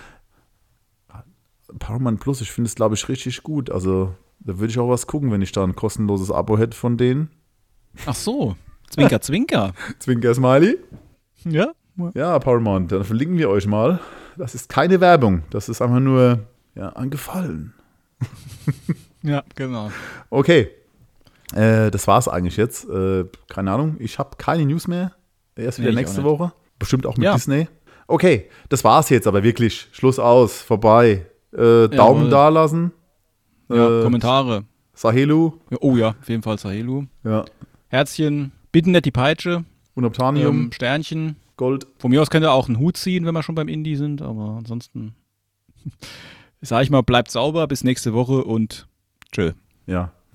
Powerman 1.78 2.18
Plus, 2.18 2.40
ich 2.40 2.52
finde 2.52 2.68
es, 2.68 2.76
glaube 2.76 2.94
ich, 2.94 3.08
richtig 3.08 3.42
gut. 3.42 3.70
Also, 3.70 4.14
da 4.40 4.58
würde 4.58 4.70
ich 4.70 4.78
auch 4.78 4.88
was 4.88 5.06
gucken, 5.06 5.32
wenn 5.32 5.42
ich 5.42 5.52
da 5.52 5.64
ein 5.64 5.74
kostenloses 5.74 6.30
Abo 6.30 6.56
hätte 6.56 6.76
von 6.76 6.96
denen. 6.96 7.30
Ach 8.06 8.14
so. 8.14 8.56
Zwinker, 8.88 9.20
Zwinker. 9.20 9.72
Zwinker, 9.98 10.32
Smiley. 10.32 10.78
Ja. 11.44 11.72
Ja, 12.14 12.38
Paramount, 12.38 12.92
dann 12.92 13.04
verlinken 13.04 13.38
wir 13.38 13.48
euch 13.48 13.66
mal. 13.66 14.00
Das 14.36 14.54
ist 14.54 14.68
keine 14.68 15.00
Werbung. 15.00 15.42
Das 15.50 15.68
ist 15.68 15.80
einfach 15.80 15.98
nur 15.98 16.40
ja, 16.74 16.90
ein 16.90 17.10
Gefallen. 17.10 17.72
ja, 19.22 19.42
genau. 19.54 19.90
Okay. 20.30 20.70
Äh, 21.54 21.90
das 21.90 22.06
war's 22.06 22.28
eigentlich 22.28 22.56
jetzt. 22.56 22.88
Äh, 22.88 23.24
keine 23.48 23.72
Ahnung. 23.72 23.96
Ich 23.98 24.18
habe 24.18 24.36
keine 24.36 24.64
News 24.64 24.88
mehr. 24.88 25.12
Erst 25.54 25.78
wieder 25.78 25.90
nee, 25.90 25.96
nächste 25.96 26.24
Woche. 26.24 26.52
Bestimmt 26.78 27.06
auch 27.06 27.16
mit 27.16 27.24
ja. 27.24 27.34
Disney. 27.34 27.68
Okay, 28.08 28.48
das 28.68 28.84
war's 28.84 29.08
jetzt 29.08 29.26
aber 29.26 29.42
wirklich. 29.42 29.88
Schluss 29.92 30.18
aus, 30.18 30.60
vorbei. 30.60 31.26
Äh, 31.52 31.88
Daumen 31.88 32.30
da 32.30 32.48
lassen. 32.48 32.92
Ja, 33.68 34.00
äh, 34.00 34.02
Kommentare. 34.02 34.64
Sahelu. 34.94 35.52
Oh 35.80 35.96
ja, 35.96 36.14
auf 36.20 36.28
jeden 36.28 36.42
Fall 36.42 36.58
Sahelu. 36.58 37.04
Ja. 37.24 37.44
Herzchen, 37.88 38.52
bitte 38.72 38.90
nicht 38.90 39.04
die 39.04 39.10
Peitsche. 39.10 39.64
Unobtanium. 39.94 40.64
Ähm, 40.64 40.72
Sternchen. 40.72 41.36
Gold. 41.56 41.86
Von 41.98 42.10
mir 42.10 42.20
aus 42.20 42.30
könnt 42.30 42.44
ihr 42.44 42.52
auch 42.52 42.68
einen 42.68 42.78
Hut 42.78 42.96
ziehen, 42.96 43.24
wenn 43.24 43.34
wir 43.34 43.42
schon 43.42 43.54
beim 43.54 43.68
Indie 43.68 43.96
sind, 43.96 44.20
aber 44.20 44.56
ansonsten 44.58 45.14
sage 46.60 46.84
ich 46.84 46.90
mal, 46.90 47.02
bleibt 47.02 47.30
sauber, 47.30 47.66
bis 47.66 47.84
nächste 47.84 48.12
Woche 48.12 48.44
und 48.44 48.88
tschö. 49.32 49.52
Ja. 49.86 50.12